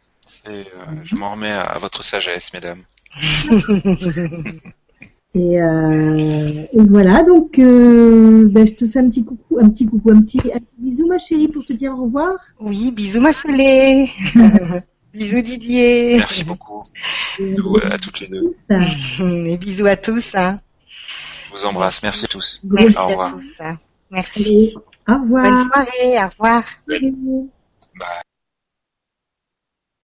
[0.47, 0.63] Euh,
[1.03, 2.83] je m'en remets à, votre sagesse, mesdames.
[5.35, 5.59] et,
[6.75, 10.39] voilà, donc euh, ben, je te fais un petit coucou, un petit coucou, un petit,
[10.39, 12.37] un petit bisou ma chérie pour te dire au revoir.
[12.61, 14.11] Oui, bisous ma soleil.
[15.15, 16.17] bisous Didier.
[16.19, 16.85] Merci beaucoup.
[17.39, 18.51] Bisous à toutes les deux.
[19.21, 20.35] Et bisous à tous.
[20.35, 20.61] Hein.
[21.47, 22.03] Je vous embrasse.
[22.03, 22.61] Merci à tous.
[22.65, 23.29] Merci au revoir.
[23.29, 23.53] À tous.
[23.61, 23.79] Hein.
[24.11, 24.75] Merci.
[25.09, 25.45] au revoir.
[25.45, 26.25] Bonne soirée.
[26.25, 26.63] Au revoir.
[26.89, 28.23] Bye.